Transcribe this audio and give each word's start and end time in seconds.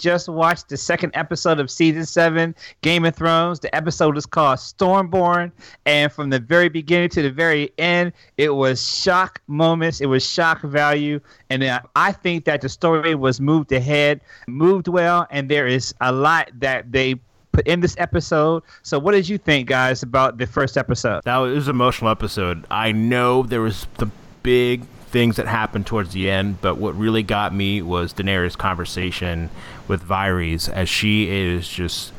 just 0.00 0.28
watched 0.28 0.68
the 0.68 0.76
second 0.76 1.12
episode 1.14 1.60
of 1.60 1.70
season 1.70 2.04
seven, 2.04 2.54
Game 2.82 3.04
of 3.04 3.14
Thrones. 3.14 3.60
The 3.60 3.72
episode 3.74 4.16
is 4.16 4.26
called 4.26 4.58
Stormborn, 4.58 5.52
and 5.86 6.10
from 6.10 6.30
the 6.30 6.40
very 6.40 6.68
beginning 6.68 7.10
to 7.10 7.22
the 7.22 7.30
very 7.30 7.72
end, 7.78 8.12
it 8.36 8.50
was 8.50 8.84
shock 8.84 9.40
moments. 9.46 10.00
It 10.00 10.06
was 10.06 10.26
shock 10.26 10.62
value, 10.62 11.20
and 11.50 11.62
I 11.94 12.12
think 12.12 12.46
that 12.46 12.62
the 12.62 12.68
story 12.68 13.14
was 13.14 13.40
moved 13.40 13.70
ahead, 13.70 14.20
moved 14.48 14.88
well, 14.88 15.26
and 15.30 15.48
there 15.48 15.66
is 15.66 15.94
a 16.00 16.10
lot 16.10 16.50
that 16.54 16.90
they 16.90 17.16
put 17.52 17.66
in 17.66 17.80
this 17.80 17.94
episode. 17.98 18.62
So, 18.82 18.98
what 18.98 19.12
did 19.12 19.28
you 19.28 19.38
think, 19.38 19.68
guys, 19.68 20.02
about 20.02 20.38
the 20.38 20.46
first 20.46 20.76
episode? 20.76 21.22
That 21.24 21.36
was, 21.36 21.54
was 21.54 21.68
an 21.68 21.74
emotional 21.76 22.10
episode. 22.10 22.64
I 22.70 22.92
know 22.92 23.42
there 23.42 23.60
was 23.60 23.86
the 23.98 24.10
big 24.42 24.82
things 25.10 25.36
that 25.36 25.48
happened 25.48 25.86
towards 25.86 26.12
the 26.12 26.30
end, 26.30 26.60
but 26.60 26.76
what 26.76 26.94
really 26.94 27.22
got 27.22 27.52
me 27.52 27.82
was 27.82 28.14
Daenerys' 28.14 28.56
conversation 28.56 29.50
with 29.88 30.06
Varys 30.06 30.68
as 30.68 30.88
she 30.88 31.28
is 31.28 31.68
just 31.68 32.12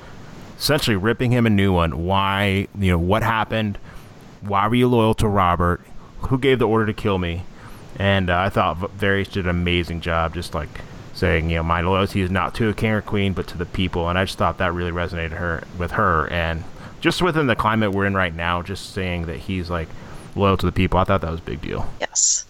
essentially 0.58 0.98
ripping 0.98 1.32
him 1.32 1.46
a 1.46 1.49
new 1.49 1.71
one. 1.71 2.04
Why, 2.04 2.68
you 2.77 2.91
know, 2.91 2.99
what 2.99 3.24
happened? 3.24 3.77
Why 4.41 4.68
were 4.68 4.76
you 4.76 4.88
loyal 4.88 5.13
to 5.16 5.27
Robert? 5.27 5.82
Who 6.29 6.38
gave 6.38 6.60
the 6.60 6.68
order 6.68 6.85
to 6.85 6.93
kill 6.93 7.18
me? 7.18 7.43
And 7.98 8.29
uh, 8.29 8.38
I 8.40 8.49
thought 8.49 8.77
Varys 8.77 9.32
did 9.32 9.46
an 9.46 9.49
amazing 9.49 10.01
job, 10.01 10.34
just 10.34 10.54
like 10.54 10.82
saying, 11.13 11.49
you 11.49 11.57
know, 11.57 11.63
my 11.63 11.82
loyalty 11.82 12.21
is 12.21 12.29
not 12.29 12.54
to 12.55 12.70
a 12.70 12.73
king 12.73 12.91
or 12.91 13.01
queen, 13.01 13.34
but 13.34 13.48
to 13.48 13.57
the 13.57 13.66
people. 13.66 14.10
And 14.10 14.18
I 14.18 14.26
just 14.26 14.38
thought 14.38 14.57
that 14.57 14.73
really 14.73 14.91
resonated 14.91 15.32
her 15.32 15.63
with 15.77 15.91
her. 15.91 16.27
And 16.27 16.63
just 16.99 17.21
within 17.21 17.48
the 17.48 17.55
climate 17.55 17.91
we're 17.91 18.05
in 18.05 18.16
right 18.16 18.34
now, 18.34 18.62
just 18.62 18.94
saying 18.94 19.27
that 19.27 19.38
he's 19.38 19.70
like 19.70 19.88
loyal 20.35 20.57
to 20.57 20.66
the 20.66 20.71
people, 20.71 20.99
I 20.99 21.05
thought 21.05 21.21
that 21.21 21.32
was 21.32 21.40
a 21.40 21.44
big 21.44 21.62
deal. 21.62 21.90
Yes. 21.99 22.46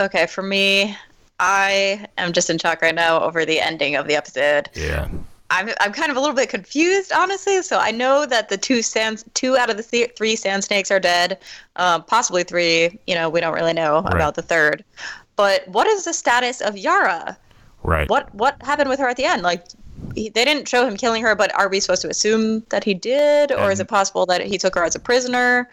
Okay, 0.00 0.26
for 0.26 0.42
me, 0.42 0.96
I 1.40 2.06
am 2.18 2.32
just 2.32 2.50
in 2.50 2.58
shock 2.58 2.82
right 2.82 2.94
now 2.94 3.20
over 3.20 3.44
the 3.44 3.60
ending 3.60 3.96
of 3.96 4.06
the 4.06 4.14
episode. 4.14 4.68
Yeah. 4.74 5.08
I'm, 5.50 5.70
I'm 5.80 5.92
kind 5.92 6.10
of 6.10 6.16
a 6.16 6.20
little 6.20 6.34
bit 6.34 6.48
confused, 6.48 7.12
honestly. 7.12 7.62
So 7.62 7.78
I 7.78 7.92
know 7.92 8.26
that 8.26 8.48
the 8.48 8.56
two 8.56 8.82
sand, 8.82 9.22
two 9.34 9.56
out 9.56 9.70
of 9.70 9.76
the 9.76 9.82
th- 9.82 10.12
three 10.16 10.34
sand 10.34 10.64
snakes 10.64 10.90
are 10.90 10.98
dead, 10.98 11.38
um, 11.76 12.02
possibly 12.04 12.42
three. 12.42 12.98
You 13.06 13.14
know, 13.14 13.28
we 13.28 13.40
don't 13.40 13.54
really 13.54 13.72
know 13.72 14.02
right. 14.02 14.14
about 14.14 14.34
the 14.34 14.42
third. 14.42 14.84
But 15.36 15.68
what 15.68 15.86
is 15.86 16.04
the 16.04 16.12
status 16.12 16.60
of 16.60 16.76
Yara? 16.76 17.38
Right. 17.82 18.08
What 18.08 18.34
what 18.34 18.60
happened 18.62 18.88
with 18.88 18.98
her 18.98 19.08
at 19.08 19.16
the 19.16 19.24
end? 19.24 19.42
Like, 19.42 19.64
he, 20.14 20.30
they 20.30 20.44
didn't 20.44 20.66
show 20.66 20.86
him 20.86 20.96
killing 20.96 21.22
her, 21.22 21.36
but 21.36 21.54
are 21.54 21.68
we 21.68 21.78
supposed 21.78 22.02
to 22.02 22.08
assume 22.08 22.60
that 22.70 22.82
he 22.82 22.94
did, 22.94 23.52
or 23.52 23.64
and, 23.64 23.72
is 23.72 23.78
it 23.78 23.86
possible 23.86 24.26
that 24.26 24.44
he 24.44 24.58
took 24.58 24.74
her 24.74 24.82
as 24.82 24.96
a 24.96 25.00
prisoner? 25.00 25.68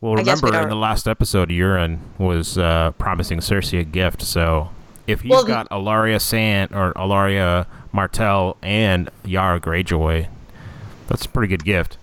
Well, 0.00 0.14
remember 0.14 0.50
we 0.50 0.58
in 0.58 0.68
the 0.68 0.76
last 0.76 1.08
episode, 1.08 1.48
Euron 1.48 1.98
was 2.18 2.58
uh, 2.58 2.92
promising 2.98 3.40
Cersei 3.40 3.80
a 3.80 3.84
gift. 3.84 4.22
So 4.22 4.70
if 5.06 5.22
he's 5.22 5.30
well, 5.30 5.44
got 5.44 5.68
Ellaria 5.70 6.20
Sand 6.20 6.72
or 6.74 6.92
Ellaria 6.94 7.66
Martell 7.92 8.56
and 8.62 9.10
Yara 9.24 9.60
Greyjoy, 9.60 10.28
that's 11.08 11.24
a 11.24 11.28
pretty 11.28 11.48
good 11.48 11.64
gift. 11.64 11.96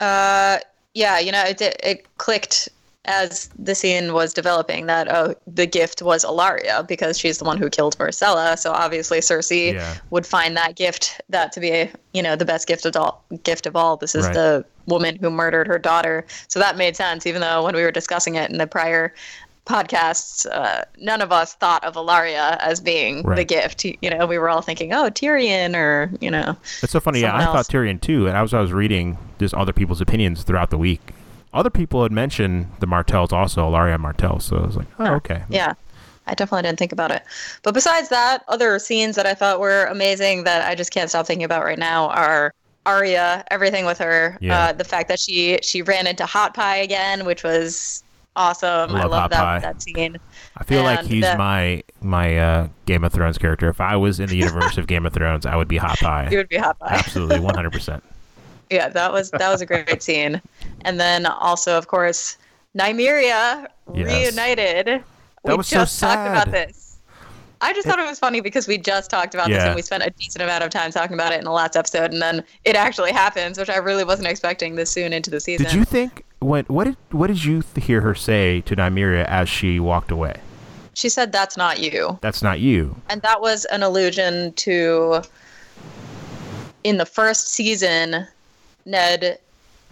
Uh, 0.00 0.58
yeah, 0.94 1.18
you 1.18 1.32
know, 1.32 1.42
it 1.42 1.60
it 1.60 2.06
clicked 2.16 2.68
as 3.08 3.48
the 3.58 3.74
scene 3.74 4.12
was 4.12 4.34
developing 4.34 4.86
that 4.86 5.10
oh 5.10 5.34
the 5.46 5.66
gift 5.66 6.02
was 6.02 6.24
Ellaria 6.24 6.86
because 6.86 7.18
she's 7.18 7.38
the 7.38 7.44
one 7.44 7.56
who 7.56 7.70
killed 7.70 7.96
Myrcella. 7.96 8.58
so 8.58 8.72
obviously 8.72 9.18
Cersei 9.20 9.72
yeah. 9.72 9.96
would 10.10 10.26
find 10.26 10.56
that 10.56 10.76
gift 10.76 11.20
that 11.30 11.50
to 11.52 11.60
be 11.60 11.90
you 12.12 12.22
know 12.22 12.36
the 12.36 12.44
best 12.44 12.68
gift 12.68 12.84
of 12.84 12.94
all 12.96 13.24
gift 13.42 13.66
of 13.66 13.74
all 13.74 13.96
this 13.96 14.14
is 14.14 14.26
right. 14.26 14.34
the 14.34 14.64
woman 14.88 15.16
who 15.16 15.30
murdered 15.30 15.66
her 15.66 15.78
daughter 15.78 16.26
so 16.48 16.58
that 16.58 16.76
made 16.76 16.96
sense 16.96 17.26
even 17.26 17.40
though 17.40 17.64
when 17.64 17.74
we 17.74 17.82
were 17.82 17.92
discussing 17.92 18.34
it 18.34 18.50
in 18.50 18.58
the 18.58 18.66
prior 18.66 19.14
podcasts 19.66 20.46
uh, 20.50 20.82
none 20.98 21.20
of 21.20 21.30
us 21.30 21.54
thought 21.54 21.84
of 21.84 21.94
Ellaria 21.94 22.56
as 22.60 22.80
being 22.80 23.22
right. 23.22 23.36
the 23.36 23.44
gift 23.44 23.84
you 23.84 24.10
know 24.10 24.26
we 24.26 24.38
were 24.38 24.48
all 24.48 24.62
thinking 24.62 24.92
oh 24.92 25.10
Tyrion 25.10 25.76
or 25.76 26.10
you 26.20 26.30
know 26.30 26.56
That's 26.80 26.92
so 26.92 27.00
funny 27.00 27.20
yeah 27.20 27.36
I 27.36 27.44
thought 27.44 27.66
Tyrion 27.66 28.00
too 28.00 28.26
and 28.26 28.36
I 28.36 28.42
was 28.42 28.54
I 28.54 28.60
was 28.60 28.72
reading 28.72 29.18
just 29.38 29.54
other 29.54 29.72
people's 29.72 30.00
opinions 30.00 30.42
throughout 30.42 30.70
the 30.70 30.78
week 30.78 31.12
other 31.52 31.70
people 31.70 32.02
had 32.02 32.12
mentioned 32.12 32.70
the 32.80 32.86
Martells 32.86 33.32
also, 33.32 33.68
Ellaria 33.68 33.98
Martell. 33.98 34.40
So 34.40 34.56
I 34.56 34.66
was 34.66 34.76
like, 34.76 34.86
oh, 34.98 35.14
okay. 35.14 35.44
Yeah. 35.48 35.74
I 36.26 36.34
definitely 36.34 36.68
didn't 36.68 36.78
think 36.78 36.92
about 36.92 37.10
it. 37.10 37.22
But 37.62 37.72
besides 37.72 38.10
that, 38.10 38.44
other 38.48 38.78
scenes 38.78 39.16
that 39.16 39.24
I 39.24 39.32
thought 39.32 39.60
were 39.60 39.86
amazing 39.86 40.44
that 40.44 40.68
I 40.68 40.74
just 40.74 40.90
can't 40.90 41.08
stop 41.08 41.26
thinking 41.26 41.44
about 41.44 41.64
right 41.64 41.78
now 41.78 42.08
are 42.10 42.52
Arya, 42.88 43.44
everything 43.50 43.84
with 43.84 43.98
her. 43.98 44.38
Yeah. 44.40 44.58
Uh, 44.58 44.72
the 44.72 44.84
fact 44.84 45.08
that 45.08 45.20
she 45.20 45.58
she 45.62 45.82
ran 45.82 46.06
into 46.06 46.24
Hot 46.24 46.54
Pie 46.54 46.78
again, 46.78 47.26
which 47.26 47.44
was 47.44 48.02
awesome. 48.34 48.96
I 48.96 49.04
love, 49.04 49.12
I 49.12 49.16
love 49.16 49.30
that 49.30 49.62
that 49.62 49.82
scene. 49.82 50.16
I 50.56 50.64
feel 50.64 50.78
and 50.78 50.96
like 50.96 51.06
he's 51.06 51.24
the, 51.24 51.36
my 51.36 51.82
my 52.00 52.38
uh, 52.38 52.68
Game 52.86 53.04
of 53.04 53.12
Thrones 53.12 53.36
character. 53.36 53.68
If 53.68 53.80
I 53.82 53.96
was 53.96 54.20
in 54.20 54.30
the 54.30 54.36
universe 54.46 54.78
of 54.78 54.86
Game 54.86 55.04
of 55.04 55.12
Thrones, 55.12 55.44
I 55.44 55.54
would 55.54 55.68
be 55.68 55.76
Hot 55.76 55.98
Pie. 55.98 56.28
You 56.30 56.38
would 56.38 56.48
be 56.48 56.56
Hot 56.56 56.78
Pie. 56.78 56.94
Absolutely, 56.94 57.40
one 57.50 57.54
hundred 57.54 57.72
percent. 57.72 58.02
Yeah, 58.70 58.88
that 58.88 59.12
was 59.12 59.30
that 59.32 59.50
was 59.50 59.60
a 59.60 59.66
great 59.66 60.02
scene. 60.08 60.40
And 60.82 60.98
then 60.98 61.26
also, 61.26 61.76
of 61.76 61.88
course, 61.88 62.38
Nymeria 62.74 63.66
yes. 63.92 64.34
reunited. 64.34 64.86
That 64.86 65.04
we 65.44 65.54
was 65.54 65.68
just 65.68 65.98
so 65.98 66.06
talked 66.06 66.28
about 66.28 66.50
this. 66.50 66.87
I 67.60 67.72
just 67.72 67.86
thought 67.86 67.98
it 67.98 68.06
was 68.06 68.18
funny 68.18 68.40
because 68.40 68.68
we 68.68 68.78
just 68.78 69.10
talked 69.10 69.34
about 69.34 69.48
yeah. 69.48 69.56
this 69.56 69.64
and 69.64 69.74
we 69.76 69.82
spent 69.82 70.04
a 70.04 70.10
decent 70.10 70.42
amount 70.42 70.62
of 70.64 70.70
time 70.70 70.90
talking 70.90 71.14
about 71.14 71.32
it 71.32 71.38
in 71.38 71.44
the 71.44 71.50
last 71.50 71.76
episode, 71.76 72.12
and 72.12 72.22
then 72.22 72.44
it 72.64 72.76
actually 72.76 73.12
happens, 73.12 73.58
which 73.58 73.68
I 73.68 73.76
really 73.76 74.04
wasn't 74.04 74.28
expecting 74.28 74.76
this 74.76 74.90
soon 74.90 75.12
into 75.12 75.30
the 75.30 75.40
season. 75.40 75.66
Did 75.66 75.74
you 75.74 75.84
think 75.84 76.24
when 76.40 76.64
what 76.66 76.84
did 76.84 76.96
what 77.10 77.26
did 77.28 77.44
you 77.44 77.62
hear 77.76 78.00
her 78.00 78.14
say 78.14 78.60
to 78.62 78.76
Nymeria 78.76 79.24
as 79.26 79.48
she 79.48 79.80
walked 79.80 80.10
away? 80.10 80.40
She 80.94 81.08
said, 81.08 81.32
"That's 81.32 81.56
not 81.56 81.80
you." 81.80 82.18
That's 82.22 82.42
not 82.42 82.60
you. 82.60 82.96
And 83.08 83.22
that 83.22 83.40
was 83.40 83.64
an 83.66 83.82
allusion 83.82 84.52
to 84.54 85.22
in 86.84 86.96
the 86.96 87.06
first 87.06 87.48
season 87.48 88.26
Ned 88.84 89.38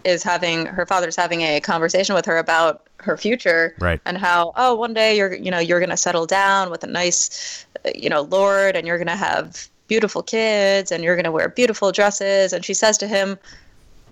is 0.03 0.23
having 0.23 0.65
her 0.65 0.85
father's 0.85 1.15
having 1.15 1.41
a 1.41 1.59
conversation 1.59 2.15
with 2.15 2.25
her 2.25 2.37
about 2.37 2.86
her 3.07 3.17
future 3.17 3.73
right. 3.79 3.99
and 4.05 4.17
how 4.17 4.53
oh 4.55 4.75
one 4.75 4.93
day 4.93 5.17
you're 5.17 5.33
you 5.33 5.49
know 5.49 5.59
you're 5.59 5.79
going 5.79 5.89
to 5.89 5.97
settle 5.97 6.25
down 6.25 6.69
with 6.69 6.83
a 6.83 6.87
nice 6.87 7.65
uh, 7.85 7.89
you 7.95 8.09
know 8.09 8.21
lord 8.21 8.75
and 8.75 8.85
you're 8.85 8.97
going 8.97 9.07
to 9.07 9.15
have 9.15 9.67
beautiful 9.87 10.21
kids 10.21 10.91
and 10.91 11.03
you're 11.03 11.15
going 11.15 11.23
to 11.23 11.31
wear 11.31 11.49
beautiful 11.49 11.91
dresses 11.91 12.53
and 12.53 12.63
she 12.63 12.73
says 12.73 12.97
to 12.97 13.07
him 13.07 13.37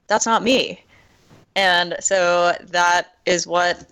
that's 0.08 0.26
not 0.26 0.42
me 0.42 0.82
and 1.56 1.96
so 2.00 2.54
that 2.62 3.16
is 3.26 3.46
what 3.46 3.88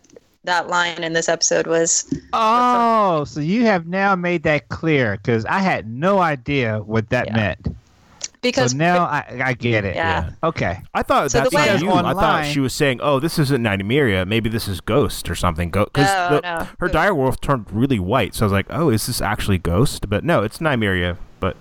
that 0.46 0.68
line 0.68 1.03
in 1.03 1.13
this 1.13 1.30
episode 1.30 1.68
was 1.68 2.12
oh 2.34 3.24
so 3.25 3.40
you 3.40 3.63
have 3.63 3.86
now 3.86 4.16
made 4.16 4.44
that 4.44 4.68
clear 4.69 5.18
because 5.18 5.46
i 5.46 5.59
had 5.59 5.88
no 5.88 6.19
idea 6.19 6.80
what 6.80 7.09
that 7.09 7.28
yeah. 7.28 7.36
meant 7.36 7.75
because 8.44 8.72
so 8.72 8.78
now 8.78 9.06
I, 9.06 9.42
I 9.44 9.54
get 9.54 9.86
it. 9.86 9.96
Yeah. 9.96 10.26
yeah. 10.26 10.48
Okay. 10.48 10.81
I 10.94 11.02
thought 11.02 11.31
so 11.31 11.40
that's 11.40 11.50
because 11.50 11.81
you. 11.81 11.90
Online, 11.90 12.06
I 12.06 12.14
thought 12.14 12.46
she 12.46 12.59
was 12.59 12.74
saying, 12.74 13.00
"Oh, 13.02 13.20
this 13.20 13.40
isn't 13.40 13.64
Nymeria. 13.64 14.28
Maybe 14.28 14.50
this 14.50 14.68
is 14.68 14.81
Ghost 14.81 15.30
or 15.30 15.36
something." 15.36 15.72
Because 15.72 16.08
no, 16.30 16.40
no. 16.44 16.68
her 16.80 16.88
dire 16.90 17.16
wolf 17.16 17.42
turned 17.42 17.66
really 17.72 18.00
white, 18.00 18.36
so 18.36 18.44
I 18.44 18.46
was 18.46 18.54
like, 18.54 18.68
"Oh, 18.70 18.90
is 18.90 19.08
this 19.08 19.22
actually 19.22 19.58
Ghost?" 19.58 20.09
But 20.09 20.24
no, 20.24 20.44
it's 20.44 20.59
Nymeria. 20.59 21.18
But 21.40 21.56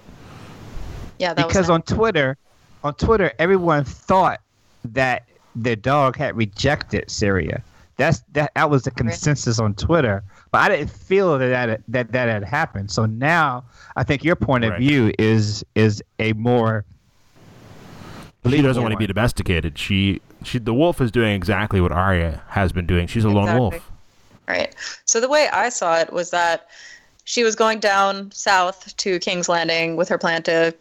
yeah, 1.19 1.33
because 1.33 1.71
on 1.71 1.83
Twitter, 1.83 2.37
on 2.85 2.95
Twitter, 2.95 3.33
everyone 3.39 3.85
thought 3.85 4.41
that 4.85 5.25
the 5.55 5.77
dog 5.77 6.17
had 6.17 6.37
rejected 6.37 7.11
Syria. 7.11 7.63
That's 8.03 8.23
that. 8.33 8.53
That 8.55 8.69
was 8.69 8.83
the 8.83 8.91
consensus 8.91 9.61
on 9.61 9.75
Twitter. 9.75 10.25
But 10.51 10.59
I 10.59 10.77
didn't 10.77 10.91
feel 10.91 11.39
that 11.39 11.49
that 11.49 11.81
that, 11.89 12.13
that 12.13 12.29
had 12.29 12.43
happened. 12.43 12.91
So 12.91 13.07
now 13.07 13.65
I 13.97 14.03
think 14.03 14.25
your 14.25 14.35
point 14.35 14.65
of 14.65 14.77
view 14.77 15.13
is 15.19 15.65
is 15.75 16.03
a 16.19 16.33
more. 16.33 16.85
She 18.45 18.61
doesn't 18.61 18.83
want 18.83 18.93
to 18.93 18.99
be 18.99 19.07
domesticated. 19.07 19.79
She 19.79 20.21
she 20.43 20.59
the 20.59 20.75
wolf 20.75 21.01
is 21.01 21.13
doing 21.13 21.35
exactly 21.35 21.81
what 21.81 21.93
Arya 21.93 22.43
has 22.49 22.73
been 22.73 22.87
doing. 22.87 23.07
She's 23.07 23.25
a 23.25 23.29
exactly. 23.29 23.51
lone 23.53 23.59
wolf. 23.59 23.91
Right. 24.49 24.75
So 25.05 25.21
the 25.21 25.29
way 25.29 25.49
I 25.53 25.69
saw 25.69 25.97
it 25.99 26.13
was 26.13 26.31
that 26.31 26.69
she 27.23 27.45
was 27.45 27.55
going 27.55 27.79
down 27.79 28.33
south 28.33 28.97
to 28.97 29.21
King's 29.21 29.49
Landing 29.49 29.95
with 29.95 30.09
her 30.09 30.19
plan 30.19 30.43
to 30.43 30.75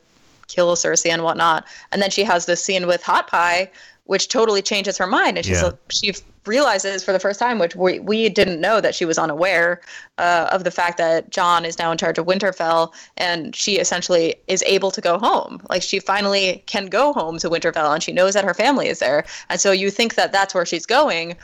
kill 0.48 0.76
Cersei 0.76 1.12
and 1.12 1.24
whatnot, 1.24 1.66
and 1.92 2.02
then 2.02 2.10
she 2.10 2.24
has 2.24 2.48
this 2.48 2.64
scene 2.64 2.88
with 2.88 3.04
Hot 3.04 3.28
Pie, 3.28 3.70
which 4.06 4.28
totally 4.28 4.62
changes 4.62 4.98
her 4.98 5.08
mind, 5.08 5.38
and 5.38 5.46
she's 5.46 5.62
yeah. 5.62 5.72
she 5.90 6.14
realizes 6.46 7.04
for 7.04 7.12
the 7.12 7.20
first 7.20 7.40
time, 7.40 7.60
which 7.60 7.76
we, 7.76 8.00
we 8.00 8.28
didn't 8.28 8.60
know 8.60 8.82
that 8.82 8.96
she 8.96 9.06
was 9.06 9.18
unaware 9.18 9.80
uh, 10.18 10.50
of 10.52 10.64
the 10.64 10.72
fact 10.72 10.98
that 10.98 11.30
Jon 11.30 11.66
is 11.66 11.78
now 11.78 11.92
in 11.92 11.98
charge 11.98 12.18
of 12.18 12.26
Winterfell, 12.26 12.92
and 13.18 13.56
she 13.56 13.78
essentially 13.78 14.36
is 14.48 14.64
able 14.64 14.92
to 14.92 15.02
go 15.02 15.20
home. 15.20 15.62
Like 15.70 15.84
she 15.84 16.00
finally 16.00 16.64
can 16.66 16.88
go 16.88 17.14
home 17.14 17.38
to 17.40 17.50
Winterfell, 17.50 17.94
and 17.94 18.02
she 18.02 18.12
knows 18.12 18.34
that 18.34 18.44
her 18.44 18.54
family 18.54 18.88
is 18.88 19.00
there. 19.00 19.24
And 19.50 19.62
so 19.62 19.72
you 19.72 19.92
think 19.92 20.16
that 20.16 20.32
that's 20.32 20.54
where 20.54 20.66
she's 20.66 20.86
going, 20.86 21.36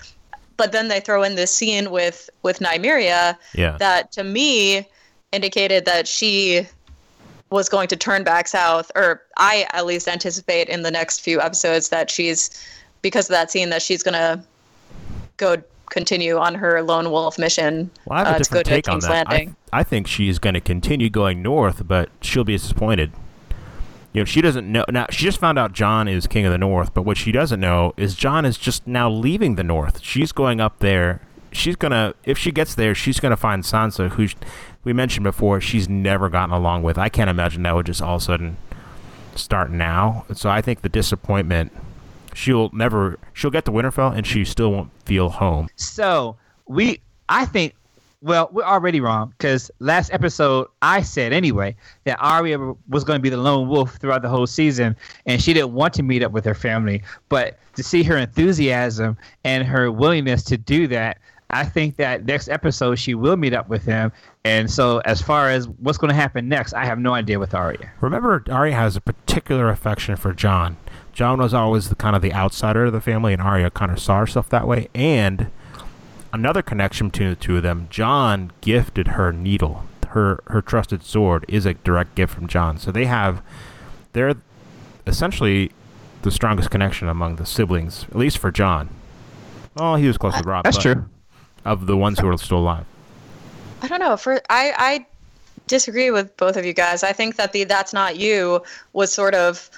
but 0.58 0.72
then 0.72 0.88
they 0.88 1.00
throw 1.00 1.24
in 1.24 1.36
this 1.36 1.52
scene 1.52 1.92
with 1.92 2.30
with 2.44 2.60
Nymeria 2.60 3.38
yeah. 3.54 3.78
that 3.78 4.12
to 4.14 4.24
me 4.24 4.88
indicated 5.32 5.86
that 5.86 6.08
she 6.08 6.68
was 7.50 7.70
going 7.70 7.88
to 7.88 7.96
turn 7.96 8.24
back 8.24 8.48
south, 8.48 8.92
or 8.96 9.22
I 9.38 9.68
at 9.74 9.86
least 9.86 10.08
anticipate 10.08 10.68
in 10.68 10.82
the 10.82 10.92
next 10.92 11.22
few 11.22 11.42
episodes 11.42 11.90
that 11.90 12.12
she's 12.12 12.66
because 13.02 13.30
of 13.30 13.34
that 13.34 13.52
scene 13.52 13.70
that 13.70 13.82
she's 13.82 14.04
going 14.04 14.14
to 14.14 14.44
go 15.38 15.62
continue 15.90 16.38
on 16.38 16.54
her 16.56 16.82
lone 16.82 17.10
wolf 17.12 17.40
mission 17.40 17.90
Well, 18.06 18.20
I 18.20 18.26
have 18.26 18.28
a 18.28 18.36
uh, 18.36 18.40
to 18.40 18.50
go 18.52 18.64
different 18.64 18.66
to 18.66 18.92
take 18.92 18.94
on 18.94 19.00
that. 19.00 19.28
I, 19.28 19.32
Landing. 19.32 19.56
I 19.72 19.84
think 19.84 20.08
she's 20.08 20.40
going 20.40 20.56
to 20.56 20.62
continue 20.62 21.10
going 21.10 21.42
north, 21.42 21.88
but 21.88 22.10
she'll 22.22 22.44
be 22.44 22.54
disappointed. 22.54 23.12
You 24.14 24.22
know, 24.22 24.26
she 24.26 24.42
doesn't 24.42 24.70
know. 24.70 24.84
Now, 24.90 25.06
she 25.10 25.26
just 25.26 25.40
found 25.40 25.60
out 25.60 25.74
Jon 25.74 26.08
is 26.08 26.28
king 26.28 26.46
of 26.46 26.52
the 26.52 26.58
north, 26.58 26.94
but 26.94 27.04
what 27.04 27.18
she 27.18 27.32
doesn't 27.32 27.60
know 27.60 27.94
is 27.98 28.16
Jon 28.16 28.46
is 28.46 28.58
just 28.58 28.88
now 28.88 29.10
leaving 29.10 29.56
the 29.56 29.64
north. 29.64 30.02
She's 30.02 30.32
going 30.32 30.60
up 30.60 30.80
there. 30.80 31.22
She's 31.52 31.76
to, 31.78 32.16
if 32.24 32.38
she 32.38 32.52
gets 32.52 32.76
there, 32.76 32.94
she's 32.94 33.20
going 33.20 33.30
to 33.30 33.38
find 33.38 33.64
Sansa, 33.64 34.10
who 34.10 34.28
we 34.88 34.94
mentioned 34.94 35.26
before, 35.26 35.60
she's 35.60 35.90
never 35.90 36.30
gotten 36.30 36.54
along 36.56 36.82
with. 36.82 36.98
I 36.98 37.10
can't 37.10 37.30
imagine 37.30 37.62
that 37.64 37.76
would 37.76 37.88
just 37.88 38.02
all 38.02 38.16
of 38.16 38.22
a 38.22 38.24
sudden 38.24 38.56
start 39.36 39.70
now. 39.70 40.26
So 40.34 40.50
I 40.50 40.62
think 40.62 40.82
the 40.82 40.88
disappointment, 40.88 41.74
she'll 42.34 42.70
never, 42.72 43.20
she'll 43.34 43.52
get 43.52 43.66
to 43.66 43.72
Winterfell 43.72 44.16
and 44.16 44.26
she 44.26 44.46
still 44.46 44.72
won't 44.72 44.92
feel 45.04 45.28
home. 45.28 45.68
So 45.76 46.38
we, 46.68 47.02
I 47.28 47.46
think, 47.46 47.76
well, 48.22 48.50
we're 48.54 48.64
already 48.64 49.02
wrong 49.02 49.34
because 49.38 49.70
last 49.80 50.14
episode 50.14 50.68
I 50.82 51.02
said 51.02 51.34
anyway 51.34 51.76
that 52.06 52.18
Arya 52.22 52.58
was 52.88 53.04
going 53.04 53.20
to 53.20 53.22
be 53.22 53.30
the 53.30 53.36
lone 53.36 53.68
wolf 53.68 53.98
throughout 53.98 54.22
the 54.22 54.30
whole 54.30 54.48
season, 54.48 54.96
and 55.26 55.44
she 55.44 55.54
didn't 55.54 55.74
want 55.74 55.94
to 55.96 56.04
meet 56.04 56.24
up 56.24 56.32
with 56.32 56.46
her 56.46 56.56
family. 56.56 57.04
But 57.28 57.60
to 57.76 57.84
see 57.84 58.04
her 58.04 58.16
enthusiasm 58.16 59.18
and 59.44 59.68
her 59.68 59.92
willingness 59.92 60.44
to 60.46 60.58
do 60.58 60.88
that, 60.88 61.20
I 61.50 61.64
think 61.64 61.96
that 61.96 62.26
next 62.26 62.50
episode 62.50 62.96
she 62.96 63.16
will 63.16 63.38
meet 63.38 63.54
up 63.54 63.70
with 63.70 63.84
him. 63.84 64.12
And 64.44 64.70
so, 64.70 65.00
as 65.00 65.22
far 65.22 65.50
as 65.50 65.68
what's 65.68 65.98
going 65.98 66.10
to 66.10 66.16
happen 66.16 66.50
next, 66.50 66.74
I 66.74 66.86
have 66.86 67.00
no 67.00 67.14
idea 67.14 67.40
with 67.40 67.54
Arya. 67.54 67.92
Remember, 68.02 68.44
Arya 68.50 68.76
has 68.76 68.96
a 68.96 69.02
particular 69.02 69.70
affection 69.70 70.16
for 70.18 70.34
Jon. 70.34 70.78
Jon 71.14 71.40
was 71.40 71.54
always 71.54 71.90
the 71.90 71.96
kind 71.96 72.16
of 72.16 72.22
the 72.22 72.34
outsider 72.34 72.86
of 72.86 72.94
the 72.94 73.02
family, 73.02 73.34
and 73.34 73.42
Arya 73.42 73.72
kind 73.72 73.92
of 73.92 74.00
saw 74.00 74.20
herself 74.20 74.50
that 74.50 74.68
way. 74.68 74.90
And 74.94 75.50
another 76.34 76.62
connection 76.62 77.10
between 77.10 77.30
the 77.30 77.36
two 77.36 77.58
of 77.58 77.64
them, 77.64 77.88
Jon 77.90 78.52
gifted 78.62 79.10
her 79.10 79.32
needle. 79.32 79.86
Her 80.10 80.42
her 80.48 80.62
trusted 80.62 81.04
sword 81.04 81.46
is 81.48 81.66
a 81.66 81.74
direct 81.74 82.16
gift 82.16 82.34
from 82.34 82.48
Jon. 82.48 82.78
So 82.78 82.92
they 82.92 83.06
have, 83.06 83.42
they're 84.14 84.36
essentially 85.06 85.72
the 86.22 86.32
strongest 86.32 86.72
connection 86.72 87.08
among 87.08 87.36
the 87.36 87.46
siblings, 87.46 88.06
at 88.10 88.16
least 88.16 88.38
for 88.38 88.52
Jon. 88.52 88.90
Oh, 89.76 89.96
he 89.96 90.08
was 90.08 90.18
close 90.18 90.36
with 90.36 90.46
Robb. 90.46 90.64
That's 90.64 90.78
true. 90.78 91.06
Of 91.68 91.86
the 91.86 91.98
ones 91.98 92.20
who 92.20 92.28
are 92.30 92.38
still 92.38 92.60
alive. 92.60 92.86
I 93.82 93.88
don't 93.88 94.00
know. 94.00 94.16
For 94.18 94.42
I, 94.50 94.74
I 94.78 95.06
disagree 95.68 96.12
with 96.12 96.36
both 96.38 96.56
of 96.58 96.66
you 96.66 96.74
guys. 96.74 97.04
I 97.04 97.12
think 97.14 97.36
that 97.36 97.52
the 97.52 97.64
"That's 97.66 97.94
Not 97.94 98.18
You" 98.18 98.64
was 98.94 99.12
sort 99.12 99.36
of, 99.36 99.70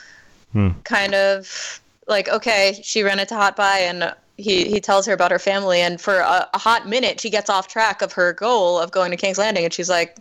Hmm. 0.53 0.69
kind 0.83 1.13
of 1.15 1.81
like 2.07 2.29
okay, 2.29 2.79
she 2.83 3.03
ran 3.03 3.19
into 3.19 3.35
Hot 3.35 3.55
Pie 3.55 3.79
and 3.81 4.13
he 4.37 4.69
he 4.69 4.79
tells 4.79 5.05
her 5.05 5.13
about 5.13 5.31
her 5.31 5.39
family, 5.39 5.81
and 5.81 5.99
for 5.99 6.19
a, 6.19 6.47
a 6.53 6.57
hot 6.57 6.87
minute 6.87 7.19
she 7.19 7.29
gets 7.29 7.49
off 7.49 7.67
track 7.67 8.01
of 8.01 8.13
her 8.13 8.33
goal 8.33 8.79
of 8.79 8.91
going 8.91 9.11
to 9.11 9.17
King's 9.17 9.37
Landing, 9.37 9.65
and 9.65 9.73
she's 9.73 9.89
like, 9.89 10.15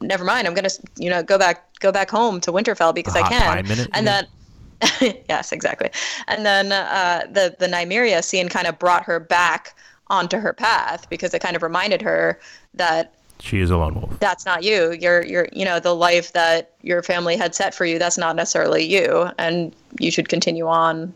"Never 0.00 0.24
mind, 0.24 0.46
I'm 0.46 0.54
gonna 0.54 0.70
you 0.96 1.10
know 1.10 1.22
go 1.22 1.36
back 1.36 1.64
go 1.80 1.92
back 1.92 2.10
home 2.10 2.40
to 2.42 2.52
Winterfell 2.52 2.94
because 2.94 3.14
I 3.14 3.28
can." 3.28 3.66
minute, 3.68 3.88
and 3.92 4.06
you 4.06 4.12
then. 4.12 4.26
yes, 5.28 5.50
exactly. 5.50 5.90
And 6.28 6.46
then 6.46 6.70
uh, 6.70 7.26
the 7.30 7.56
the 7.58 7.66
Nymeria 7.66 8.22
scene 8.22 8.48
kind 8.48 8.66
of 8.68 8.78
brought 8.78 9.02
her 9.04 9.18
back 9.18 9.74
onto 10.10 10.38
her 10.38 10.52
path 10.52 11.08
because 11.10 11.34
it 11.34 11.40
kind 11.42 11.56
of 11.56 11.62
reminded 11.62 12.00
her 12.02 12.38
that 12.74 13.14
She 13.40 13.60
is 13.60 13.70
a 13.70 13.76
lone 13.76 13.94
wolf. 13.94 14.18
that's 14.20 14.46
not 14.46 14.62
you. 14.62 14.92
You're 14.92 15.24
you're 15.24 15.48
you 15.52 15.64
know 15.64 15.78
the 15.80 15.94
life 15.94 16.32
that 16.32 16.72
your 16.82 17.02
family 17.02 17.36
had 17.36 17.54
set 17.54 17.74
for 17.74 17.84
you. 17.84 17.98
That's 17.98 18.18
not 18.18 18.36
necessarily 18.36 18.84
you, 18.84 19.28
and 19.38 19.74
you 19.98 20.10
should 20.10 20.28
continue 20.28 20.66
on, 20.66 21.12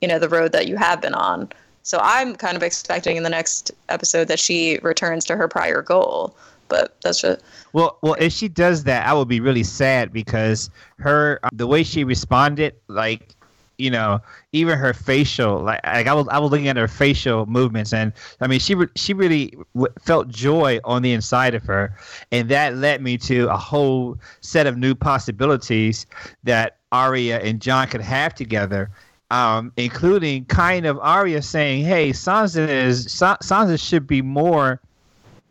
you 0.00 0.08
know, 0.08 0.18
the 0.18 0.28
road 0.28 0.52
that 0.52 0.66
you 0.68 0.76
have 0.76 1.00
been 1.00 1.14
on. 1.14 1.48
So 1.82 1.98
I'm 2.02 2.36
kind 2.36 2.56
of 2.56 2.62
expecting 2.62 3.16
in 3.16 3.22
the 3.22 3.30
next 3.30 3.70
episode 3.88 4.28
that 4.28 4.38
she 4.38 4.78
returns 4.82 5.24
to 5.26 5.36
her 5.36 5.48
prior 5.48 5.80
goal. 5.82 6.36
But 6.68 6.94
that's 7.02 7.22
just 7.22 7.42
Well, 7.72 7.98
well, 8.02 8.14
if 8.18 8.32
she 8.32 8.46
does 8.48 8.84
that, 8.84 9.06
I 9.08 9.12
will 9.12 9.24
be 9.24 9.40
really 9.40 9.64
sad 9.64 10.12
because 10.12 10.70
her 10.98 11.40
uh, 11.42 11.48
the 11.52 11.66
way 11.66 11.82
she 11.82 12.04
responded, 12.04 12.74
like, 12.86 13.34
you 13.80 13.90
know, 13.90 14.20
even 14.52 14.78
her 14.78 14.92
facial, 14.92 15.60
like, 15.62 15.80
like 15.84 16.06
I 16.06 16.14
was 16.14 16.28
I 16.28 16.38
was 16.38 16.50
looking 16.50 16.68
at 16.68 16.76
her 16.76 16.88
facial 16.88 17.46
movements, 17.46 17.92
and 17.92 18.12
I 18.40 18.46
mean, 18.46 18.60
she 18.60 18.74
re- 18.74 18.88
she 18.94 19.14
really 19.14 19.54
w- 19.74 19.92
felt 20.00 20.28
joy 20.28 20.80
on 20.84 21.02
the 21.02 21.12
inside 21.12 21.54
of 21.54 21.62
her, 21.64 21.96
and 22.30 22.48
that 22.50 22.76
led 22.76 23.02
me 23.02 23.16
to 23.18 23.48
a 23.48 23.56
whole 23.56 24.18
set 24.40 24.66
of 24.66 24.76
new 24.76 24.94
possibilities 24.94 26.06
that 26.44 26.76
Arya 26.92 27.38
and 27.40 27.60
Jon 27.60 27.88
could 27.88 28.02
have 28.02 28.34
together. 28.34 28.90
Um, 29.32 29.72
including 29.76 30.44
kind 30.46 30.86
of 30.86 30.98
Arya 30.98 31.40
saying, 31.42 31.84
"Hey, 31.84 32.10
Sansa 32.10 32.68
is 32.68 33.12
Sa- 33.12 33.36
Sansa 33.36 33.78
should 33.80 34.06
be 34.06 34.22
more 34.22 34.80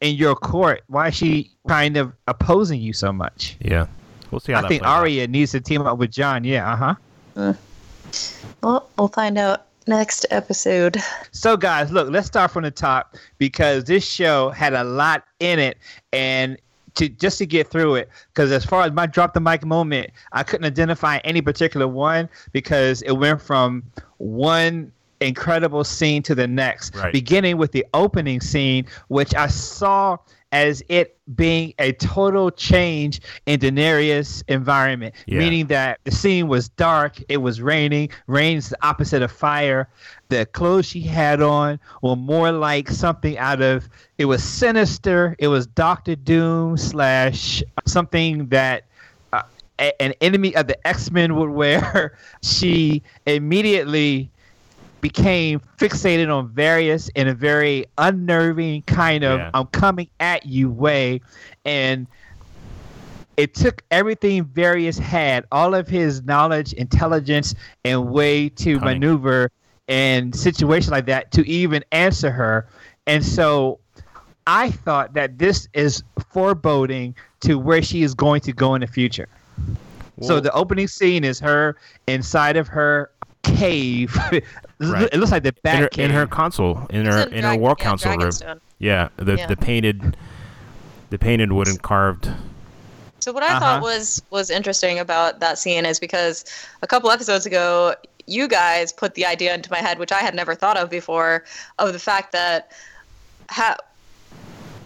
in 0.02 0.16
your 0.16 0.36
court. 0.36 0.84
Why 0.88 1.08
is 1.08 1.16
she 1.16 1.52
kind 1.68 1.96
of 1.96 2.12
opposing 2.28 2.82
you 2.82 2.92
so 2.92 3.14
much? 3.14 3.56
Yeah. 3.62 3.88
We'll 4.32 4.40
see 4.40 4.52
how 4.52 4.60
I 4.60 4.62
that 4.64 4.68
think 4.68 4.84
plays 4.84 4.92
out. 4.92 5.00
Arya 5.00 5.28
needs 5.28 5.52
to 5.54 5.62
team 5.62 5.82
up 5.82 5.98
with 5.98 6.12
Jon. 6.12 6.44
Yeah, 6.44 6.72
uh 6.72 6.76
huh. 6.76 7.54
Well, 8.62 8.90
we'll 8.98 9.08
find 9.08 9.38
out 9.38 9.66
next 9.88 10.26
episode. 10.30 10.98
So, 11.32 11.58
guys, 11.58 11.92
look, 11.92 12.10
let's 12.10 12.28
start 12.28 12.52
from 12.52 12.64
the 12.64 12.72
top 12.72 13.16
because 13.38 13.86
this 13.86 14.08
show 14.08 14.50
had 14.50 14.74
a 14.74 14.84
lot 14.84 15.24
in 15.40 15.60
it, 15.60 15.78
and 16.14 16.58
to 16.96 17.08
just 17.10 17.38
to 17.38 17.46
get 17.46 17.68
through 17.68 17.96
it, 17.96 18.10
because 18.34 18.52
as 18.52 18.66
far 18.66 18.84
as 18.84 18.92
my 18.92 19.06
drop 19.06 19.34
the 19.34 19.40
mic 19.40 19.66
moment, 19.66 20.12
I 20.32 20.44
couldn't 20.44 20.66
identify 20.66 21.18
any 21.24 21.42
particular 21.42 21.88
one 21.88 22.30
because 22.52 23.02
it 23.04 23.14
went 23.14 23.42
from 23.42 23.84
one 24.18 24.92
incredible 25.22 25.84
scene 25.84 26.24
to 26.24 26.34
the 26.36 26.48
next, 26.48 26.96
Right. 26.96 27.12
beginning 27.12 27.58
with 27.58 27.72
the 27.74 27.86
opening 27.94 28.40
scene, 28.42 28.86
which 29.10 29.36
I 29.36 29.48
saw 29.48 30.18
as 30.52 30.82
it 30.90 31.16
being 31.36 31.74
a 31.78 31.92
total 31.94 32.50
change 32.50 33.22
in 33.46 33.60
Daenerys' 33.60 34.44
environment, 34.48 35.14
Yeah. 35.28 35.38
meaning 35.40 35.68
that 35.68 36.00
the 36.06 36.12
scene 36.12 36.48
was 36.48 36.70
dark, 36.70 37.22
it 37.30 37.38
was 37.38 37.62
raining, 37.62 38.10
rain's 38.26 38.70
the 38.70 38.78
opposite 38.82 39.22
of 39.22 39.32
fire. 39.32 39.88
The 40.30 40.48
clothes 40.48 40.88
she 40.88 41.02
had 41.02 41.42
on 41.42 41.80
were 42.02 42.16
more 42.16 42.52
like 42.52 42.90
something 42.90 43.38
out 43.38 43.62
of 43.62 43.88
it 44.18 44.26
was 44.26 44.44
sinister, 44.44 45.36
it 45.40 45.50
was 45.50 45.68
Doctor 45.68 46.16
Doom 46.16 46.78
slash 46.78 47.62
something 47.86 48.48
that 48.48 48.86
uh, 49.32 49.44
a- 49.80 50.02
an 50.02 50.14
enemy 50.20 50.56
of 50.56 50.66
the 50.68 50.88
X-Men 50.88 51.36
would 51.36 51.52
wear. 51.52 52.18
she 52.42 53.04
immediately 53.28 54.32
became 55.02 55.62
fixated 55.78 56.34
on 56.34 56.50
Varys 56.50 57.10
in 57.16 57.28
a 57.28 57.34
very 57.34 57.86
unnerving 57.98 58.82
kind 58.84 59.24
of 59.24 59.40
Yeah. 59.40 59.52
I'm 59.54 59.68
coming 59.68 60.10
at 60.20 60.46
you 60.46 60.70
way 60.70 61.22
and 61.66 62.08
it 63.38 63.54
took 63.54 63.84
everything 63.90 64.44
Varys 64.44 65.00
had, 65.00 65.46
all 65.52 65.74
of 65.74 65.88
his 65.88 66.24
knowledge, 66.24 66.74
intelligence, 66.74 67.56
and 67.86 68.10
way 68.10 68.50
to 68.50 68.78
Cunning. 68.78 69.00
maneuver 69.00 69.50
in 69.88 70.34
situations 70.34 70.92
like 70.92 71.06
that 71.06 71.32
to 71.32 71.48
even 71.48 71.84
answer 71.94 72.32
her. 72.32 72.68
And 73.08 73.26
so 73.26 73.80
I 74.46 74.72
thought 74.72 75.14
that 75.14 75.38
this 75.38 75.70
is 75.74 76.04
foreboding 76.32 77.16
to 77.42 77.58
where 77.58 77.82
she 77.82 78.04
is 78.04 78.14
going 78.14 78.42
to 78.42 78.52
go 78.52 78.76
in 78.76 78.82
the 78.82 78.88
future. 78.88 79.30
so 80.22 80.42
the 80.42 80.52
opening 80.52 80.88
scene 80.88 81.24
is 81.24 81.40
her 81.40 81.78
inside 82.08 82.58
of 82.58 82.68
her 82.68 83.10
cave. 83.44 84.16
Right. 84.82 85.10
It 85.12 85.18
looks 85.18 85.32
like 85.34 85.44
the 85.44 85.50
in 85.50 85.56
back 85.62 85.80
her, 85.82 85.88
cave. 85.90 86.06
in 86.06 86.12
her 86.12 86.26
console, 86.26 86.88
in 86.90 87.06
her 87.06 87.24
It's 87.24 87.34
in 87.34 87.44
her 87.44 87.58
war 87.58 87.76
yeah, 87.78 87.84
council 87.84 88.12
room. 88.12 88.20
Dragonstone. 88.30 88.60
Yeah, 88.78 89.10
the 89.18 89.36
Yeah. 89.36 89.48
the 89.48 89.58
painted, 89.58 90.16
the 91.10 91.18
painted 91.20 91.52
wooden 91.52 91.76
carved. 91.80 92.30
So 93.20 93.34
what 93.34 93.44
I 93.44 93.48
Uh-huh. 93.48 93.60
thought 93.60 93.82
was 93.82 94.22
was 94.30 94.50
interesting 94.50 94.98
about 94.98 95.42
that 95.42 95.60
scene 95.60 95.86
is 95.86 96.00
because 96.00 96.46
a 96.82 96.88
couple 96.88 97.12
episodes 97.12 97.46
ago, 97.46 97.94
you 98.26 98.48
guys 98.48 98.94
put 98.94 99.16
the 99.16 99.26
idea 99.26 99.54
into 99.54 99.70
my 99.70 99.80
head, 99.80 100.00
which 100.00 100.14
I 100.14 100.20
had 100.20 100.34
never 100.34 100.56
thought 100.56 100.78
of 100.78 100.90
before, 100.90 101.44
of 101.78 101.92
the 101.92 102.00
fact 102.00 102.32
that 102.32 102.72
how 103.50 103.76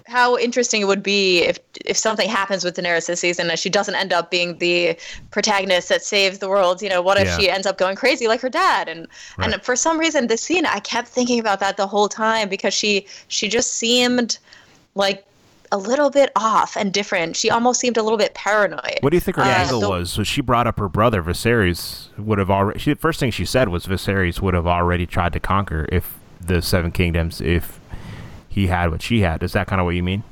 how 0.07 0.38
interesting 0.38 0.81
it 0.81 0.86
would 0.86 1.01
be 1.03 1.39
if 1.43 1.60
if 1.86 1.98
something 1.98 2.27
happens 2.29 2.63
with 2.63 2.75
Daenerys 2.75 3.07
this 3.07 3.19
season 3.22 3.50
and 3.50 3.57
she 3.57 3.69
doesn't 3.69 3.95
end 3.95 4.12
up 4.13 4.29
being 4.31 4.57
the 4.60 4.98
protagonist 5.31 5.89
that 5.89 6.03
saves 6.03 6.39
the 6.39 6.50
world. 6.50 6.81
You 6.81 6.89
know, 6.89 7.01
what 7.01 7.17
if 7.17 7.27
Yeah. 7.27 7.38
she 7.38 7.50
ends 7.50 7.65
up 7.65 7.77
going 7.77 7.95
crazy 7.95 8.27
like 8.27 8.41
her 8.41 8.50
dad? 8.50 8.88
And 8.89 9.07
Right. 9.38 9.53
and 9.53 9.62
for 9.63 9.75
some 9.75 9.98
reason, 9.98 10.27
this 10.27 10.41
scene 10.41 10.65
I 10.65 10.79
kept 10.79 11.07
thinking 11.07 11.39
about 11.39 11.60
that 11.62 11.77
the 11.77 11.88
whole 11.88 12.10
time 12.10 12.50
because 12.50 12.74
she 12.74 13.05
she 13.27 13.48
just 13.48 13.74
seemed 13.74 14.38
like 14.95 15.25
a 15.72 15.77
little 15.77 16.12
bit 16.12 16.31
off 16.36 16.75
and 16.77 16.93
different. 16.93 17.36
She 17.36 17.50
almost 17.50 17.79
seemed 17.79 17.98
a 17.98 18.03
little 18.03 18.17
bit 18.19 18.36
paranoid. 18.36 19.00
What 19.01 19.10
do 19.10 19.17
you 19.17 19.22
think 19.22 19.38
her 19.38 19.43
Uh, 19.43 19.48
angle 19.48 19.81
so- 19.81 19.89
was? 19.89 20.12
So 20.12 20.24
she 20.24 20.41
brought 20.41 20.67
up 20.67 20.77
her 20.77 20.88
brother 20.89 21.24
Viserys 21.24 22.10
would 22.17 22.38
have 22.38 22.51
already. 22.51 22.77
She, 22.79 22.93
the 22.93 23.00
first 23.00 23.19
thing 23.19 23.31
she 23.31 23.45
said 23.45 23.69
was 23.69 23.88
Viserys 23.88 24.39
would 24.39 24.53
have 24.53 24.67
already 24.67 25.05
tried 25.07 25.33
to 25.33 25.39
conquer 25.39 25.88
if 25.91 26.13
the 26.45 26.62
Seven 26.62 26.91
Kingdoms 26.91 27.41
if 27.41 27.79
he 28.53 28.67
had 28.67 28.91
what 28.91 29.01
she 29.01 29.22
had. 29.22 29.41
Is 29.41 29.53
that 29.53 29.67
kind 29.67 29.79
of 29.81 29.86
what 29.86 29.95
you 29.95 30.03
mean? 30.03 30.24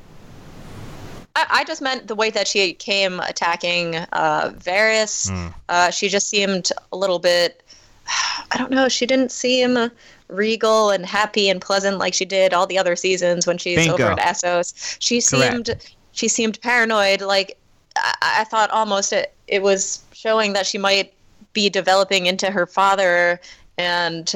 I, 1.35 1.47
I 1.49 1.63
just 1.63 1.81
meant 1.81 2.07
the 2.07 2.15
way 2.15 2.29
that 2.29 2.47
she 2.47 2.73
came 2.73 3.19
attacking 3.19 3.95
uh, 3.95 4.53
Varys. 4.57 5.29
Hmm. 5.29 5.47
Uh, 5.67 5.89
she 5.89 6.07
just 6.07 6.27
seemed 6.27 6.71
a 6.91 6.97
little 6.97 7.19
bit 7.19 7.63
I 8.51 8.57
don't 8.57 8.71
know. 8.71 8.89
She 8.89 9.05
didn't 9.05 9.31
seem 9.31 9.89
regal 10.27 10.91
and 10.91 11.05
happy 11.05 11.49
and 11.49 11.61
pleasant 11.61 11.97
like 11.97 12.13
she 12.13 12.25
did 12.25 12.53
all 12.53 12.67
the 12.67 12.77
other 12.77 12.95
seasons 12.95 13.47
when 13.47 13.57
she's 13.57 13.77
Bingo. 13.77 13.93
over 13.93 14.11
at 14.11 14.19
Essos. 14.19 14.97
She 14.99 15.21
Correct. 15.21 15.67
seemed 15.67 15.75
she 16.11 16.27
seemed 16.27 16.61
paranoid. 16.61 17.21
Like 17.21 17.57
I, 17.97 18.39
I 18.39 18.43
thought 18.45 18.69
almost 18.71 19.13
it 19.13 19.33
it 19.47 19.61
was 19.61 20.03
showing 20.13 20.53
that 20.53 20.65
she 20.65 20.77
might 20.77 21.13
be 21.53 21.69
developing 21.69 22.27
into 22.27 22.51
her 22.51 22.65
father 22.65 23.41
and 23.77 24.35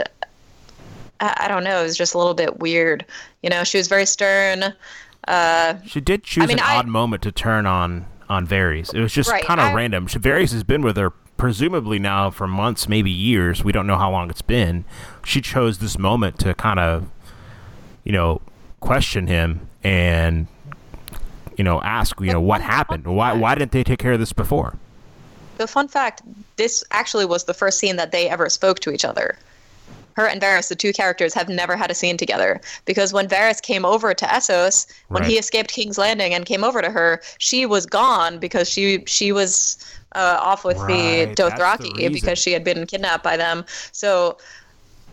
I, 1.20 1.34
I 1.42 1.48
don't 1.48 1.64
know. 1.64 1.80
It 1.82 1.84
was 1.84 1.98
just 1.98 2.14
a 2.14 2.18
little 2.18 2.34
bit 2.34 2.60
weird. 2.60 3.06
You 3.44 3.50
know, 3.50 3.64
she 3.64 3.78
was 3.78 3.88
very 3.88 4.06
stern. 4.06 4.74
Uh, 5.28 5.76
She 5.86 6.02
did 6.02 6.24
choose 6.24 6.48
mean, 6.48 6.58
an 6.60 6.64
I- 6.66 6.78
odd 6.78 6.88
moment 6.88 7.24
to 7.24 7.32
turn 7.32 7.66
on 7.66 8.06
on 8.30 8.48
Varys. 8.48 8.94
It 8.94 9.02
was 9.02 9.14
just 9.14 9.30
Right, 9.30 9.44
kind 9.46 9.60
of 9.60 9.74
random. 9.74 10.08
She, 10.08 10.18
Varys 10.20 10.52
has 10.52 10.64
been 10.64 10.82
with 10.82 10.98
her 10.98 11.12
presumably 11.38 12.00
now 12.00 12.32
for 12.32 12.48
months, 12.48 12.88
maybe 12.90 13.12
years. 13.12 13.64
We 13.64 13.72
don't 13.72 13.86
know 13.86 13.98
how 13.98 14.10
long 14.10 14.30
it's 14.32 14.42
been. 14.42 14.84
She 15.24 15.42
chose 15.42 15.78
this 15.78 16.00
moment 16.00 16.40
to 16.40 16.54
kind 16.56 16.80
of, 16.80 17.08
you 18.04 18.12
know, 18.12 18.42
question 18.80 19.28
him 19.28 19.68
and, 19.84 20.48
you 21.58 21.64
know, 21.64 21.82
ask, 21.82 22.20
you 22.20 22.32
know, 22.32 22.42
what 22.42 22.62
happened? 22.62 23.06
Why 23.06 23.34
why 23.34 23.54
didn't 23.56 23.72
they 23.74 23.84
take 23.84 24.00
care 24.00 24.14
of 24.14 24.20
this 24.20 24.34
before? 24.34 24.76
the 25.58 25.68
fun 25.68 25.88
fact: 25.88 26.22
this 26.58 26.84
actually 26.92 27.26
was 27.26 27.46
the 27.46 27.54
first 27.54 27.80
scene 27.80 27.96
that 27.96 28.12
they 28.12 28.28
ever 28.28 28.50
spoke 28.50 28.80
to 28.82 28.92
each 28.92 29.06
other. 29.06 29.38
Her 30.16 30.28
and 30.28 30.42
Varys, 30.42 30.70
the 30.70 30.76
two 30.76 30.94
characters, 30.94 31.34
have 31.34 31.50
never 31.50 31.76
had 31.76 31.92
a 31.92 31.94
scene 31.94 32.18
together 32.18 32.62
because 32.86 33.14
when 33.14 33.28
Varys 33.28 33.62
came 33.62 33.86
over 33.86 34.14
to 34.14 34.26
Essos, 34.26 34.88
when 35.10 35.24
he 35.24 35.38
escaped 35.38 35.72
King's 35.72 35.98
Landing 35.98 36.34
and 36.34 36.46
came 36.46 36.64
over 36.64 36.82
to 36.82 36.90
her, 36.90 37.22
she 37.38 37.66
was 37.66 37.86
gone 37.86 38.40
because 38.40 38.70
she 38.70 39.04
she 39.06 39.32
was 39.32 39.78
uh, 40.14 40.40
off 40.42 40.64
with 40.64 40.78
Right, 40.78 40.88
the 40.88 41.44
that's 41.44 41.58
the 41.58 41.64
Dothraki 41.64 42.14
because 42.14 42.40
she 42.40 42.52
had 42.54 42.64
been 42.64 42.86
kidnapped 42.86 43.24
by 43.24 43.38
them. 43.38 43.66
So 43.92 44.38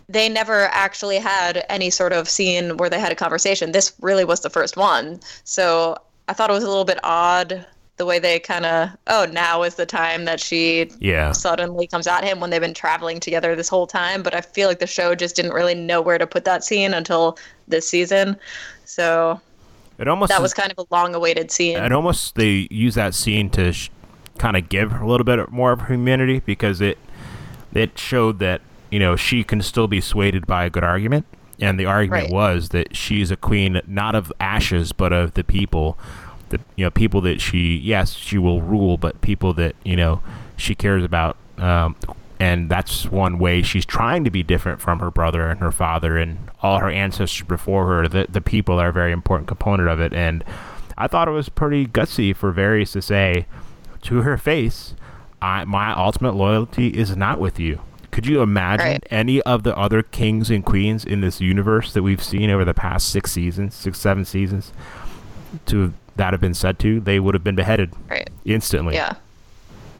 they 0.09 0.29
never 0.29 0.65
actually 0.71 1.17
had 1.17 1.65
any 1.69 1.89
sort 1.89 2.13
of 2.13 2.29
scene 2.29 2.77
where 2.77 2.89
they 2.89 2.99
had 2.99 3.11
a 3.11 3.15
conversation. 3.15 3.71
This 3.71 3.93
really 4.01 4.25
was 4.25 4.41
the 4.41 4.49
first 4.49 4.77
one. 4.77 5.19
So 5.43 5.97
I 6.27 6.33
thought 6.33 6.49
it 6.49 6.53
was 6.53 6.63
a 6.63 6.67
little 6.67 6.85
bit 6.85 6.99
odd 7.03 7.65
the 7.97 8.05
way 8.05 8.17
they 8.17 8.39
kind 8.39 8.65
of, 8.65 8.89
oh, 9.07 9.27
now 9.31 9.61
is 9.63 9.75
the 9.75 9.85
time 9.85 10.25
that 10.25 10.39
she 10.39 10.89
Yeah. 10.99 11.31
suddenly 11.31 11.85
comes 11.85 12.07
at 12.07 12.23
him 12.23 12.39
when 12.39 12.49
they've 12.49 12.59
been 12.61 12.73
traveling 12.73 13.19
together 13.19 13.55
this 13.55 13.69
whole 13.69 13.85
time. 13.85 14.23
But 14.23 14.33
I 14.33 14.41
feel 14.41 14.67
like 14.67 14.79
the 14.79 14.87
show 14.87 15.13
just 15.13 15.35
didn't 15.35 15.53
really 15.53 15.75
know 15.75 16.01
where 16.01 16.17
to 16.17 16.25
put 16.25 16.43
that 16.45 16.63
scene 16.63 16.93
until 16.93 17.37
this 17.67 17.87
season. 17.87 18.35
So 18.85 19.39
It 19.99 20.07
almost 20.07 20.29
that 20.29 20.37
is- 20.37 20.41
was 20.41 20.53
kind 20.55 20.71
of 20.75 20.79
a 20.89 20.93
long 20.95 21.13
awaited 21.13 21.51
scene. 21.51 21.77
and 21.77 21.93
almost 21.93 22.33
they 22.35 22.67
use 22.71 22.95
that 22.95 23.13
scene 23.13 23.49
to 23.51 23.71
sh- 23.71 23.89
kind 24.39 24.57
of 24.57 24.67
give 24.69 24.91
her 24.91 25.03
a 25.03 25.07
little 25.07 25.23
bit 25.25 25.51
more 25.51 25.71
of 25.71 25.81
her 25.81 25.93
humanity 25.93 26.41
because 26.45 26.81
it 26.81 26.97
it 27.75 27.97
showed 27.99 28.39
that 28.39 28.61
you 28.89 28.99
know 28.99 29.15
she 29.15 29.43
can 29.43 29.61
still 29.61 29.87
be 29.87 30.01
swayed 30.01 30.45
by 30.47 30.65
a 30.65 30.69
good 30.71 30.83
argument 30.83 31.25
and 31.59 31.79
the 31.79 31.85
argument 31.85 32.23
Right. 32.25 32.31
was 32.31 32.69
that 32.69 32.95
she's 32.95 33.29
a 33.31 33.35
queen 33.35 33.81
not 33.87 34.15
of 34.15 34.33
ashes 34.39 34.91
but 34.91 35.13
of 35.13 35.35
the 35.35 35.43
people 35.43 35.97
the 36.53 36.59
you 36.75 36.85
know 36.85 36.91
people 36.91 37.21
that 37.21 37.41
she 37.41 37.75
yes 37.77 38.13
she 38.13 38.37
will 38.37 38.61
rule 38.61 38.97
but 38.97 39.19
people 39.21 39.53
that 39.53 39.75
you 39.83 39.95
know 39.95 40.21
she 40.57 40.73
cares 40.75 41.03
about 41.03 41.35
um, 41.57 41.95
and 42.39 42.69
that's 42.69 43.05
one 43.11 43.37
way 43.39 43.61
she's 43.61 43.85
trying 43.85 44.23
to 44.23 44.31
be 44.31 44.43
different 44.43 44.81
from 44.81 44.99
her 44.99 45.11
brother 45.11 45.49
and 45.49 45.59
her 45.59 45.71
father 45.71 46.17
and 46.17 46.37
all 46.61 46.79
her 46.79 46.89
ancestors 46.89 47.47
before 47.47 47.87
her 47.87 48.07
the, 48.07 48.25
the 48.29 48.41
people 48.41 48.79
are 48.79 48.89
a 48.89 48.93
very 48.93 49.11
important 49.11 49.47
component 49.47 49.87
of 49.89 49.99
it 49.99 50.13
and 50.13 50.43
i 50.97 51.07
thought 51.07 51.27
it 51.27 51.31
was 51.31 51.49
pretty 51.49 51.85
gutsy 51.85 52.35
for 52.35 52.51
Varys 52.53 52.91
to 52.93 53.01
say 53.01 53.45
to 54.01 54.21
her 54.21 54.37
face 54.37 54.95
I, 55.41 55.65
my 55.65 55.91
ultimate 55.93 56.35
loyalty 56.35 56.87
is 56.87 57.15
not 57.17 57.39
with 57.39 57.59
you 57.59 57.81
could 58.11 58.27
you 58.27 58.41
imagine 58.41 58.85
Right. 58.87 59.07
any 59.09 59.41
of 59.41 59.63
the 59.63 59.75
other 59.77 60.03
kings 60.03 60.49
and 60.51 60.63
queens 60.63 61.03
in 61.03 61.21
this 61.21 61.41
universe 61.41 61.93
that 61.93 62.03
we've 62.03 62.23
seen 62.23 62.49
over 62.51 62.63
the 62.65 62.73
past 62.73 63.09
six 63.09 63.31
seasons 63.31 63.73
six 63.75 63.99
seven 63.99 64.23
seasons 64.25 64.71
to 65.65 65.93
that 66.15 66.33
have 66.33 66.41
been 66.41 66.53
said 66.53 66.79
to 66.79 66.99
they 66.99 67.19
would 67.19 67.33
have 67.33 67.43
been 67.43 67.55
beheaded 67.55 67.91
right. 68.09 68.29
instantly 68.45 68.95
Yeah. 68.95 69.13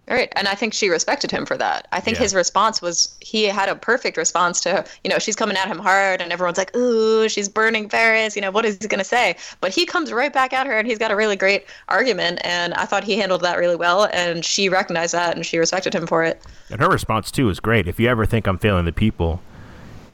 Right. 0.09 0.33
And 0.35 0.49
I 0.49 0.53
think 0.53 0.73
she 0.73 0.89
respected 0.89 1.31
him 1.31 1.45
for 1.45 1.55
that. 1.55 1.87
I 1.93 2.01
think 2.01 2.17
Yeah. 2.17 2.23
his 2.23 2.35
response 2.35 2.81
was 2.81 3.15
he 3.21 3.45
had 3.45 3.69
a 3.69 3.75
perfect 3.75 4.17
response 4.17 4.59
to, 4.61 4.83
you 5.05 5.09
know, 5.09 5.17
she's 5.17 5.35
coming 5.37 5.55
at 5.55 5.65
him 5.69 5.79
hard 5.79 6.21
and 6.21 6.33
everyone's 6.33 6.57
like, 6.57 6.75
ooh, 6.75 7.29
she's 7.29 7.47
burning 7.47 7.87
Varys. 7.87 8.35
You 8.35 8.41
know, 8.41 8.51
what 8.51 8.65
is 8.65 8.77
he 8.81 8.87
going 8.89 8.99
to 8.99 9.05
say? 9.05 9.37
But 9.61 9.73
he 9.73 9.85
comes 9.85 10.11
right 10.11 10.33
back 10.33 10.51
at 10.51 10.67
her 10.67 10.77
and 10.77 10.85
he's 10.89 10.97
got 10.99 11.09
a 11.11 11.15
really 11.15 11.37
great 11.37 11.63
argument. 11.87 12.41
And 12.43 12.73
I 12.73 12.83
thought 12.83 13.05
he 13.05 13.15
handled 13.17 13.41
that 13.43 13.57
really 13.57 13.77
well. 13.77 14.09
And 14.11 14.43
she 14.43 14.67
recognized 14.67 15.13
that 15.13 15.37
and 15.37 15.45
she 15.45 15.57
respected 15.57 15.95
him 15.95 16.05
for 16.05 16.21
it. 16.21 16.41
And 16.69 16.81
her 16.81 16.89
response 16.89 17.31
too 17.31 17.47
is 17.47 17.61
great. 17.61 17.87
If 17.87 17.97
you 17.97 18.09
ever 18.09 18.25
think 18.25 18.45
I'm 18.45 18.57
failing 18.57 18.83
the 18.83 18.91
people, 18.91 19.41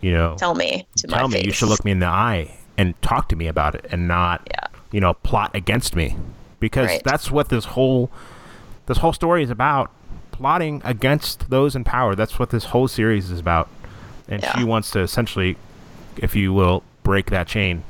you 0.01 0.12
know, 0.13 0.36
Tell 0.38 0.53
me 0.53 0.86
tell 0.98 1.27
me. 1.29 1.38
face. 1.38 1.46
You 1.48 1.51
should 1.51 1.68
look 1.70 1.84
me 1.84 1.89
in 1.91 2.00
the 2.00 2.06
eye 2.06 2.56
and 2.77 2.94
talk 3.01 3.27
to 3.29 3.36
me 3.36 3.48
about 3.48 3.74
it, 3.74 3.88
and 3.91 4.08
not, 4.08 4.48
Yeah. 4.51 4.68
You 4.91 5.00
know, 5.00 5.13
plot 5.13 5.51
against 5.55 5.96
me, 5.96 6.15
because 6.60 6.88
Right. 6.88 7.01
that's 7.03 7.29
what 7.31 7.50
this 7.50 7.65
whole 7.65 8.10
this 8.88 8.98
whole 9.00 9.13
story 9.13 9.43
is 9.43 9.50
about. 9.51 9.91
Plotting 10.31 10.81
against 10.84 11.50
those 11.51 11.75
in 11.75 11.84
power. 11.84 12.15
That's 12.15 12.39
what 12.39 12.50
this 12.50 12.65
whole 12.65 12.88
series 12.88 13.29
is 13.29 13.39
about. 13.39 13.69
And 14.27 14.41
Yeah. 14.41 14.58
she 14.58 14.63
wants 14.63 14.89
to 14.91 15.00
essentially, 15.01 15.58
if 16.17 16.36
you 16.36 16.53
will, 16.53 16.81
break 17.03 17.29
that 17.29 17.46
chain. 17.48 17.84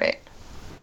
Right. 0.00 0.18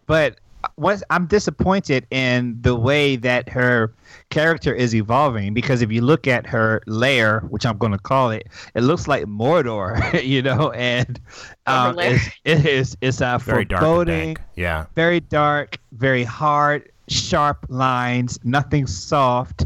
but 0.07 0.39
what 0.75 1.01
I'm 1.09 1.25
disappointed 1.27 2.05
in 2.11 2.57
the 2.61 2.75
way 2.75 3.15
that 3.17 3.49
her 3.49 3.93
character 4.29 4.73
is 4.73 4.95
evolving 4.95 5.53
because 5.53 5.81
if 5.81 5.91
you 5.91 6.01
look 6.01 6.27
at 6.27 6.45
her 6.47 6.81
lair, 6.87 7.41
which 7.49 7.65
I'm 7.65 7.77
going 7.77 7.91
to 7.91 7.97
call 7.97 8.31
it, 8.31 8.47
it 8.75 8.81
looks 8.81 9.07
like 9.07 9.25
Mordor, 9.25 10.23
you 10.23 10.41
know, 10.41 10.71
and 10.71 11.19
um, 11.65 11.99
it's, 11.99 12.29
it 12.43 12.65
is 12.65 12.97
it's 13.01 13.21
a 13.21 13.39
Very 13.41 13.65
dark 13.65 13.81
and 13.81 13.87
foreboding, 13.87 14.33
dank. 14.35 14.41
Yeah. 14.55 14.85
very 14.95 15.19
dark, 15.19 15.77
very 15.91 16.23
hard, 16.23 16.91
sharp 17.07 17.65
lines, 17.69 18.39
nothing 18.43 18.87
soft. 18.87 19.65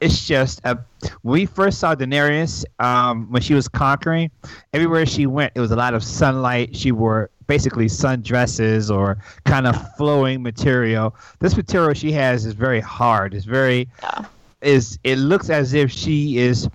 It's 0.00 0.26
just 0.26 0.60
a. 0.64 0.78
We 1.24 1.44
first 1.46 1.80
saw 1.80 1.96
Daenerys 1.96 2.64
um, 2.78 3.26
when 3.32 3.42
she 3.42 3.54
was 3.54 3.66
conquering. 3.66 4.30
Everywhere 4.72 5.06
she 5.06 5.26
went, 5.26 5.52
it 5.56 5.60
was 5.60 5.72
a 5.72 5.76
lot 5.76 5.92
of 5.92 6.04
sunlight. 6.04 6.76
She 6.76 6.92
wore 6.92 7.30
basically 7.48 7.86
sundresses 7.86 8.94
or 8.94 9.18
kind 9.44 9.66
of 9.66 9.74
flowing 9.96 10.42
material. 10.42 11.16
This 11.40 11.56
material 11.56 11.94
she 11.94 12.12
has 12.12 12.46
is 12.46 12.52
very 12.54 12.78
hard. 12.80 13.34
It's 13.34 13.46
very 13.46 13.88
Yeah. 14.02 14.24
is. 14.62 14.98
It 15.02 15.16
looks 15.16 15.50
as 15.50 15.72
if 15.74 15.90
she 15.90 16.38
is 16.38 16.68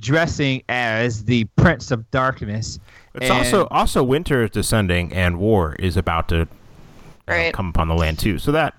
dressing 0.00 0.62
as 0.68 1.24
the 1.24 1.44
Prince 1.56 1.90
of 1.92 2.10
Darkness. 2.10 2.80
It's 3.14 3.30
And- 3.30 3.32
also 3.32 3.68
also 3.70 4.02
winter 4.02 4.42
is 4.44 4.50
descending 4.50 5.12
and 5.12 5.38
war 5.38 5.76
is 5.78 5.96
about 5.96 6.28
to 6.30 6.42
uh, 6.42 6.46
Right. 7.28 7.54
come 7.54 7.68
upon 7.68 7.88
the 7.88 7.94
land 7.94 8.18
too. 8.18 8.38
So 8.38 8.50
that 8.52 8.74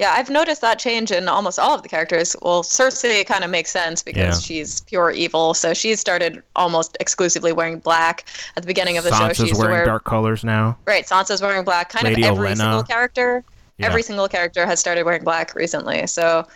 Yeah, 0.00 0.14
I've 0.16 0.30
noticed 0.30 0.62
that 0.62 0.78
change 0.78 1.10
in 1.10 1.28
almost 1.28 1.58
all 1.58 1.74
of 1.74 1.82
the 1.82 1.88
characters. 1.90 2.34
Well, 2.40 2.62
Cersei 2.62 3.26
kind 3.26 3.44
of 3.44 3.50
makes 3.50 3.70
sense 3.70 4.02
because 4.02 4.36
Yeah. 4.36 4.40
she's 4.40 4.80
pure 4.80 5.10
evil. 5.10 5.52
So 5.52 5.74
she 5.74 5.94
started 5.94 6.42
almost 6.56 6.96
exclusively 7.00 7.52
wearing 7.52 7.80
black 7.80 8.24
at 8.56 8.62
the 8.62 8.66
beginning 8.66 8.96
of 8.96 9.04
the 9.04 9.10
show. 9.10 9.24
Sansa's 9.28 9.40
used 9.40 9.54
to 9.56 9.58
wearing 9.60 9.72
wear 9.76 9.84
dark 9.84 10.04
colors 10.04 10.42
now. 10.42 10.78
right. 10.86 11.06
Sansa's 11.06 11.42
wearing 11.42 11.64
black. 11.64 11.90
Kind 11.90 12.04
Lady 12.06 12.22
of 12.24 12.30
every 12.30 12.48
Olenna. 12.48 12.56
single 12.56 12.82
character. 12.82 13.44
Yeah. 13.76 13.86
Every 13.88 14.02
single 14.02 14.26
character 14.26 14.64
has 14.64 14.80
started 14.80 15.04
wearing 15.04 15.22
black 15.22 15.54
recently. 15.54 16.06
So 16.06 16.46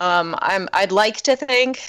um, 0.00 0.34
I'm 0.38 0.66
I'd 0.72 0.90
like 0.90 1.18
to 1.22 1.36
think 1.36 1.80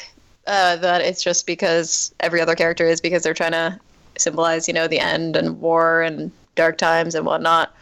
uh, 0.45 0.75
that 0.75 0.99
it's 0.99 1.23
just 1.23 1.47
because 1.47 2.13
every 2.19 2.41
other 2.41 2.55
character 2.55 2.85
is 2.85 2.99
because 2.99 3.23
they're 3.23 3.33
trying 3.33 3.53
to 3.53 3.79
symbolize 4.17 4.67
you 4.67 4.73
know 4.73 4.87
the 4.89 4.99
end 4.99 5.37
and 5.37 5.61
war 5.61 6.01
and 6.01 6.31
dark 6.55 6.77
times 6.77 7.15
and 7.15 7.25
whatnot. 7.25 7.73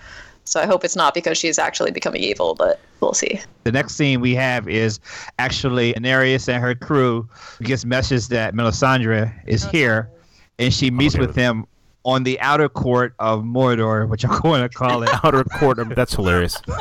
So 0.50 0.60
I 0.60 0.66
hope 0.66 0.84
it's 0.84 0.96
not 0.96 1.14
because 1.14 1.38
she's 1.38 1.60
actually 1.60 1.92
becoming 1.92 2.24
evil, 2.24 2.56
but 2.56 2.80
we'll 3.02 3.14
see. 3.14 3.40
The 3.66 3.72
next 3.72 3.94
scene 3.96 4.20
we 4.20 4.34
have 4.34 4.68
is 4.68 5.00
actually 5.38 5.94
Daenerys 5.94 6.52
and 6.52 6.60
her 6.60 6.74
crew 6.74 7.30
gets 7.62 7.86
message 7.86 8.30
that 8.30 8.56
Melisandre 8.56 9.32
is 9.46 9.64
here, 9.66 10.10
and 10.58 10.74
she 10.74 10.90
meets 10.90 11.14
Okay. 11.14 11.24
with 11.28 11.36
them 11.36 11.68
on 12.04 12.24
the 12.24 12.40
outer 12.40 12.68
court 12.68 13.14
of 13.20 13.44
Mordor, 13.44 14.10
which 14.10 14.26
I'm 14.26 14.40
going 14.42 14.62
to 14.64 14.70
call 14.70 15.04
it. 15.04 15.10
outer 15.24 15.44
court. 15.44 15.78
of- 15.78 15.90
That's 15.96 16.16
hilarious. 16.16 16.58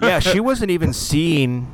Yeah, 0.00 0.18
she 0.18 0.40
wasn't 0.40 0.70
even 0.70 0.92
seen 0.92 1.66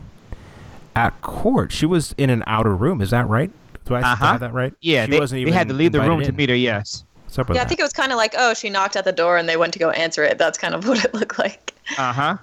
at 0.94 1.20
court. 1.22 1.72
She 1.72 1.86
was 1.86 2.14
in 2.16 2.30
an 2.30 2.44
outer 2.46 2.74
room. 2.74 3.00
Is 3.00 3.10
that 3.10 3.28
right? 3.28 3.50
Do 3.84 3.94
I 3.96 4.00
Uh-huh. 4.00 4.14
have 4.26 4.40
that 4.40 4.52
right? 4.54 4.72
Yeah, 4.80 5.06
she 5.06 5.10
they, 5.10 5.18
wasn't 5.18 5.38
they 5.38 5.42
even 5.42 5.52
had 5.54 5.66
to 5.68 5.74
leave 5.74 5.90
the 5.90 5.98
room 5.98 6.12
invited 6.20 6.26
to 6.30 6.36
meet 6.36 6.48
her. 6.48 6.54
Yes. 6.54 7.02
What's 7.32 7.38
up 7.38 7.48
with 7.48 7.56
Yeah, 7.56 7.62
I 7.62 7.64
think 7.66 7.80
it 7.80 7.82
was 7.82 7.94
kind 7.94 8.12
of 8.12 8.18
like, 8.18 8.34
oh, 8.36 8.52
she 8.52 8.68
knocked 8.68 8.94
at 8.94 9.06
the 9.06 9.12
door 9.12 9.38
and 9.38 9.48
they 9.48 9.56
went 9.56 9.72
to 9.72 9.78
go 9.78 9.88
answer 9.88 10.22
it. 10.22 10.36
That's 10.36 10.58
kind 10.58 10.74
of 10.74 10.86
what 10.88 11.02
it 11.02 11.14
looked 11.14 11.38
like. 11.38 11.72
Uh 11.96 12.12
huh. 12.12 12.36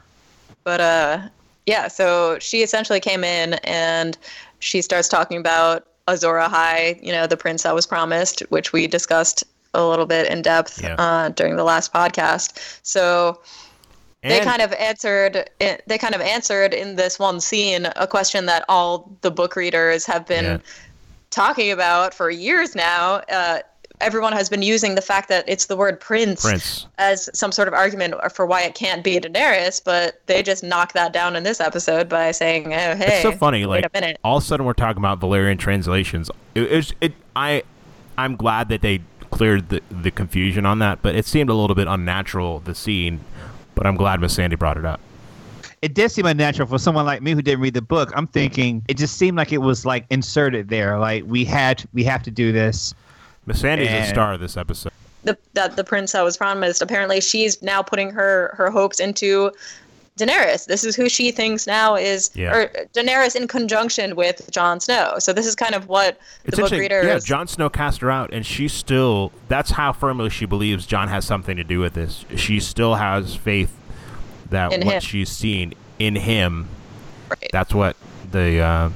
But 0.63 0.81
uh, 0.81 1.19
yeah, 1.67 1.88
so 1.89 2.39
she 2.39 2.63
essentially 2.63 3.00
came 3.00 3.24
in 3.24 3.53
and 3.65 4.17
she 4.58 4.81
starts 4.81 5.08
talking 5.08 5.38
about 5.38 5.86
Azor 6.08 6.34
Ahai, 6.39 7.00
you 7.05 7.12
know, 7.12 7.27
the 7.27 7.38
prince 7.38 7.62
that 7.63 7.75
was 7.75 7.86
promised, 7.86 8.39
which 8.50 8.74
we 8.74 8.88
discussed 8.88 9.43
a 9.75 9.86
little 9.86 10.08
bit 10.08 10.25
in 10.27 10.41
depth 10.41 10.81
Yeah. 10.81 10.96
uh, 10.96 11.29
during 11.29 11.55
the 11.55 11.63
last 11.63 11.93
podcast. 11.93 12.79
So 12.81 13.39
they 14.24 14.39
kind 14.39 14.63
of 14.63 14.74
answered 14.74 15.48
they 15.60 15.98
kind 16.00 16.15
of 16.15 16.22
answered 16.22 16.74
in 16.74 16.96
this 16.96 17.19
one 17.19 17.39
scene 17.39 17.88
a 17.96 18.08
question 18.08 18.48
that 18.48 18.65
all 18.67 19.15
the 19.22 19.29
book 19.29 19.55
readers 19.55 20.08
have 20.08 20.25
been 20.25 20.46
Yeah. 20.46 20.58
talking 21.29 21.69
about 21.72 22.15
for 22.15 22.31
years 22.31 22.74
now. 22.75 23.22
Uh, 23.31 23.60
everyone 24.01 24.34
has 24.34 24.50
been 24.50 24.62
using 24.62 24.96
the 24.96 25.01
fact 25.01 25.29
that 25.29 25.44
it's 25.48 25.65
the 25.65 25.75
word 25.75 26.00
prince, 26.00 26.41
Prince. 26.41 26.86
as 26.98 27.29
some 27.34 27.51
sort 27.51 27.68
of 27.68 27.74
argument 27.74 28.15
for 28.34 28.46
why 28.46 28.62
it 28.63 28.75
can't 28.75 29.03
be 29.03 29.20
Daenerys, 29.20 29.84
but 29.84 30.22
they 30.25 30.41
just 30.44 30.63
knock 30.63 30.94
that 30.94 31.13
down 31.13 31.36
in 31.36 31.44
this 31.44 31.60
episode 31.60 32.08
by 32.10 32.32
saying, 32.32 32.74
"Oh, 32.74 32.96
hey, 32.96 33.08
It's 33.13 33.22
so 33.22 33.32
funny. 33.32 33.65
wait 33.65 33.84
Like 33.84 33.86
a 33.86 33.89
minute." 33.94 34.18
all 34.24 34.38
of 34.38 34.44
a 34.44 34.46
sudden, 34.46 34.65
we're 34.65 34.74
talking 34.74 35.00
about 35.00 35.20
Valyrian 35.20 35.60
translations. 35.60 36.29
It, 36.56 36.72
it's 36.72 36.94
it. 37.01 37.13
I 37.36 37.63
I'm 38.18 38.36
glad 38.36 38.70
that 38.70 38.82
they 38.82 39.01
cleared 39.32 39.70
the 39.70 39.82
the 39.89 40.12
confusion 40.12 40.65
on 40.65 40.79
that, 40.79 41.01
but 41.01 41.15
it 41.15 41.25
seemed 41.25 41.50
a 41.50 41.53
little 41.53 41.75
bit 41.75 41.88
unnatural 41.88 42.60
the 42.62 42.75
scene. 42.75 43.20
But 43.75 43.86
I'm 43.88 43.96
glad 43.96 44.20
Missandei 44.20 44.58
brought 44.60 44.77
it 44.77 44.86
up. 44.86 45.00
It 45.82 45.94
did 45.94 46.12
seem 46.12 46.25
unnatural 46.25 46.68
for 46.68 46.77
someone 46.77 47.06
like 47.06 47.22
me 47.22 47.32
who 47.32 47.41
didn't 47.41 47.62
read 47.62 47.74
the 47.74 47.82
book. 47.82 48.12
I'm 48.13 48.27
thinking 48.27 48.84
it 48.89 48.98
just 48.98 49.15
seemed 49.18 49.38
like 49.38 49.53
it 49.53 49.60
was 49.60 49.86
like 49.86 50.06
inserted 50.10 50.68
there. 50.68 51.00
Like 51.00 51.24
we 51.25 51.46
had, 51.46 51.86
we 51.94 52.03
have 52.03 52.22
to 52.24 52.32
do 52.32 52.51
this. 52.51 52.94
Missandei's 53.50 53.88
the 53.88 53.94
And- 53.96 54.10
star 54.10 54.34
of 54.34 54.39
this 54.39 54.56
episode. 54.58 54.91
the 55.24 55.38
that 55.53 55.75
the 55.75 55.84
prince 55.84 56.13
that 56.13 56.22
was 56.24 56.38
promised. 56.38 56.82
Apparently, 56.82 57.20
she's 57.22 57.62
now 57.62 57.82
putting 57.82 58.12
her 58.12 58.53
her 58.58 58.70
hopes 58.70 59.00
into 59.00 59.51
Daenerys. 60.18 60.65
This 60.65 60.84
is 60.84 60.96
who 60.98 61.08
she 61.08 61.32
thinks 61.32 61.65
now 61.65 61.96
is, 61.96 62.29
Yeah. 62.34 62.53
or 62.53 62.68
Daenerys 62.94 63.36
in 63.38 63.48
conjunction 63.48 64.15
with 64.18 64.50
Jon 64.51 64.79
Snow. 64.82 65.15
So 65.20 65.32
this 65.32 65.46
is 65.46 65.56
kind 65.56 65.75
of 65.75 65.88
what 65.88 66.18
It's 66.46 66.56
the 66.58 66.62
book 66.63 66.72
interesting. 66.74 66.79
readers. 66.79 67.06
Yeah, 67.06 67.20
Jon 67.20 67.48
Snow 67.48 67.70
cast 67.70 68.01
her 68.01 68.12
out, 68.12 68.29
and 68.34 68.46
she 68.46 68.68
still. 68.68 69.32
That's 69.48 69.72
how 69.72 69.94
firmly 69.94 70.29
she 70.29 70.46
believes 70.46 70.86
Jon 70.86 71.08
has 71.08 71.25
something 71.25 71.56
to 71.58 71.63
do 71.63 71.79
with 71.79 71.94
this. 71.94 72.25
She 72.36 72.60
still 72.60 72.96
has 72.96 73.36
faith 73.36 73.72
that 74.50 74.74
In 74.74 74.86
what 74.86 74.96
him. 74.96 75.01
she's 75.01 75.29
seen 75.29 75.74
in 76.00 76.15
him. 76.18 76.68
Right. 77.29 77.50
That's 77.51 77.74
what 77.74 77.96
the. 78.32 78.60
Uh, 78.60 78.89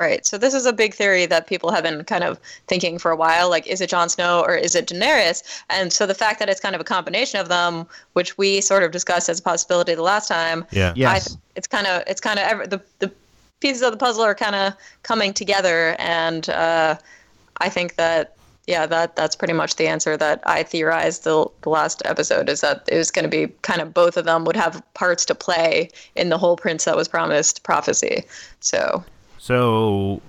Right. 0.00 0.26
So 0.26 0.38
this 0.38 0.54
is 0.54 0.64
a 0.64 0.72
big 0.72 0.94
theory 0.94 1.26
that 1.26 1.46
people 1.46 1.70
have 1.70 1.84
been 1.84 2.04
kind 2.04 2.24
of 2.24 2.40
thinking 2.68 2.98
for 2.98 3.10
a 3.10 3.16
while. 3.16 3.50
Like, 3.50 3.66
is 3.66 3.82
it 3.82 3.90
Jon 3.90 4.08
Snow 4.08 4.40
or 4.40 4.54
is 4.54 4.74
it 4.74 4.86
Daenerys? 4.86 5.42
And 5.68 5.92
so 5.92 6.06
the 6.06 6.14
fact 6.14 6.38
that 6.38 6.48
it's 6.48 6.58
kind 6.58 6.74
of 6.74 6.80
a 6.80 6.84
combination 6.84 7.38
of 7.38 7.50
them, 7.50 7.86
which 8.14 8.38
we 8.38 8.62
sort 8.62 8.82
of 8.82 8.92
discussed 8.92 9.28
as 9.28 9.40
a 9.40 9.42
possibility 9.42 9.94
the 9.94 10.00
last 10.00 10.26
time, 10.26 10.64
yeah. 10.70 10.94
Yes. 10.96 11.10
I 11.10 11.18
th- 11.18 11.38
it's 11.54 11.66
kind 11.66 11.86
of 11.86 12.02
it's 12.06 12.20
kind 12.22 12.38
of 12.38 12.46
ever, 12.46 12.66
the 12.66 12.80
the 13.00 13.12
pieces 13.60 13.82
of 13.82 13.92
the 13.92 13.98
puzzle 13.98 14.22
are 14.22 14.34
kind 14.34 14.56
of 14.56 14.72
coming 15.02 15.34
together, 15.34 15.94
and 15.98 16.48
uh, 16.48 16.96
I 17.58 17.68
think 17.68 17.96
that 17.96 18.36
yeah, 18.66 18.86
that 18.86 19.16
that's 19.16 19.36
pretty 19.36 19.52
much 19.52 19.76
the 19.76 19.86
answer 19.86 20.16
that 20.16 20.40
I 20.46 20.62
theorized 20.62 21.24
the, 21.24 21.44
the 21.60 21.68
last 21.68 22.00
episode 22.06 22.48
is 22.48 22.62
that 22.62 22.88
it 22.90 22.96
was 22.96 23.10
going 23.10 23.24
to 23.24 23.28
be 23.28 23.52
kind 23.60 23.82
of 23.82 23.92
both 23.92 24.16
of 24.16 24.24
them 24.24 24.46
would 24.46 24.56
have 24.56 24.82
parts 24.94 25.26
to 25.26 25.34
play 25.34 25.90
in 26.16 26.30
the 26.30 26.38
whole 26.38 26.56
prince 26.56 26.86
that 26.86 26.96
was 26.96 27.06
promised 27.06 27.64
prophecy. 27.64 28.24
So 28.60 29.04
So 29.42 30.20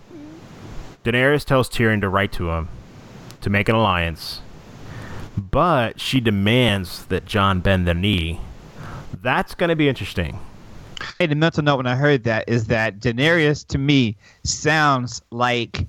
Daenerys 1.03 1.43
tells 1.43 1.67
Tyrion 1.67 1.99
to 1.99 2.07
write 2.07 2.31
to 2.33 2.49
him 2.51 2.69
to 3.41 3.49
make 3.49 3.67
an 3.67 3.75
alliance, 3.75 4.39
but 5.35 5.99
she 5.99 6.21
demands 6.21 7.05
that 7.07 7.25
Jon 7.25 7.59
bend 7.59 7.85
the 7.85 7.93
knee. 7.93 8.39
That's 9.21 9.53
going 9.53 9.67
to 9.67 9.75
be 9.75 9.89
interesting. 9.89 10.39
Hey, 11.19 11.25
a 11.25 11.35
mental 11.35 11.61
note 11.61 11.75
when 11.75 11.87
I 11.87 11.95
heard 11.95 12.23
that 12.23 12.47
is 12.47 12.67
that 12.67 13.01
Daenerys 13.01 13.67
to 13.67 13.77
me 13.77 14.15
sounds 14.45 15.21
like 15.29 15.85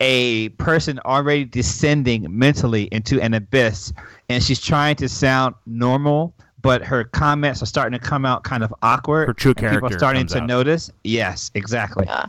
a 0.00 0.48
person 0.50 0.98
already 1.04 1.44
descending 1.44 2.26
mentally 2.36 2.88
into 2.90 3.22
an 3.22 3.32
abyss, 3.32 3.92
and 4.28 4.42
she's 4.42 4.60
trying 4.60 4.96
to 4.96 5.08
sound 5.08 5.54
normal, 5.66 6.34
but 6.68 6.84
her 6.84 7.04
comments 7.04 7.62
are 7.62 7.66
starting 7.66 7.98
to 7.98 8.04
come 8.06 8.26
out 8.26 8.44
kind 8.44 8.62
of 8.62 8.74
awkward. 8.82 9.26
Her 9.28 9.32
true 9.32 9.54
and 9.56 9.70
People 9.74 9.88
are 9.88 9.98
starting 9.98 10.20
comes 10.20 10.32
to 10.32 10.40
out. 10.40 10.46
notice. 10.46 10.90
Yes, 11.02 11.50
exactly. 11.54 12.04
yeah. 12.06 12.26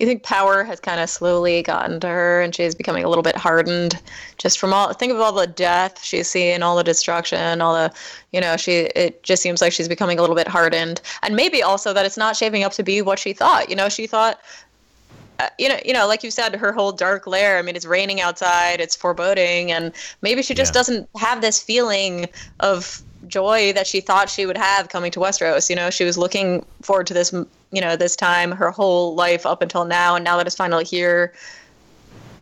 You 0.00 0.06
think 0.06 0.22
power 0.24 0.64
has 0.64 0.80
kind 0.80 0.98
of 0.98 1.08
slowly 1.10 1.62
gotten 1.62 2.00
to 2.00 2.08
her, 2.08 2.40
and 2.40 2.52
she's 2.54 2.74
becoming 2.74 3.04
a 3.04 3.08
little 3.08 3.22
bit 3.22 3.36
hardened, 3.36 4.00
just 4.38 4.58
from 4.58 4.72
all. 4.72 4.92
Think 4.94 5.12
of 5.12 5.20
all 5.20 5.30
the 5.30 5.46
death 5.46 6.02
she's 6.02 6.26
seeing, 6.26 6.62
all 6.62 6.74
the 6.74 6.82
destruction, 6.82 7.60
all 7.60 7.74
the, 7.74 7.92
you 8.32 8.40
know, 8.40 8.56
she. 8.56 8.88
It 8.96 9.22
just 9.22 9.40
seems 9.42 9.60
like 9.60 9.72
she's 9.72 9.88
becoming 9.88 10.18
a 10.18 10.22
little 10.22 10.34
bit 10.36 10.48
hardened, 10.48 11.00
and 11.22 11.36
maybe 11.36 11.62
also 11.62 11.92
that 11.92 12.04
it's 12.06 12.16
not 12.16 12.34
shaping 12.34 12.64
up 12.64 12.72
to 12.72 12.82
be 12.82 13.02
what 13.02 13.18
she 13.18 13.32
thought. 13.34 13.68
You 13.68 13.76
know, 13.76 13.90
she 13.90 14.06
thought, 14.06 14.40
uh, 15.38 15.48
you 15.58 15.68
know, 15.68 15.78
you 15.84 15.92
know, 15.92 16.08
like 16.08 16.24
you 16.24 16.30
said, 16.30 16.56
her 16.56 16.72
whole 16.72 16.92
dark 16.92 17.26
lair. 17.26 17.58
I 17.58 17.62
mean, 17.62 17.76
it's 17.76 17.84
raining 17.86 18.22
outside, 18.22 18.80
it's 18.80 18.96
foreboding, 18.96 19.70
and 19.70 19.92
maybe 20.22 20.42
she 20.42 20.54
just 20.54 20.70
Yeah. 20.74 20.78
doesn't 20.80 21.08
have 21.18 21.42
this 21.42 21.62
feeling 21.62 22.26
of 22.60 23.02
joy 23.30 23.72
that 23.72 23.86
she 23.86 24.00
thought 24.00 24.28
she 24.28 24.46
would 24.46 24.58
have 24.58 24.88
coming 24.88 25.10
to 25.12 25.20
Westeros. 25.20 25.70
You 25.70 25.76
know, 25.76 25.90
she 25.90 26.04
was 26.04 26.18
looking 26.18 26.64
forward 26.82 27.06
to 27.06 27.14
this, 27.14 27.32
you 27.32 27.80
know, 27.80 27.96
this 27.96 28.16
time 28.16 28.50
her 28.50 28.70
whole 28.70 29.14
life 29.14 29.46
up 29.46 29.62
until 29.62 29.84
now, 29.84 30.16
and 30.16 30.24
now 30.24 30.36
that 30.36 30.46
it's 30.46 30.56
finally 30.56 30.84
here, 30.84 31.32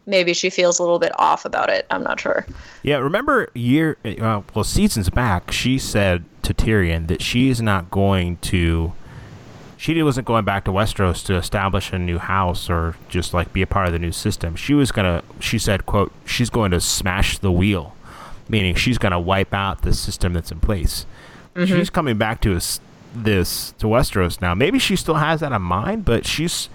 maybe 0.07 0.33
she 0.33 0.51
feels 0.51 0.79
a 0.79 0.83
little 0.83 0.99
bit 0.99 1.13
off 1.19 1.45
about 1.45 1.69
it. 1.69 1.87
I'm 1.91 2.03
not 2.03 2.19
sure. 2.19 2.47
Yeah, 2.83 2.97
remember 2.97 3.51
year 3.55 3.97
uh, 4.05 4.43
well 4.55 4.65
seasons 4.65 5.11
back, 5.11 5.53
she 5.53 5.79
said 5.79 6.25
to 6.43 6.55
Tyrion 6.55 7.07
that 7.09 7.23
she's 7.23 7.61
not 7.61 7.91
going 7.91 8.39
to 8.39 8.95
she 9.77 10.03
wasn't 10.03 10.27
going 10.27 10.45
back 10.45 10.65
to 10.65 10.73
Westeros 10.73 11.25
to 11.27 11.37
establish 11.37 11.93
a 11.93 11.99
new 11.99 12.19
house 12.19 12.69
or 12.69 12.97
just 13.09 13.33
like 13.33 13.53
be 13.53 13.63
a 13.63 13.67
part 13.67 13.87
of 13.87 13.93
the 13.93 13.99
new 13.99 14.11
system. 14.11 14.57
She 14.57 14.75
was 14.75 14.91
gonna 14.91 15.23
she 15.39 15.59
said, 15.59 15.87
quote, 15.87 16.13
she's 16.25 16.51
going 16.51 16.73
to 16.73 16.81
smash 16.81 17.39
the 17.39 17.53
wheel. 17.53 17.95
Meaning 18.49 18.75
she's 18.75 18.99
gonna 18.99 19.21
wipe 19.21 19.53
out 19.53 19.83
the 19.83 19.93
system 19.93 20.33
that's 20.33 20.51
in 20.51 20.61
place. 20.61 21.07
Mm-hmm. 21.55 21.77
She's 21.77 21.91
coming 21.91 22.17
back 22.17 22.41
to 22.43 22.55
us 22.57 22.81
this 23.15 23.73
to 23.79 23.87
Westeros 23.87 24.41
now. 24.41 24.55
Maybe 24.55 24.79
she 24.79 24.97
still 24.97 25.17
has 25.17 25.41
that 25.41 25.53
in 25.53 25.63
mind, 25.63 26.05
but 26.05 26.27
she's 26.27 26.69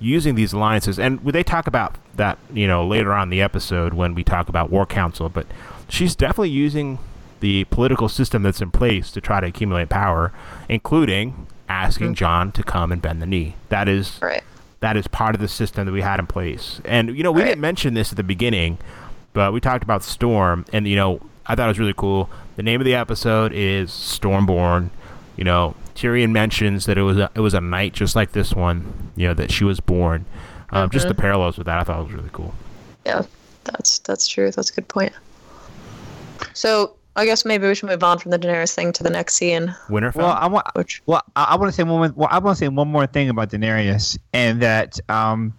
using 0.00 0.34
these 0.34 0.52
alliances 0.52 0.98
and 0.98 1.18
they 1.24 1.42
talk 1.42 1.66
about 1.66 1.96
that 2.16 2.36
you 2.52 2.66
know 2.66 2.86
later 2.86 3.12
on 3.12 3.24
in 3.24 3.30
the 3.30 3.40
episode 3.40 3.94
when 3.94 4.14
we 4.14 4.22
talk 4.22 4.48
about 4.48 4.68
war 4.68 4.84
council 4.84 5.28
but 5.28 5.46
she's 5.88 6.14
definitely 6.14 6.50
using 6.50 6.98
the 7.40 7.64
political 7.64 8.08
system 8.08 8.42
that's 8.42 8.60
in 8.60 8.70
place 8.70 9.10
to 9.10 9.20
try 9.20 9.40
to 9.40 9.46
accumulate 9.46 9.88
power 9.88 10.32
including 10.68 11.46
asking 11.68 12.08
mm-hmm. 12.08 12.14
jon 12.14 12.52
to 12.52 12.62
come 12.62 12.92
and 12.92 13.00
bend 13.00 13.22
the 13.22 13.26
knee 13.26 13.54
that 13.70 13.88
is 13.88 14.18
Right. 14.20 14.42
that 14.80 14.96
is 14.96 15.06
part 15.06 15.34
of 15.34 15.40
the 15.40 15.48
system 15.48 15.86
that 15.86 15.92
we 15.92 16.02
had 16.02 16.18
in 16.20 16.26
place 16.26 16.80
and 16.84 17.16
you 17.16 17.22
know 17.22 17.32
we 17.32 17.40
Right. 17.40 17.48
didn't 17.48 17.62
mention 17.62 17.94
this 17.94 18.12
at 18.12 18.16
the 18.16 18.24
beginning 18.24 18.78
but 19.34 19.52
we 19.52 19.60
talked 19.60 19.84
about 19.84 20.02
storm 20.02 20.64
and 20.72 20.88
you 20.88 20.96
know 20.96 21.20
i 21.46 21.54
thought 21.54 21.66
it 21.66 21.68
was 21.68 21.78
really 21.78 21.94
cool 21.96 22.30
the 22.56 22.62
name 22.62 22.80
of 22.80 22.84
the 22.86 22.94
episode 22.94 23.52
is 23.52 23.90
stormborn 23.90 24.88
you 25.36 25.44
know 25.44 25.74
tyrion 25.94 26.32
mentions 26.32 26.86
that 26.86 26.96
it 26.96 27.02
was 27.02 27.18
a, 27.18 27.30
it 27.34 27.40
was 27.40 27.52
a 27.54 27.60
night 27.60 27.92
just 27.92 28.16
like 28.16 28.32
this 28.32 28.54
one 28.54 29.10
you 29.16 29.28
know 29.28 29.34
that 29.34 29.50
she 29.50 29.64
was 29.64 29.78
born 29.80 30.24
um, 30.70 30.88
just 30.90 31.06
the 31.06 31.14
parallels 31.14 31.58
with 31.58 31.66
that 31.66 31.78
i 31.78 31.82
thought 31.84 32.02
was 32.02 32.12
really 32.12 32.30
cool 32.32 32.54
Yeah, 33.04 33.22
that's 33.64 33.98
that's 34.00 34.26
true. 34.26 34.50
That's 34.50 34.70
a 34.70 34.74
good 34.74 34.88
point. 34.88 35.12
So 36.52 36.96
I 37.16 37.24
guess 37.26 37.44
maybe 37.44 37.66
we 37.66 37.74
should 37.74 37.88
move 37.88 38.02
on 38.02 38.18
from 38.18 38.30
the 38.30 38.38
Daenerys 38.38 38.74
thing 38.74 38.92
to 38.94 39.02
the 39.02 39.10
next 39.10 39.34
scene, 39.36 39.74
winterfell 39.88 40.16
Well, 40.16 40.30
I 40.32 40.46
want. 40.46 40.66
which 40.74 41.02
Well, 41.06 41.22
I, 41.36 41.44
I 41.44 41.56
want 41.56 41.70
to 41.70 41.76
say 41.76 41.82
one. 41.82 42.00
More, 42.00 42.12
well, 42.16 42.28
I 42.30 42.38
want 42.38 42.56
to 42.58 42.64
say 42.64 42.68
one 42.68 42.88
more 42.88 43.06
thing 43.06 43.28
about 43.28 43.50
Daenerys, 43.50 44.18
and 44.32 44.60
that 44.62 44.98
um, 45.08 45.52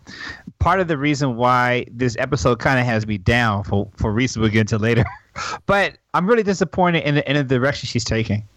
part 0.60 0.80
of 0.80 0.88
the 0.88 0.98
reason 0.98 1.36
why 1.36 1.86
this 1.92 2.16
episode 2.20 2.60
kind 2.60 2.80
of 2.80 2.86
has 2.86 3.06
me 3.08 3.18
down 3.18 3.64
for 3.64 3.90
for 3.98 4.12
reasons 4.12 4.42
we'll 4.42 4.50
get 4.52 4.62
into 4.62 4.78
later, 4.78 5.06
but 5.66 5.98
I'm 6.14 6.28
really 6.28 6.44
disappointed 6.44 7.04
in 7.04 7.16
the 7.16 7.30
in 7.30 7.36
the 7.36 7.44
direction 7.44 7.88
she's 7.88 8.04
taking. 8.04 8.48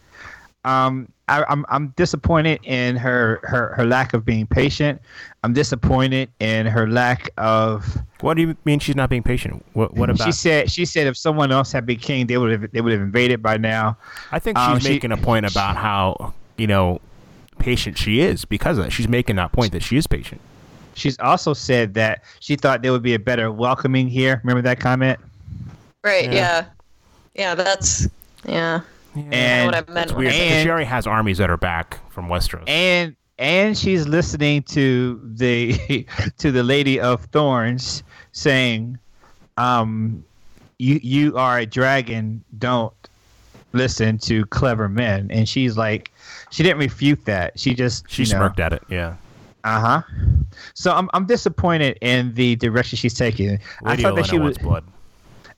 Um, 0.65 1.11
I, 1.29 1.45
I'm 1.49 1.65
I'm 1.69 1.89
disappointed 1.97 2.61
in 2.65 2.97
her, 2.97 3.41
her 3.45 3.75
her 3.77 3.87
lack 3.87 4.13
of 4.13 4.25
being 4.25 4.47
patient. 4.47 5.01
I'm 5.45 5.53
disappointed 5.53 6.31
in 6.41 6.67
her 6.67 6.89
lack 6.89 7.31
of. 7.39 7.97
what 8.21 8.35
do 8.35 8.43
you 8.43 8.57
mean 8.65 8.79
she's 8.81 8.97
not 8.97 9.09
being 9.09 9.23
patient 9.23 9.65
what, 9.75 9.95
what 9.95 10.11
about 10.11 10.25
She 10.25 10.33
said 10.33 10.71
she 10.71 10.85
said 10.85 11.07
if 11.07 11.17
someone 11.17 11.53
else 11.53 11.71
had 11.71 11.87
been 11.87 11.99
king, 11.99 12.27
they 12.27 12.39
would 12.39 12.51
have 12.51 12.71
they 12.73 12.81
would 12.81 12.93
have 12.93 13.01
invaded 13.01 13.43
by 13.43 13.57
now. 13.57 13.97
i 14.33 14.39
think 14.39 14.59
she's 14.59 14.67
um, 14.67 14.81
she- 14.81 14.89
making 14.89 15.13
a 15.13 15.17
point 15.17 15.47
about 15.47 15.77
how 15.77 16.35
you 16.57 16.67
know 16.67 17.01
patient 17.59 17.97
she 17.99 18.21
is 18.21 18.45
because 18.45 18.79
of 18.79 18.85
that 18.85 18.91
she's 18.91 19.09
making 19.09 19.37
that 19.37 19.53
point 19.53 19.73
that 19.73 19.83
she 19.83 19.97
is 19.97 20.07
patient 20.07 20.41
She's 20.99 21.19
also 21.21 21.55
said 21.55 21.95
that 21.95 22.25
she 22.41 22.57
thought 22.57 22.83
there 22.83 22.93
would 22.93 23.03
be 23.03 23.15
a 23.15 23.19
better 23.19 23.51
welcoming 23.53 24.09
here. 24.09 24.41
Remember 24.45 24.63
that 24.63 24.81
comment? 24.81 25.19
right, 26.05 26.25
Yeah. 26.27 26.33
yeah, 26.33 26.65
yeah, 27.35 27.55
that's 27.55 28.09
yeah. 28.45 28.81
And 29.17 29.67
what 29.67 29.75
I 29.89 29.93
meant 29.93 30.11
It's 30.11 30.13
weird 30.13 30.33
And- 30.33 30.63
she 30.65 30.71
already 30.71 30.85
has 30.87 31.07
armies 31.07 31.39
that 31.39 31.51
are 31.51 31.57
back 31.57 31.99
from 32.11 32.29
Westeros. 32.29 32.65
and 32.69 33.15
and 33.41 33.79
she's 33.79 34.07
listening 34.09 34.63
to 34.65 35.21
the 35.25 36.07
to 36.39 36.51
the 36.51 36.63
Lady 36.63 36.99
of 37.01 37.25
Thorns 37.27 38.03
saying, 38.33 38.99
um, 39.57 40.25
"You 40.79 40.99
you 41.03 41.37
are 41.37 41.59
a 41.59 41.67
dragon. 41.67 42.43
Don't 42.59 42.93
listen 43.73 44.19
to 44.19 44.45
clever 44.47 44.89
men." 44.89 45.29
And 45.31 45.49
she's 45.49 45.77
like, 45.77 46.11
she 46.51 46.63
didn't 46.65 46.79
refute 46.79 47.25
that. 47.27 47.59
She 47.59 47.75
just 47.75 48.11
she 48.11 48.23
you 48.25 48.33
know, 48.33 48.39
smirked 48.39 48.59
at 48.61 48.73
it. 48.73 48.83
Yeah. 48.89 49.15
Uh 49.65 49.81
huh. 49.81 50.03
So 50.75 50.93
I'm 50.93 51.11
I'm 51.15 51.27
disappointed 51.27 51.99
in 52.01 52.35
the 52.35 52.57
direction 52.57 52.97
she's 52.97 53.15
taking. 53.15 53.59
I 53.85 53.97
thought 53.97 54.17
that 54.17 54.27
she 54.27 54.39
was 54.39 54.59
blood. 54.59 54.85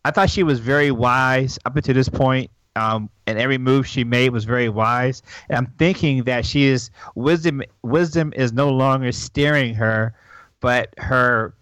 I 0.05 0.11
thought 0.11 0.31
she 0.31 0.43
was 0.43 0.61
very 0.61 0.91
wise 0.91 1.59
up 1.65 1.77
until 1.77 1.95
this 1.95 2.09
point. 2.09 2.51
Um, 2.77 3.11
and 3.27 3.39
every 3.39 3.59
move 3.59 3.87
she 3.87 4.05
made 4.05 4.31
was 4.31 4.45
very 4.45 4.69
wise. 4.69 5.23
And 5.49 5.59
I'm 5.59 5.67
thinking 5.79 6.23
that 6.25 6.47
she 6.47 6.65
is 6.65 6.91
wisdom. 7.15 7.63
Wisdom 7.83 8.33
is 8.37 8.53
no 8.53 8.71
longer 8.71 9.13
steering 9.13 9.75
her, 9.75 10.15
but 10.61 10.95
her 10.99 11.53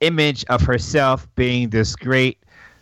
image 0.00 0.44
of 0.48 0.60
herself 0.62 1.28
being 1.36 1.70
this 1.70 1.94
great 1.94 2.38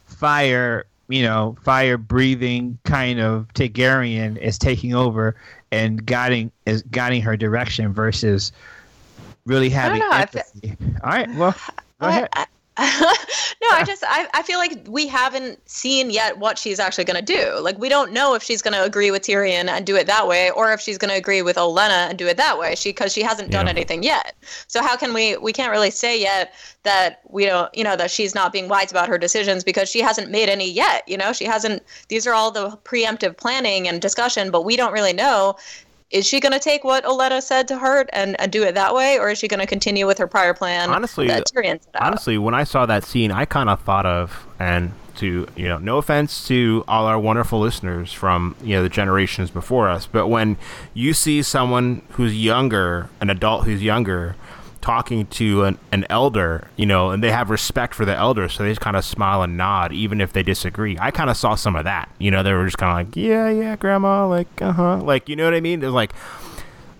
fire, 0.07 0.87
you 1.09 1.23
know, 1.23 1.57
fire 1.63 1.99
breathing 1.99 2.79
kind 2.85 3.21
of 3.21 3.47
Targaryen 3.55 4.39
is 4.39 4.59
taking 4.59 4.95
over 4.95 5.37
and 5.71 6.05
guiding 6.07 6.51
is 6.67 6.83
guiding 6.85 7.23
her 7.23 7.37
direction 7.37 7.93
versus 7.93 8.53
really 9.49 9.71
having 9.71 10.01
know, 10.01 10.11
I 10.11 10.27
fe- 10.27 10.43
empathy. 10.61 10.77
All 11.03 11.11
right, 11.11 11.35
well, 11.35 11.55
go 12.01 12.07
ahead. 12.07 12.29
I, 12.35 12.47
no, 12.81 13.69
I 13.73 13.83
just 13.85 14.05
I, 14.07 14.29
I 14.35 14.43
feel 14.43 14.59
like 14.59 14.87
we 14.87 15.09
haven't 15.09 15.69
seen 15.69 16.11
yet 16.11 16.39
what 16.39 16.57
she's 16.57 16.79
actually 16.79 17.03
going 17.07 17.19
to 17.19 17.25
do. 17.25 17.59
Like 17.61 17.77
we 17.77 17.89
don't 17.89 18.13
know 18.13 18.35
if 18.35 18.43
she's 18.45 18.63
going 18.63 18.75
to 18.75 18.85
agree 18.85 19.11
with 19.11 19.23
Tyrion 19.23 19.69
and 19.69 19.85
do 19.85 19.97
it 19.97 20.07
that 20.07 20.29
way, 20.29 20.53
or 20.53 20.73
if 20.73 20.81
she's 20.81 20.97
going 20.97 21.11
to 21.11 21.17
agree 21.17 21.43
with 21.43 21.57
Olenna 21.57 22.09
and 22.09 22.17
do 22.17 22.29
it 22.29 22.37
that 22.37 22.57
way. 22.57 22.77
She 22.77 22.91
because 22.91 23.13
she 23.13 23.21
hasn't 23.23 23.51
done 23.51 23.67
Yeah. 23.67 23.73
anything 23.73 24.05
yet. 24.05 24.37
So 24.69 24.81
how 24.81 24.97
can 24.97 25.13
we 25.13 25.37
we 25.39 25.53
can't 25.53 25.73
really 25.73 25.91
say 25.91 26.21
yet 26.21 26.55
that 26.85 27.21
we 27.29 27.47
don't 27.47 27.75
you 27.77 27.83
know 27.83 27.97
that 27.97 28.13
she's 28.13 28.33
not 28.33 28.53
being 28.53 28.69
wise 28.69 28.93
about 28.93 29.09
her 29.09 29.19
decisions 29.19 29.65
because 29.65 29.89
she 29.89 30.01
hasn't 30.01 30.31
made 30.31 30.49
any 30.49 30.71
yet. 30.71 31.03
You 31.09 31.17
know 31.17 31.33
she 31.33 31.47
hasn't. 31.47 31.83
These 32.07 32.29
are 32.29 32.33
all 32.33 32.53
the 32.53 32.79
preemptive 32.85 33.37
planning 33.39 33.89
and 33.89 34.01
discussion, 34.01 34.53
but 34.53 34.65
we 34.65 34.77
don't 34.77 34.93
really 34.93 35.13
know. 35.13 35.57
Is 36.11 36.27
she 36.27 36.41
going 36.41 36.53
to 36.53 36.59
take 36.59 36.85
what 36.85 37.05
Olenna 37.05 37.43
said 37.43 37.69
to 37.69 37.79
her 37.79 38.07
and, 38.13 38.41
and 38.41 38.51
do 38.51 38.63
it 38.63 38.75
that 38.75 38.95
way, 38.95 39.19
or 39.19 39.29
is 39.29 39.39
she 39.39 39.47
going 39.47 39.61
to 39.61 39.67
continue 39.67 40.07
with 40.07 40.17
her 40.19 40.27
prior 40.27 40.55
plan? 40.55 40.89
Honestly, 40.89 41.27
that 41.27 41.45
Tyrion 41.47 41.83
set 41.83 41.95
out? 41.97 42.03
honestly, 42.03 42.39
when 42.39 42.55
I 42.55 42.65
saw 42.65 42.87
that 42.87 43.05
scene, 43.05 43.31
I 43.31 43.45
kind 43.45 43.69
of 43.69 43.81
thought 43.83 44.07
of 44.07 44.47
and 44.59 44.93
to 45.17 45.47
you 45.57 45.69
know, 45.69 45.79
no 45.79 45.99
offense 45.99 46.47
to 46.47 46.85
all 46.87 47.07
our 47.07 47.19
wonderful 47.19 47.61
listeners 47.61 48.13
from 48.13 48.55
you 48.63 48.77
know 48.77 48.83
the 48.83 48.89
generations 48.89 49.51
before 49.51 49.89
us, 49.89 50.07
but 50.07 50.29
when 50.29 50.57
you 50.95 51.13
see 51.13 51.43
someone 51.43 52.03
who's 52.11 52.37
younger, 52.37 53.11
an 53.21 53.29
adult 53.29 53.65
who's 53.65 53.83
younger, 53.83 54.37
talking 54.89 55.27
to 55.27 55.65
an, 55.65 55.79
an 55.93 56.07
elder, 56.09 56.67
you 56.77 56.87
know, 56.87 57.11
and 57.11 57.23
they 57.23 57.31
have 57.31 57.51
respect 57.51 57.95
for 57.95 58.07
the 58.07 58.17
elder, 58.17 58.49
so 58.49 58.63
they 58.63 58.71
just 58.71 58.81
kind 58.81 58.97
of 58.97 59.05
smile 59.05 59.43
and 59.43 59.55
nod, 59.55 59.93
even 59.93 60.19
if 60.19 60.33
they 60.33 60.43
disagree. 60.43 60.97
I 60.99 61.11
kind 61.11 61.29
of 61.29 61.37
saw 61.37 61.57
some 61.57 61.77
of 61.77 61.85
that. 61.85 62.09
You 62.19 62.31
know, 62.31 62.43
they 62.43 62.55
were 62.55 62.65
just 62.65 62.79
kind 62.79 62.91
of 62.93 63.07
like, 63.07 63.15
yeah, 63.15 63.51
yeah, 63.51 63.77
grandma, 63.77 64.27
like, 64.27 64.49
uh 64.63 64.73
huh, 64.73 64.97
like, 65.03 65.29
you 65.29 65.37
know 65.37 65.45
what 65.45 65.53
I 65.53 65.61
mean? 65.61 65.81
They're 65.81 65.91
like 65.91 66.15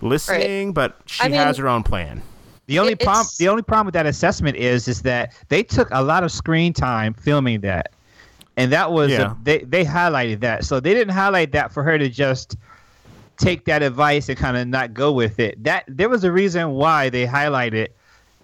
listening, 0.01 0.71
but 0.73 0.97
she 1.07 1.23
I 1.23 1.29
mean- 1.29 1.37
has 1.37 1.57
her 1.57 1.67
own 1.67 1.81
plan. 1.81 2.21
The 2.67 2.77
only 2.77 2.91
It- 2.93 2.99
problem, 2.99 3.25
the 3.39 3.47
only 3.49 3.63
problem 3.63 3.87
with 3.87 3.95
that 3.95 4.05
assessment 4.05 4.55
is, 4.55 4.87
is 4.87 5.01
that 5.01 5.33
they 5.47 5.63
took 5.63 5.87
a 5.91 6.03
lot 6.03 6.23
of 6.23 6.31
screen 6.31 6.71
time 6.73 7.15
filming 7.15 7.61
that, 7.61 7.91
and 8.57 8.71
that 8.71 8.91
was 8.91 9.09
Yeah. 9.11 9.33
they 9.43 9.59
they 9.67 9.83
highlighted 9.83 10.41
that. 10.41 10.63
So 10.63 10.79
they 10.79 10.93
didn't 10.93 11.15
highlight 11.15 11.51
that 11.53 11.71
for 11.71 11.81
her 11.81 11.97
to 11.97 12.07
just 12.07 12.55
take 13.39 13.65
that 13.65 13.81
advice 13.81 14.29
and 14.29 14.37
kind 14.37 14.55
of 14.57 14.67
not 14.67 14.93
go 14.93 15.11
with 15.11 15.39
it. 15.39 15.63
That 15.63 15.85
there 15.87 16.09
was 16.09 16.23
a 16.23 16.31
reason 16.31 16.71
why 16.71 17.09
they 17.09 17.25
highlighted 17.25 17.87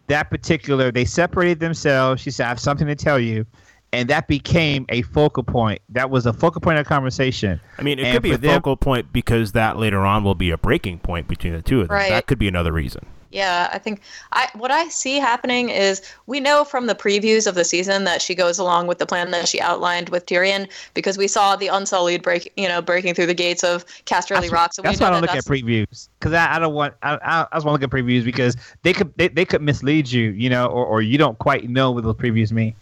that 0.07 0.29
particular. 0.29 0.91
They 0.91 1.05
separated 1.05 1.59
themselves. 1.59 2.21
She 2.21 2.31
said, 2.31 2.45
"I 2.45 2.49
have 2.49 2.59
something 2.59 2.87
to 2.87 2.95
tell 2.95 3.19
you." 3.19 3.45
And 3.93 4.09
that 4.09 4.27
became 4.27 4.85
a 4.89 5.03
focal 5.03 5.43
point. 5.43 5.81
That 5.89 6.09
was 6.09 6.25
a 6.25 6.33
focal 6.33 6.59
point 6.59 6.79
of 6.79 6.85
conversation. 6.85 7.61
I 7.79 7.81
mean, 7.83 7.97
it 7.99 8.05
And 8.05 8.13
could 8.15 8.23
be 8.23 8.31
a 8.31 8.37
them- 8.37 8.55
focal 8.55 8.75
point 8.75 9.13
because 9.13 9.53
that 9.53 9.77
later 9.77 9.99
on 10.05 10.23
will 10.23 10.35
be 10.35 10.49
a 10.49 10.57
breaking 10.57 10.99
point 10.99 11.27
between 11.29 11.53
the 11.53 11.61
two 11.61 11.79
of 11.81 11.87
them. 11.87 11.95
Right. 11.95 12.09
That 12.09 12.25
could 12.27 12.39
be 12.39 12.47
another 12.49 12.73
reason. 12.73 13.05
Yeah, 13.35 13.69
I 13.73 13.79
think 13.79 13.99
I 14.31 14.47
what 14.53 14.71
I 14.71 14.87
see 14.87 15.17
happening 15.17 15.67
is 15.67 16.01
we 16.25 16.39
know 16.39 16.63
from 16.63 16.87
the 16.87 16.95
previews 16.95 17.47
of 17.47 17.55
the 17.55 17.65
season 17.65 18.05
that 18.05 18.21
she 18.21 18.33
goes 18.33 18.57
along 18.57 18.87
with 18.87 18.97
the 18.97 19.05
plan 19.05 19.31
that 19.31 19.49
she 19.49 19.59
outlined 19.59 20.07
with 20.07 20.25
Tyrion 20.25 20.69
because 20.93 21.17
we 21.17 21.27
saw 21.27 21.57
the 21.57 21.67
Unsullied 21.67 22.23
break, 22.23 22.49
you 22.55 22.69
know, 22.69 22.81
breaking 22.81 23.13
through 23.13 23.25
the 23.25 23.33
gates 23.33 23.61
of 23.61 23.85
Casterly 24.05 24.39
That's, 24.39 24.51
Rock. 24.53 24.73
So 24.73 24.83
we 24.83 24.87
that's 24.87 25.01
know 25.01 25.07
why 25.07 25.09
I 25.09 25.19
don't 25.19 25.21
look 25.23 25.35
at 25.35 25.43
previews 25.43 26.07
because 26.17 26.31
I, 26.31 26.55
I 26.55 26.59
don't 26.59 26.73
want 26.73 26.93
I, 27.03 27.15
I, 27.15 27.47
I 27.51 27.55
just 27.57 27.65
want 27.65 27.81
to 27.81 27.81
look 27.81 27.83
at 27.83 27.89
previews 27.89 28.23
because 28.23 28.55
they 28.83 28.93
could 28.93 29.13
they, 29.17 29.27
they 29.27 29.43
could 29.43 29.61
mislead 29.61 30.09
you, 30.09 30.29
you 30.31 30.49
know, 30.49 30.67
or, 30.67 30.85
or 30.85 31.01
you 31.01 31.17
don't 31.17 31.37
quite 31.37 31.69
know 31.69 31.91
what 31.91 32.05
those 32.05 32.15
previews 32.15 32.53
mean. 32.53 32.73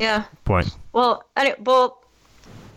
Yeah. 0.00 0.24
Point. 0.46 0.76
Well, 0.92 1.24
anyway, 1.36 1.56
well, 1.60 2.02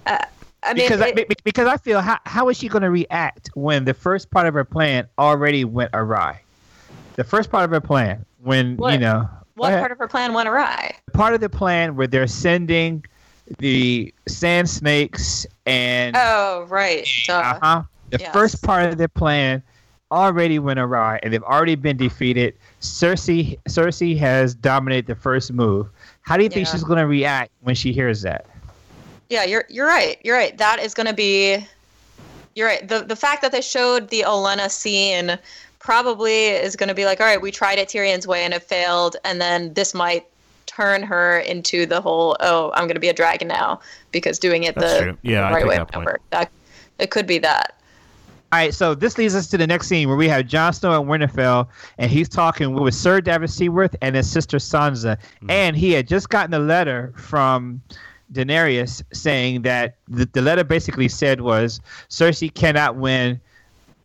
uh, 0.05 0.25
I 0.61 0.75
mean, 0.75 0.85
Because 0.85 1.01
I, 1.01 1.07
it- 1.07 1.27
be- 1.27 1.35
because 1.43 1.67
I 1.67 1.77
feel 1.77 2.01
how 2.01 2.19
how 2.25 2.49
is 2.49 2.57
she 2.57 2.67
going 2.67 2.83
to 2.83 2.91
react 2.91 3.49
when 3.55 3.85
the 3.85 3.95
first 3.95 4.29
part 4.29 4.45
of 4.45 4.53
her 4.53 4.63
plan 4.63 5.07
already 5.17 5.65
went 5.65 5.89
awry? 5.93 6.39
The 7.15 7.23
first 7.23 7.51
part 7.51 7.63
of 7.65 7.71
her 7.71 7.81
plan 7.81 8.25
when 8.41 8.77
you 8.79 8.97
know 8.97 9.29
what 9.55 9.77
part 9.79 9.91
of 9.91 9.97
her 9.99 10.07
plan 10.07 10.33
went 10.33 10.49
awry? 10.49 10.95
The 11.05 11.11
part 11.11 11.33
of 11.33 11.41
the 11.41 11.49
plan 11.49 11.95
where 11.95 12.07
they're 12.07 12.27
sending 12.27 13.05
the 13.59 14.13
sand 14.27 14.69
snakes 14.69 15.45
and 15.65 16.15
Oh, 16.17 16.65
right. 16.69 17.07
Duh. 17.27 17.33
Uh-huh. 17.33 17.83
The 18.09 18.19
Yes. 18.19 18.33
first 18.33 18.61
part 18.63 18.85
of 18.91 18.97
their 18.97 19.07
plan 19.07 19.61
already 20.11 20.59
went 20.59 20.79
awry, 20.79 21.19
and 21.23 21.33
they've 21.33 21.43
already 21.43 21.75
been 21.75 21.97
defeated. 21.97 22.53
Cersei, 22.81 23.57
Cersei 23.67 24.17
has 24.17 24.53
dominated 24.53 25.07
the 25.07 25.15
first 25.15 25.51
move. 25.51 25.87
How 26.21 26.37
do 26.37 26.43
you 26.43 26.49
think 26.49 26.67
Yeah. 26.67 26.71
she's 26.73 26.83
going 26.83 26.99
to 26.99 27.07
react 27.07 27.51
when 27.61 27.75
she 27.75 27.91
hears 27.91 28.21
that? 28.21 28.45
Yeah, 29.29 29.43
you're 29.45 29.65
you're 29.69 29.87
right. 29.87 30.17
You're 30.23 30.35
right. 30.37 30.55
That 30.57 30.79
is 30.79 30.93
going 30.93 31.07
to 31.07 31.13
be. 31.13 31.65
You're 32.55 32.67
right. 32.67 32.87
The 32.87 32.99
the 33.01 33.15
fact 33.15 33.41
that 33.41 33.51
they 33.51 33.61
showed 33.61 34.09
the 34.09 34.21
Olenna 34.27 34.69
scene 34.69 35.37
probably 35.83 36.47
is 36.47 36.75
going 36.75 36.87
to 36.87 36.95
be 36.95 37.05
like, 37.05 37.19
all 37.19 37.27
right, 37.27 37.41
we 37.41 37.51
tried 37.51 37.77
it 37.77 37.89
Tyrion's 37.89 38.25
way 38.25 38.43
and 38.43 38.53
it 38.53 38.63
failed, 38.63 39.17
and 39.23 39.39
then 39.39 39.73
this 39.73 39.93
might 39.93 40.25
turn 40.65 41.03
her 41.03 41.39
into 41.39 41.85
the 41.85 42.01
whole, 42.01 42.37
oh, 42.39 42.71
I'm 42.73 42.85
going 42.85 42.95
to 42.95 43.01
be 43.01 43.09
a 43.09 43.13
dragon 43.13 43.49
now 43.49 43.81
because 44.11 44.39
doing 44.39 44.63
it 44.63 44.75
That's 44.75 44.93
the, 44.93 45.01
true. 45.01 45.17
Yeah, 45.21 45.47
I 45.47 45.53
right 45.53 45.67
way 45.67 45.75
that 45.75 45.91
point. 45.91 46.05
work. 46.05 46.21
That 46.31 46.49
it 46.99 47.11
could 47.11 47.27
be 47.27 47.37
that. 47.39 47.77
All 48.53 48.59
right, 48.59 48.73
so 48.73 48.95
this 48.95 49.17
leads 49.17 49.35
us 49.35 49.47
to 49.47 49.57
the 49.57 49.67
next 49.67 49.87
scene 49.87 50.07
where 50.07 50.15
we 50.15 50.27
have 50.29 50.47
Jon 50.47 50.73
Snow 50.73 51.01
and 51.01 51.09
Winterfell, 51.09 51.67
and 51.97 52.09
he's 52.09 52.29
talking 52.29 52.73
with 52.73 52.93
Sir 52.93 53.19
Davos 53.19 53.53
Seaworth 53.53 53.95
and 54.01 54.15
his 54.15 54.29
sister 54.29 54.57
Sansa, 54.57 55.17
mm-hmm. 55.17 55.49
and 55.49 55.75
he 55.75 55.91
had 55.91 56.07
just 56.07 56.29
gotten 56.29 56.53
a 56.53 56.59
letter 56.59 57.13
from 57.17 57.81
Daenerys 58.31 59.03
saying 59.11 59.63
that 59.63 59.95
the, 60.07 60.29
the 60.31 60.41
letter 60.41 60.63
basically 60.63 61.09
said 61.09 61.41
was 61.41 61.81
Cersei 62.09 62.53
cannot 62.53 62.95
win. 62.95 63.41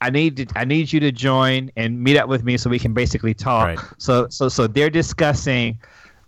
I 0.00 0.10
need 0.10 0.36
to, 0.36 0.46
I 0.56 0.64
need 0.64 0.92
you 0.92 1.00
to 1.00 1.10
join 1.10 1.70
and 1.76 2.02
meet 2.02 2.16
up 2.16 2.28
with 2.28 2.44
me 2.44 2.56
so 2.56 2.70
we 2.70 2.78
can 2.78 2.94
basically 2.94 3.34
talk. 3.34 3.66
Right. 3.66 3.78
So 3.98 4.28
so 4.28 4.48
so 4.48 4.66
they're 4.66 4.90
discussing 4.90 5.78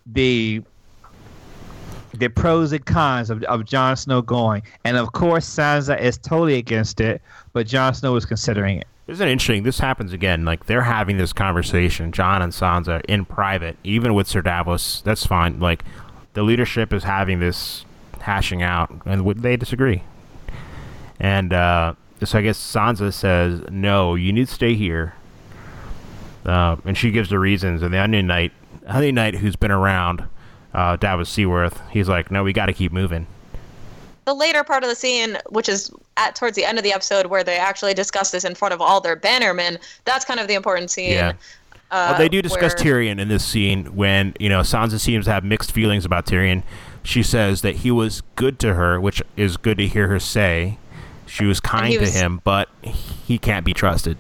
the 0.07 0.63
the 2.15 2.29
pros 2.29 2.73
and 2.73 2.85
cons 2.85 3.31
of, 3.31 3.43
of 3.45 3.65
Jon 3.65 3.97
Snow 3.97 4.23
going. 4.23 4.63
And 4.85 4.97
of 4.97 5.13
course 5.13 5.49
Sansa 5.49 6.01
is 6.01 6.19
totally 6.19 6.57
against 6.57 7.01
it, 7.01 7.23
but 7.53 7.67
Jon 7.67 7.95
Snow 7.95 8.17
is 8.17 8.25
considering 8.25 8.79
it. 8.79 8.87
Isn't 9.07 9.27
it 9.27 9.33
interesting? 9.33 9.63
This 9.65 9.79
happens 9.79 10.13
again. 10.13 10.45
Like 10.45 10.67
they're 10.67 10.83
having 10.83 11.17
this 11.17 11.33
conversation, 11.33 12.13
Jon 12.13 12.43
and 12.43 12.53
Sansa, 12.53 13.05
in 13.07 13.25
private, 13.25 13.77
even 13.85 14.15
with 14.15 14.27
Sir 14.29 14.41
Davos. 14.41 15.03
That's 15.03 15.27
fine. 15.27 15.59
Like 15.61 15.85
the 16.35 16.43
leadership 16.43 16.93
is 16.93 17.05
having 17.05 17.41
this 17.41 17.85
hashing 18.21 18.63
out, 18.63 18.91
and 19.05 19.27
they 19.43 19.57
disagree. 19.57 20.03
And 21.19 21.53
uh, 21.53 21.95
so 22.25 22.39
I 22.39 22.43
guess 22.43 22.59
Sansa 22.59 23.13
says, 23.13 23.63
"No, 23.71 24.15
you 24.15 24.33
need 24.33 24.49
to 24.49 24.55
stay 24.55 24.75
here." 24.75 25.15
Uh, 26.45 26.77
and 26.85 26.97
she 26.97 27.11
gives 27.11 27.29
the 27.31 27.39
reasons. 27.39 27.83
And 27.83 27.93
the 27.93 27.99
Onion 27.99 28.27
Knight, 28.27 28.53
Onion 28.87 29.15
Knight, 29.15 29.37
who's 29.37 29.57
been 29.57 29.71
around, 29.71 30.25
uh, 30.73 30.97
Davos 30.97 31.29
Seaworth, 31.29 31.81
he's 31.91 32.09
like, 32.09 32.31
"No, 32.31 32.43
we 32.45 32.53
got 32.53 32.67
to 32.67 32.73
keep 32.73 32.93
moving." 32.93 33.27
the 34.27 34.35
later 34.35 34.63
part 34.63 34.85
of 34.85 34.89
the 34.89 34.95
scene, 34.95 35.37
which 35.49 35.69
is 35.69 35.91
at 36.17 36.37
towards 36.37 36.55
the 36.55 36.65
end 36.65 36.79
of 36.79 36.85
the 36.85 36.93
episode, 36.93 37.27
where 37.27 37.43
they 37.43 37.57
actually 37.57 37.95
discuss 37.95 38.31
this 38.31 38.45
in 38.45 38.55
front 38.55 38.73
of 38.73 38.81
all 38.81 39.01
their 39.01 39.17
bannermen, 39.17 39.77
that's 40.05 40.25
kind 40.25 40.39
of 40.39 40.47
the 40.47 40.55
important 40.55 40.89
scene. 40.91 41.13
Yeah. 41.15 41.33
Uh, 41.91 42.11
Well, 42.11 42.19
they 42.19 42.29
do 42.29 42.41
discuss 42.41 42.75
where- 42.75 42.95
Tyrion 43.03 43.19
in 43.19 43.27
this 43.27 43.45
scene 43.45 43.87
when 43.97 44.35
you 44.39 44.49
know 44.49 44.61
Sansa 44.61 45.01
seems 45.01 45.25
to 45.25 45.33
have 45.33 45.43
mixed 45.43 45.73
feelings 45.73 46.05
about 46.05 46.27
Tyrion. 46.27 46.63
She 47.03 47.25
says 47.25 47.63
that 47.63 47.77
he 47.77 47.91
was 47.91 48.23
good 48.37 48.61
to 48.61 48.75
her, 48.75 49.01
which 49.01 49.21
is 49.37 49.57
good 49.57 49.79
to 49.79 49.89
hear 49.89 50.07
her 50.07 50.21
say. 50.21 50.79
She 51.31 51.45
was 51.47 51.61
kind 51.61 51.99
was- 52.01 52.13
to 52.13 52.19
him, 52.19 52.41
but 52.45 52.69
he 52.83 53.39
can't 53.39 53.65
be 53.65 53.73
trusted. 53.73 54.19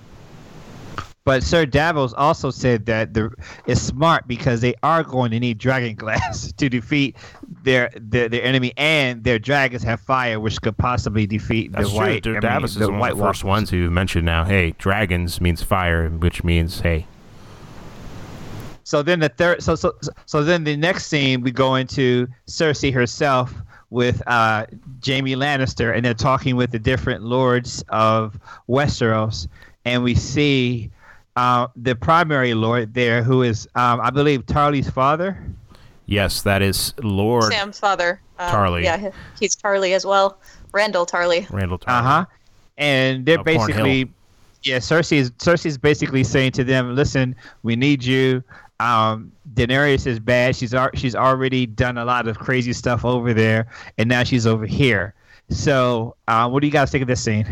But 1.22 1.42
Sir 1.42 1.66
Davos 1.66 2.14
also 2.14 2.50
said 2.50 2.86
that 2.86 3.12
the 3.12 3.30
it's 3.66 3.80
smart 3.80 4.26
because 4.26 4.62
they 4.62 4.74
are 4.82 5.02
going 5.04 5.30
to 5.32 5.38
need 5.38 5.58
dragon 5.58 5.94
glass 5.94 6.50
to 6.56 6.68
defeat 6.70 7.14
their 7.62 7.90
their, 7.94 8.28
their 8.28 8.42
enemy, 8.42 8.72
and 8.78 9.22
their 9.22 9.38
dragons 9.38 9.82
have 9.82 10.00
fire, 10.00 10.40
which 10.40 10.60
could 10.62 10.76
possibly 10.78 11.26
defeat 11.26 11.72
That's 11.72 11.90
the 11.90 11.94
white. 11.96 12.22
true. 12.22 12.32
I 12.32 12.34
mean, 12.36 12.40
Davos 12.42 12.74
the 12.74 12.84
is 12.84 12.88
one 12.90 12.98
White 13.00 13.12
of 13.12 13.18
the 13.18 13.24
first 13.24 13.44
Walkers. 13.44 13.58
ones 13.60 13.70
who 13.70 13.90
mentioned 13.90 14.24
now. 14.24 14.44
Hey, 14.44 14.74
dragons 14.78 15.40
means 15.42 15.62
fire, 15.62 16.08
which 16.08 16.42
means 16.42 16.80
hey. 16.80 17.06
So 18.82 19.02
then 19.02 19.20
the 19.20 19.28
third, 19.28 19.62
so 19.62 19.74
so 19.74 19.92
so 20.26 20.42
then 20.42 20.64
the 20.64 20.76
next 20.76 21.06
scene 21.06 21.42
we 21.42 21.50
go 21.52 21.74
into 21.76 22.26
Cersei 22.48 22.92
herself 22.92 23.54
with 23.90 24.22
uh, 24.26 24.66
Jaime 25.05 25.35
Lannister, 25.35 25.94
and 25.94 26.05
they're 26.05 26.14
talking 26.14 26.57
with 26.57 26.70
the 26.70 26.79
different 26.79 27.22
lords 27.22 27.85
of 27.88 28.38
Westeros, 28.68 29.48
and 29.85 30.03
we 30.03 30.14
see 30.14 30.90
uh, 31.37 31.66
the 31.76 31.94
primary 31.94 32.55
lord 32.55 32.94
there, 32.94 33.22
who 33.22 33.42
is 33.42 33.68
um, 33.74 34.00
I 34.00 34.11
believe 34.11 34.46
Tarly's 34.46 34.88
father. 34.88 35.42
Yes, 36.07 36.42
that 36.42 36.62
is 36.62 36.94
Lord 37.03 37.53
Sam's 37.53 37.79
father. 37.79 38.20
Um, 38.38 38.53
Tarly. 38.53 38.83
Yeah, 38.85 39.11
he's 39.38 39.55
Tarly 39.55 39.94
as 39.94 40.05
well. 40.05 40.38
Randyll 40.72 41.09
Tarly. 41.09 41.46
Randyll. 41.48 41.81
Tarly. 41.81 41.88
Uh 41.88 42.03
huh. 42.03 42.26
And 42.79 43.26
they're 43.26 43.40
Of 43.40 43.46
Horn 43.46 43.72
Hill. 43.72 43.85
basically 43.85 44.12
yeah, 44.62 44.76
Cersei 44.76 45.16
is 45.16 45.31
Cersei 45.33 45.66
is 45.66 45.79
basically 45.79 46.24
saying 46.24 46.53
to 46.53 46.64
them, 46.64 46.94
"Listen, 46.94 47.35
we 47.62 47.76
need 47.76 48.05
you. 48.05 48.42
Um, 48.79 49.33
Daenerys 49.54 50.06
is 50.06 50.18
bad. 50.20 50.56
She's 50.56 50.74
al- 50.74 50.90
she's 50.94 51.14
already 51.14 51.66
done 51.66 51.98
a 51.98 52.04
lot 52.04 52.28
of 52.28 52.38
crazy 52.38 52.72
stuff 52.72 53.04
over 53.04 53.34
there, 53.34 53.66
and 53.98 54.08
now 54.08 54.24
she's 54.24 54.46
over 54.46 54.66
here. 54.66 55.14
So, 55.50 56.16
uh, 56.28 56.48
what 56.48 56.60
do 56.60 56.66
you 56.66 56.72
guys 56.72 56.90
think 56.90 57.02
of 57.02 57.08
this 57.08 57.22
scene? 57.22 57.46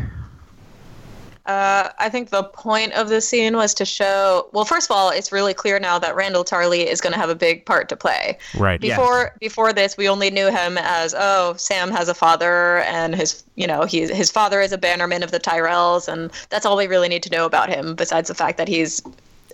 Uh, 1.49 1.89
I 1.99 2.11
think 2.11 2.29
the 2.29 2.45
point 2.45 2.93
of 2.93 3.09
the 3.09 3.23
scene 3.23 3.57
was 3.57 3.73
to 3.75 3.87
show. 3.87 4.51
Well, 4.53 4.67
first 4.67 4.91
of 4.91 4.95
all, 4.95 5.09
it's 5.09 5.33
really 5.33 5.55
clear 5.55 5.81
now 5.81 5.99
that 5.99 6.15
Randyll 6.15 6.47
Tarly 6.47 6.85
is 6.85 7.01
going 7.01 7.15
to 7.15 7.19
have 7.19 7.31
a 7.31 7.35
big 7.35 7.65
part 7.65 7.89
to 7.89 7.97
play. 7.97 8.37
Right. 8.59 8.83
Yeah. 8.85 8.97
Before 8.97 9.35
before 9.41 9.73
this, 9.73 9.97
we 9.97 10.11
only 10.11 10.31
knew 10.31 10.51
him 10.51 10.77
as 10.77 11.15
oh, 11.17 11.55
Sam 11.57 11.91
has 11.91 12.11
a 12.11 12.15
father, 12.15 12.81
and 12.81 13.17
his 13.17 13.45
you 13.55 13.67
know 13.67 13.85
he 13.85 14.03
his 14.03 14.31
father 14.31 14.61
is 14.61 14.73
a 14.73 14.79
bannerman 14.79 15.23
of 15.23 15.31
the 15.31 15.41
Tyrells, 15.41 16.07
and 16.07 16.31
that's 16.51 16.67
all 16.67 16.77
we 16.77 16.87
really 16.87 17.09
need 17.09 17.23
to 17.23 17.31
know 17.31 17.47
about 17.47 17.71
him. 17.71 17.95
Besides 17.95 18.29
the 18.29 18.35
fact 18.35 18.59
that 18.59 18.69
he's 18.69 19.03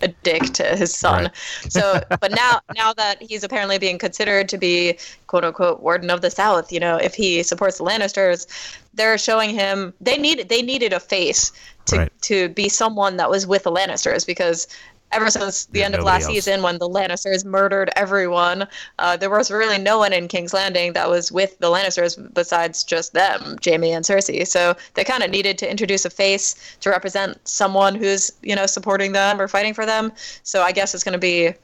a 0.05 0.09
dick 0.23 0.43
to 0.55 0.77
his 0.77 0.95
son. 0.95 1.25
Right. 1.25 1.73
So, 1.73 2.01
but 2.21 2.31
now 2.31 2.61
now 2.77 2.93
that 2.93 3.23
he's 3.23 3.43
apparently 3.43 3.79
being 3.79 3.99
considered 3.99 4.49
to 4.51 4.59
be 4.59 4.99
quote 5.27 5.45
unquote 5.45 5.81
warden 5.81 6.11
of 6.11 6.21
the 6.21 6.31
South, 6.31 6.71
you 6.71 6.79
know, 6.79 6.97
if 6.97 7.15
he 7.15 7.43
supports 7.43 7.79
the 7.79 7.85
Lannisters, 7.85 8.47
they're 8.93 9.19
showing 9.19 9.51
him 9.51 9.95
they 10.01 10.19
needed 10.19 10.49
they 10.49 10.63
needed 10.63 10.93
a 10.93 11.01
face 11.01 11.51
to 11.87 11.97
Right. 11.97 12.13
to 12.23 12.49
be 12.51 12.69
someone 12.69 13.17
that 13.17 13.29
was 13.31 13.47
with 13.47 13.65
the 13.65 13.73
Lannisters 13.73 14.27
because 14.27 14.67
ever 15.15 15.31
since 15.31 15.67
the 15.67 15.81
Yeah, 15.81 15.87
end 15.87 15.95
of 15.95 16.05
last 16.05 16.25
else. 16.25 16.33
season 16.33 16.63
when 16.63 16.79
the 16.79 16.89
Lannisters 16.89 17.45
murdered 17.45 17.91
everyone, 17.97 18.67
uh, 18.99 19.17
there 19.17 19.31
was 19.31 19.51
really 19.51 19.79
no 19.79 19.99
one 19.99 20.13
in 20.13 20.29
King's 20.29 20.53
Landing 20.53 20.93
that 20.95 21.09
was 21.09 21.31
with 21.33 21.59
the 21.59 21.69
Lannisters 21.69 22.17
besides 22.35 22.83
just 22.85 23.13
them, 23.13 23.57
Jaime 23.65 23.93
and 23.93 24.05
Cersei. 24.05 24.47
So 24.47 24.75
they 24.95 25.05
kind 25.05 25.23
of 25.23 25.31
needed 25.31 25.59
to 25.59 25.71
introduce 25.71 26.05
a 26.05 26.11
face 26.11 26.77
to 26.81 26.91
represent 26.91 27.39
someone 27.47 27.95
who's 27.95 28.33
you 28.43 28.55
know 28.57 28.67
supporting 28.67 29.13
them 29.13 29.41
or 29.41 29.49
fighting 29.49 29.75
for 29.75 29.87
them. 29.87 30.13
So 30.43 30.63
I 30.63 30.73
guess 30.73 30.95
it's 30.95 31.05
going 31.05 31.13
to 31.15 31.19
be 31.19 31.55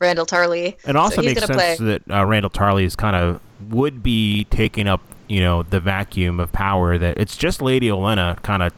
Randyll 0.00 0.26
Tarly. 0.26 0.76
It 0.88 0.96
also 0.96 1.16
so 1.16 1.22
he's 1.22 1.34
makes 1.34 1.46
sense 1.46 1.56
play. 1.56 1.76
that 1.80 2.02
uh, 2.10 2.24
Randyll 2.24 2.52
Tarly 2.52 2.84
is 2.84 2.94
kind 2.96 3.16
of 3.16 3.40
would 3.70 4.02
be 4.02 4.44
taking 4.44 4.86
up, 4.86 5.00
you 5.26 5.40
know, 5.40 5.62
the 5.64 5.80
vacuum 5.80 6.38
of 6.38 6.52
power 6.52 6.96
that 6.98 7.18
it's 7.18 7.36
just 7.36 7.60
Lady 7.60 7.88
Olenna 7.88 8.40
kind 8.42 8.62
of, 8.62 8.72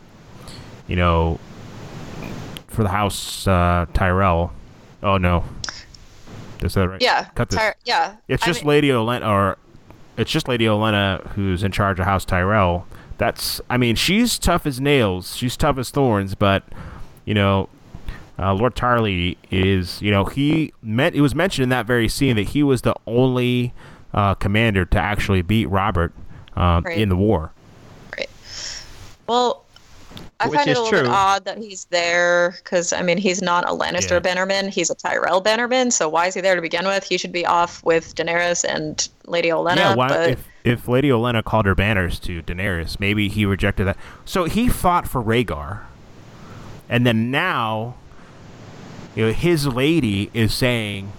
you 0.88 0.96
know, 0.96 1.38
for 2.80 2.84
the 2.84 2.88
House 2.88 3.46
uh, 3.46 3.84
Tyrell. 3.92 4.50
Oh 5.02 5.18
no, 5.18 5.44
is 6.62 6.72
that 6.72 6.88
right? 6.88 7.02
Yeah, 7.02 7.26
cut 7.34 7.50
this. 7.50 7.58
Tyr- 7.60 7.74
yeah. 7.84 8.16
It's 8.26 8.42
I 8.42 8.46
just 8.46 8.62
mean- 8.62 8.68
Lady 8.68 8.88
Olenna, 8.88 9.28
or 9.28 9.58
it's 10.16 10.30
just 10.30 10.48
Lady 10.48 10.64
Olenna 10.64 11.26
who's 11.32 11.62
in 11.62 11.72
charge 11.72 12.00
of 12.00 12.06
House 12.06 12.24
Tyrell. 12.24 12.86
That's, 13.18 13.60
I 13.68 13.76
mean, 13.76 13.96
she's 13.96 14.38
tough 14.38 14.64
as 14.64 14.80
nails. 14.80 15.36
She's 15.36 15.58
tough 15.58 15.76
as 15.76 15.90
thorns, 15.90 16.34
but 16.34 16.62
you 17.26 17.34
know, 17.34 17.68
uh, 18.38 18.54
Lord 18.54 18.74
Tarly 18.74 19.36
is, 19.50 20.00
you 20.00 20.10
know, 20.10 20.24
he 20.24 20.72
meant 20.80 21.14
it 21.14 21.20
was 21.20 21.34
mentioned 21.34 21.64
in 21.64 21.68
that 21.68 21.84
very 21.84 22.08
scene 22.08 22.36
that 22.36 22.48
he 22.48 22.62
was 22.62 22.80
the 22.80 22.94
only 23.06 23.74
uh, 24.14 24.32
commander 24.36 24.86
to 24.86 24.98
actually 24.98 25.42
beat 25.42 25.66
Robert 25.66 26.14
um, 26.56 26.84
Right. 26.84 26.96
in 26.96 27.10
the 27.10 27.16
war. 27.16 27.52
Right. 28.16 28.30
Well, 29.26 29.66
I 30.40 30.48
Which 30.48 30.56
find 30.56 30.70
it 30.70 30.76
a 30.76 30.82
little 30.82 31.02
bit 31.02 31.06
odd 31.10 31.44
that 31.44 31.58
he's 31.58 31.84
there 31.90 32.54
because 32.64 32.92
I 32.94 33.02
mean 33.02 33.18
he's 33.18 33.42
not 33.42 33.64
a 33.68 33.72
Lannister 33.72 34.12
Yeah. 34.12 34.18
bannerman; 34.20 34.68
he's 34.68 34.88
a 34.88 34.94
Tyrell 34.94 35.42
bannerman. 35.42 35.90
So 35.90 36.08
why 36.08 36.26
is 36.28 36.34
he 36.34 36.40
there 36.40 36.56
to 36.56 36.62
begin 36.62 36.86
with? 36.86 37.04
He 37.04 37.18
should 37.18 37.30
be 37.32 37.44
off 37.44 37.84
with 37.84 38.14
Daenerys 38.14 38.64
and 38.64 39.06
Lady 39.26 39.50
Olenna. 39.50 39.76
yeah, 39.76 39.94
why, 39.94 40.08
but 40.08 40.30
if 40.30 40.44
if 40.64 40.88
Lady 40.88 41.08
Olenna 41.10 41.44
called 41.44 41.66
her 41.66 41.74
banners 41.74 42.18
to 42.20 42.42
Daenerys, 42.42 42.98
maybe 42.98 43.28
he 43.28 43.44
rejected 43.44 43.84
that. 43.86 43.98
So 44.24 44.44
he 44.44 44.68
fought 44.68 45.06
for 45.06 45.22
Rhaegar, 45.22 45.80
and 46.88 47.06
then 47.06 47.30
now, 47.30 47.96
you 49.14 49.26
know, 49.26 49.32
his 49.32 49.66
lady 49.66 50.30
is 50.32 50.54
saying, 50.54 51.12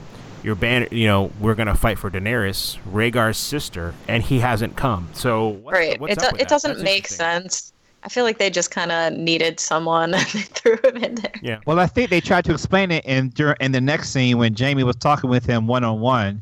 "Your 0.44 0.56
banner, 0.56 0.88
you 0.92 1.06
know, 1.08 1.32
we're 1.40 1.56
gonna 1.56 1.76
fight 1.76 2.00
for 2.00 2.10
Daenerys, 2.10 2.78
Rhaegar's 2.92 3.38
sister," 3.38 3.94
and 4.08 4.24
he 4.24 4.40
hasn't 4.40 4.76
come. 4.76 5.10
So 5.14 5.48
what's, 5.48 5.74
right, 5.78 6.00
what's 6.00 6.14
it, 6.14 6.24
up 6.24 6.36
do- 6.36 6.42
it 6.42 6.48
doesn't 6.48 6.72
That's 6.74 6.84
make 6.84 7.08
sense. 7.08 7.71
I 8.04 8.10
feel 8.10 8.24
like 8.24 8.40
they 8.40 8.50
just 8.50 8.72
kind 8.72 8.92
of 8.92 9.14
needed 9.14 9.60
someone 9.60 10.14
and 10.14 10.26
they 10.34 10.42
threw 10.42 10.78
him 10.84 10.98
in 10.98 11.16
there. 11.16 11.32
Yeah, 11.42 11.60
Well, 11.66 11.80
I 11.80 11.86
think 11.88 12.10
they 12.10 12.22
tried 12.22 12.46
to 12.46 12.52
explain 12.54 12.92
it 12.92 13.06
in 13.06 13.30
dur- 13.30 13.58
in 13.60 13.72
the 13.72 13.82
next 13.82 14.10
scene 14.10 14.38
when 14.38 14.56
Jaime 14.56 14.84
was 14.84 14.96
talking 14.96 15.30
with 15.30 15.46
him 15.46 15.68
one 15.68 15.84
on 15.84 16.00
one, 16.00 16.42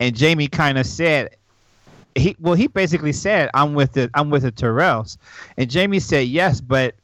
and 0.00 0.18
Jaime 0.18 0.48
kind 0.48 0.78
of 0.78 0.86
said, 0.86 1.36
he 2.14 2.36
well 2.40 2.54
he 2.54 2.68
basically 2.68 3.12
said, 3.12 3.50
"I'm 3.54 3.74
with 3.74 3.92
the 3.92 4.08
I'm 4.14 4.30
with 4.30 4.42
the 4.44 4.52
Tyrells," 4.52 5.16
and 5.56 5.72
Jaime 5.72 5.98
said, 5.98 6.28
"Yes, 6.28 6.60
but 6.60 6.94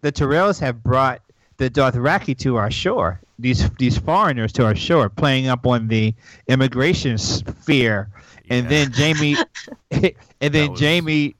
the 0.00 0.10
Tyrells 0.10 0.58
have 0.60 0.82
brought 0.82 1.20
the 1.58 1.68
Dothraki 1.68 2.36
to 2.38 2.56
our 2.56 2.70
shore. 2.70 3.20
These 3.38 3.68
these 3.78 3.98
foreigners 3.98 4.52
to 4.54 4.64
our 4.64 4.74
shore, 4.74 5.10
playing 5.10 5.48
up 5.48 5.66
on 5.66 5.88
the 5.88 6.14
immigration 6.48 7.18
sphere." 7.18 8.08
And 8.48 8.68
then 8.70 8.92
Jaime, 8.92 9.36
and 9.90 10.54
then 10.54 10.70
was- 10.70 10.80
Jaime, 10.80 11.34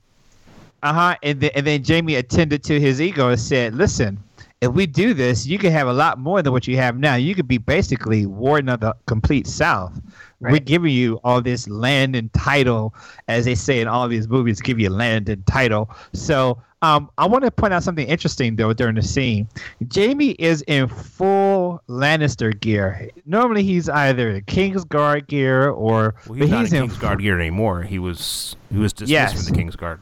uh 0.82 0.92
huh, 0.92 1.16
and 1.22 1.40
then 1.40 1.50
and 1.54 1.66
then 1.66 1.82
Jaime 1.84 2.14
attended 2.16 2.62
to 2.64 2.78
his 2.80 3.00
ego 3.00 3.28
and 3.30 3.40
said, 3.40 3.74
"Listen, 3.74 4.18
if 4.60 4.72
we 4.72 4.86
do 4.86 5.14
this, 5.14 5.46
you 5.46 5.58
can 5.58 5.72
have 5.72 5.88
a 5.88 5.92
lot 5.92 6.18
more 6.18 6.42
than 6.42 6.52
what 6.52 6.66
you 6.66 6.76
have 6.76 6.96
now. 6.98 7.14
You 7.16 7.34
could 7.34 7.48
be 7.48 7.58
basically 7.58 8.26
warden 8.26 8.68
of 8.68 8.80
the 8.80 8.94
complete 9.06 9.46
South. 9.46 10.00
We're 10.40 10.58
giving 10.60 10.92
you 10.92 11.18
all 11.24 11.40
this 11.40 11.66
land 11.66 12.14
and 12.14 12.30
title, 12.34 12.94
as 13.26 13.46
they 13.46 13.54
say 13.54 13.80
in 13.80 13.88
all 13.88 14.06
these 14.06 14.28
movies, 14.28 14.60
give 14.60 14.78
you 14.78 14.90
land 14.90 15.30
and 15.30 15.44
title. 15.46 15.90
So 16.12 16.62
um, 16.82 17.10
I 17.16 17.26
want 17.26 17.44
to 17.44 17.50
point 17.50 17.72
out 17.72 17.82
something 17.82 18.06
interesting 18.06 18.54
though 18.56 18.74
during 18.74 18.96
the 18.96 19.02
scene. 19.02 19.48
Jaime 19.94 20.32
is 20.32 20.62
in 20.66 20.88
full 20.88 21.82
Lannister 21.88 22.58
gear. 22.60 23.08
Normally 23.24 23.62
he's 23.62 23.88
either 23.88 24.28
in 24.28 24.42
Kingsguard 24.42 25.26
gear 25.26 25.70
or 25.70 26.14
well, 26.28 26.38
but 26.38 26.42
he's 26.42 26.50
not 26.50 26.60
he's 26.60 26.72
in 26.74 26.82
in 26.84 26.90
Kingsguard 26.90 27.20
gear 27.20 27.40
anymore. 27.40 27.82
He 27.82 27.98
was 27.98 28.56
he 28.70 28.78
was 28.78 28.92
dismissed 28.92 29.10
Yes. 29.10 29.32
from 29.48 29.54
the 29.56 29.62
Kingsguard. 29.62 29.98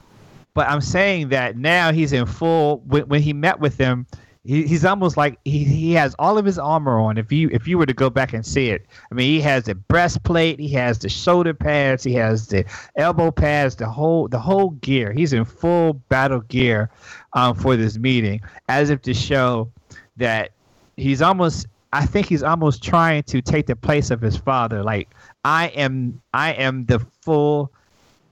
But 0.54 0.68
I'm 0.68 0.80
saying 0.80 1.28
that 1.30 1.56
now 1.56 1.92
he's 1.92 2.12
in 2.12 2.26
full. 2.26 2.78
When, 2.86 3.08
when 3.08 3.22
he 3.22 3.32
met 3.32 3.58
with 3.60 3.76
them, 3.76 4.06
he, 4.44 4.66
he's 4.66 4.84
almost 4.84 5.16
like 5.16 5.38
he, 5.44 5.64
he 5.64 5.92
has 5.94 6.14
all 6.18 6.38
of 6.38 6.44
his 6.44 6.58
armor 6.58 6.98
on. 7.00 7.18
If 7.18 7.32
you 7.32 7.48
if 7.52 7.66
you 7.66 7.76
were 7.76 7.86
to 7.86 7.94
go 7.94 8.08
back 8.08 8.32
and 8.32 8.46
see 8.46 8.70
it, 8.70 8.86
I 9.10 9.14
mean, 9.14 9.30
he 9.30 9.40
has 9.40 9.64
the 9.64 9.74
breastplate, 9.74 10.60
he 10.60 10.68
has 10.70 10.98
the 10.98 11.08
shoulder 11.08 11.54
pads, 11.54 12.04
he 12.04 12.14
has 12.14 12.46
the 12.48 12.64
elbow 12.96 13.30
pads, 13.30 13.76
the 13.76 13.88
whole 13.88 14.28
the 14.28 14.38
whole 14.38 14.70
gear. 14.70 15.12
He's 15.12 15.32
in 15.32 15.44
full 15.44 15.94
battle 15.94 16.40
gear 16.40 16.90
um, 17.32 17.56
for 17.56 17.76
this 17.76 17.98
meeting, 17.98 18.40
as 18.68 18.90
if 18.90 19.02
to 19.02 19.14
show 19.14 19.72
that 20.16 20.52
he's 20.96 21.20
almost. 21.20 21.66
I 21.92 22.06
think 22.06 22.26
he's 22.26 22.42
almost 22.42 22.82
trying 22.82 23.22
to 23.24 23.40
take 23.40 23.66
the 23.66 23.76
place 23.76 24.10
of 24.10 24.20
his 24.20 24.36
father. 24.36 24.82
Like 24.82 25.08
I 25.44 25.68
am, 25.68 26.20
I 26.32 26.52
am 26.52 26.86
the 26.86 26.98
full. 27.22 27.72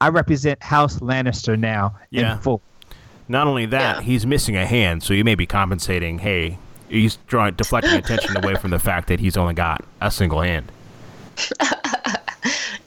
I 0.03 0.09
represent 0.09 0.61
House 0.63 0.99
Lannister 0.99 1.57
now 1.59 1.95
Yeah. 2.11 2.33
in 2.35 2.39
full. 2.41 2.61
Not 3.29 3.47
only 3.47 3.67
that, 3.67 3.97
Yeah. 3.99 4.03
he's 4.03 4.27
missing 4.27 4.57
a 4.57 4.67
hand, 4.67 5.03
so 5.05 5.15
you 5.15 5.23
may 5.25 5.37
be 5.37 5.47
compensating. 5.47 6.19
Hey, 6.19 6.59
he's 6.89 7.17
drawing 7.29 7.55
deflecting 7.55 7.93
attention 7.95 8.37
away 8.37 8.57
from 8.57 8.71
the 8.73 8.79
fact 8.81 9.07
that 9.09 9.21
he's 9.21 9.37
only 9.37 9.55
got 9.55 9.83
a 10.01 10.11
single 10.11 10.41
hand. 10.41 10.71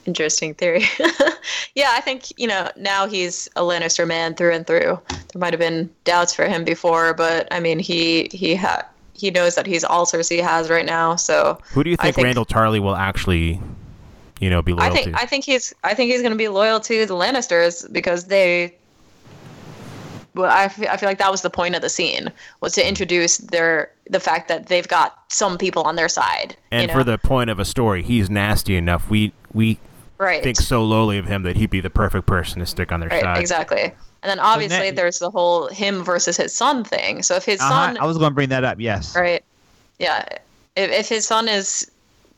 Interesting 0.04 0.54
theory. 0.54 0.84
yeah, 1.74 1.92
I 1.96 2.00
think, 2.00 2.26
you 2.38 2.46
know, 2.46 2.68
now 2.76 3.08
he's 3.08 3.48
a 3.56 3.62
Lannister 3.62 4.06
man 4.06 4.34
through 4.34 4.52
and 4.52 4.64
through. 4.66 5.00
There 5.08 5.40
might 5.40 5.52
have 5.52 5.58
been 5.58 5.90
doubts 6.04 6.32
for 6.34 6.44
him 6.46 6.62
before, 6.64 7.12
but 7.14 7.48
I 7.50 7.58
mean, 7.58 7.80
he 7.80 8.28
he 8.30 8.54
ha- 8.54 8.86
he 9.14 9.30
knows 9.32 9.56
that 9.56 9.66
he's 9.66 9.82
all 9.82 10.06
Cersei 10.06 10.40
has 10.42 10.68
right 10.70 10.86
now. 10.86 11.16
So 11.16 11.58
Who 11.72 11.82
do 11.82 11.90
you 11.90 11.96
think, 11.96 12.14
think- 12.14 12.28
Randyll 12.28 12.46
Tarly 12.46 12.78
will 12.78 12.94
actually, 12.94 13.60
you 14.40 14.50
know, 14.50 14.62
be 14.62 14.72
loyal 14.72 14.90
I 14.90 14.90
think 14.94 15.16
to? 15.16 15.22
I 15.22 15.26
think 15.26 15.44
he's 15.44 15.74
I 15.84 15.94
think 15.94 16.10
he's 16.10 16.20
going 16.20 16.32
to 16.32 16.38
be 16.38 16.48
loyal 16.48 16.80
to 16.80 17.06
the 17.06 17.14
Lannisters 17.14 17.90
because 17.92 18.24
they. 18.24 18.74
Well, 20.34 20.50
I 20.50 20.68
feel, 20.68 20.88
I 20.90 20.98
feel 20.98 21.08
like 21.08 21.16
that 21.18 21.30
was 21.30 21.40
the 21.40 21.48
point 21.50 21.74
of 21.74 21.80
the 21.80 21.88
scene 21.88 22.30
was 22.60 22.74
to 22.74 22.86
introduce 22.86 23.38
their 23.38 23.90
the 24.10 24.20
fact 24.20 24.48
that 24.48 24.66
they've 24.66 24.86
got 24.86 25.18
some 25.28 25.56
people 25.56 25.82
on 25.84 25.96
their 25.96 26.10
side. 26.10 26.54
and 26.70 26.82
you 26.82 26.88
know? 26.88 26.92
for 26.92 27.04
the 27.04 27.16
point 27.16 27.48
of 27.48 27.58
a 27.58 27.64
story, 27.64 28.02
he's 28.02 28.28
nasty 28.28 28.76
enough. 28.76 29.08
We 29.08 29.32
we 29.54 29.78
right, 30.18 30.42
think 30.42 30.56
so 30.58 30.84
lowly 30.84 31.16
of 31.16 31.24
him 31.26 31.42
that 31.44 31.56
he'd 31.56 31.70
be 31.70 31.80
the 31.80 31.88
perfect 31.88 32.26
person 32.26 32.60
to 32.60 32.66
stick 32.66 32.92
on 32.92 33.00
their 33.00 33.08
right, 33.08 33.22
side. 33.22 33.38
exactly. 33.38 33.82
And 34.22 34.30
then 34.30 34.38
obviously 34.38 34.90
that- 34.90 34.96
there's 34.96 35.18
the 35.20 35.30
whole 35.30 35.68
him 35.68 36.04
versus 36.04 36.36
his 36.36 36.52
son 36.52 36.84
thing. 36.84 37.22
So 37.22 37.36
if 37.36 37.44
his 37.46 37.60
Uh-huh. 37.60 37.70
son 37.70 37.98
I 37.98 38.04
was 38.04 38.18
going 38.18 38.30
to 38.30 38.34
bring 38.34 38.50
that 38.50 38.64
up. 38.64 38.78
Yes. 38.78 39.16
Right. 39.16 39.42
Yeah. 39.98 40.26
If, 40.76 40.90
if 40.90 41.08
his 41.08 41.26
son 41.26 41.48
is 41.48 41.90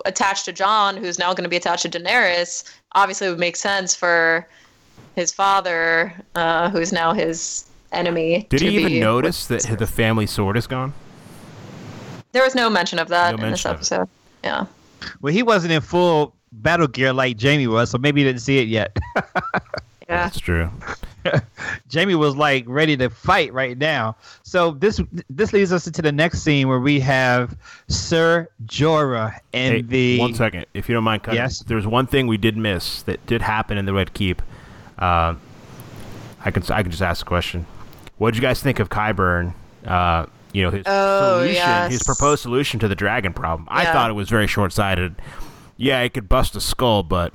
attached 0.04 0.44
to 0.46 0.52
Jon, 0.52 0.96
who's 0.96 1.18
now 1.18 1.32
going 1.32 1.44
to 1.44 1.48
be 1.48 1.56
attached 1.56 1.90
to 1.90 1.90
Daenerys, 1.90 2.64
obviously 2.92 3.26
it 3.26 3.30
would 3.30 3.38
make 3.38 3.56
sense 3.56 3.94
for 3.94 4.46
his 5.14 5.32
father, 5.32 6.12
uh, 6.34 6.70
who's 6.70 6.92
now 6.92 7.12
his 7.12 7.64
enemy. 7.92 8.46
Did 8.50 8.58
to 8.58 8.70
he 8.70 8.78
even 8.78 8.92
be 8.92 9.00
notice 9.00 9.46
that 9.46 9.62
the 9.78 9.86
family 9.86 10.26
sword 10.26 10.56
is 10.56 10.66
gone? 10.66 10.92
There 12.32 12.42
was 12.42 12.54
no 12.54 12.68
mention 12.68 12.98
of 12.98 13.08
that 13.08 13.36
No 13.36 13.44
in 13.44 13.50
this 13.50 13.64
mention 13.64 13.70
of 13.70 13.74
it. 13.74 13.78
episode. 13.78 14.08
Yeah. 14.44 14.66
Well, 15.20 15.32
he 15.32 15.42
wasn't 15.42 15.72
in 15.72 15.80
full 15.80 16.34
battle 16.52 16.86
gear 16.86 17.12
like 17.12 17.40
Jaime 17.40 17.66
was, 17.66 17.90
so 17.90 17.98
maybe 17.98 18.20
he 18.20 18.26
didn't 18.26 18.42
see 18.42 18.58
it 18.58 18.68
yet. 18.68 18.96
Yeah. 19.16 19.22
That's 20.08 20.40
true. 20.40 20.70
Jaime 21.92 22.14
was 22.14 22.36
like 22.36 22.64
ready 22.66 22.96
to 22.96 23.08
fight 23.10 23.52
right 23.52 23.76
now. 23.78 24.16
So 24.42 24.72
this 24.72 25.00
this 25.30 25.52
leads 25.52 25.72
us 25.72 25.86
into 25.86 26.02
the 26.02 26.12
next 26.12 26.40
scene 26.40 26.68
where 26.68 26.80
we 26.80 27.00
have 27.00 27.56
Sir 27.88 28.48
Jorah 28.66 29.38
and 29.52 29.74
Hey, 29.74 29.82
the 29.82 30.18
one 30.18 30.34
second, 30.34 30.66
if 30.74 30.88
you 30.88 30.94
don't 30.94 31.04
mind 31.04 31.22
cutting. 31.22 31.38
Yes. 31.40 31.60
There's 31.60 31.86
one 31.86 32.06
thing 32.06 32.26
we 32.26 32.36
did 32.36 32.56
miss 32.56 33.02
that 33.02 33.24
did 33.26 33.42
happen 33.42 33.78
in 33.78 33.86
the 33.86 33.92
Red 33.92 34.14
Keep. 34.14 34.42
Uh, 34.98 35.34
I 36.44 36.50
can 36.50 36.62
I 36.72 36.82
can 36.82 36.90
just 36.90 37.02
ask 37.02 37.24
a 37.24 37.28
question. 37.28 37.66
What 38.18 38.30
did 38.32 38.36
you 38.36 38.42
guys 38.42 38.60
think 38.62 38.78
of 38.80 38.88
Qyburn? 38.88 39.54
Uh, 39.86 40.26
you 40.52 40.62
know 40.62 40.70
his 40.70 40.82
Oh, 40.86 41.38
solution, 41.40 41.54
yes. 41.54 41.90
his 41.92 42.02
proposed 42.02 42.42
solution 42.42 42.80
to 42.80 42.88
the 42.88 42.94
dragon 42.94 43.32
problem. 43.32 43.68
I 43.70 43.84
thought 43.84 44.10
it 44.10 44.14
was 44.14 44.28
very 44.28 44.46
short-sighted. 44.46 45.14
Yeah, 45.76 46.00
it 46.00 46.14
could 46.14 46.28
bust 46.28 46.56
a 46.56 46.60
skull, 46.60 47.02
but 47.04 47.32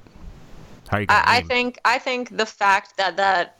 how 0.90 0.98
you 0.98 1.06
gonna 1.06 1.22
I, 1.26 1.38
I 1.38 1.42
think 1.42 1.80
I 1.86 2.00
think 2.00 2.36
the 2.36 2.46
fact 2.46 2.98
that 2.98 3.16
that 3.18 3.58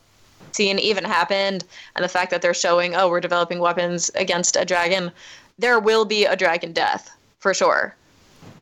scene 0.52 0.80
even 0.80 1.04
happened 1.04 1.64
and 1.96 2.04
the 2.04 2.10
fact 2.10 2.30
that 2.32 2.42
they're 2.42 2.54
showing 2.54 2.96
oh 2.96 3.08
we're 3.10 3.22
developing 3.22 3.60
weapons 3.60 4.12
against 4.16 4.56
a 4.56 4.66
dragon, 4.66 5.12
there 5.58 5.80
will 5.80 6.06
be 6.06 6.26
a 6.26 6.36
dragon 6.36 6.74
death 6.74 7.10
for 7.40 7.54
sure. 7.54 7.96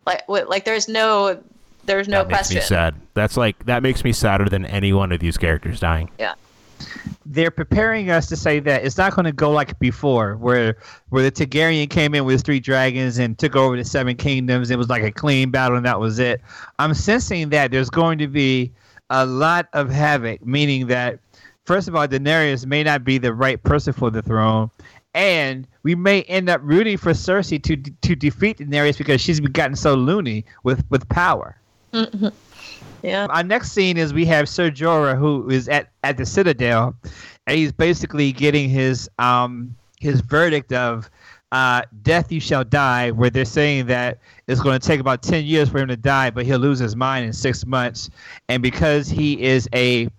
Like 0.06 0.24
like 0.28 0.66
there's 0.66 0.88
no 0.88 1.42
there's 1.86 2.08
no 2.08 2.20
that 2.20 2.28
makes 2.28 2.38
question. 2.40 2.58
me 2.58 2.62
sad. 2.62 2.96
That's 3.14 3.38
like 3.38 3.66
that 3.66 3.84
makes 3.84 4.04
me 4.04 4.12
sadder 4.12 4.46
than 4.46 4.66
any 4.66 4.94
one 4.94 5.12
of 5.12 5.20
these 5.20 5.38
characters 5.38 5.80
dying. 5.80 6.10
Yeah. 6.20 6.34
they're 7.26 7.52
preparing 7.52 8.10
us 8.10 8.28
to 8.28 8.36
say 8.36 8.60
that 8.60 8.84
it's 8.84 8.98
not 8.98 9.14
going 9.16 9.26
to 9.26 9.32
go 9.32 9.52
like 9.52 9.78
before, 9.80 10.36
where 10.38 10.78
where 11.10 11.24
the 11.24 11.32
Targaryen 11.32 11.90
came 11.90 12.14
in 12.16 12.26
with 12.26 12.44
three 12.44 12.60
dragons 12.60 13.18
and 13.18 13.38
took 13.38 13.56
over 13.56 13.78
the 13.78 13.86
seven 13.86 14.16
kingdoms. 14.16 14.72
It 14.72 14.78
was 14.78 14.90
like 14.90 15.04
a 15.04 15.12
clean 15.12 15.52
battle, 15.52 15.78
and 15.78 15.86
that 15.86 16.00
was 16.00 16.20
it. 16.20 16.42
I'm 16.80 16.94
sensing 16.94 17.50
that 17.50 17.72
there's 17.72 17.90
going 17.90 18.18
to 18.20 18.28
be 18.28 18.72
a 19.10 19.26
lot 19.26 19.68
of 19.74 19.90
havoc, 19.90 20.46
meaning 20.46 20.88
that 20.88 21.20
first 21.72 21.88
of 21.88 21.96
all, 21.96 22.06
Daenerys 22.06 22.66
may 22.66 22.84
not 22.84 23.06
be 23.06 23.18
the 23.18 23.34
right 23.34 23.64
person 23.64 23.94
for 23.94 24.10
the 24.10 24.22
throne. 24.22 24.70
And 25.14 25.66
we 25.84 25.96
may 25.96 26.24
end 26.24 26.50
up 26.50 26.60
rooting 26.64 26.98
for 26.98 27.12
Cersei 27.12 27.64
to 27.64 27.78
to 27.78 28.14
defeat 28.14 28.58
Daenerys 28.58 28.98
because 28.98 29.22
she's 29.22 29.40
gotten 29.40 29.78
so 29.78 29.96
loony 29.96 30.44
with, 30.64 30.84
with 30.90 31.08
power. 31.08 31.56
Yeah. 33.04 33.28
Our 33.30 33.44
next 33.44 33.72
scene 33.72 33.98
is 33.98 34.14
we 34.14 34.26
have 34.26 34.50
Sir 34.50 34.70
Jorah 34.70 35.18
who 35.18 35.50
is 35.50 35.70
at, 35.70 35.90
at 36.04 36.18
the 36.18 36.26
Citadel, 36.26 36.94
and 37.48 37.58
he's 37.58 37.72
basically 37.72 38.34
getting 38.34 38.70
his 38.70 39.10
um 39.18 39.74
his 40.00 40.20
verdict 40.20 40.74
of 40.74 41.10
uh, 41.54 41.84
death 42.04 42.32
you 42.32 42.42
shall 42.42 42.64
die, 42.66 43.12
where 43.12 43.30
they're 43.30 43.46
saying 43.46 43.86
that 43.86 44.20
it's 44.48 44.62
going 44.62 44.80
to 44.80 44.86
take 44.86 45.00
about 45.00 45.22
ten 45.24 45.46
years 45.46 45.70
for 45.70 45.80
him 45.80 45.88
to 45.88 45.98
die, 45.98 46.32
but 46.32 46.46
he'll 46.46 46.60
lose 46.60 46.80
his 46.80 46.96
mind 46.98 47.26
in 47.26 47.34
six 47.34 47.66
months, 47.66 48.10
and 48.50 48.62
because 48.62 49.08
he 49.08 49.42
is 49.42 49.70
a 49.74 50.10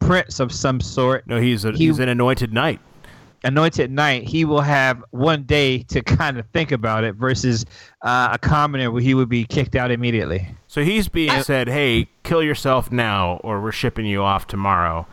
prince 0.00 0.40
of 0.40 0.52
some 0.52 0.80
sort, 0.80 1.26
No, 1.26 1.40
he's 1.40 1.64
a, 1.64 1.72
He- 1.72 1.86
he's 1.86 1.98
an 1.98 2.08
anointed 2.08 2.52
knight. 2.52 2.80
anointed 3.44 3.90
knight, 3.90 4.24
he 4.24 4.44
will 4.44 4.60
have 4.60 5.02
one 5.10 5.44
day 5.44 5.78
to 5.84 6.02
kind 6.02 6.38
of 6.38 6.46
think 6.48 6.72
about 6.72 7.04
it 7.04 7.14
versus 7.14 7.64
uh, 8.02 8.30
a 8.32 8.38
commoner 8.38 8.90
where 8.90 9.02
he 9.02 9.14
would 9.14 9.28
be 9.28 9.44
kicked 9.44 9.76
out 9.76 9.90
immediately. 9.90 10.48
So 10.66 10.82
he's 10.82 11.08
being 11.08 11.42
said, 11.42 11.68
"Hey, 11.68 12.08
kill 12.24 12.42
yourself 12.42 12.90
now, 12.92 13.40
or 13.44 13.60
we're 13.60 13.72
shipping 13.72 14.06
you 14.06 14.22
off 14.22 14.46
tomorrow." 14.48 15.06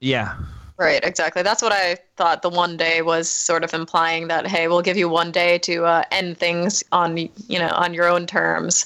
Yeah. 0.00 0.34
Right, 0.78 1.02
exactly. 1.02 1.42
That's 1.42 1.62
what 1.62 1.72
I 1.72 1.96
thought 2.16 2.42
the 2.42 2.50
one 2.50 2.76
day 2.76 3.00
was 3.00 3.30
sort 3.30 3.64
of 3.64 3.72
implying 3.72 4.28
that 4.28 4.46
hey, 4.46 4.68
we'll 4.68 4.82
give 4.82 4.98
you 4.98 5.08
one 5.08 5.32
day 5.32 5.56
to 5.60 5.84
uh, 5.86 6.02
end 6.10 6.36
things 6.36 6.84
on 6.92 7.16
you 7.16 7.58
know 7.58 7.70
on 7.74 7.94
your 7.94 8.06
own 8.06 8.26
terms, 8.26 8.84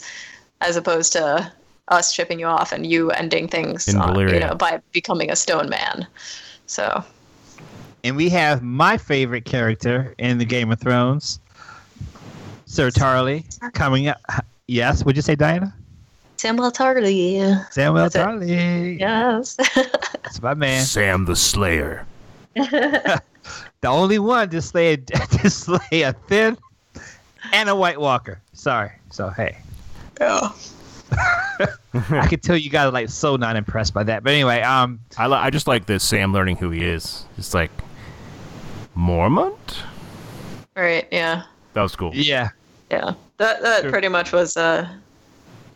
as 0.61 0.77
opposed 0.77 1.13
to 1.15 1.53
us 1.91 2.13
shipping 2.13 2.41
you 2.41 2.47
off 2.47 2.73
and 2.73 2.87
you 2.87 3.11
ending 3.13 3.49
things 3.49 3.93
on, 3.95 4.17
uh, 4.17 4.21
you 4.21 4.41
know 4.41 4.55
by 4.55 4.81
becoming 4.93 5.31
a 5.31 5.37
stone 5.37 5.69
man. 5.69 6.07
So 6.67 7.05
And 8.05 8.17
we 8.17 8.29
have 8.31 8.63
my 8.63 8.97
favorite 8.97 9.45
character 9.45 10.15
in 10.19 10.39
the 10.39 10.45
Game 10.45 10.71
of 10.71 10.81
Thrones, 10.81 11.41
Sir 12.67 12.91
Tarly, 12.91 13.45
coming 13.73 14.09
up. 14.09 14.19
Yes, 14.67 15.05
would 15.05 15.17
you 15.17 15.23
say 15.23 15.35
Diana? 15.35 15.75
Samuel 16.37 16.71
Tarly. 16.71 17.71
Samuel 17.71 18.05
That's 18.05 18.15
it. 18.15 18.19
Tarly. 18.19 18.99
Yes. 19.01 19.57
That's 19.57 20.41
my 20.41 20.55
man. 20.55 20.85
Sam 20.85 21.27
the 21.27 21.37
Slayer. 21.37 22.07
The 23.81 23.89
only 23.89 24.19
one 24.19 24.51
to 24.51 24.61
slay 24.61 24.93
a, 24.93 24.97
to 25.39 25.51
slay 25.51 26.03
a 26.03 26.13
Thenn 26.29 26.59
and 27.53 27.69
a 27.69 27.77
White 27.77 27.99
Walker. 28.01 28.41
Sorry. 28.53 28.93
So 29.11 29.31
hey, 29.31 29.57
yeah. 30.21 30.51
I 32.11 32.27
could 32.27 32.43
tell 32.43 32.57
you 32.57 32.71
guys 32.71 32.87
are 32.87 32.91
like 32.93 33.09
so 33.09 33.37
not 33.37 33.57
impressed 33.57 33.93
by 33.95 34.03
that. 34.05 34.23
But 34.23 34.33
anyway, 34.33 34.61
um, 34.63 35.01
I, 35.19 35.27
li- 35.27 35.35
I 35.35 35.51
just 35.51 35.67
like 35.67 35.87
this 35.87 36.03
Sam 36.05 36.33
learning 36.33 36.57
who 36.57 36.71
he 36.71 36.85
is. 36.85 37.25
It's 37.39 37.55
like 37.55 37.71
Mormont. 38.97 39.83
Right. 40.77 41.07
Yeah. 41.11 41.45
That 41.75 41.83
was 41.83 41.95
cool. 41.97 42.11
yeah, 42.15 42.49
Yeah, 42.91 43.15
that 43.37 43.63
that 43.63 43.83
Sure. 43.83 43.91
pretty 43.91 44.09
much 44.09 44.33
was, 44.33 44.57
uh, 44.57 44.89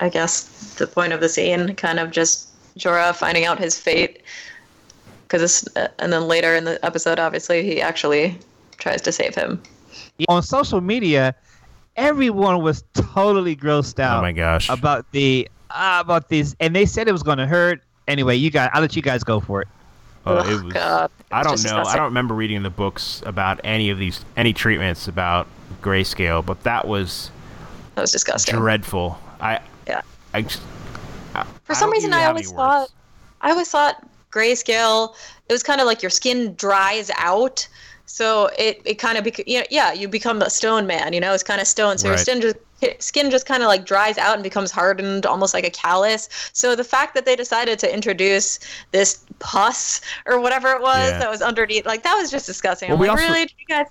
I 0.00 0.08
guess, 0.08 0.74
the 0.74 0.86
point 0.86 1.12
of 1.12 1.20
the 1.20 1.28
scene. 1.28 1.74
Kind 1.76 1.98
of 2.00 2.10
just 2.10 2.48
Jorah 2.78 3.14
finding 3.14 3.44
out 3.44 3.58
his 3.58 3.78
fate, 3.78 4.22
because 5.22 5.68
uh, 5.76 5.88
and 6.00 6.12
then 6.12 6.22
later 6.26 6.54
in 6.56 6.64
the 6.64 6.84
episode, 6.84 7.18
obviously, 7.20 7.62
he 7.62 7.80
actually 7.80 8.38
tries 8.78 9.00
to 9.02 9.12
save 9.12 9.34
him. 9.36 9.62
on 10.28 10.42
social 10.42 10.80
media, 10.80 11.34
everyone 11.96 12.60
was 12.62 12.82
totally 12.94 13.54
grossed 13.54 14.00
out. 14.00 14.18
Oh 14.18 14.22
my 14.22 14.32
gosh. 14.32 14.68
about 14.68 15.10
the 15.12 15.48
uh, 15.74 15.98
about 16.00 16.28
these, 16.28 16.54
and 16.60 16.74
they 16.74 16.86
said 16.86 17.08
it 17.08 17.12
was 17.12 17.22
going 17.22 17.38
to 17.38 17.46
hurt. 17.46 17.82
Anyway, 18.08 18.36
you 18.36 18.50
guys, 18.50 18.70
I'll 18.72 18.80
let 18.82 18.94
you 18.96 19.02
guys 19.02 19.24
go 19.24 19.40
for 19.40 19.62
it. 19.62 19.68
Oh, 20.26 20.38
it 20.38 20.62
was, 20.64 20.72
God, 20.72 21.10
it 21.20 21.26
I 21.32 21.42
don't 21.42 21.52
just 21.52 21.66
know. 21.66 21.82
I 21.82 21.96
don't 21.96 22.04
remember 22.06 22.34
reading 22.34 22.62
the 22.62 22.70
books 22.70 23.22
about 23.26 23.60
any 23.64 23.90
of 23.90 23.98
these 23.98 24.24
any 24.36 24.52
treatments 24.54 25.06
about 25.08 25.46
grayscale, 25.82 26.44
but 26.44 26.62
that 26.62 26.86
was 26.86 27.30
That 27.94 28.00
was 28.02 28.12
disgusting. 28.12 28.56
dreadful. 28.56 29.18
I 29.40 29.60
Yeah. 29.86 30.00
I 30.32 30.42
just 30.42 30.60
I- 31.34 31.44
For 31.64 31.74
some 31.74 31.88
don't 31.90 31.92
reason, 31.92 32.12
I 32.14 32.24
always 32.24 32.50
thought, 32.50 32.80
words. 32.80 32.92
I 33.42 33.50
always 33.50 33.68
thought 33.70 34.02
grayscale. 34.32 35.14
It 35.48 35.52
was 35.52 35.62
kind 35.62 35.80
of 35.80 35.86
like 35.86 36.02
your 36.02 36.10
skin 36.10 36.54
dries 36.54 37.10
out, 37.18 37.66
so 38.06 38.48
it 38.58 38.80
it 38.86 38.94
kind 38.94 39.18
of 39.18 39.24
bec- 39.24 39.46
you 39.46 39.58
know, 39.60 39.66
yeah, 39.70 39.92
you 39.92 40.08
become 40.08 40.40
a 40.42 40.48
stone 40.50 40.86
man. 40.86 41.12
You 41.12 41.20
know, 41.20 41.34
it's 41.34 41.42
kind 41.42 41.60
of 41.60 41.66
stone, 41.66 41.98
so 41.98 42.06
your 42.06 42.16
Right. 42.16 42.20
skin 42.20 42.40
just 42.40 42.56
skin 42.98 43.30
just 43.30 43.46
kind 43.46 43.62
of 43.62 43.68
like 43.68 43.84
dries 43.86 44.18
out 44.18 44.34
and 44.34 44.42
becomes 44.42 44.70
hardened, 44.70 45.26
almost 45.26 45.54
like 45.54 45.64
a 45.64 45.70
callus. 45.70 46.28
So 46.52 46.74
the 46.76 46.84
fact 46.84 47.14
that 47.14 47.24
they 47.26 47.36
decided 47.36 47.78
to 47.80 47.92
introduce 47.92 48.58
this 48.92 49.24
pus 49.38 50.00
or 50.26 50.40
whatever 50.40 50.72
it 50.72 50.80
was 50.82 51.10
Yeah. 51.10 51.18
that 51.18 51.30
was 51.30 51.42
underneath, 51.42 51.86
like 51.86 52.02
that 52.02 52.14
was 52.14 52.30
just 52.30 52.46
disgusting. 52.46 52.88
Well, 52.90 52.96
I'm 52.96 53.00
we 53.02 53.08
like, 53.08 53.18
also- 53.20 53.32
really, 53.32 53.48
you 53.58 53.66
guys? 53.68 53.86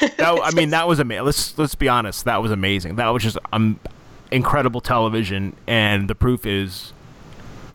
that, 0.16 0.40
I 0.42 0.50
mean, 0.52 0.70
that 0.70 0.86
was 0.88 0.98
amazing. 0.98 1.24
Let's 1.24 1.58
let's 1.58 1.74
be 1.74 1.88
honest. 1.88 2.24
That 2.24 2.42
was 2.42 2.50
amazing. 2.50 2.96
That 2.96 3.08
was 3.08 3.22
just 3.22 3.38
um, 3.52 3.78
incredible 4.30 4.80
television, 4.80 5.54
and 5.66 6.08
the 6.08 6.14
proof 6.14 6.46
is 6.46 6.92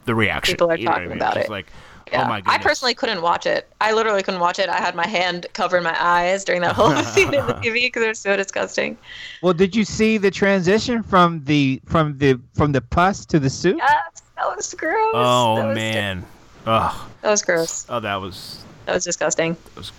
the 0.06 0.16
reaction. 0.16 0.54
People 0.54 0.72
are 0.72 0.78
You 0.78 0.86
know 0.86 0.92
I 0.92 0.94
talking 0.96 1.10
mean? 1.10 1.18
about 1.18 1.38
It's 1.38 1.48
it. 1.48 1.52
Like, 1.52 1.68
Yeah. 2.12 2.24
oh 2.24 2.28
my 2.30 2.40
goodness. 2.42 2.56
I 2.56 2.58
personally 2.64 2.94
couldn't 2.94 3.22
watch 3.22 3.46
it. 3.46 3.68
I 3.82 3.92
literally 3.92 4.22
couldn't 4.22 4.40
watch 4.40 4.60
it. 4.60 4.70
I 4.70 4.78
had 4.78 4.96
my 4.96 5.08
hand 5.08 5.48
covering 5.54 5.84
my 5.84 5.96
eyes 6.00 6.44
during 6.44 6.62
that 6.62 6.76
whole 6.76 6.96
scene 7.04 7.34
in 7.34 7.46
the 7.48 7.54
TV 7.64 7.74
because 7.86 8.04
it 8.04 8.08
was 8.10 8.20
so 8.20 8.36
disgusting. 8.38 8.98
Well, 9.42 9.54
did 9.54 9.76
you 9.76 9.84
see 9.86 10.18
the 10.18 10.30
transition 10.32 11.02
from 11.04 11.44
the 11.46 11.82
from 11.86 12.18
the 12.18 12.40
from 12.54 12.72
the 12.72 12.82
pus 12.82 13.26
to 13.28 13.40
the 13.40 13.50
soup? 13.50 13.78
Yes, 13.78 14.22
that 14.36 14.56
was 14.56 14.74
gross. 14.74 15.12
Oh 15.16 15.56
that 15.58 15.68
was, 15.68 15.76
man. 15.76 16.26
Ugh. 16.68 17.10
that 17.22 17.30
was 17.32 17.42
gross. 17.42 17.86
Oh, 17.90 18.00
that 18.00 18.16
was 18.16 18.64
That 18.86 18.94
was 18.94 19.04
disgusting. 19.04 19.56
that 19.76 19.76
was 19.78 19.92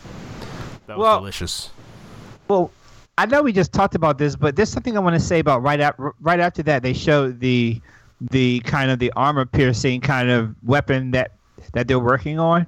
Well- 0.96 1.18
delicious. 1.20 1.70
Well, 2.48 2.70
I 3.18 3.26
know 3.26 3.42
we 3.42 3.52
just 3.52 3.72
talked 3.72 3.94
about 3.96 4.18
this, 4.18 4.36
but 4.36 4.54
there's 4.56 4.68
something 4.68 4.96
I 4.96 5.00
want 5.00 5.14
to 5.14 5.20
say 5.20 5.38
about 5.40 5.62
right 5.62 5.80
up 5.80 5.96
right 6.20 6.38
after 6.38 6.62
that. 6.64 6.82
They 6.82 6.92
showed 6.92 7.40
the 7.40 7.80
the 8.20 8.60
kind 8.60 8.90
of 8.90 8.98
the 8.98 9.12
armor 9.16 9.44
piercing 9.44 10.00
kind 10.00 10.30
of 10.30 10.54
weapon 10.62 11.10
that 11.10 11.32
that 11.72 11.88
they're 11.88 11.98
working 11.98 12.38
on. 12.38 12.66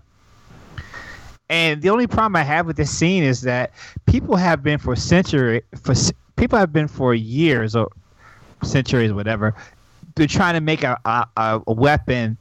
And 1.51 1.81
the 1.81 1.89
only 1.91 2.07
problem 2.07 2.37
I 2.37 2.43
have 2.43 2.67
with 2.67 2.77
this 2.77 2.91
scene 2.91 3.23
is 3.23 3.41
that 3.43 3.73
people 4.07 4.37
have 4.37 4.63
been 4.63 4.79
for 4.79 4.95
century 4.95 5.63
for 5.83 5.95
people 6.37 6.59
have 6.59 6.73
been 6.73 6.89
for 6.89 7.15
years 7.15 7.75
or 7.75 7.91
centuries, 8.63 9.13
whatever. 9.13 9.55
They're 10.15 10.27
trying 10.27 10.55
to 10.55 10.61
make 10.61 10.85
a 10.85 10.99
a, 11.05 11.63
a 11.67 11.73
weapon 11.73 12.37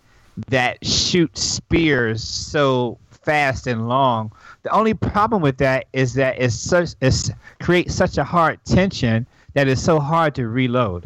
that 0.50 0.86
shoots 0.86 1.41
spears 1.41 2.24
so 2.24 2.98
fast 3.10 3.68
and 3.68 3.88
long. 3.88 4.32
The 4.64 4.72
only 4.72 4.93
problem 4.93 5.41
with 5.41 5.58
that 5.58 5.86
is 5.93 6.14
that 6.16 6.39
it's 6.39 6.56
such 6.56 6.95
it's 7.02 7.32
creates 7.60 7.95
such 7.95 8.18
a 8.18 8.24
hard 8.24 8.64
tension 8.66 9.26
that 9.54 9.68
it's 9.68 9.82
so 9.82 10.00
hard 10.00 10.36
to 10.36 10.48
reload. 10.48 11.06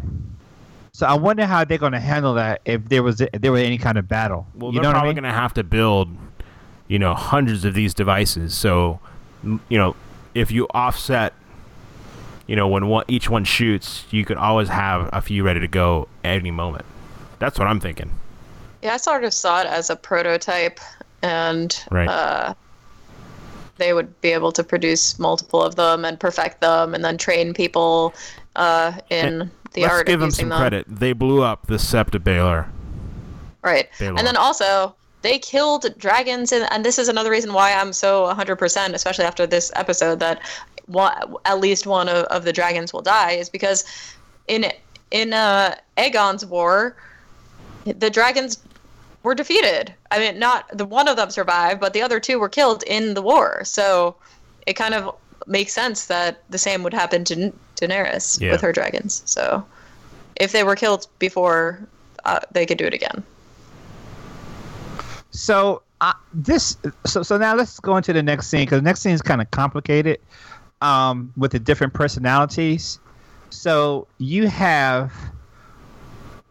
So 0.93 1.05
I 1.07 1.13
wonder 1.13 1.45
how 1.45 1.63
they're 1.63 1.77
going 1.77 1.93
to 1.93 1.99
handle 1.99 2.33
that 2.35 2.61
if 2.65 2.87
there 2.89 3.01
was 3.01 3.21
if 3.21 3.29
there 3.41 3.51
were 3.51 3.57
any 3.59 3.77
kind 3.77 3.97
of 3.97 4.07
battle. 4.07 4.45
Well, 4.55 4.71
you 4.73 4.75
they're 4.75 4.83
know 4.83 4.89
what 4.89 4.95
I 4.97 4.99
probably 4.99 5.13
mean? 5.15 5.23
going 5.23 5.33
to 5.33 5.39
have 5.39 5.53
to 5.55 5.63
build, 5.63 6.09
you 6.87 6.99
know, 6.99 7.13
hundreds 7.13 7.63
of 7.65 7.73
these 7.73 7.93
devices. 7.93 8.53
So, 8.53 8.99
you 9.43 9.77
know, 9.77 9.95
if 10.35 10.51
you 10.51 10.67
offset, 10.73 11.33
you 12.45 12.55
know, 12.57 12.67
when 12.67 12.87
one, 12.87 13.05
each 13.07 13.29
one 13.29 13.45
shoots, 13.45 14.03
you 14.11 14.25
could 14.25 14.37
always 14.37 14.67
have 14.67 15.09
a 15.13 15.21
few 15.21 15.43
ready 15.43 15.61
to 15.61 15.67
go 15.67 16.07
at 16.25 16.37
any 16.37 16.51
moment. 16.51 16.85
That's 17.39 17.57
what 17.57 17.67
I'm 17.67 17.79
thinking. 17.79 18.11
Yeah, 18.83 18.95
I 18.95 18.97
sort 18.97 19.23
of 19.23 19.33
saw 19.33 19.61
it 19.61 19.67
as 19.67 19.89
a 19.89 19.95
prototype 19.95 20.79
and 21.21 21.83
Right. 21.89 22.09
uh, 22.09 22.53
they 23.77 23.93
would 23.93 24.19
be 24.21 24.29
able 24.31 24.51
to 24.51 24.63
produce 24.63 25.17
multiple 25.19 25.61
of 25.63 25.75
them 25.75 26.03
and 26.03 26.19
perfect 26.19 26.61
them, 26.61 26.93
and 26.93 27.03
then 27.05 27.17
train 27.17 27.53
people 27.53 28.13
uh, 28.55 28.93
in 29.09 29.49
the 29.73 29.81
Let's 29.81 29.93
art 29.93 30.07
give 30.07 30.19
them 30.19 30.31
some 30.31 30.49
them. 30.49 30.59
credit. 30.59 30.85
They 30.87 31.13
blew 31.13 31.43
up 31.43 31.67
the 31.67 31.75
Sept 31.75 32.19
Baelor. 32.23 32.67
Right. 33.63 33.89
Baelor. 33.97 34.17
And 34.17 34.27
then 34.27 34.37
also, 34.37 34.95
they 35.21 35.39
killed 35.39 35.85
dragons, 35.97 36.51
and, 36.51 36.67
and 36.71 36.83
this 36.83 36.97
is 36.97 37.07
another 37.07 37.31
reason 37.31 37.53
why 37.53 37.73
I'm 37.73 37.93
so 37.93 38.33
100%, 38.33 38.93
especially 38.93 39.25
after 39.25 39.45
this 39.47 39.71
episode, 39.75 40.19
that 40.19 40.41
one, 40.87 41.13
at 41.45 41.59
least 41.59 41.85
one 41.85 42.09
of, 42.09 42.25
of 42.25 42.43
the 42.43 42.53
dragons 42.53 42.91
will 42.91 43.01
die, 43.01 43.31
is 43.31 43.49
because 43.49 43.85
in 44.47 44.71
in 45.11 45.33
uh, 45.33 45.75
Aegon's 45.97 46.45
war, 46.45 46.95
the 47.85 48.09
dragons 48.09 48.59
were 49.23 49.35
defeated. 49.35 49.93
I 50.09 50.19
mean, 50.19 50.39
not 50.39 50.65
the 50.75 50.85
one 50.85 51.07
of 51.07 51.17
them 51.17 51.29
survived, 51.29 51.79
but 51.79 51.93
the 51.93 52.01
other 52.01 52.19
two 52.19 52.39
were 52.39 52.49
killed 52.49 52.83
in 52.83 53.13
the 53.13 53.21
war. 53.21 53.63
So 53.63 54.15
it 54.65 54.73
kind 54.73 54.93
of 54.93 55.15
makes 55.47 55.73
sense 55.73 56.05
that 56.07 56.43
the 56.49 56.57
same 56.57 56.83
would 56.83 56.93
happen 56.93 57.23
to 57.25 57.35
Da- 57.35 57.51
Daenerys 57.75 58.41
Yeah. 58.41 58.51
with 58.51 58.61
her 58.61 58.71
dragons. 58.71 59.23
So 59.25 59.65
if 60.35 60.51
they 60.51 60.63
were 60.63 60.75
killed 60.75 61.07
before, 61.19 61.79
uh, 62.25 62.39
they 62.51 62.65
could 62.65 62.77
do 62.77 62.85
it 62.85 62.93
again. 62.93 63.23
So 65.31 65.81
uh, 66.01 66.13
this, 66.33 66.77
so 67.05 67.23
so 67.23 67.37
now 67.37 67.55
let's 67.55 67.79
go 67.79 67.95
into 67.97 68.13
the 68.13 68.23
next 68.23 68.47
scene 68.47 68.65
because 68.65 68.79
the 68.79 68.83
next 68.83 69.01
scene 69.01 69.13
is 69.13 69.21
kind 69.21 69.41
of 69.41 69.49
complicated, 69.51 70.19
um, 70.81 71.31
with 71.37 71.51
the 71.51 71.59
different 71.59 71.93
personalities. 71.93 72.99
So 73.49 74.07
you 74.17 74.47
have, 74.47 75.13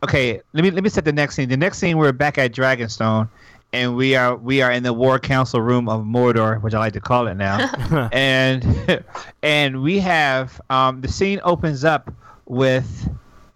okay, 0.02 0.40
let 0.52 0.62
me 0.64 0.70
let 0.70 0.82
me 0.82 0.88
set 0.90 1.04
the 1.04 1.12
next 1.12 1.34
scene. 1.34 1.48
The 1.48 1.56
next 1.56 1.78
scene 1.78 1.98
we're 1.98 2.12
back 2.12 2.38
at 2.38 2.52
Dragonstone, 2.52 3.28
and 3.72 3.96
we 3.96 4.16
are 4.16 4.36
we 4.36 4.62
are 4.62 4.70
in 4.70 4.82
the 4.82 4.92
War 4.92 5.18
Council 5.18 5.60
room 5.60 5.88
of 5.88 6.04
Mordor, 6.04 6.60
which 6.62 6.74
I 6.74 6.78
like 6.78 6.92
to 6.94 7.00
call 7.00 7.26
it 7.28 7.36
now, 7.36 7.70
and 8.12 9.04
and 9.42 9.82
we 9.82 9.98
have 10.00 10.60
um, 10.70 11.00
the 11.00 11.08
scene 11.08 11.40
opens 11.44 11.84
up 11.84 12.12
with 12.46 13.08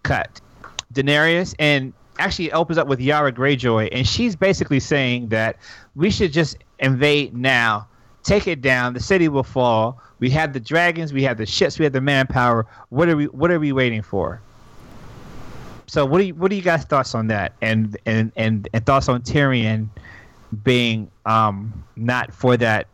cut. 0.03 0.41
Daenerys 0.93 1.53
and 1.59 1.93
actually 2.19 2.45
it 2.45 2.53
opens 2.53 2.77
up 2.77 2.87
with 2.87 3.01
Yara 3.01 3.31
Greyjoy 3.31 3.89
and 3.91 4.07
she's 4.07 4.35
basically 4.35 4.79
saying 4.79 5.27
that 5.29 5.57
we 5.95 6.09
should 6.09 6.31
just 6.31 6.57
invade 6.79 7.35
now. 7.35 7.87
Take 8.23 8.47
it 8.47 8.61
down. 8.61 8.93
The 8.93 9.01
city 9.01 9.27
will 9.27 9.43
fall. 9.43 10.01
We 10.19 10.29
have 10.31 10.53
the 10.53 10.59
dragons. 10.59 11.11
We 11.11 11.23
have 11.23 11.37
the 11.37 11.45
ships. 11.45 11.77
We 11.77 11.83
have 11.83 11.93
the 11.93 12.01
manpower. 12.01 12.65
What 12.89 13.09
are 13.09 13.17
we 13.17 13.25
what 13.25 13.51
are 13.51 13.59
we 13.59 13.71
waiting 13.73 14.01
for 14.01 14.41
so 15.87 16.05
what 16.05 16.19
do 16.19 16.25
you 16.25 16.35
what 16.35 16.49
do 16.49 16.55
you 16.55 16.61
guys 16.61 16.83
thoughts 16.85 17.15
on 17.15 17.27
that 17.27 17.53
and 17.61 17.97
and 18.05 18.31
and, 18.35 18.67
and 18.73 18.85
thoughts 18.85 19.09
on 19.09 19.21
Tyrion 19.21 19.89
being 20.63 21.09
um 21.25 21.83
not 21.95 22.33
for 22.33 22.57
that 22.57 22.87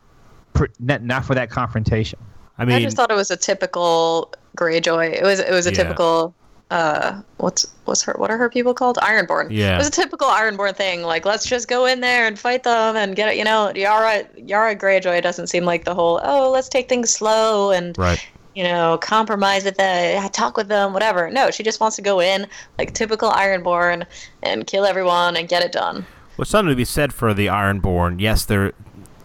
not, 0.79 1.01
not 1.03 1.25
for 1.25 1.35
that 1.35 1.49
confrontation 1.49 2.19
I 2.57 2.65
mean, 2.65 2.75
I 2.75 2.81
just 2.83 2.95
thought 2.95 3.09
it 3.09 3.15
was 3.15 3.31
a 3.31 3.37
typical 3.37 4.31
Greyjoy. 4.55 5.13
It 5.13 5.23
was 5.23 5.39
it 5.39 5.51
was 5.51 5.65
a 5.65 5.71
Yeah. 5.71 5.77
typical 5.77 6.35
uh 6.69 7.19
what's 7.37 7.65
what's 7.85 8.03
her 8.03 8.13
what 8.17 8.29
are 8.29 8.37
her 8.37 8.49
people 8.49 8.73
called? 8.75 8.97
Ironborn. 8.97 9.47
Yeah. 9.49 9.75
It 9.75 9.77
was 9.79 9.87
a 9.87 9.91
typical 9.91 10.27
Ironborn 10.27 10.75
thing. 10.75 11.01
Like 11.01 11.25
let's 11.25 11.45
just 11.45 11.67
go 11.67 11.85
in 11.87 12.01
there 12.01 12.27
and 12.27 12.37
fight 12.37 12.63
them 12.63 12.95
and 12.95 13.15
get 13.15 13.29
it. 13.29 13.37
You 13.37 13.45
know, 13.45 13.71
Yara 13.73 14.25
Yara 14.37 14.75
Greyjoy 14.75 15.23
doesn't 15.23 15.47
seem 15.47 15.65
like 15.65 15.85
the 15.85 15.95
whole 15.95 16.21
oh 16.23 16.51
let's 16.51 16.69
take 16.69 16.87
things 16.87 17.09
slow 17.09 17.71
and 17.71 17.97
right. 17.97 18.23
You 18.55 18.63
know 18.63 18.97
compromise 19.01 19.63
with 19.63 19.75
them, 19.75 20.29
talk 20.31 20.57
with 20.57 20.67
them 20.67 20.93
whatever. 20.93 21.29
No, 21.29 21.51
she 21.51 21.63
just 21.63 21.79
wants 21.79 21.95
to 21.95 22.01
go 22.01 22.19
in 22.19 22.47
like 22.77 22.93
typical 22.93 23.29
Ironborn 23.29 24.05
and 24.43 24.65
kill 24.67 24.85
everyone 24.85 25.37
and 25.37 25.47
get 25.47 25.63
it 25.63 25.71
done. 25.71 26.05
Well, 26.37 26.45
something 26.45 26.71
to 26.71 26.75
be 26.75 26.85
said 26.85 27.13
for 27.13 27.33
the 27.33 27.47
Ironborn. 27.47 28.19
Yes, 28.19 28.45
they're, 28.45 28.73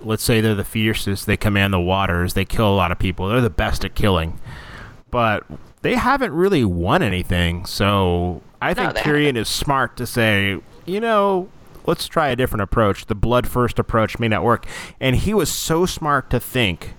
let's 0.01 0.22
say 0.22 0.41
they're 0.41 0.55
the 0.55 0.64
fiercest. 0.64 1.27
They 1.27 1.37
command 1.37 1.72
the 1.72 1.81
waters. 1.81 2.35
They 2.35 2.45
kill 2.45 2.68
a 2.68 2.77
lot 2.77 2.93
of 2.93 2.99
people. 2.99 3.29
They're 3.29 3.41
the 3.41 3.49
best 3.49 3.85
at 3.85 3.95
killing. 3.95 4.39
But 5.11 5.45
they 5.83 5.95
haven't 5.95 6.33
really 6.33 6.64
won 6.64 7.03
anything. 7.03 7.64
So 7.64 8.43
I 8.61 8.74
think 8.74 8.95
they 8.95 9.01
Tyrion 9.01 9.37
is 9.37 9.49
smart 9.49 9.97
to 9.97 10.07
say, 10.07 10.61
you 10.85 11.01
know, 11.01 11.49
let's 11.87 12.07
try 12.07 12.29
a 12.29 12.37
different 12.37 12.62
approach. 12.62 13.07
The 13.07 13.14
blood 13.14 13.47
first 13.47 13.79
approach 13.79 14.18
may 14.18 14.29
not 14.29 14.45
work. 14.45 14.66
And 15.01 15.16
he 15.16 15.33
was 15.33 15.51
so 15.51 15.87
smart 15.87 16.29
to 16.31 16.41
think 16.41 16.95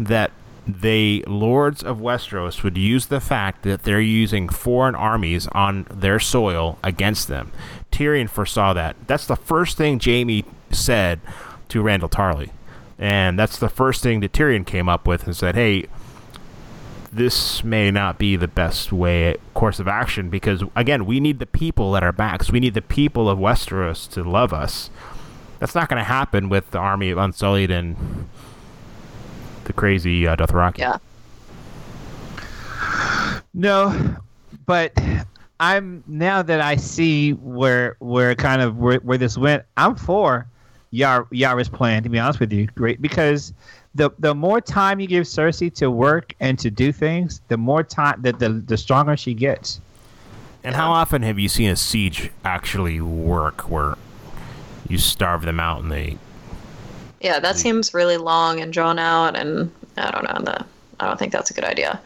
that 0.00 0.32
the 0.66 1.24
lords 1.26 1.82
of 1.82 1.98
Westeros 1.98 2.62
would 2.62 2.78
use 2.78 3.06
the 3.06 3.20
fact 3.20 3.62
that 3.62 3.82
they're 3.82 4.00
using 4.00 4.48
foreign 4.48 4.94
armies 4.94 5.48
on 5.48 5.86
their 5.90 6.20
soil 6.20 6.78
against 6.84 7.28
them. 7.28 7.52
Tyrion 7.90 8.28
foresaw 8.28 8.72
that. 8.72 8.96
That's 9.06 9.26
the 9.26 9.36
first 9.36 9.76
thing 9.76 10.00
Jaime 10.02 10.44
said 10.70 11.20
to 11.68 11.82
Randyll 11.82 12.10
Tarly. 12.10 12.50
And 12.98 13.38
that's 13.38 13.58
the 13.58 13.68
first 13.68 14.02
thing 14.02 14.20
that 14.20 14.32
Tyrion 14.32 14.64
came 14.64 14.88
up 14.88 15.06
with 15.06 15.26
and 15.26 15.36
said, 15.36 15.56
hey, 15.56 15.86
this 17.12 17.62
may 17.62 17.90
not 17.90 18.18
be 18.18 18.36
the 18.36 18.48
best 18.48 18.90
way 18.90 19.36
course 19.52 19.78
of 19.78 19.86
action 19.86 20.30
because 20.30 20.64
again 20.74 21.04
we 21.04 21.20
need 21.20 21.38
the 21.38 21.46
people 21.46 21.94
at 21.94 22.02
our 22.02 22.10
backs 22.10 22.50
we 22.50 22.58
need 22.58 22.72
the 22.72 22.80
people 22.80 23.28
of 23.28 23.38
westeros 23.38 24.10
to 24.10 24.24
love 24.24 24.54
us 24.54 24.88
that's 25.58 25.74
not 25.74 25.90
going 25.90 25.98
to 25.98 26.04
happen 26.04 26.48
with 26.48 26.70
the 26.70 26.78
army 26.78 27.10
of 27.10 27.18
unsullied 27.18 27.70
and 27.70 28.26
the 29.72 29.80
crazy 29.80 30.26
uh, 30.26 30.36
dothraki 30.36 30.78
Yeah. 30.78 30.98
No, 33.54 34.16
but 34.66 34.92
I'm 35.60 36.02
now 36.06 36.42
that 36.42 36.60
I 36.60 36.76
see 36.76 37.32
where 37.32 37.96
where 37.98 38.34
kind 38.34 38.62
of 38.62 38.78
where, 38.78 38.98
where 38.98 39.18
this 39.18 39.36
went. 39.36 39.64
I'm 39.76 39.94
for 39.94 40.46
Yar, 40.90 41.26
Yara's 41.30 41.68
plan. 41.68 42.02
To 42.02 42.08
be 42.08 42.18
honest 42.18 42.40
with 42.40 42.52
you, 42.52 42.66
great 42.74 43.02
because 43.02 43.52
the 43.94 44.10
the 44.18 44.34
more 44.34 44.60
time 44.60 45.00
you 45.00 45.06
give 45.06 45.24
Cersei 45.24 45.72
to 45.74 45.90
work 45.90 46.34
and 46.40 46.58
to 46.58 46.70
do 46.70 46.92
things, 46.92 47.42
the 47.48 47.56
more 47.56 47.82
time 47.82 48.22
that 48.22 48.38
the 48.38 48.50
the 48.50 48.76
stronger 48.76 49.16
she 49.16 49.34
gets. 49.34 49.80
and 50.64 50.74
how 50.74 50.90
often 50.90 51.22
have 51.22 51.38
you 51.38 51.48
seen 51.48 51.70
a 51.70 51.76
siege 51.76 52.30
actually 52.44 53.00
work 53.00 53.68
where 53.68 53.96
you 54.88 54.96
starve 54.96 55.42
them 55.42 55.60
out 55.60 55.82
and 55.82 55.92
they 55.92 56.16
Yeah, 57.22 57.38
that 57.38 57.54
hmm. 57.54 57.58
seems 57.58 57.94
really 57.94 58.16
long 58.16 58.60
and 58.60 58.72
drawn 58.72 58.98
out, 58.98 59.36
and 59.36 59.70
I 59.96 60.10
don't 60.10 60.24
know. 60.24 60.52
The, 60.52 60.64
I 61.00 61.06
don't 61.06 61.18
think 61.18 61.32
that's 61.32 61.50
a 61.50 61.54
good 61.54 61.64
idea. 61.64 62.00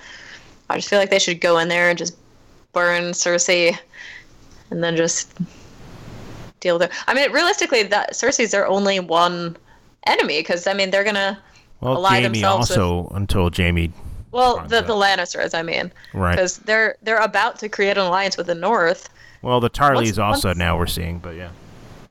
I 0.71 0.77
just 0.77 0.89
feel 0.89 0.99
like 0.99 1.11
they 1.11 1.19
should 1.19 1.41
go 1.41 1.59
in 1.59 1.69
there 1.69 1.89
and 1.89 1.99
just 1.99 2.17
burn 2.73 3.13
Cersei, 3.13 3.77
and 4.71 4.83
then 4.83 4.97
just 4.97 5.33
deal 6.61 6.79
with 6.79 6.91
it. 6.91 6.93
I 7.07 7.15
mean, 7.15 7.31
realistically, 7.33 7.83
that 7.85 8.13
Cersei's 8.13 8.51
their 8.51 8.67
only 8.67 9.01
one 9.01 9.57
enemy 10.07 10.39
because 10.41 10.67
I 10.67 10.73
mean 10.75 10.91
they're 10.91 11.05
gonna 11.05 11.39
well 11.81 11.95
ally 11.95 12.21
jaime 12.21 12.29
themselves 12.29 12.71
with- 12.71 12.79
also 12.79 13.13
until 13.15 13.51
jaime 13.55 13.93
well 14.31 14.65
the 14.69 14.81
the 14.81 14.95
Lannisters. 14.95 15.55
I 15.55 15.63
mean, 15.63 15.93
Right. 16.13 16.33
Because 16.33 16.59
they're 16.59 16.97
they're 17.03 17.19
about 17.19 17.59
to 17.61 17.69
create 17.69 17.97
an 17.99 18.07
alliance 18.07 18.37
with 18.37 18.47
the 18.47 18.55
North. 18.55 19.09
well 19.43 19.61
the 19.61 19.71
tarlys 19.71 19.95
Once- 19.97 20.19
also 20.19 20.49
once- 20.49 20.59
now 20.59 20.79
we're 20.79 20.87
seeing 20.87 21.19
but 21.19 21.35
yeah 21.35 21.49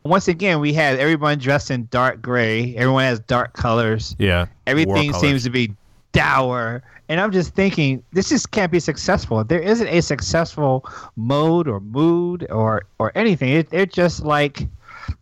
Once 0.05 0.27
again, 0.27 0.59
we 0.59 0.71
have 0.71 0.99
everyone 0.99 1.39
dressed 1.39 1.71
in 1.71 1.87
dark 1.89 2.21
gray. 2.21 2.75
Everyone 2.75 3.03
has 3.03 3.19
dark 3.21 3.53
colors. 3.53 4.15
yeah 4.19 4.45
Everything 4.67 5.11
seems 5.13 5.43
to 5.43 5.49
be 5.49 5.73
dour. 6.11 6.83
And 7.09 7.19
I'm 7.19 7.31
just 7.31 7.55
thinking, 7.55 8.03
this 8.13 8.29
just 8.29 8.51
can't 8.51 8.71
be 8.71 8.79
successful. 8.79 9.43
There 9.43 9.59
isn't 9.59 9.87
a 9.87 10.01
successful 10.01 10.87
mode 11.15 11.67
or 11.67 11.79
mood 11.79 12.45
or 12.51 12.85
or 12.99 13.11
anything. 13.15 13.49
It, 13.49 13.67
it's 13.71 13.95
just 13.95 14.23
like 14.23 14.67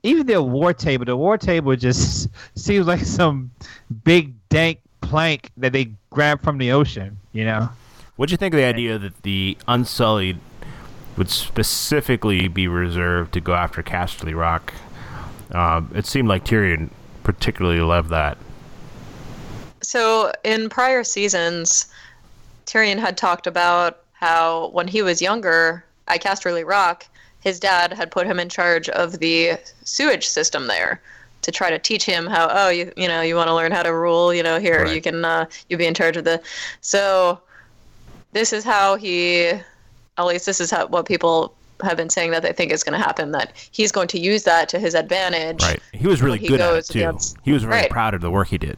even 0.04 0.28
the 0.28 0.44
war 0.44 0.74
table. 0.74 1.06
The 1.06 1.16
war 1.16 1.38
table 1.38 1.76
just 1.78 2.28
seems 2.56 2.86
like 2.86 3.06
some 3.06 3.52
big 4.04 4.34
dank 4.50 4.80
plank 5.00 5.50
that 5.58 5.72
they 5.72 5.92
grabbed 6.10 6.44
from 6.44 6.58
the 6.58 6.74
ocean. 6.74 7.18
You 7.32 7.46
know? 7.46 7.70
What'd 8.18 8.32
you 8.32 8.38
think 8.38 8.54
of 8.54 8.58
the 8.58 8.66
idea 8.66 9.00
that 9.00 9.24
the 9.24 9.58
Unsullied 9.68 10.40
would 11.18 11.30
specifically 11.30 12.48
be 12.48 12.68
reserved 12.68 13.34
to 13.34 13.42
go 13.42 13.54
after 13.54 13.84
Casterly 13.84 14.36
Rock? 14.36 14.74
Um, 15.52 15.92
it 15.94 16.06
seemed 16.06 16.28
like 16.28 16.46
Tyrion 16.46 16.90
particularly 17.24 17.82
loved 17.82 18.10
that. 18.10 18.38
So 19.82 20.32
in 20.44 20.70
prior 20.70 21.04
seasons, 21.04 21.88
Tyrion 22.66 22.98
had 23.00 23.18
talked 23.18 23.48
about 23.48 24.00
how 24.14 24.70
when 24.70 24.88
he 24.88 25.02
was 25.02 25.22
younger 25.22 25.84
at 26.08 26.22
Casterly 26.22 26.66
Rock, 26.66 27.06
his 27.42 27.60
dad 27.60 27.92
had 27.94 28.10
put 28.10 28.26
him 28.26 28.40
in 28.40 28.50
charge 28.50 28.88
of 28.90 29.20
the 29.20 29.58
sewage 29.84 30.26
system 30.28 30.68
there 30.68 31.02
to 31.42 31.52
try 31.52 31.70
to 31.70 31.78
teach 31.78 32.06
him 32.06 32.26
how 32.26 32.48
oh 32.50 32.70
you 32.70 32.90
you 32.96 33.06
know 33.06 33.20
you 33.20 33.36
want 33.36 33.50
to 33.50 33.54
learn 33.54 33.70
how 33.74 33.84
to 33.84 33.94
rule 33.94 34.34
you 34.34 34.42
know 34.42 34.60
here 34.62 34.84
Right. 34.86 34.96
you 34.96 35.02
can 35.02 35.26
uh, 35.26 35.46
you 35.68 35.76
be 35.76 35.86
in 35.86 35.94
charge 35.94 36.16
of 36.16 36.24
the 36.24 36.42
so 36.80 37.38
this 38.32 38.54
is 38.54 38.64
how 38.64 38.96
he 38.96 39.52
at 40.18 40.26
least 40.26 40.46
this 40.46 40.60
is 40.62 40.70
how 40.72 40.88
what 40.88 41.06
people 41.06 41.54
have 41.82 41.98
been 41.98 42.10
saying 42.10 42.32
that 42.32 42.44
they 42.44 42.54
think 42.54 42.72
is 42.72 42.84
going 42.84 42.98
to 42.98 43.04
happen 43.04 43.32
that 43.32 43.52
he's 43.72 43.92
going 43.92 44.08
to 44.08 44.20
use 44.20 44.44
that 44.44 44.70
to 44.70 44.80
his 44.80 44.94
advantage 44.94 45.62
Right. 45.62 45.82
He 45.92 46.08
was 46.08 46.22
really 46.22 46.38
he 46.40 46.48
good 46.48 46.62
at 46.62 46.74
it 46.76 46.86
too. 46.86 47.00
against- 47.00 47.36
He 47.44 47.52
was 47.52 47.64
very 47.64 47.82
Right. 47.82 47.90
proud 47.90 48.14
of 48.14 48.22
the 48.22 48.32
work 48.32 48.48
he 48.50 48.58
did. 48.58 48.78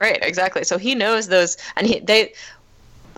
Right, 0.00 0.18
exactly. 0.22 0.64
So 0.64 0.78
he 0.78 0.94
knows 0.94 1.28
those, 1.28 1.56
and 1.76 1.86
he 1.86 2.00
they 2.00 2.32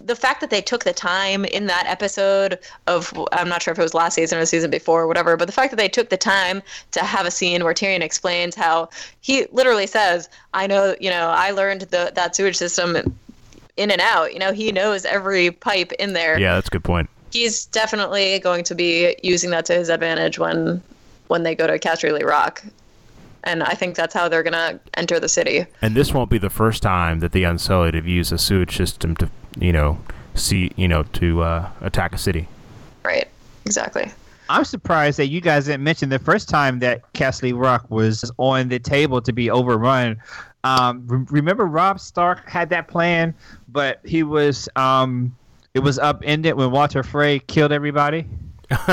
the 0.05 0.17
fact 0.17 0.41
that 0.41 0.51
they 0.51 0.61
took 0.61 0.83
the 0.83 0.93
time 0.93 1.45
in 1.45 1.67
that 1.69 1.85
episode 1.87 2.59
of 2.89 3.13
I'm 3.31 3.49
not 3.49 3.63
sure 3.63 3.71
if 3.71 3.79
it 3.79 3.83
was 3.83 3.95
last 3.95 4.15
season 4.15 4.37
or 4.37 4.41
the 4.41 4.47
season 4.47 4.69
before 4.69 5.03
or 5.03 5.07
whatever, 5.07 5.37
but 5.37 5.47
the 5.47 5.53
fact 5.53 5.71
that 5.71 5.77
they 5.77 5.89
took 5.89 6.09
the 6.11 6.17
time 6.17 6.61
to 6.91 7.01
have 7.05 7.25
a 7.25 7.31
scene 7.31 7.63
where 7.63 7.73
Tyrion 7.73 8.01
explains 8.01 8.57
how 8.57 8.89
he 9.21 9.47
literally 9.53 9.87
says, 9.87 10.29
"I 10.55 10.67
know, 10.67 10.97
you 11.01 11.09
know, 11.09 11.29
I 11.29 11.53
learned 11.53 11.83
the 11.83 12.11
that 12.17 12.35
sewage 12.35 12.57
system 12.57 13.17
in 13.77 13.91
and 13.93 14.01
out. 14.01 14.33
You 14.33 14.41
know, 14.41 14.53
he 14.53 14.73
knows 14.73 15.05
every 15.05 15.53
pipe 15.53 15.93
in 15.93 16.15
there. 16.15 16.37
Yeah, 16.39 16.55
that's 16.57 16.67
a 16.67 16.71
good 16.73 16.83
point. 16.85 17.09
He's 17.33 17.67
definitely 17.67 18.39
going 18.41 18.65
to 18.65 18.75
be 18.75 19.17
using 19.23 19.51
that 19.51 19.67
to 19.67 19.75
his 19.75 19.89
advantage 19.89 20.39
when 20.39 20.83
when 21.29 21.43
they 21.43 21.55
go 21.55 21.67
to 21.67 21.79
Casterly 21.79 22.25
Rock. 22.25 22.63
And 23.45 23.63
I 23.63 23.75
think 23.75 23.97
that's 23.97 24.15
how 24.15 24.29
they're 24.29 24.43
going 24.43 24.53
to 24.53 24.79
enter 24.95 25.19
the 25.19 25.29
city. 25.29 25.67
And 25.81 25.97
this 25.97 26.15
won't 26.15 26.31
be 26.31 26.39
the 26.39 26.51
first 26.51 26.83
time 26.83 27.21
that 27.21 27.33
the 27.33 27.43
Unsullied 27.45 27.95
have 27.95 28.07
used 28.07 28.33
a 28.33 28.39
sewage 28.39 28.77
system 28.77 29.17
to, 29.17 29.29
you 29.59 29.73
know, 29.73 29.99
see, 30.35 30.71
you 30.77 30.87
know, 30.87 31.03
to 31.05 31.43
uh, 31.43 31.71
attack 31.81 32.15
a 32.15 32.19
city. 32.19 32.47
Right. 33.05 33.27
Exactly. 33.65 34.11
I'm 34.49 34.65
surprised 34.65 35.19
that 35.19 35.29
you 35.29 35.41
guys 35.41 35.67
didn't 35.67 35.83
mention 35.83 36.09
the 36.09 36.19
first 36.19 36.49
time 36.49 36.81
that 36.81 37.11
Casterly 37.15 37.59
Rock 37.59 37.87
was 37.91 38.31
on 38.37 38.69
the 38.69 38.79
table 38.79 39.21
to 39.23 39.33
be 39.33 39.51
overrun. 39.51 40.21
Um, 40.65 41.05
re- 41.07 41.27
remember, 41.31 41.67
Robb 41.67 41.99
Stark 41.99 42.49
had 42.49 42.69
that 42.71 42.87
plan, 42.87 43.35
but 43.69 44.01
he 44.05 44.23
was 44.23 44.69
um, 44.77 45.35
it 45.75 45.81
was 45.81 45.99
upended 45.99 46.55
when 46.55 46.71
Walder 46.71 47.03
Frey 47.03 47.39
killed 47.41 47.73
everybody. 47.73 48.27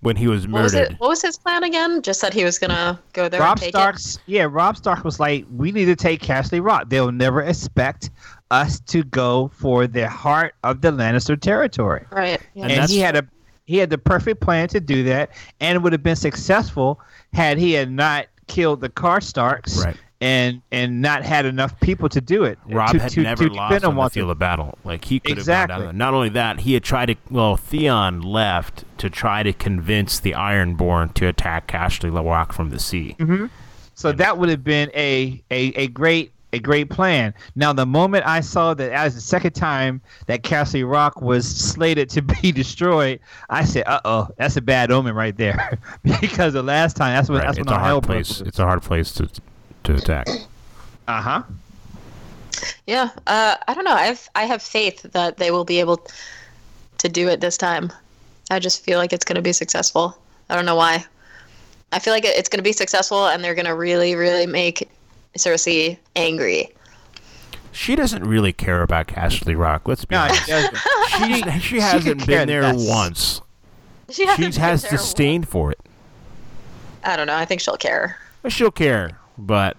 when 0.00 0.16
he 0.16 0.26
was 0.26 0.46
What 0.48 0.62
was 0.62 0.74
murdered. 0.74 0.92
it? 0.92 1.00
What 1.00 1.08
was 1.08 1.22
his 1.22 1.36
plan 1.38 1.64
again? 1.64 2.02
Just 2.02 2.20
that 2.22 2.32
he 2.34 2.44
was 2.44 2.58
gonna 2.58 3.00
go 3.12 3.28
there 3.28 3.40
Robb 3.40 3.52
and 3.58 3.60
take 3.60 3.70
Stark's 3.74 4.18
yeah, 4.26 4.46
Robb 4.50 4.76
Stark 4.76 5.04
was 5.04 5.20
like, 5.20 5.44
we 5.56 5.70
need 5.72 5.86
to 5.86 5.96
take 5.96 6.20
Castle 6.20 6.60
Rock. 6.60 6.88
They'll 6.88 7.12
never 7.12 7.42
expect 7.42 8.10
us 8.50 8.80
to 8.80 9.02
go 9.04 9.50
for 9.54 9.86
the 9.86 10.08
heart 10.08 10.54
of 10.64 10.80
the 10.80 10.90
Lannister 10.90 11.40
territory. 11.40 12.04
Right. 12.10 12.40
Yeah. 12.54 12.64
And 12.64 12.72
and 12.72 12.90
he 12.90 12.98
had 12.98 13.16
a 13.16 13.26
he 13.64 13.76
had 13.78 13.90
the 13.90 13.98
perfect 13.98 14.40
plan 14.40 14.68
to 14.68 14.80
do 14.80 15.04
that, 15.04 15.30
and 15.60 15.76
it 15.76 15.78
would 15.80 15.92
have 15.92 16.02
been 16.02 16.16
successful 16.16 17.00
had 17.32 17.58
he 17.58 17.72
had 17.72 17.90
not 17.90 18.26
killed 18.48 18.80
the 18.80 18.88
Karstarks 18.90 19.82
Right. 19.84 19.96
And 20.22 20.62
and 20.70 21.02
not 21.02 21.24
had 21.24 21.46
enough 21.46 21.78
people 21.80 22.08
to 22.10 22.20
do 22.20 22.44
it. 22.44 22.56
Robb 22.66 22.92
to, 22.92 23.00
had 23.00 23.10
to, 23.12 23.22
never 23.22 23.48
to 23.48 23.52
lost 23.54 23.84
on 23.84 23.96
the 23.96 24.08
field 24.10 24.30
of 24.30 24.38
battle. 24.38 24.78
Like 24.84 25.04
he 25.04 25.18
could 25.18 25.30
have 25.32 25.38
Exactly. 25.38 25.74
gone 25.76 25.84
down. 25.86 25.96
Not 25.98 26.14
only 26.14 26.28
that, 26.28 26.60
he 26.60 26.74
had 26.74 26.84
tried 26.84 27.06
to. 27.06 27.16
Well, 27.28 27.56
Theon 27.56 28.20
left 28.22 28.84
to 28.98 29.10
try 29.10 29.42
to 29.42 29.52
convince 29.52 30.20
the 30.20 30.32
Ironborn 30.32 31.12
to 31.14 31.26
attack 31.26 31.66
Casterly 31.66 32.24
Rock 32.24 32.52
from 32.52 32.70
the 32.70 32.78
sea. 32.78 33.16
So 33.94 34.12
that 34.12 34.38
would 34.38 34.48
have 34.48 34.62
been 34.64 34.90
a, 34.94 35.42
a, 35.50 35.58
a 35.74 35.86
great 35.88 36.32
a 36.54 36.58
great 36.60 36.90
plan. 36.90 37.32
Now 37.56 37.72
the 37.72 37.86
moment 37.86 38.26
I 38.26 38.40
saw 38.42 38.74
that 38.74 38.92
as 38.92 39.14
the 39.14 39.20
second 39.22 39.52
time 39.52 40.02
that 40.26 40.42
Castle 40.42 40.84
Rock 40.84 41.20
was 41.22 41.48
slated 41.48 42.08
to 42.10 42.22
be 42.42 42.52
destroyed, 42.52 43.18
I 43.50 43.64
said, 43.64 43.84
"Uh 43.86 44.00
oh, 44.04 44.28
that's 44.36 44.56
a 44.56 44.60
bad 44.60 44.92
omen 44.92 45.14
right 45.14 45.36
there," 45.36 45.78
because 46.20 46.52
the 46.52 46.62
last 46.62 46.94
time 46.96 47.16
that's 47.16 47.28
when 47.28 47.38
Right. 47.38 47.46
that's 47.46 47.58
It's 47.58 47.66
when 47.66 47.76
a 47.76 47.80
hard 47.80 48.04
place. 48.04 48.40
It's 48.42 48.58
a 48.58 48.64
hard 48.64 48.82
place 48.82 49.12
to 49.14 49.28
to 49.84 49.94
attack. 49.94 50.26
Uh 51.08 51.20
huh. 51.20 51.42
Yeah, 52.86 53.10
uh, 53.26 53.56
I 53.66 53.74
don't 53.74 53.84
know. 53.84 53.94
I've 53.94 54.28
I 54.34 54.44
have 54.44 54.62
faith 54.62 55.02
that 55.12 55.36
they 55.38 55.50
will 55.50 55.64
be 55.64 55.80
able 55.80 56.06
to 56.98 57.08
do 57.08 57.28
it 57.28 57.40
this 57.40 57.56
time. 57.56 57.92
I 58.50 58.58
just 58.58 58.84
feel 58.84 58.98
like 58.98 59.12
it's 59.12 59.24
going 59.24 59.36
to 59.36 59.42
be 59.42 59.52
successful. 59.52 60.16
I 60.48 60.54
don't 60.54 60.66
know 60.66 60.76
why. 60.76 61.04
I 61.92 61.98
feel 61.98 62.12
like 62.12 62.24
it's 62.24 62.48
going 62.48 62.58
to 62.58 62.62
be 62.64 62.72
successful, 62.72 63.26
and 63.26 63.42
they're 63.42 63.54
going 63.54 63.66
to 63.66 63.74
really, 63.74 64.14
really 64.14 64.46
make 64.46 64.88
Cersei 65.36 65.98
angry. 66.16 66.70
She 67.72 67.96
doesn't 67.96 68.24
really 68.24 68.52
care 68.52 68.82
about 68.82 69.08
Casterly 69.08 69.58
Rock. 69.58 69.88
Let's 69.88 70.04
be 70.04 70.14
No, 70.14 70.22
honest. 70.22 70.48
it 70.48 70.50
doesn't. 70.50 70.76
She 71.62 71.80
hasn't 71.80 72.04
could 72.04 72.18
care 72.28 72.38
been 72.40 72.48
there 72.48 72.62
less. 72.72 72.88
once. 72.88 73.40
She 74.10 74.26
hasn't 74.26 74.54
She 74.54 74.60
has 74.60 74.82
there 74.82 74.90
disdain 74.92 75.42
for 75.44 75.70
it. 75.72 75.78
I 77.04 77.16
don't 77.16 77.26
know. 77.26 77.34
I 77.36 77.44
think 77.46 77.60
she'll 77.60 77.76
care. 77.78 78.18
But 78.42 78.52
she'll 78.52 78.70
care, 78.70 79.18
but 79.38 79.76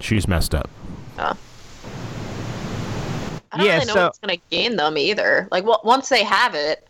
she's 0.00 0.26
messed 0.28 0.54
up. 0.54 0.68
Ah. 1.18 1.36
I 3.52 3.58
don't 3.58 3.66
Yeah, 3.66 3.74
really 3.74 3.86
know 3.86 3.92
so- 3.94 4.04
what's 4.04 4.18
going 4.18 4.36
to 4.36 4.42
gain 4.50 4.76
them 4.76 4.98
either. 4.98 5.48
Like, 5.50 5.64
well, 5.64 5.80
once 5.84 6.08
they 6.08 6.24
have 6.24 6.54
it, 6.54 6.86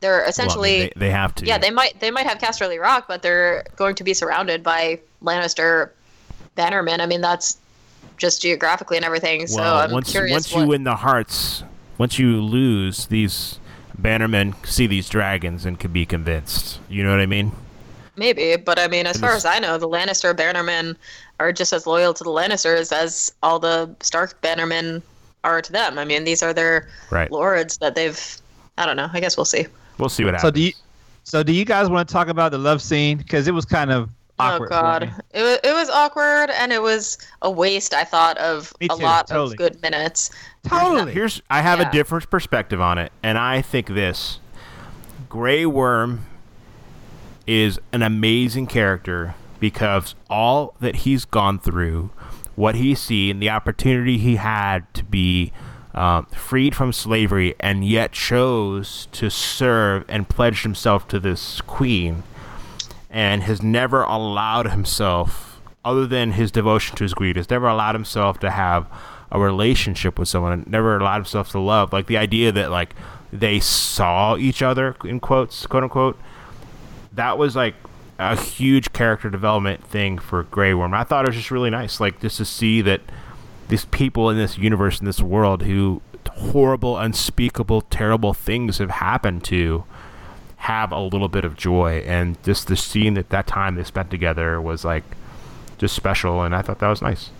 they're 0.00 0.12
Well, 0.12 0.20
I 0.20 0.22
mean, 0.24 0.28
essentially 0.30 0.80
they, 0.80 0.92
they 0.96 1.10
have 1.10 1.34
to. 1.36 1.44
yeah. 1.44 1.58
They 1.58 1.70
might 1.70 1.98
they 2.00 2.10
might 2.10 2.26
have 2.26 2.38
Casterly 2.38 2.80
Rock, 2.80 3.06
but 3.08 3.20
they're 3.22 3.64
going 3.76 3.94
to 3.96 4.04
be 4.04 4.14
surrounded 4.14 4.62
by 4.62 5.00
Lannister 5.22 5.90
bannermen. 6.56 7.00
I 7.00 7.06
mean, 7.06 7.20
that's 7.20 7.58
just 8.16 8.40
geographically 8.40 8.96
and 8.96 9.04
everything. 9.04 9.46
So 9.48 9.60
well, 9.60 9.78
I'm 9.78 9.90
once 9.90 10.10
curious. 10.10 10.32
once 10.32 10.52
what, 10.52 10.60
you 10.62 10.66
win 10.68 10.84
the 10.84 10.96
hearts, 10.96 11.64
once 11.98 12.18
you 12.18 12.40
lose, 12.40 13.06
these 13.06 13.58
bannermen 14.00 14.54
see 14.64 14.86
these 14.86 15.08
dragons 15.08 15.66
and 15.66 15.78
can 15.80 15.92
be 15.92 16.06
convinced. 16.06 16.78
You 16.88 17.02
know 17.02 17.10
what 17.10 17.20
I 17.20 17.26
mean? 17.26 17.52
Maybe, 18.18 18.56
but 18.56 18.78
I 18.78 18.88
mean, 18.88 19.06
as 19.06 19.16
far 19.18 19.30
as 19.32 19.44
I 19.44 19.58
know, 19.60 19.78
the 19.78 19.88
Lannister 19.88 20.34
bannermen 20.34 20.96
are 21.40 21.52
just 21.52 21.72
as 21.72 21.86
loyal 21.86 22.12
to 22.14 22.24
the 22.24 22.30
Lannisters 22.30 22.90
as 22.92 23.32
all 23.42 23.58
the 23.58 23.94
Stark 24.00 24.40
bannermen 24.42 25.02
are 25.44 25.62
to 25.62 25.72
them. 25.72 25.98
I 25.98 26.04
mean, 26.04 26.24
these 26.24 26.42
are 26.42 26.52
their 26.52 26.88
Right. 27.10 27.30
lords 27.30 27.76
that 27.78 27.94
they've. 27.94 28.20
I 28.76 28.86
don't 28.86 28.96
know. 28.96 29.08
I 29.12 29.20
guess 29.20 29.36
we'll 29.36 29.44
see. 29.44 29.66
We'll 29.98 30.08
see 30.08 30.24
what 30.24 30.34
happens. 30.34 30.42
So 30.48 30.50
do 30.50 30.60
you? 30.60 30.72
So 31.24 31.42
do 31.42 31.52
you 31.52 31.64
guys 31.64 31.88
want 31.88 32.08
to 32.08 32.12
talk 32.12 32.28
about 32.28 32.52
the 32.52 32.58
love 32.58 32.80
scene? 32.82 33.18
Because 33.18 33.46
it 33.48 33.52
was 33.54 33.64
kind 33.64 33.90
of 33.92 34.08
oh, 34.40 34.44
awkward. 34.44 34.68
oh 34.68 34.70
God, 34.70 35.02
it 35.32 35.42
was 35.42 35.58
it 35.62 35.72
was 35.74 35.88
awkward 35.90 36.50
and 36.50 36.72
it 36.72 36.82
was 36.82 37.18
a 37.42 37.50
waste. 37.50 37.94
I 37.94 38.04
thought 38.04 38.36
of 38.38 38.72
Me 38.80 38.88
a 38.90 38.94
lot 38.96 39.28
totally. 39.28 39.52
of 39.52 39.58
good 39.58 39.82
minutes. 39.82 40.30
Totally. 40.66 41.12
Here's 41.12 41.40
I 41.50 41.60
have 41.62 41.78
Yeah. 41.80 41.88
a 41.88 41.92
different 41.92 42.28
perspective 42.30 42.80
on 42.80 42.98
it, 42.98 43.12
and 43.22 43.36
I 43.38 43.62
think 43.62 43.88
this 43.88 44.40
Grey 45.28 45.66
Worm 45.66 46.26
is 47.48 47.80
an 47.92 48.02
amazing 48.02 48.66
character 48.66 49.34
because 49.58 50.14
all 50.28 50.74
that 50.80 50.96
he's 50.96 51.24
gone 51.24 51.58
through, 51.58 52.10
what 52.54 52.74
he's 52.74 53.00
seen, 53.00 53.40
the 53.40 53.48
opportunity 53.48 54.18
he 54.18 54.36
had 54.36 54.92
to 54.92 55.02
be 55.02 55.50
um, 55.94 56.26
freed 56.26 56.76
from 56.76 56.92
slavery, 56.92 57.54
and 57.58 57.84
yet 57.84 58.12
chose 58.12 59.08
to 59.12 59.30
serve 59.30 60.04
and 60.08 60.28
pledged 60.28 60.62
himself 60.62 61.08
to 61.08 61.18
this 61.18 61.62
queen, 61.62 62.22
and 63.10 63.42
has 63.42 63.62
never 63.62 64.02
allowed 64.02 64.70
himself, 64.70 65.60
other 65.84 66.06
than 66.06 66.32
his 66.32 66.52
devotion 66.52 66.94
to 66.96 67.04
his 67.04 67.14
greed, 67.14 67.36
has 67.36 67.48
never 67.48 67.66
allowed 67.66 67.94
himself 67.94 68.38
to 68.40 68.50
have 68.50 68.86
a 69.32 69.40
relationship 69.40 70.18
with 70.18 70.28
someone, 70.28 70.64
never 70.68 70.98
allowed 70.98 71.16
himself 71.16 71.50
to 71.52 71.58
love. 71.58 71.92
Like 71.92 72.06
the 72.06 72.18
idea 72.18 72.52
that 72.52 72.70
like 72.70 72.94
they 73.32 73.58
saw 73.58 74.36
each 74.36 74.60
other 74.62 74.94
in 75.02 75.18
quotes, 75.18 75.66
quote 75.66 75.82
unquote, 75.82 76.18
that 77.18 77.36
was 77.36 77.54
like 77.54 77.74
a 78.18 78.34
huge 78.34 78.92
character 78.92 79.28
development 79.30 79.84
thing 79.84 80.18
for 80.18 80.42
Grey 80.44 80.72
Worm. 80.74 80.94
I 80.94 81.04
thought 81.04 81.24
it 81.24 81.28
was 81.28 81.36
just 81.36 81.50
really 81.50 81.70
nice, 81.70 82.00
like 82.00 82.20
just 82.20 82.38
to 82.38 82.44
see 82.44 82.80
that 82.82 83.00
these 83.68 83.84
people 83.84 84.30
in 84.30 84.36
this 84.36 84.56
universe 84.58 84.98
in 85.00 85.06
this 85.06 85.20
world 85.20 85.62
who 85.62 86.00
horrible, 86.30 86.96
unspeakable, 86.98 87.80
terrible 87.82 88.32
things 88.34 88.78
have 88.78 88.90
happened 88.90 89.42
to 89.44 89.84
have 90.58 90.90
a 90.92 91.00
little 91.00 91.28
bit 91.28 91.44
of 91.44 91.56
joy, 91.56 92.02
and 92.06 92.42
just 92.42 92.66
the 92.68 92.76
scene 92.76 93.16
at 93.18 93.28
that 93.30 93.46
time 93.46 93.74
they 93.76 93.84
spent 93.84 94.10
together 94.10 94.60
was 94.60 94.84
like 94.84 95.04
just 95.78 95.94
special, 95.94 96.42
and 96.42 96.54
I 96.54 96.62
thought 96.62 96.78
that 96.80 96.88
was 96.88 97.00
nice. 97.02 97.30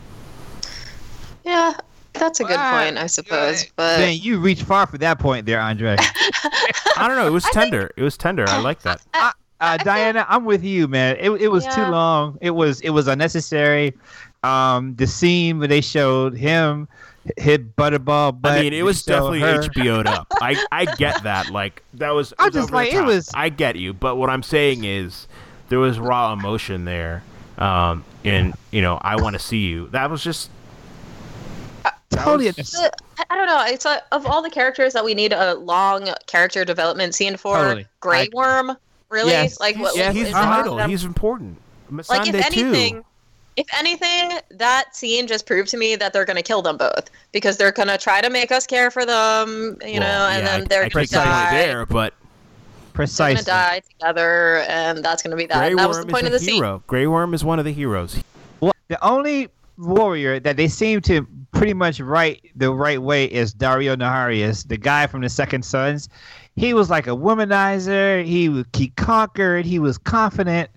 Yeah, 1.44 1.74
that's 2.12 2.40
a 2.40 2.44
good 2.44 2.56
Wow. 2.56 2.84
point, 2.84 2.98
I 2.98 3.06
suppose. 3.06 3.66
But 3.76 3.98
Man, 4.00 4.18
you 4.20 4.38
reached 4.38 4.62
far 4.64 4.86
for 4.86 4.98
that 4.98 5.18
point 5.18 5.46
there, 5.46 5.60
Andre. 5.60 5.96
I 6.96 7.06
don't 7.08 7.16
know, 7.16 7.26
it 7.26 7.30
was 7.32 7.44
tender. 7.52 7.90
it 7.96 8.02
was 8.02 8.16
tender. 8.16 8.44
I 8.48 8.60
like 8.60 8.82
that. 8.82 9.00
Uh, 9.60 9.76
Diana, 9.78 10.24
I'm 10.28 10.44
with 10.44 10.62
you, 10.62 10.86
man. 10.88 11.16
It, 11.18 11.30
it 11.30 11.48
was 11.48 11.66
too 11.66 11.82
long. 11.86 12.38
It 12.40 12.50
was 12.50 12.80
it 12.80 12.90
was 12.90 13.08
unnecessary. 13.08 13.94
Um, 14.44 14.94
the 14.94 15.06
scene 15.06 15.58
where 15.58 15.66
they 15.68 15.80
showed 15.80 16.36
him 16.36 16.86
hit 17.36 17.74
Butterball, 17.76 18.40
but 18.40 18.52
I 18.52 18.62
mean, 18.62 18.72
it 18.72 18.82
was 18.82 19.02
definitely 19.02 19.40
her- 19.40 19.60
HBO'd 19.62 20.06
up. 20.06 20.28
I, 20.40 20.56
I 20.70 20.84
get 20.94 21.22
that. 21.24 21.50
Like 21.50 21.82
that 21.94 22.10
was. 22.10 22.32
I'm 22.38 22.52
just 22.52 22.70
like, 22.70 22.92
it 22.92 23.02
was- 23.04 23.30
I 23.34 23.48
get 23.48 23.76
you, 23.76 23.92
but 23.92 24.16
what 24.16 24.30
I'm 24.30 24.42
saying 24.44 24.84
is, 24.84 25.26
there 25.68 25.80
was 25.80 25.98
raw 25.98 26.32
emotion 26.32 26.84
there, 26.84 27.22
um, 27.58 28.04
and 28.24 28.54
you 28.70 28.80
know, 28.80 28.98
I 29.02 29.16
want 29.16 29.34
to 29.34 29.40
see 29.40 29.66
you. 29.66 29.88
That 29.88 30.10
was 30.10 30.22
just 30.22 30.50
Totally 32.10 32.46
was- 32.46 32.74
I 33.18 33.24
I 33.30 33.36
don't 33.36 33.46
know. 33.46 33.64
It's 33.66 33.84
like 33.84 34.02
of 34.12 34.26
all 34.26 34.42
the 34.42 34.50
characters 34.50 34.92
that 34.92 35.04
we 35.04 35.14
need 35.14 35.32
a 35.32 35.54
long 35.54 36.08
character 36.26 36.64
development 36.64 37.14
scene 37.14 37.36
for. 37.36 37.56
Totally. 37.56 37.86
Grey 38.00 38.22
I- 38.22 38.28
Worm, 38.32 38.76
really? 39.10 39.32
Yes. 39.32 39.58
Like 39.60 39.76
what? 39.78 39.96
Yes, 39.96 40.14
he's 40.14 40.24
is 40.24 40.28
it 40.30 40.32
vital. 40.32 40.78
He's 40.78 41.04
important. 41.04 41.58
like 42.08 42.28
if 42.28 42.34
anything, 42.34 42.94
too. 42.96 43.04
if 43.56 43.66
anything, 43.78 44.38
that 44.50 44.94
scene 44.94 45.26
just 45.26 45.46
proved 45.46 45.68
to 45.70 45.76
me 45.76 45.96
that 45.96 46.12
they're 46.12 46.24
gonna 46.24 46.42
kill 46.42 46.62
them 46.62 46.76
both 46.76 47.10
because 47.32 47.56
they're 47.56 47.72
gonna 47.72 47.98
try 47.98 48.20
to 48.20 48.30
make 48.30 48.52
us 48.52 48.66
care 48.66 48.90
for 48.90 49.04
them, 49.06 49.76
you 49.84 50.00
know, 50.00 50.06
and 50.06 50.44
yeah, 50.44 50.50
then 50.58 50.62
I- 50.62 50.64
they're 50.64 50.84
I 50.84 50.88
gonna 50.88 51.06
think 51.06 51.10
that's 51.10 51.50
die. 51.50 51.50
there, 51.52 51.86
but 51.86 52.12
They're 52.92 53.04
Precisely. 53.04 53.44
gonna 53.44 53.46
die 53.46 53.80
together, 53.90 54.56
and 54.68 55.04
that's 55.04 55.22
gonna 55.22 55.36
be 55.36 55.46
that. 55.46 55.58
Grey 55.58 55.70
And 55.70 55.78
that 55.78 55.88
was 55.88 55.98
the 56.04 56.06
point 56.06 56.26
of 56.26 56.32
a 56.32 56.38
the 56.38 56.38
scene. 56.40 56.80
Grey 56.88 57.06
Worm 57.06 57.32
is 57.32 57.44
one 57.44 57.58
of 57.60 57.64
the 57.64 57.72
heroes. 57.72 58.22
Well, 58.60 58.72
the 58.88 59.02
only 59.06 59.48
warrior 59.78 60.40
that 60.40 60.56
they 60.56 60.66
seem 60.66 61.00
to 61.02 61.24
pretty 61.52 61.72
much 61.74 62.00
right 62.00 62.40
the 62.56 62.72
right 62.72 63.00
way 63.00 63.24
is 63.26 63.54
Daario 63.54 63.94
Naharis, 63.96 64.66
the 64.66 64.76
guy 64.76 65.06
from 65.06 65.20
the 65.20 65.28
Second 65.28 65.64
Sons. 65.64 66.08
He 66.58 66.74
was 66.74 66.90
like 66.90 67.06
a 67.06 67.10
womanizer. 67.10 68.24
He 68.24 68.64
he 68.76 68.88
conquered. 68.88 69.64
He 69.64 69.78
was 69.78 69.96
confident. 69.98 70.70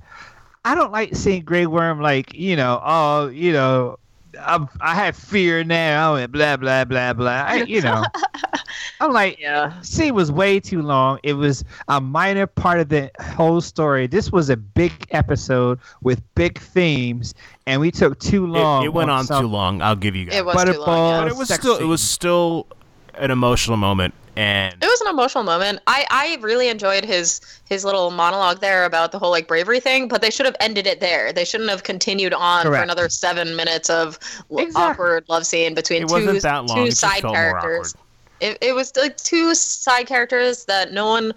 I 0.64 0.76
don't 0.76 0.92
like 0.92 1.16
seeing 1.16 1.44
Grey 1.44 1.66
Worm 1.66 2.00
like 2.02 2.34
you 2.34 2.56
know, 2.56 2.80
oh, 2.86 3.28
you 3.30 3.52
know, 3.52 3.98
I'm, 4.40 4.70
I 4.80 4.94
have 4.96 5.16
fear 5.16 5.64
now 5.64 6.16
and 6.16 6.32
blah 6.32 6.58
blah 6.58 6.86
blah 6.86 7.14
blah. 7.14 7.46
I, 7.48 7.64
you 7.64 7.82
know, 7.82 8.04
I'm 9.02 9.12
like, 9.12 9.40
Yeah. 9.40 9.80
scene 9.82 10.14
was 10.14 10.32
way 10.32 10.60
too 10.60 10.84
long. 10.84 11.20
It 11.24 11.34
was 11.34 11.64
a 11.88 12.00
minor 12.00 12.46
part 12.46 12.80
of 12.80 12.90
the 12.90 13.10
whole 13.20 13.60
story. 13.60 14.06
This 14.06 14.32
was 14.32 14.52
a 14.52 14.58
big 14.58 14.92
episode 15.10 15.80
with 16.02 16.22
big 16.36 16.60
themes, 16.60 17.34
and 17.66 17.82
we 17.82 17.90
took 17.90 18.20
too 18.20 18.46
long. 18.46 18.86
it 18.86 18.94
went 18.94 19.10
on 19.10 19.26
some 19.26 19.46
too 19.46 19.48
long. 19.50 19.82
I'll 19.82 19.96
give 19.96 20.16
you 20.16 20.26
guys. 20.26 20.36
It 20.36 20.46
was 20.46 20.64
too 20.64 20.80
long. 20.80 21.10
Yeah. 21.10 21.22
but 21.24 21.28
it 21.32 21.36
was 21.38 21.48
sex 21.48 21.62
still 21.64 21.78
it 21.78 21.86
was 21.86 22.02
still 22.04 22.68
an 23.16 23.32
emotional 23.32 23.78
moment, 23.78 24.14
and 24.36 24.74
It 24.82 24.86
was 24.86 25.02
an 25.02 25.08
emotional 25.08 25.44
moment. 25.44 25.80
I, 25.88 26.06
I 26.10 26.38
really 26.42 26.70
enjoyed 26.70 27.04
his 27.06 27.42
his 27.68 27.84
little 27.86 28.12
monologue 28.12 28.62
there 28.62 28.86
about 28.86 29.12
the 29.12 29.20
whole 29.20 29.30
like 29.32 29.48
bravery 29.48 29.80
thing, 29.80 30.08
but 30.08 30.22
they 30.22 30.30
should 30.30 30.46
have 30.46 30.56
ended 30.60 30.88
it 30.88 31.00
there. 31.00 31.34
They 31.34 31.46
shouldn't 31.46 31.70
have 31.70 31.84
continued 31.84 32.34
on 32.34 32.64
for 32.66 32.76
another 32.76 33.10
seven 33.10 33.56
minutes 33.56 33.90
of 33.90 34.18
Exactly. 34.50 34.74
awkward 34.76 35.26
love 35.30 35.46
scene 35.46 35.74
between 35.74 36.04
it 36.04 36.10
two 36.10 36.40
that 36.40 36.66
long. 36.66 36.78
two 36.78 36.84
It 36.86 36.98
side 36.98 37.22
characters. 37.24 37.96
It, 38.40 38.58
it 38.62 38.74
was 38.74 38.92
like 38.96 39.18
two 39.18 39.54
side 39.54 40.08
characters 40.08 40.66
that 40.66 40.92
no 40.92 41.06
one 41.08 41.34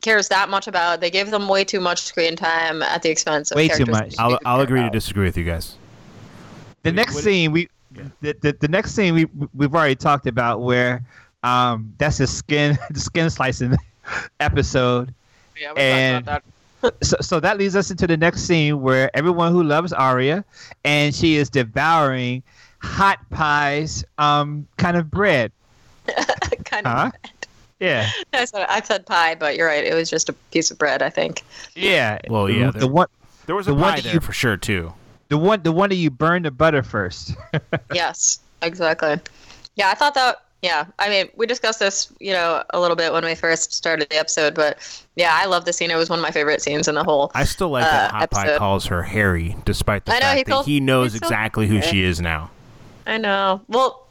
cares 0.00 0.28
that 0.28 0.48
much 0.48 0.66
about. 0.68 1.00
They 1.00 1.10
gave 1.10 1.30
them 1.30 1.48
way 1.48 1.64
too 1.64 1.80
much 1.80 2.02
screen 2.02 2.36
time 2.36 2.82
at 2.82 3.02
the 3.02 3.08
expense 3.10 3.50
of 3.50 3.56
Way 3.56 3.68
too 3.68 3.86
much. 3.86 4.14
I'll, 4.18 4.38
I'll 4.44 4.56
care 4.58 4.64
agree 4.64 4.82
to 4.82 4.90
disagree 4.90 5.24
with 5.24 5.36
you 5.36 5.44
guys. 5.44 5.76
the 6.82 6.92
next 6.92 7.14
what- 7.14 7.24
scene 7.24 7.52
we 7.52 7.68
Yeah. 7.94 8.02
the, 8.20 8.36
the, 8.42 8.56
the 8.60 8.68
next 8.68 8.92
scene 8.94 9.14
we 9.14 9.26
we've 9.54 9.74
already 9.74 9.96
talked 9.96 10.26
about 10.26 10.60
where 10.60 11.02
um 11.42 11.94
that's 11.98 12.18
the 12.18 12.26
skin 12.26 12.76
the 12.90 13.00
skin 13.00 13.30
slicing 13.30 13.76
episode 14.40 15.14
Yeah, 15.60 15.72
we 15.74 15.80
and- 15.80 16.22
about 16.28 16.42
that. 16.80 16.94
so, 17.04 17.16
so 17.20 17.40
that 17.40 17.58
leads 17.58 17.74
us 17.74 17.90
into 17.90 18.06
the 18.06 18.16
next 18.16 18.42
scene 18.42 18.80
where 18.80 19.10
everyone 19.16 19.50
who 19.52 19.64
loves 19.64 19.92
Arya 19.92 20.44
and 20.84 21.12
she 21.12 21.34
is 21.36 21.50
devouring 21.50 22.42
hot 22.80 23.18
pies 23.30 24.04
um 24.18 24.66
kind 24.76 24.96
of 24.96 25.10
bread 25.10 25.50
kind 26.64 26.86
of. 26.86 26.92
huh 26.92 27.10
yeah 27.80 28.08
I 28.32 28.44
said, 28.44 28.66
I 28.68 28.80
said 28.82 29.06
pie, 29.06 29.34
but 29.36 29.56
you're 29.56 29.66
right. 29.68 29.84
It 29.84 29.94
was 29.94 30.08
just 30.10 30.28
a 30.28 30.32
piece 30.32 30.70
of 30.70 30.78
bread, 30.78 31.02
I 31.02 31.10
think. 31.10 31.42
yeah 31.76 32.18
Well, 32.28 32.48
yeah, 32.50 32.70
the, 32.70 32.78
there- 32.80 32.88
one 32.88 33.06
There 33.46 33.54
was 33.56 33.66
a 33.68 33.70
The 33.70 33.74
one 33.74 33.90
pie 33.90 33.96
that 33.96 34.04
there 34.04 34.14
you- 34.14 34.20
for 34.20 34.32
sure 34.32 34.56
too. 34.56 34.92
the 35.28 35.38
one 35.38 35.62
the 35.62 35.72
one 35.72 35.88
that 35.90 35.96
you 35.96 36.10
burned 36.10 36.44
the 36.44 36.50
butter 36.52 36.82
first 36.84 37.34
Yes, 37.92 38.38
exactly. 38.62 39.18
Yeah, 39.76 39.90
I 39.90 39.94
thought 39.94 40.14
that. 40.14 40.42
Yeah, 40.62 40.86
I 40.98 41.08
mean, 41.08 41.28
we 41.36 41.46
discussed 41.46 41.78
this, 41.78 42.12
you 42.18 42.32
know, 42.32 42.64
a 42.70 42.80
little 42.80 42.96
bit 42.96 43.12
when 43.12 43.24
we 43.24 43.36
first 43.36 43.72
started 43.72 44.08
the 44.10 44.18
episode, 44.18 44.54
but 44.54 44.78
yeah, 45.14 45.30
I 45.32 45.46
love 45.46 45.64
the 45.66 45.72
scene. 45.72 45.90
It 45.90 45.96
was 45.96 46.10
one 46.10 46.18
of 46.18 46.22
my 46.22 46.32
favorite 46.32 46.60
scenes 46.60 46.88
in 46.88 46.96
the 46.96 47.04
whole. 47.04 47.30
I 47.34 47.44
still 47.44 47.68
like 47.70 47.84
that 47.84 48.12
Uh, 48.12 48.18
episode. 48.22 48.58
calls 48.58 48.86
her 48.86 49.04
Arry, 49.08 49.56
despite 49.64 50.04
the 50.04 50.12
I 50.12 50.14
know, 50.16 50.20
fact 50.22 50.36
he 50.38 50.42
that 50.44 50.50
calls- 50.50 50.66
he 50.66 50.80
knows 50.80 51.14
exactly 51.14 51.68
who 51.68 51.80
she 51.80 52.02
is 52.02 52.20
now. 52.20 52.50
I 53.06 53.18
know. 53.18 53.60
Well, 53.68 54.04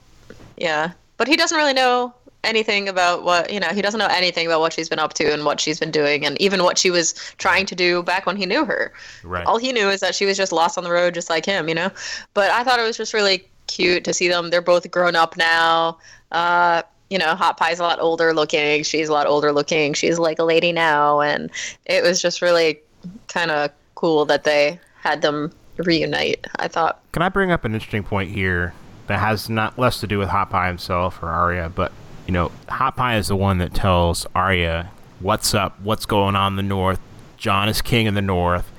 yeah, 0.56 0.92
but 1.18 1.28
he 1.28 1.36
doesn't 1.36 1.58
really 1.58 1.74
know 1.74 2.14
anything 2.46 2.88
about 2.88 3.24
what 3.24 3.52
you 3.52 3.60
know. 3.60 3.68
He 3.70 3.82
doesn't 3.82 4.00
know 4.00 4.08
anything 4.10 4.48
about 4.48 4.62
what 4.62 4.72
she's 4.72 4.88
been 4.88 5.00
up 5.00 5.14
to 5.16 5.34
and 5.34 5.44
what 5.44 5.60
she's 5.60 5.80
been 5.82 5.92
doing, 5.92 6.26
and 6.26 6.40
even 6.42 6.64
what 6.64 6.78
she 6.78 6.90
was 6.92 7.14
trying 7.38 7.66
to 7.66 7.76
do 7.76 8.02
back 8.04 8.26
when 8.26 8.38
he 8.38 8.46
knew 8.46 8.64
her. 8.64 8.94
Right. 9.24 9.46
All 9.46 9.58
he 9.58 9.74
knew 9.74 9.90
is 9.90 10.00
that 10.00 10.16
she 10.16 10.26
was 10.26 10.38
just 10.38 10.54
lost 10.54 10.78
on 10.78 10.86
the 10.86 10.92
road, 10.92 11.14
just 11.14 11.30
like 11.30 11.46
him, 11.46 11.68
you 11.68 11.76
know. 11.76 11.92
But 12.34 12.52
I 12.52 12.64
thought 12.64 12.80
it 12.80 12.84
was 12.84 12.96
just 12.96 13.14
really 13.14 13.46
cute 13.68 14.06
to 14.06 14.14
see 14.14 14.30
them. 14.30 14.50
They're 14.50 14.62
both 14.62 14.90
grown 14.90 15.16
up 15.16 15.36
now. 15.36 15.98
Uh, 16.32 16.84
you 17.10 17.18
know, 17.18 17.36
Hot 17.36 17.58
Pie's 17.60 17.80
a 17.80 17.84
lot 17.84 18.00
older 18.00 18.34
looking. 18.34 18.84
She's 18.84 19.10
a 19.10 19.14
lot 19.14 19.28
older 19.28 19.52
looking. 19.52 19.94
She's 19.94 20.20
like 20.20 20.40
a 20.40 20.44
lady 20.44 20.72
now, 20.72 21.22
and 21.22 21.50
it 21.86 22.04
was 22.04 22.22
just 22.22 22.42
really 22.42 22.80
kind 23.28 23.52
of 23.52 23.72
cool 23.96 24.26
that 24.26 24.44
they 24.44 24.80
had 25.02 25.22
them 25.22 25.52
reunite. 25.78 26.46
I 26.58 26.68
thought. 26.68 27.02
Can 27.14 27.22
I 27.22 27.30
bring 27.30 27.52
up 27.52 27.64
an 27.66 27.74
interesting 27.74 28.04
point 28.04 28.32
here 28.32 28.74
that 29.08 29.20
has 29.20 29.50
not 29.50 29.80
less 29.80 30.00
to 30.02 30.08
do 30.08 30.20
with 30.20 30.30
Hot 30.30 30.50
Pie 30.50 30.68
himself 30.68 31.22
or 31.24 31.30
Arya, 31.30 31.70
but 31.74 31.92
you 32.26 32.34
know, 32.34 32.52
Hot 32.68 32.96
Pie 32.98 33.18
is 33.18 33.30
the 33.30 33.36
one 33.36 33.58
that 33.60 33.74
tells 33.74 34.26
Arya 34.36 34.92
what's 35.20 35.54
up, 35.54 35.80
what's 35.82 36.06
going 36.06 36.36
on 36.36 36.54
in 36.54 36.58
the 36.58 36.64
North. 36.64 37.00
Jon 37.38 37.70
is 37.70 37.82
king 37.82 38.06
in 38.06 38.14
the 38.14 38.22
North. 38.22 38.70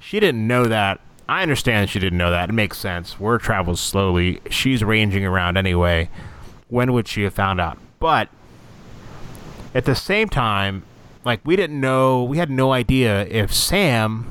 She 0.00 0.20
didn't 0.20 0.46
know 0.46 0.66
that. 0.66 1.00
I 1.28 1.42
understand 1.42 1.88
she 1.88 1.98
didn't 1.98 2.18
know 2.18 2.30
that. 2.30 2.50
It 2.50 2.52
makes 2.52 2.78
sense. 2.78 3.18
Word 3.18 3.40
travels 3.40 3.80
slowly. 3.80 4.40
She's 4.50 4.82
ranging 4.82 5.24
around 5.24 5.56
anyway. 5.56 6.10
When 6.70 6.92
would 6.92 7.06
she 7.08 7.22
have 7.24 7.34
found 7.34 7.60
out? 7.60 7.78
But 7.98 8.28
at 9.74 9.84
the 9.84 9.94
same 9.94 10.28
time, 10.28 10.84
like 11.24 11.40
we 11.44 11.56
didn't 11.56 11.80
know, 11.80 12.24
we 12.24 12.38
had 12.38 12.50
no 12.50 12.72
idea 12.72 13.26
if 13.26 13.52
Sam 13.52 14.26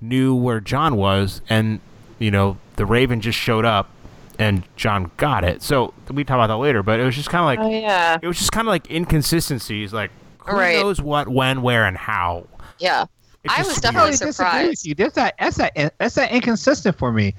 knew 0.00 0.34
where 0.34 0.60
Jon 0.60 0.96
was, 0.96 1.42
and 1.48 1.80
you 2.18 2.30
know 2.30 2.56
the 2.76 2.86
Raven 2.86 3.20
just 3.20 3.38
showed 3.38 3.64
up, 3.64 3.90
and 4.38 4.62
Jon 4.76 5.10
got 5.16 5.44
it. 5.44 5.62
So 5.62 5.92
we 6.10 6.24
talk 6.24 6.36
about 6.36 6.46
that 6.48 6.56
later, 6.56 6.82
but 6.82 6.98
it 7.00 7.04
was 7.04 7.14
just 7.16 7.28
kind 7.30 7.40
of 7.42 7.46
like 7.46 7.58
Oh 7.58 7.70
yeah, 7.78 8.18
it 8.22 8.26
was 8.26 8.38
just 8.38 8.52
kind 8.52 8.66
of 8.66 8.70
like 8.70 8.90
inconsistencies, 8.90 9.92
like 9.92 10.10
who 10.38 10.56
Right. 10.56 10.76
knows 10.80 11.00
what, 11.02 11.28
when, 11.28 11.60
where, 11.62 11.84
and 11.84 11.96
how. 11.96 12.46
yeah. 12.78 13.04
I 13.48 13.62
was 13.62 13.76
definitely 13.80 14.10
disagree 14.10 14.28
with 14.28 14.36
surprised. 14.36 14.86
you. 14.86 14.94
That's 14.94 15.14
that. 15.14 15.34
That's 15.38 15.56
that. 15.58 15.94
That's 15.98 16.14
that 16.16 16.32
inconsistent 16.32 16.98
for 16.98 17.12
me. 17.12 17.34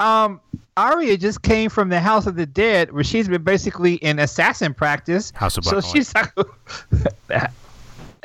Um, 0.00 0.40
Arya 0.76 1.16
just 1.18 1.42
came 1.42 1.68
from 1.70 1.88
the 1.90 2.00
House 2.00 2.26
of 2.26 2.34
the 2.36 2.46
Dead, 2.46 2.92
where 2.92 3.04
she's 3.04 3.28
been 3.28 3.42
basically 3.42 3.94
in 3.96 4.18
assassin 4.18 4.72
practice. 4.74 5.30
House 5.34 5.58
of 5.58 5.64
so 5.64 5.72
Black 5.72 5.84
and 5.84 5.92
she's 5.92 6.14
like, 6.14 7.50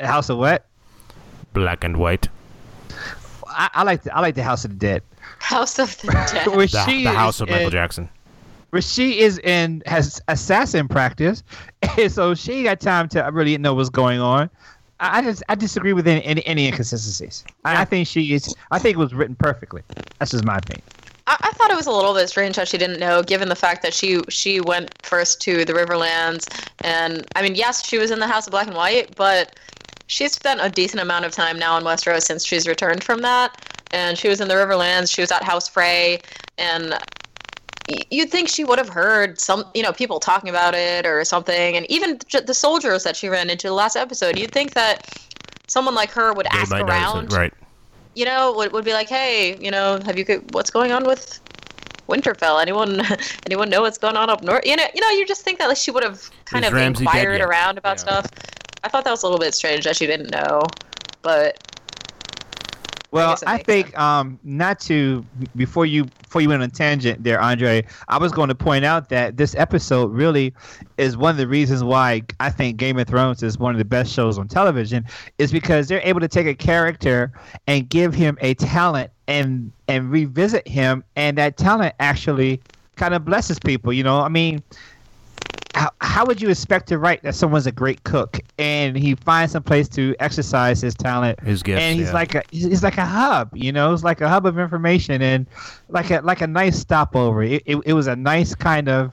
House 0.00 0.28
of 0.28 0.38
what? 0.38 0.64
black 1.54 1.82
and 1.82 1.96
white. 1.96 2.28
I, 3.48 3.68
I 3.74 3.82
like 3.82 4.02
the 4.04 4.14
I 4.14 4.20
like 4.20 4.34
the 4.36 4.42
House 4.42 4.64
of 4.64 4.70
the 4.70 4.76
Dead, 4.76 5.02
House 5.40 5.78
of 5.78 5.96
the 6.02 6.06
Dead. 6.32 6.46
where 6.48 6.66
The, 6.66 6.84
she 6.86 7.02
the 7.04 7.10
house 7.10 7.40
of 7.40 7.48
Michael 7.48 7.66
in- 7.66 7.70
Jackson. 7.72 8.08
where 8.70 8.82
she 8.82 9.20
is 9.20 9.38
in 9.40 9.82
has 9.86 10.20
assassin 10.28 10.86
practice, 10.88 11.42
and 11.98 12.12
so 12.12 12.34
she 12.34 12.62
got 12.62 12.80
time 12.80 13.08
to 13.10 13.22
really 13.32 13.56
know 13.58 13.74
what's 13.74 13.88
going 13.90 14.20
on. 14.20 14.48
I, 15.00 15.18
I 15.18 15.22
just 15.22 15.42
I 15.48 15.54
disagree 15.54 15.92
with 15.94 16.06
any 16.06 16.24
any, 16.24 16.46
any 16.46 16.66
inconsistencies. 16.66 17.44
I, 17.64 17.82
I 17.82 17.84
think 17.84 18.06
she 18.06 18.32
is. 18.34 18.54
I 18.70 18.78
think 18.78 18.94
it 18.96 18.98
was 19.00 19.14
written 19.14 19.34
perfectly. 19.34 19.82
That's 20.18 20.30
just 20.30 20.44
my 20.44 20.58
opinion. 20.58 20.84
Thought 21.58 21.72
it 21.72 21.76
was 21.76 21.86
a 21.86 21.92
little 21.92 22.14
bit 22.14 22.28
strange 22.28 22.54
that 22.54 22.68
she 22.68 22.78
didn't 22.78 23.00
know, 23.00 23.20
given 23.20 23.48
the 23.48 23.56
fact 23.56 23.82
that 23.82 23.92
she 23.92 24.22
she 24.28 24.60
went 24.60 24.94
first 25.02 25.40
to 25.42 25.64
the 25.64 25.72
Riverlands, 25.72 26.46
and 26.84 27.26
I 27.34 27.42
mean, 27.42 27.56
yes, 27.56 27.84
she 27.84 27.98
was 27.98 28.12
in 28.12 28.20
the 28.20 28.28
House 28.28 28.46
of 28.46 28.52
Black 28.52 28.68
and 28.68 28.76
White, 28.76 29.16
but 29.16 29.58
she's 30.06 30.32
spent 30.32 30.60
a 30.62 30.68
decent 30.68 31.02
amount 31.02 31.24
of 31.24 31.32
time 31.32 31.58
now 31.58 31.76
in 31.76 31.82
Westeros 31.82 32.22
since 32.22 32.44
she's 32.44 32.68
returned 32.68 33.02
from 33.02 33.22
that, 33.22 33.60
and 33.92 34.16
she 34.16 34.28
was 34.28 34.40
in 34.40 34.46
the 34.46 34.54
Riverlands. 34.54 35.12
She 35.12 35.20
was 35.20 35.32
at 35.32 35.42
House 35.42 35.68
Frey, 35.68 36.20
and 36.58 36.96
you'd 38.10 38.30
think 38.30 38.48
she 38.48 38.62
would 38.62 38.78
have 38.78 38.88
heard 38.88 39.40
some, 39.40 39.64
you 39.74 39.82
know, 39.82 39.92
people 39.92 40.20
talking 40.20 40.50
about 40.50 40.74
it 40.76 41.06
or 41.06 41.24
something, 41.24 41.76
and 41.76 41.90
even 41.90 42.20
the 42.44 42.54
soldiers 42.54 43.02
that 43.02 43.16
she 43.16 43.28
ran 43.28 43.50
into 43.50 43.66
the 43.66 43.74
last 43.74 43.96
episode. 43.96 44.38
You'd 44.38 44.52
think 44.52 44.74
that 44.74 45.08
someone 45.66 45.96
like 45.96 46.10
her 46.12 46.32
would 46.32 46.46
They 46.46 46.58
ask 46.58 46.72
around 46.72 47.32
it, 47.32 47.36
right? 47.36 47.52
you 48.14 48.24
know, 48.24 48.52
would, 48.56 48.72
would 48.72 48.84
be 48.84 48.92
like, 48.92 49.08
hey, 49.08 49.56
you 49.60 49.70
know, 49.70 50.00
have 50.04 50.18
you 50.18 50.24
what's 50.50 50.70
going 50.70 50.90
on 50.92 51.04
with 51.04 51.40
Winterfell? 52.08 52.60
Anyone 52.60 53.00
anyone 53.46 53.68
know 53.70 53.82
what's 53.82 53.98
going 53.98 54.16
on 54.16 54.30
up 54.30 54.42
north? 54.42 54.64
You 54.66 54.76
know, 54.76 54.84
you 54.94 55.00
know, 55.00 55.10
you 55.10 55.26
just 55.26 55.42
think 55.42 55.58
that 55.58 55.68
like, 55.68 55.76
she 55.76 55.90
would 55.90 56.02
have 56.02 56.30
kind 56.46 56.64
Is 56.64 56.70
of 56.70 56.74
Ramsay 56.74 57.04
inquired 57.04 57.40
around 57.40 57.78
about 57.78 57.98
Yeah. 57.98 58.20
stuff. 58.20 58.26
I 58.84 58.88
thought 58.88 59.04
that 59.04 59.10
was 59.10 59.22
a 59.22 59.26
little 59.26 59.38
bit 59.40 59.54
strange 59.54 59.84
that 59.84 59.96
she 59.96 60.06
didn't 60.06 60.30
know, 60.30 60.62
but 61.22 61.58
Well, 63.10 63.30
guess 63.30 63.42
it 63.42 63.48
I, 63.48 63.52
makes 63.54 63.66
think 63.66 63.98
um, 63.98 64.38
not 64.44 64.78
to 64.80 65.24
before 65.56 65.84
you 65.86 66.04
before 66.22 66.42
you 66.42 66.48
went 66.50 66.62
on 66.62 66.68
a 66.68 66.72
tangent 66.72 67.24
there, 67.24 67.40
Andre. 67.40 67.84
I 68.08 68.18
was 68.18 68.32
going 68.32 68.48
to 68.48 68.54
point 68.54 68.84
out 68.84 69.08
that 69.08 69.36
this 69.38 69.54
episode 69.56 70.12
really 70.12 70.54
is 70.98 71.16
one 71.16 71.30
of 71.30 71.38
the 71.38 71.48
reasons 71.48 71.82
why 71.82 72.22
I 72.38 72.50
think 72.50 72.76
Game 72.76 72.98
of 72.98 73.08
Thrones 73.08 73.42
is 73.42 73.58
one 73.58 73.74
of 73.74 73.78
the 73.78 73.84
best 73.84 74.12
shows 74.12 74.38
on 74.38 74.46
television, 74.46 75.04
is 75.38 75.50
because 75.50 75.88
they're 75.88 76.02
able 76.04 76.20
to 76.20 76.28
take 76.28 76.46
a 76.46 76.54
character 76.54 77.32
and 77.66 77.88
give 77.88 78.12
him 78.14 78.36
a 78.42 78.54
talent 78.54 79.10
and 79.28 79.70
and 79.86 80.10
revisit 80.10 80.66
him, 80.66 81.04
and 81.14 81.38
that 81.38 81.56
talent 81.56 81.94
actually 82.00 82.60
kind 82.96 83.14
of 83.14 83.24
blesses 83.24 83.58
people. 83.60 83.92
You 83.92 84.02
know, 84.02 84.18
I 84.20 84.28
mean. 84.28 84.62
How, 85.74 85.90
how 86.00 86.24
would 86.26 86.42
you 86.42 86.48
expect 86.50 86.88
to 86.88 86.98
write 86.98 87.22
that 87.22 87.36
someone's 87.36 87.68
a 87.68 87.70
great 87.72 88.02
cook 88.02 88.40
and 88.58 88.96
he 88.96 89.14
finds 89.14 89.52
some 89.52 89.62
place 89.62 89.88
to 89.90 90.12
exercise 90.18 90.80
his 90.80 90.92
talent 90.94 91.38
His 91.40 91.62
gifts. 91.62 91.80
and 91.80 91.96
he's 91.96 92.08
yeah. 92.08 92.14
like 92.14 92.34
a 92.34 92.42
he's 92.50 92.82
like 92.82 92.96
a 92.98 93.04
hub, 93.06 93.50
you 93.54 93.70
know, 93.70 93.92
it's 93.92 94.02
like 94.02 94.20
a 94.20 94.28
hub 94.28 94.44
of 94.44 94.58
information 94.58 95.22
and 95.22 95.46
like 95.88 96.10
a 96.10 96.20
like 96.22 96.40
a 96.40 96.48
nice 96.48 96.80
stopover. 96.80 97.44
It, 97.44 97.62
it, 97.64 97.76
it 97.86 97.92
was 97.92 98.08
a 98.08 98.16
nice 98.16 98.56
kind 98.56 98.88
of 98.88 99.12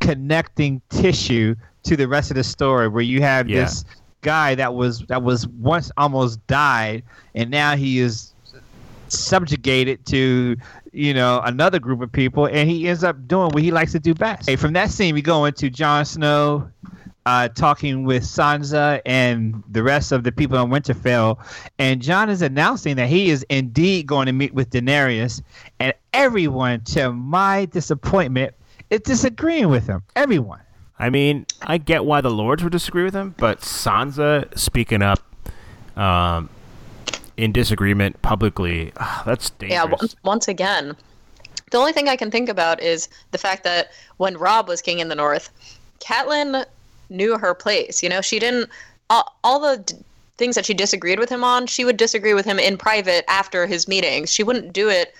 connecting 0.00 0.80
tissue 0.88 1.56
to 1.84 1.96
the 1.96 2.06
rest 2.06 2.30
of 2.30 2.36
the 2.36 2.44
story 2.44 2.86
where 2.86 3.02
you 3.02 3.20
have 3.22 3.48
Yeah. 3.48 3.62
this 3.62 3.84
guy 4.20 4.54
that 4.54 4.74
was 4.74 5.00
that 5.08 5.22
was 5.22 5.48
once 5.48 5.90
almost 5.96 6.46
died 6.46 7.02
and 7.34 7.50
now 7.50 7.74
he 7.74 7.98
is 7.98 8.33
subjugated 9.14 10.04
to 10.06 10.56
you 10.94 11.12
know, 11.12 11.40
another 11.44 11.80
group 11.80 12.00
of 12.00 12.10
people, 12.10 12.46
and 12.46 12.70
he 12.70 12.88
ends 12.88 13.02
up 13.02 13.26
doing 13.26 13.50
what 13.50 13.62
he 13.62 13.70
likes 13.70 13.92
to 13.92 13.98
do 13.98 14.14
best. 14.14 14.48
Hey, 14.48 14.56
from 14.56 14.72
that 14.74 14.90
scene, 14.90 15.14
we 15.14 15.22
go 15.22 15.44
into 15.44 15.68
Jon 15.68 16.04
Snow 16.04 16.70
uh, 17.26 17.48
talking 17.48 18.04
with 18.04 18.22
Sansa 18.22 19.00
and 19.04 19.62
the 19.68 19.82
rest 19.82 20.12
of 20.12 20.22
the 20.22 20.30
people 20.30 20.56
in 20.62 20.70
Winterfell, 20.70 21.38
and 21.78 22.00
Jon 22.00 22.30
is 22.30 22.42
announcing 22.42 22.96
that 22.96 23.08
he 23.08 23.28
is 23.30 23.44
indeed 23.50 24.06
going 24.06 24.26
to 24.26 24.32
meet 24.32 24.54
with 24.54 24.70
Daenerys, 24.70 25.42
and 25.80 25.92
everyone, 26.12 26.82
to 26.82 27.12
my 27.12 27.64
disappointment, 27.66 28.54
is 28.90 29.00
disagreeing 29.00 29.68
with 29.68 29.86
him. 29.86 30.02
Everyone. 30.14 30.60
I 30.96 31.10
mean, 31.10 31.46
I 31.62 31.78
get 31.78 32.04
why 32.04 32.20
the 32.20 32.30
lords 32.30 32.62
would 32.62 32.70
disagree 32.70 33.02
with 33.02 33.14
him, 33.14 33.34
but 33.36 33.60
Sansa 33.60 34.56
speaking 34.56 35.02
up 35.02 35.18
um, 35.96 36.48
in 37.36 37.52
disagreement 37.52 38.20
publicly, 38.22 38.92
ah, 38.98 39.22
that's 39.26 39.50
dangerous. 39.50 39.72
Yeah, 39.72 39.84
once, 39.84 40.16
once 40.22 40.48
again. 40.48 40.96
The 41.70 41.78
only 41.78 41.92
thing 41.92 42.08
I 42.08 42.16
can 42.16 42.30
think 42.30 42.48
about 42.48 42.80
is 42.82 43.08
the 43.32 43.38
fact 43.38 43.64
that 43.64 43.90
when 44.18 44.36
Robb 44.36 44.68
was 44.68 44.80
king 44.80 45.00
in 45.00 45.08
the 45.08 45.14
north, 45.14 45.50
Catelyn 46.00 46.64
knew 47.10 47.36
her 47.38 47.54
place. 47.54 48.02
You 48.02 48.08
know, 48.08 48.20
she 48.20 48.38
didn't 48.38 48.70
all, 49.10 49.36
all 49.42 49.58
the 49.58 49.82
d- 49.82 49.94
things 50.36 50.54
that 50.54 50.66
she 50.66 50.74
disagreed 50.74 51.18
with 51.18 51.28
him 51.28 51.44
on, 51.44 51.66
she 51.66 51.84
would 51.84 51.96
disagree 51.96 52.34
with 52.34 52.44
him 52.44 52.58
in 52.58 52.76
private 52.76 53.24
after 53.28 53.66
his 53.66 53.86
meetings. 53.88 54.32
She 54.32 54.42
wouldn't 54.42 54.72
do 54.72 54.88
it 54.88 55.14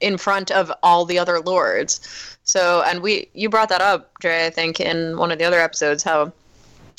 in 0.00 0.18
front 0.18 0.50
of 0.50 0.72
all 0.82 1.04
the 1.04 1.18
other 1.18 1.40
lords. 1.40 2.36
So, 2.44 2.82
and 2.86 3.00
we 3.00 3.28
you 3.34 3.48
brought 3.48 3.68
that 3.70 3.80
up, 3.80 4.12
Dre, 4.20 4.46
I 4.46 4.50
think 4.50 4.80
in 4.80 5.16
one 5.16 5.32
of 5.32 5.38
the 5.38 5.44
other 5.44 5.60
episodes 5.60 6.02
how 6.02 6.22
it 6.22 6.32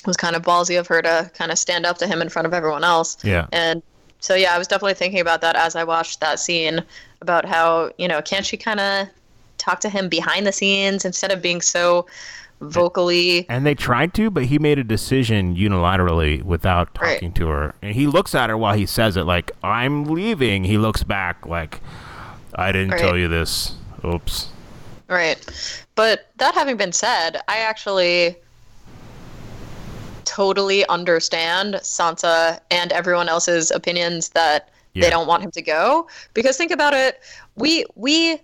was 0.07 0.17
kind 0.17 0.35
of 0.35 0.41
ballsy 0.41 0.79
of 0.79 0.87
her 0.87 1.01
to 1.01 1.31
kind 1.33 1.51
of 1.51 1.57
stand 1.57 1.85
up 1.85 1.97
to 1.99 2.07
him 2.07 2.21
in 2.21 2.29
front 2.29 2.45
of 2.45 2.53
everyone 2.53 2.83
else. 2.83 3.17
Yeah. 3.23 3.47
And 3.51 3.81
so 4.20 4.36
yeah, 4.36 4.53
I 4.53 4.57
was 4.57 4.68
definitely 4.68 4.95
thinking 4.95 5.20
about 5.20 5.41
that 5.41 5.55
as 5.55 5.76
I 5.76 5.84
watched 5.84 6.20
that 6.20 6.39
scene 6.39 6.84
about 7.22 7.45
how, 7.45 7.91
you 7.97 8.07
know, 8.07 8.22
can't 8.22 8.45
she 8.45 8.57
kind 8.57 8.80
of 8.80 9.07
talk 9.57 9.80
to 9.82 9.89
him 9.89 10.09
behind 10.09 10.45
the 10.45 10.51
scenes 10.51 11.05
instead 11.05 11.32
of 11.32 11.41
being 11.41 11.61
so 11.61 12.05
vocally 12.61 13.45
And 13.49 13.65
they 13.65 13.76
tried 13.76 14.13
to, 14.15 14.32
but 14.32 14.45
he 14.45 14.57
made 14.57 14.80
a 14.80 14.84
decision 14.84 15.55
unilaterally 15.55 16.41
without 16.41 16.89
Right. 16.99 17.13
talking 17.15 17.32
to 17.34 17.47
her. 17.49 17.76
And 17.82 17.93
he 17.93 18.07
looks 18.07 18.34
at 18.34 18.49
her 18.49 18.57
while 18.57 18.74
he 18.76 18.86
says 18.86 19.15
it, 19.18 19.24
like, 19.24 19.51
I'm 19.63 20.05
leaving. 20.05 20.63
He 20.63 20.78
looks 20.78 21.03
back, 21.03 21.45
like, 21.45 21.82
I 22.55 22.72
didn't 22.72 22.91
Right. 22.91 22.99
tell 22.99 23.15
you 23.18 23.28
this. 23.28 23.74
Oops. 24.03 24.47
Right. 25.07 25.38
But 25.95 26.32
that 26.38 26.55
having 26.55 26.78
been 26.78 26.91
said, 26.91 27.41
I 27.47 27.59
actually 27.59 28.36
totally 30.28 30.86
understand 30.88 31.75
Sansa 31.75 32.59
and 32.69 32.91
everyone 32.91 33.30
else's 33.30 33.71
opinions 33.71 34.30
that 34.30 34.69
Yeah. 34.93 35.05
they 35.05 35.09
don't 35.09 35.28
want 35.28 35.41
him 35.43 35.51
to 35.51 35.61
go 35.61 36.07
because 36.34 36.57
think 36.57 36.71
about 36.71 36.93
it, 36.93 37.19
we 37.55 37.86
we 37.95 38.39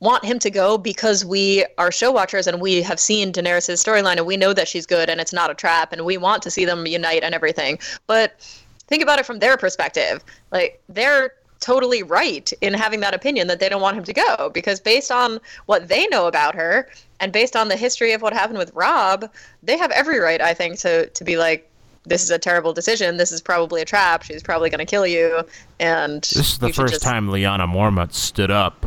want 0.00 0.24
him 0.24 0.38
to 0.38 0.50
go 0.50 0.78
because 0.78 1.24
we 1.24 1.64
are 1.76 1.90
show 1.90 2.10
watchers 2.12 2.46
and 2.46 2.60
we 2.60 2.82
have 2.82 3.00
seen 3.00 3.32
Daenerys' 3.32 3.82
storyline 3.84 4.16
and 4.16 4.26
we 4.26 4.36
know 4.36 4.52
that 4.52 4.68
she's 4.68 4.86
good 4.86 5.10
and 5.10 5.20
it's 5.20 5.32
not 5.32 5.50
a 5.50 5.54
trap 5.54 5.92
and 5.92 6.04
we 6.04 6.16
want 6.16 6.42
to 6.42 6.50
see 6.50 6.64
them 6.64 6.86
unite 6.86 7.22
and 7.24 7.34
everything. 7.34 7.78
But 8.06 8.40
think 8.86 9.02
about 9.02 9.18
it 9.18 9.26
from 9.26 9.38
their 9.40 9.56
perspective. 9.56 10.24
Like 10.52 10.80
they're 10.88 11.32
totally 11.60 12.02
right 12.02 12.52
in 12.60 12.72
having 12.74 13.00
that 13.00 13.14
opinion 13.14 13.48
that 13.48 13.58
they 13.60 13.68
don't 13.68 13.82
want 13.82 13.96
him 13.96 14.04
to 14.04 14.12
go 14.12 14.50
because 14.54 14.78
based 14.80 15.10
on 15.10 15.40
what 15.66 15.88
they 15.88 16.06
know 16.06 16.26
about 16.26 16.54
her 16.54 16.88
and 17.20 17.32
based 17.32 17.56
on 17.56 17.68
the 17.68 17.76
history 17.76 18.12
of 18.12 18.22
what 18.22 18.32
happened 18.32 18.58
with 18.58 18.72
Robb, 18.74 19.30
they 19.62 19.76
have 19.76 19.90
every 19.90 20.18
right, 20.20 20.40
I 20.40 20.54
think, 20.54 20.78
to 20.80 21.06
to 21.06 21.24
be 21.24 21.36
like, 21.36 21.68
this 22.04 22.22
is 22.22 22.30
a 22.30 22.38
terrible 22.38 22.72
decision. 22.72 23.16
This 23.16 23.32
is 23.32 23.40
probably 23.40 23.82
a 23.82 23.84
trap. 23.84 24.22
She's 24.22 24.42
probably 24.42 24.70
going 24.70 24.78
to 24.78 24.86
kill 24.86 25.06
you. 25.06 25.42
And 25.80 26.22
This 26.22 26.52
is 26.52 26.58
the 26.58 26.72
first 26.72 26.94
just- 26.94 27.04
time 27.04 27.28
Lyanna 27.28 27.66
Mormont 27.70 28.12
stood 28.14 28.50
up 28.50 28.86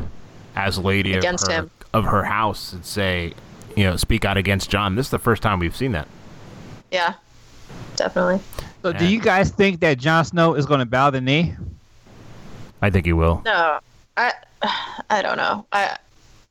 as 0.55 0.77
lady 0.77 1.13
of 1.15 1.23
her, 1.23 1.51
him. 1.51 1.71
of 1.93 2.05
her 2.05 2.23
house 2.23 2.73
and 2.73 2.85
say, 2.85 3.33
you 3.75 3.83
know, 3.83 3.95
speak 3.95 4.25
out 4.25 4.37
against 4.37 4.69
Jon. 4.69 4.95
This 4.95 5.07
is 5.07 5.11
the 5.11 5.19
first 5.19 5.41
time 5.43 5.59
we've 5.59 5.75
seen 5.75 5.91
that. 5.91 6.07
Yeah, 6.91 7.13
definitely. 7.95 8.39
So, 8.81 8.91
do 8.91 9.05
you 9.05 9.19
guys 9.21 9.51
think 9.51 9.79
that 9.81 9.97
Jon 9.99 10.25
Snow 10.25 10.55
is 10.55 10.65
going 10.65 10.79
to 10.79 10.85
bow 10.85 11.09
the 11.11 11.21
knee? 11.21 11.55
I 12.81 12.89
think 12.89 13.05
he 13.05 13.13
will. 13.13 13.41
No, 13.45 13.79
I, 14.17 14.33
I 15.09 15.21
don't 15.21 15.37
know. 15.37 15.65
I, 15.71 15.97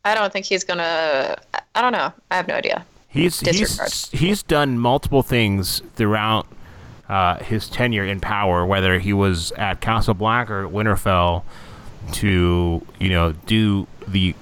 I 0.05 0.15
don't 0.15 0.33
think 0.33 0.47
he's 0.47 0.65
gonna. 0.65 1.37
I 1.75 1.83
don't 1.83 1.93
know. 1.93 2.13
I 2.31 2.37
have 2.37 2.49
no 2.49 2.55
idea. 2.55 2.85
He's 3.09 3.39
Disregard. 3.39 3.91
he's 3.91 4.11
he's 4.11 4.43
done 4.43 4.79
multiple 4.79 5.23
things 5.23 5.83
throughout 5.97 6.47
uh, 7.09 7.43
his 7.43 7.69
tenure 7.69 8.05
in 8.05 8.21
power, 8.21 8.65
whether 8.65 8.99
he 9.01 9.13
was 9.13 9.51
at 9.53 9.81
Castle 9.81 10.15
Black 10.15 10.49
or 10.49 10.69
Winterfell, 10.69 11.43
to 12.13 12.87
you 12.99 13.09
know 13.09 13.33
do 13.47 13.87
the 14.07 14.35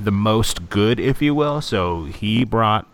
the 0.00 0.10
most 0.10 0.68
good, 0.68 0.98
if 1.00 1.22
you 1.22 1.34
will. 1.34 1.60
So 1.60 2.04
he 2.04 2.44
brought 2.44 2.86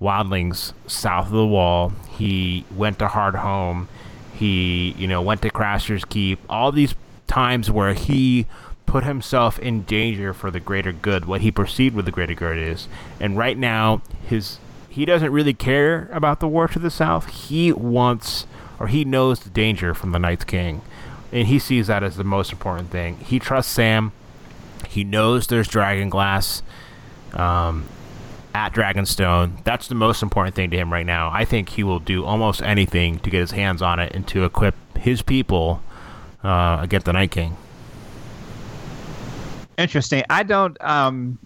wildlings 0.00 0.72
south 0.86 1.26
of 1.26 1.32
the 1.32 1.46
wall. 1.46 1.92
He 2.10 2.64
went 2.74 2.98
to 3.00 3.08
Hardhome. 3.08 3.88
He 4.32 4.94
you 4.96 5.08
know 5.08 5.20
went 5.20 5.42
to 5.42 5.50
Craster's 5.50 6.04
Keep. 6.04 6.38
All 6.48 6.70
these 6.72 6.94
times 7.30 7.70
where 7.70 7.94
he 7.94 8.46
put 8.86 9.04
himself 9.04 9.56
in 9.60 9.82
danger 9.82 10.34
for 10.34 10.50
the 10.50 10.58
greater 10.58 10.92
good, 10.92 11.24
what 11.24 11.42
he 11.42 11.50
perceived 11.52 11.94
with 11.94 12.04
the 12.04 12.10
greater 12.10 12.34
good 12.34 12.58
is. 12.58 12.88
And 13.20 13.38
right 13.38 13.56
now, 13.56 14.02
his 14.26 14.58
he 14.88 15.04
doesn't 15.04 15.30
really 15.30 15.54
care 15.54 16.08
about 16.12 16.40
the 16.40 16.48
war 16.48 16.66
to 16.66 16.80
the 16.80 16.90
south. 16.90 17.30
He 17.30 17.72
wants 17.72 18.46
or 18.80 18.88
he 18.88 19.04
knows 19.04 19.40
the 19.40 19.50
danger 19.50 19.94
from 19.94 20.10
the 20.10 20.18
Night's 20.18 20.42
King. 20.42 20.82
And 21.30 21.46
he 21.46 21.60
sees 21.60 21.86
that 21.86 22.02
as 22.02 22.16
the 22.16 22.24
most 22.24 22.50
important 22.50 22.90
thing. 22.90 23.18
He 23.18 23.38
trusts 23.38 23.72
Sam. 23.72 24.10
He 24.88 25.04
knows 25.04 25.46
there's 25.46 25.68
dragon 25.68 26.10
glass 26.10 26.64
um, 27.32 27.84
at 28.52 28.74
Dragonstone. 28.74 29.62
That's 29.62 29.86
the 29.86 29.94
most 29.94 30.20
important 30.20 30.56
thing 30.56 30.70
to 30.70 30.76
him 30.76 30.92
right 30.92 31.06
now. 31.06 31.30
I 31.32 31.44
think 31.44 31.68
he 31.68 31.84
will 31.84 32.00
do 32.00 32.24
almost 32.24 32.60
anything 32.62 33.20
to 33.20 33.30
get 33.30 33.38
his 33.38 33.52
hands 33.52 33.80
on 33.82 34.00
it 34.00 34.12
and 34.16 34.26
to 34.28 34.44
equip 34.44 34.74
his 34.98 35.22
people 35.22 35.82
uh, 36.44 36.78
against 36.80 37.06
the 37.06 37.12
Night 37.12 37.30
King. 37.30 37.56
Interesting. 39.78 40.22
I 40.28 40.42
don't. 40.42 40.76
Um, 40.82 41.38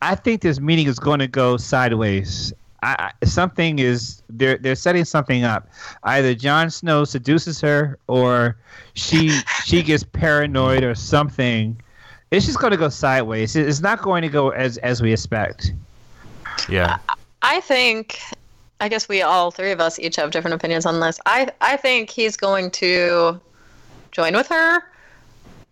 I 0.00 0.14
think 0.14 0.42
this 0.42 0.60
meeting 0.60 0.86
is 0.86 0.98
going 0.98 1.18
to 1.18 1.26
go 1.26 1.56
sideways. 1.56 2.52
I, 2.82 3.10
I, 3.22 3.24
something 3.24 3.78
is 3.78 4.22
they're 4.28 4.58
they're 4.58 4.74
setting 4.76 5.04
something 5.04 5.44
up. 5.44 5.68
Either 6.04 6.34
Jon 6.34 6.70
Snow 6.70 7.04
seduces 7.04 7.60
her, 7.62 7.98
or 8.06 8.56
she 8.94 9.30
she 9.64 9.82
gets 9.82 10.04
paranoid, 10.04 10.84
or 10.84 10.94
something. 10.94 11.76
It's 12.30 12.46
just 12.46 12.58
going 12.58 12.72
to 12.72 12.76
go 12.76 12.88
sideways. 12.88 13.56
It's 13.56 13.80
not 13.80 14.02
going 14.02 14.22
to 14.22 14.28
go 14.28 14.50
as 14.50 14.76
as 14.78 15.02
we 15.02 15.12
expect. 15.12 15.72
Yeah. 16.68 16.98
I 17.42 17.60
think. 17.60 18.20
I 18.80 18.88
guess 18.88 19.08
we 19.08 19.22
all 19.22 19.50
three 19.50 19.70
of 19.70 19.80
us 19.80 19.98
each 19.98 20.16
have 20.16 20.30
different 20.30 20.54
opinions 20.54 20.84
on 20.84 21.00
this. 21.00 21.18
I 21.26 21.48
I 21.60 21.76
think 21.76 22.10
he's 22.10 22.36
going 22.36 22.70
to 22.72 23.40
join 24.14 24.34
with 24.34 24.46
her, 24.48 24.82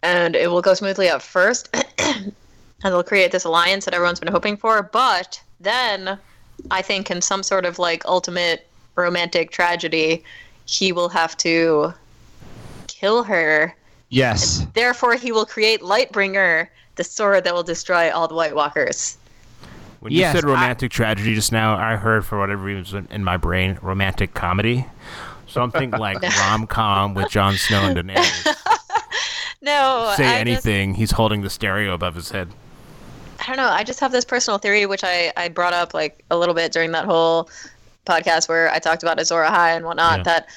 and 0.03 0.37
it 0.37 0.51
will 0.51 0.61
go 0.61 0.75
smoothly 0.75 1.09
at 1.09 1.23
first, 1.23 1.75
and 1.99 2.35
they'll 2.83 3.03
create 3.03 3.33
this 3.33 3.45
alliance 3.45 3.87
that 3.87 3.95
everyone's 3.95 4.21
been 4.21 4.33
hoping 4.33 4.57
for. 4.57 4.83
But 4.83 5.41
then, 5.61 6.19
I 6.71 6.83
think 6.83 7.11
in 7.11 7.23
some 7.23 7.43
sort 7.43 7.65
of 7.65 7.79
like 7.79 8.05
ultimate 8.05 8.69
romantic 8.97 9.51
tragedy, 9.53 10.23
he 10.67 10.93
will 10.93 11.09
have 11.09 11.37
to 11.39 11.95
kill 12.89 13.23
her. 13.23 13.75
Yes. 14.11 14.67
Therefore, 14.75 15.15
he 15.15 15.33
will 15.33 15.47
create 15.47 15.81
Lightbringer, 15.81 16.69
the 16.97 17.05
sword 17.05 17.45
that 17.45 17.55
will 17.55 17.63
destroy 17.63 18.11
all 18.13 18.29
the 18.29 18.35
White 18.35 18.55
Walkers. 18.55 19.17
When 20.01 20.13
you 20.13 20.19
Yes, 20.19 20.35
said 20.35 20.45
I- 20.45 20.49
romantic 20.49 20.91
tragedy 20.91 21.35
just 21.35 21.53
now, 21.53 21.77
I 21.77 21.95
heard 21.97 22.27
for 22.27 22.39
whatever 22.39 22.63
reason 22.65 23.07
in 23.11 23.23
my 23.23 23.37
brain 23.37 23.79
romantic 23.81 24.35
comedy. 24.35 24.85
Something 25.53 25.91
like 25.91 26.23
rom 26.39 26.67
com 26.67 27.15
with 27.15 27.31
Jon 27.31 27.55
Snow 27.57 27.83
and 27.83 27.97
Daenerys. 27.97 28.57
No, 29.65 30.13
Say 30.17 30.25
I 30.27 30.31
just- 30.45 30.67
anything. 30.67 30.95
He's 30.95 31.13
holding 31.13 31.43
the 31.43 31.51
stereo 31.51 31.95
above 31.95 32.17
his 32.17 32.31
head. 32.31 32.49
I 33.41 33.47
don't 33.47 33.57
know. 33.57 33.69
I 33.69 33.85
just 33.85 34.01
have 34.01 34.11
this 34.13 34.25
personal 34.25 34.59
theory, 34.59 34.87
which 34.87 35.05
I, 35.05 35.33
I 35.37 35.49
brought 35.49 35.73
up 35.73 35.95
like 35.95 36.25
a 36.31 36.37
little 36.37 36.55
bit 36.55 36.73
during 36.73 36.91
that 36.93 37.05
whole 37.05 37.49
podcast 38.07 38.49
where 38.49 38.71
I 38.73 38.79
talked 38.81 39.03
about 39.05 39.21
Azor 39.21 39.43
Ahai 39.43 39.77
and 39.77 39.85
whatnot. 39.85 40.19
Yeah. 40.19 40.23
That 40.25 40.49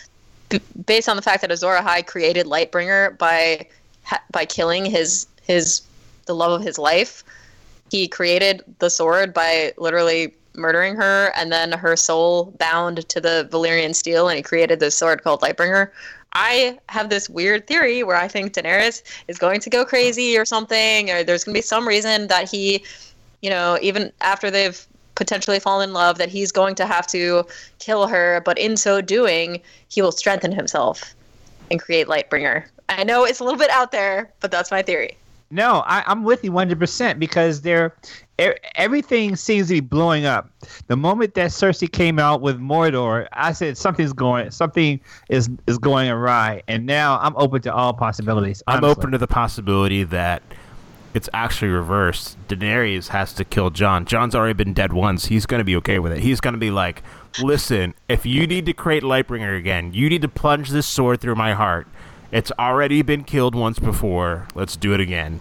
b- 0.50 0.60
based 0.86 1.08
on 1.10 1.16
the 1.16 1.22
fact 1.22 1.42
that 1.42 1.52
Azor 1.52 1.76
Ahai 1.76 2.06
created 2.06 2.48
Lightbringer 2.48 3.16
by 3.18 3.68
ha- 4.04 4.24
by 4.32 4.46
killing 4.46 4.86
his 4.86 5.28
his 5.44 5.82
the 6.26 6.34
love 6.34 6.52
of 6.60 6.66
his 6.66 6.80
life, 6.80 7.24
he 7.92 8.08
created 8.08 8.64
the 8.80 8.90
sword 8.90 9.34
by 9.36 9.74
literally 9.78 10.34
murdering 10.58 10.96
her, 10.96 11.32
and 11.36 11.52
then 11.52 11.72
her 11.72 11.96
soul 11.96 12.54
bound 12.60 13.08
to 13.10 13.22
the 13.22 13.48
Valyrian 13.52 13.96
steel, 13.96 14.28
and 14.28 14.38
he 14.38 14.44
created 14.44 14.80
this 14.80 14.98
sword 14.98 15.24
called 15.24 15.42
Lightbringer. 15.42 15.90
I 16.34 16.78
have 16.90 17.10
this 17.10 17.30
weird 17.30 17.66
theory 17.66 18.04
where 18.04 18.18
I 18.18 18.28
think 18.28 18.54
Daenerys 18.54 19.04
is 19.28 19.38
going 19.38 19.62
to 19.62 19.70
go 19.70 19.86
crazy 19.86 20.38
or 20.38 20.46
something, 20.46 21.10
or 21.10 21.24
there's 21.24 21.44
going 21.44 21.54
to 21.54 21.58
be 21.58 21.62
some 21.62 21.88
reason 21.88 22.28
that 22.28 22.50
he, 22.50 22.84
you 23.42 23.50
know, 23.50 23.78
even 23.82 24.12
after 24.22 24.52
they've 24.52 24.86
potentially 25.16 25.60
fallen 25.60 25.90
in 25.90 25.94
love, 25.94 26.18
that 26.18 26.30
he's 26.30 26.52
going 26.52 26.76
to 26.76 26.86
have 26.86 27.08
to 27.08 27.46
kill 27.80 28.08
her, 28.08 28.42
but 28.44 28.58
in 28.60 28.76
so 28.76 29.02
doing, 29.02 29.62
he 29.88 30.02
will 30.02 30.12
strengthen 30.12 30.52
himself 30.52 31.16
and 31.72 31.82
create 31.82 32.08
Lightbringer. 32.08 32.66
I 32.90 33.04
know 33.04 33.24
it's 33.24 33.40
a 33.40 33.44
little 33.44 33.58
bit 33.58 33.70
out 33.70 33.92
there, 33.92 34.32
but 34.42 34.52
that's 34.52 34.72
my 34.72 34.82
theory. 34.82 35.18
No, 35.52 35.84
I, 35.86 36.04
I'm 36.06 36.24
with 36.24 36.44
you 36.44 36.52
100% 36.52 37.20
because 37.20 37.62
they're 37.62 37.96
e- 38.40 38.54
everything 38.76 39.36
seems 39.36 39.68
to 39.68 39.76
be 39.76 39.80
blowing 39.80 40.26
up. 40.26 40.50
The 40.88 40.96
moment 40.96 41.34
that 41.36 41.52
Cersei 41.52 41.92
came 41.92 42.20
out 42.20 42.42
with 42.42 42.60
Mordor, 42.60 43.28
I 43.34 43.54
said 43.54 43.78
something's 43.78 44.14
going, 44.14 44.52
something 44.52 45.00
is 45.30 45.50
is 45.68 45.78
going 45.78 46.10
awry, 46.10 46.64
and 46.68 46.86
now 46.86 47.20
I'm 47.20 47.36
open 47.38 47.62
to 47.64 47.74
all 47.74 47.94
possibilities. 47.94 48.64
I'm 48.68 48.84
open 48.84 49.12
to 49.12 49.18
the 49.18 49.28
possibility 49.28 50.04
that 50.04 50.42
it's 51.14 51.30
actually 51.34 51.72
reversed. 51.72 52.38
Daenerys 52.50 53.08
has 53.08 53.34
to 53.34 53.46
kill 53.46 53.70
Jon. 53.70 54.06
Jon's 54.06 54.36
already 54.36 54.54
been 54.54 54.74
dead 54.74 54.92
once. 54.92 55.26
He's 55.26 55.46
going 55.46 55.60
to 55.60 55.66
be 55.66 55.78
okay 55.78 55.98
with 55.98 56.12
it. 56.12 56.20
He's 56.20 56.42
going 56.42 56.54
to 56.56 56.60
be 56.60 56.72
like, 56.72 57.04
listen, 57.42 57.94
if 58.10 58.26
you 58.26 58.46
need 58.46 58.66
to 58.66 58.74
create 58.74 59.02
Lightbringer 59.02 59.58
again, 59.58 59.94
you 59.94 60.10
need 60.10 60.22
to 60.24 60.28
plunge 60.28 60.72
this 60.72 60.86
sword 60.86 61.22
through 61.22 61.36
my 61.36 61.54
heart. 61.54 61.88
It's 62.34 62.52
already 62.60 63.02
been 63.02 63.24
killed 63.24 63.56
once 63.56 63.80
before. 63.80 64.48
Let's 64.56 64.76
do 64.76 64.94
it 64.94 65.00
again. 65.00 65.40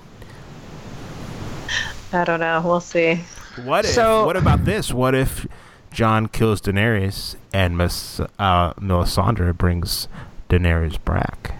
I 2.14 2.24
don't 2.24 2.40
know. 2.40 2.62
We'll 2.64 2.80
see. 2.80 3.20
What 3.64 3.84
if? 3.84 3.90
So- 3.92 4.24
what 4.26 4.36
about 4.36 4.64
this? 4.64 4.92
What 4.92 5.14
if 5.14 5.46
Jon 5.92 6.28
kills 6.28 6.60
Daenerys 6.60 7.36
and 7.52 7.76
Miss 7.76 8.20
uh, 8.38 8.72
Melisandre 8.74 9.56
brings 9.56 10.08
Daenerys 10.48 11.02
back? 11.04 11.54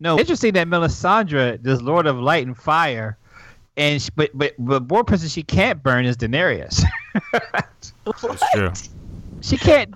No, 0.00 0.18
interesting 0.18 0.52
that 0.52 0.68
Melisandre, 0.68 1.60
this 1.62 1.80
Lord 1.82 2.06
of 2.06 2.16
Light 2.18 2.46
and 2.46 2.56
Fire, 2.56 3.16
and 3.76 4.00
she, 4.00 4.10
but 4.14 4.30
but 4.34 4.54
but 4.58 4.84
one 4.88 5.04
person 5.04 5.28
she 5.28 5.42
can't 5.42 5.82
burn 5.82 6.04
is 6.04 6.16
Daenerys. 6.16 6.82
That's 7.32 7.92
true. 8.54 8.72
she 9.40 9.56
can't. 9.56 9.92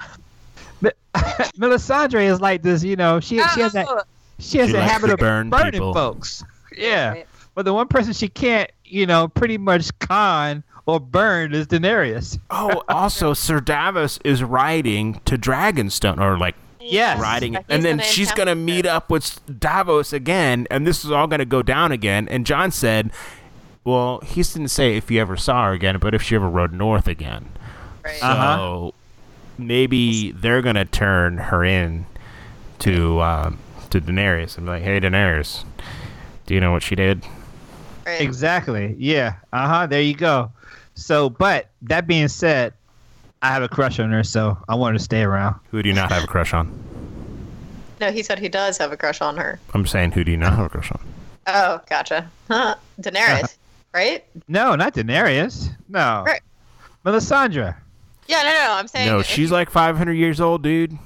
Melisandre 1.59 2.23
is 2.25 2.41
like 2.41 2.63
this, 2.63 2.83
you 2.83 2.97
know. 2.97 3.21
She 3.21 3.39
she 3.55 3.61
has 3.61 3.73
that 3.75 3.87
Oh, 3.89 4.03
she 4.39 4.59
has 4.59 4.71
She 4.71 4.77
a 4.77 4.81
habit 4.83 5.11
of 5.11 5.19
burn 5.19 5.51
burning 5.51 5.73
people. 5.73 5.95
folks. 5.95 6.43
Yeah, 6.77 7.11
right. 7.11 7.27
but 7.55 7.65
the 7.65 7.73
one 7.75 7.87
person 7.87 8.13
she 8.13 8.29
can't, 8.29 8.71
you 8.93 9.07
know, 9.07 9.29
pretty 9.29 9.59
much 9.59 9.97
con 9.99 10.63
or 10.87 11.01
burn 11.01 11.55
is 11.55 11.67
Daenerys. 11.67 12.39
Oh, 12.51 12.83
also, 12.89 13.33
Sir 13.35 13.61
Davos 13.61 14.19
is 14.25 14.43
riding 14.43 15.21
to 15.25 15.39
Dragonstone, 15.39 16.21
or 16.21 16.37
like 16.39 16.55
Yes. 16.81 17.21
riding, 17.21 17.55
He's 17.55 17.63
and 17.69 17.85
then 17.85 17.99
gonna 17.99 18.09
she's 18.09 18.33
gonna 18.33 18.57
meet 18.57 18.87
up 18.87 19.09
with 19.09 19.41
Davos 19.61 20.13
again, 20.13 20.67
and 20.71 20.85
this 20.87 21.05
is 21.05 21.11
all 21.13 21.27
gonna 21.29 21.45
go 21.45 21.63
down 21.63 21.93
again. 21.93 22.27
And 22.29 22.45
Jon 22.45 22.71
said, 22.73 23.13
"Well, 23.85 24.19
he 24.27 24.43
didn't 24.43 24.69
say 24.69 24.97
if 24.97 25.09
you 25.11 25.21
ever 25.21 25.37
saw 25.37 25.67
her 25.67 25.73
again, 25.73 25.99
but 25.99 26.13
if 26.13 26.23
she 26.23 26.35
ever 26.35 26.49
rode 26.49 26.73
north 26.73 27.07
again." 27.07 27.47
Right. 28.05 28.17
So 28.17 28.27
Uh-huh. 28.27 28.91
maybe 29.59 30.33
they're 30.33 30.61
gonna 30.61 30.85
turn 30.85 31.39
her 31.39 31.65
in 31.65 32.07
to 32.81 33.21
um, 33.23 33.59
to 33.91 34.01
Daenerys 34.01 34.57
and 34.57 34.67
be 34.67 34.73
like, 34.73 34.83
"Hey, 34.83 34.99
Daenerys, 35.01 35.65
do 36.47 36.55
you 36.55 36.61
know 36.61 36.73
what 36.73 36.83
she 36.83 36.97
did?" 36.97 37.23
Right. 38.07 38.21
Exactly. 38.21 38.95
Yeah. 38.99 39.35
Uh 39.53 39.69
huh. 39.69 39.87
There 39.87 40.03
you 40.03 40.15
go. 40.15 40.51
So, 40.95 41.31
but 41.31 41.69
that 41.83 42.07
being 42.07 42.29
said, 42.29 42.75
I 43.43 43.49
have 43.49 43.63
a 43.63 43.69
crush 43.69 43.99
on 43.99 44.11
her, 44.13 44.23
so 44.23 44.57
I 44.69 44.75
want 44.75 44.95
her 44.95 44.99
to 44.99 45.05
stay 45.05 45.23
around. 45.23 45.57
Who 45.71 45.83
do 45.83 45.89
you 45.89 45.95
not 45.95 46.13
have 46.13 46.25
a 46.25 46.27
crush 46.27 46.53
on? 46.55 46.71
No, 48.01 48.11
he 48.11 48.23
said 48.23 48.39
he 48.39 48.49
does 48.49 48.79
have 48.79 48.93
a 48.93 48.97
crush 48.97 49.21
on 49.21 49.37
her. 49.37 49.59
I'm 49.75 49.87
saying, 49.87 50.13
who 50.13 50.25
do 50.25 50.31
you 50.31 50.37
not 50.37 50.55
have 50.55 50.67
a 50.67 50.69
crush 50.69 50.91
on? 50.91 51.01
Oh, 51.47 51.81
gotcha. 51.89 52.31
Huh. 52.49 52.77
Daenerys, 53.01 53.57
right? 53.95 54.25
No, 54.49 54.75
not 54.77 54.95
Daenerys. 54.95 55.71
No. 55.89 56.23
Right. 56.27 56.41
Melisandre. 57.05 57.77
Yeah, 58.29 58.43
no, 58.43 58.51
no. 58.51 58.73
I'm 58.75 58.89
saying 58.89 59.09
No, 59.09 59.23
she's 59.23 59.51
like 59.51 59.71
500 59.71 60.13
years 60.13 60.41
old, 60.41 60.63
dude. 60.63 60.97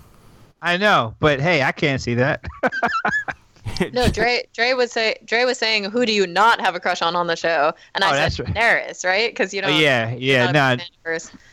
I 0.61 0.77
know, 0.77 1.15
but 1.21 1.41
hey, 1.41 1.63
I 1.63 1.73
can't 1.73 2.01
see 2.01 2.15
that. 2.15 2.45
No, 3.93 4.09
Dre. 4.09 4.43
Dre 4.55 4.73
was 4.73 4.93
say. 4.93 5.17
Dre 5.25 5.45
was 5.45 5.59
saying, 5.59 5.85
"Who 5.85 6.07
do 6.07 6.13
you 6.13 6.27
not 6.27 6.61
have 6.61 6.75
a 6.75 6.81
crush 6.81 7.03
on 7.03 7.15
on 7.17 7.27
the 7.27 7.37
show?" 7.37 7.73
And 7.95 8.05
I 8.05 8.09
Oh, 8.09 8.13
said 8.13 8.19
that's 8.19 8.39
right. 8.41 8.55
Daenerys, 8.55 9.05
right? 9.05 9.31
Because 9.31 9.53
you 9.53 9.61
know. 9.63 9.69
Oh, 9.69 9.79
yeah, 9.79 10.15
yeah, 10.17 10.51
nah. 10.51 10.77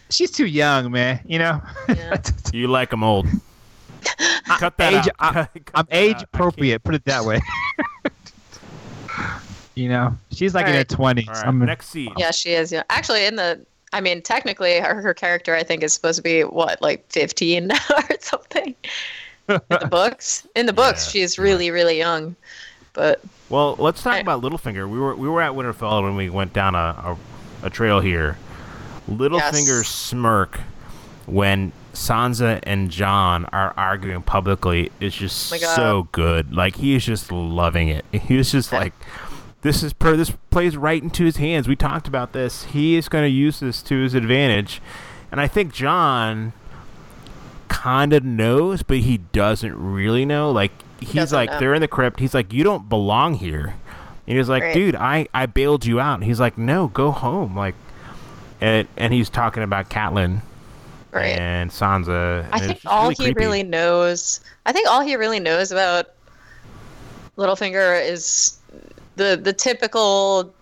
She's 0.10 0.32
too 0.32 0.46
young, 0.46 0.92
man. 0.92 1.20
You 1.26 1.40
know. 1.40 1.62
Yeah. 1.90 2.18
You 2.54 2.68
like 2.68 2.92
them 2.92 3.04
old. 3.04 3.26
Cut 4.60 4.78
that 4.78 4.94
age, 4.94 5.08
out. 5.08 5.16
I, 5.20 5.34
Cut- 5.34 5.66
cut 5.66 5.72
I'm 5.74 5.86
that 5.90 5.96
age 5.98 6.16
out. 6.18 6.24
Appropriate. 6.24 6.84
Put 6.84 6.94
it 6.94 7.06
that 7.06 7.26
way. 7.26 7.40
you 9.76 9.90
know, 9.90 10.16
she's 10.32 10.54
like 10.54 10.68
in 10.68 10.74
her 10.74 10.84
twenties. 10.84 11.26
can't. 11.26 11.38
All 11.38 11.44
right, 11.44 11.48
I'm 11.50 11.60
next 11.60 11.90
scene. 11.90 12.14
Yeah, 12.18 12.32
she 12.32 12.52
is. 12.54 12.72
Yeah, 12.72 12.84
actually, 12.90 13.26
in 13.26 13.36
the. 13.38 13.66
I 13.92 14.02
mean, 14.02 14.22
technically, 14.24 14.80
her, 14.80 15.02
her 15.02 15.14
character, 15.14 15.56
I 15.56 15.62
think, 15.64 15.84
is 15.84 15.94
supposed 15.94 16.18
to 16.18 16.24
be 16.24 16.44
what, 16.44 16.82
like 16.82 17.06
15 17.12 17.68
now 17.68 17.78
or 17.92 18.16
something. 18.22 18.74
In 19.50 19.60
the 19.70 19.88
books, 19.90 20.48
in 20.56 20.66
the 20.66 20.74
books, 20.84 21.06
Yeah, 21.08 21.22
she's 21.22 21.38
really, 21.40 21.70
really 21.72 21.98
young. 21.98 22.36
But 22.94 23.22
Well, 23.50 23.76
let's 23.80 24.02
talk 24.04 24.14
I- 24.14 24.20
about 24.20 24.42
Littlefinger. 24.42 24.90
We 24.90 25.00
were 25.00 25.16
we 25.16 25.28
were 25.28 25.42
at 25.42 25.54
Winterfell 25.54 26.04
when 26.04 26.16
we 26.16 26.30
went 26.30 26.54
down 26.54 26.76
a, 26.76 27.18
a, 27.64 27.68
a 27.68 27.70
trail 27.70 28.00
here. 28.00 28.38
Littlefinger's 29.10 29.68
Yes. 29.68 29.88
smirk 29.88 30.60
when 31.26 31.72
Sansa 31.94 32.60
and 32.64 32.90
Jon 32.90 33.46
are 33.54 33.74
arguing 33.78 34.22
publicly 34.24 34.92
is 35.00 35.14
just 35.16 35.54
Oh 35.54 35.58
so 35.58 36.08
good. 36.12 36.54
Like 36.54 36.78
he 36.78 36.96
is 36.96 37.06
just 37.06 37.32
loving 37.32 37.90
it. 37.90 38.06
He 38.14 38.38
is 38.38 38.52
just 38.52 38.72
like 38.72 38.94
this 39.62 39.82
is 39.84 39.94
per 39.94 40.16
this 40.16 40.32
plays 40.50 40.76
right 40.78 41.02
into 41.02 41.24
his 41.26 41.38
hands. 41.38 41.68
We 41.68 41.76
talked 41.76 42.08
about 42.08 42.34
this. 42.34 42.66
He 42.66 42.96
is 42.96 43.10
going 43.10 43.24
to 43.24 43.30
use 43.30 43.60
this 43.60 43.82
to 43.84 44.02
his 44.02 44.14
advantage. 44.14 44.82
And 45.32 45.40
I 45.42 45.48
think 45.48 45.74
Jon 45.74 46.54
kind 47.74 48.14
of 48.14 48.24
knows, 48.24 48.84
but 48.84 48.98
he 48.98 49.18
doesn't 49.18 49.76
really 49.76 50.26
know. 50.26 50.52
Like 50.52 50.72
he's 51.00 51.14
Doesn't 51.16 51.36
like 51.36 51.50
know. 51.50 51.60
they're 51.60 51.74
in 51.74 51.82
the 51.82 51.88
crypt. 51.88 52.20
He's 52.20 52.34
like, 52.34 52.54
you 52.54 52.64
don't 52.64 52.88
belong 52.88 53.34
here. 53.34 53.76
And 54.28 54.38
he's 54.38 54.48
like, 54.48 54.64
Right. 54.64 54.74
dude, 54.74 54.96
I 54.96 55.28
I 55.34 55.48
bailed 55.48 55.86
you 55.86 56.00
out. 56.00 56.16
And 56.16 56.24
he's 56.24 56.40
like, 56.40 56.58
no, 56.58 56.88
go 56.88 57.12
home. 57.12 57.58
Like, 57.58 57.76
and 58.62 58.88
and 58.96 59.12
he's 59.14 59.30
talking 59.30 59.64
about 59.64 59.90
Catelyn 59.90 60.42
right. 61.12 61.38
and 61.38 61.72
Sansa. 61.72 62.46
and 62.46 62.54
I 62.54 62.60
think 62.60 62.80
all 62.86 63.10
really 63.10 63.16
he 63.16 63.24
creepy. 63.34 63.40
really 63.40 63.64
knows. 63.64 64.40
I 64.66 64.72
think 64.72 64.88
all 64.90 65.02
he 65.02 65.16
really 65.16 65.40
knows 65.40 65.72
about 65.72 66.10
Littlefinger 67.38 68.08
is 68.08 68.58
the 69.16 69.40
the 69.42 69.52
typical 69.54 70.54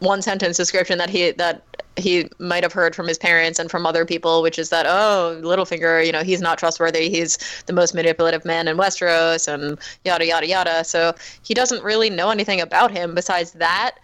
one 0.00 0.22
sentence 0.22 0.56
description 0.56 0.98
that 0.98 1.08
he 1.10 1.30
that 1.32 1.62
he 1.98 2.28
might 2.38 2.62
have 2.62 2.72
heard 2.72 2.94
from 2.94 3.08
his 3.08 3.18
parents 3.18 3.58
and 3.58 3.70
from 3.70 3.86
other 3.86 4.04
people, 4.04 4.42
which 4.42 4.58
is 4.58 4.70
that 4.70 4.86
oh, 4.86 5.40
Littlefinger, 5.42 6.04
you 6.04 6.12
know, 6.12 6.22
he's 6.22 6.40
not 6.40 6.58
trustworthy. 6.58 7.08
He's 7.10 7.38
the 7.66 7.72
most 7.72 7.94
manipulative 7.94 8.44
man 8.44 8.68
in 8.68 8.76
Westeros, 8.76 9.52
and 9.52 9.78
yada 10.04 10.26
yada 10.26 10.46
yada. 10.46 10.84
So 10.84 11.14
he 11.42 11.54
doesn't 11.54 11.82
really 11.82 12.10
know 12.10 12.30
anything 12.30 12.60
about 12.60 12.90
him 12.90 13.14
besides 13.14 13.52
that. 13.52 13.96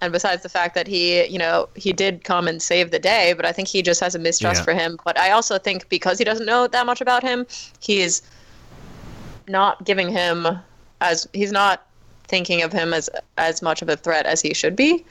And 0.00 0.12
besides 0.12 0.42
the 0.42 0.48
fact 0.48 0.74
that 0.74 0.88
he, 0.88 1.24
you 1.26 1.38
know, 1.38 1.68
he 1.76 1.92
did 1.92 2.24
come 2.24 2.48
and 2.48 2.60
save 2.60 2.90
the 2.90 2.98
day, 2.98 3.34
but 3.34 3.46
I 3.46 3.52
think 3.52 3.68
he 3.68 3.82
just 3.82 4.00
has 4.00 4.16
a 4.16 4.18
mistrust 4.18 4.60
Yeah. 4.60 4.64
for 4.64 4.74
him. 4.74 4.98
But 5.04 5.16
I 5.16 5.30
also 5.30 5.58
think 5.58 5.88
because 5.88 6.18
he 6.18 6.24
doesn't 6.24 6.44
know 6.44 6.66
that 6.66 6.86
much 6.86 7.00
about 7.00 7.22
him, 7.22 7.46
he's 7.78 8.20
not 9.46 9.84
giving 9.84 10.10
him 10.10 10.48
as 11.00 11.28
he's 11.32 11.52
not 11.52 11.86
thinking 12.26 12.62
of 12.62 12.72
him 12.72 12.92
as 12.94 13.10
as 13.36 13.62
much 13.62 13.82
of 13.82 13.88
a 13.88 13.96
threat 13.96 14.26
as 14.26 14.40
he 14.40 14.54
should 14.54 14.74
be. 14.74 15.04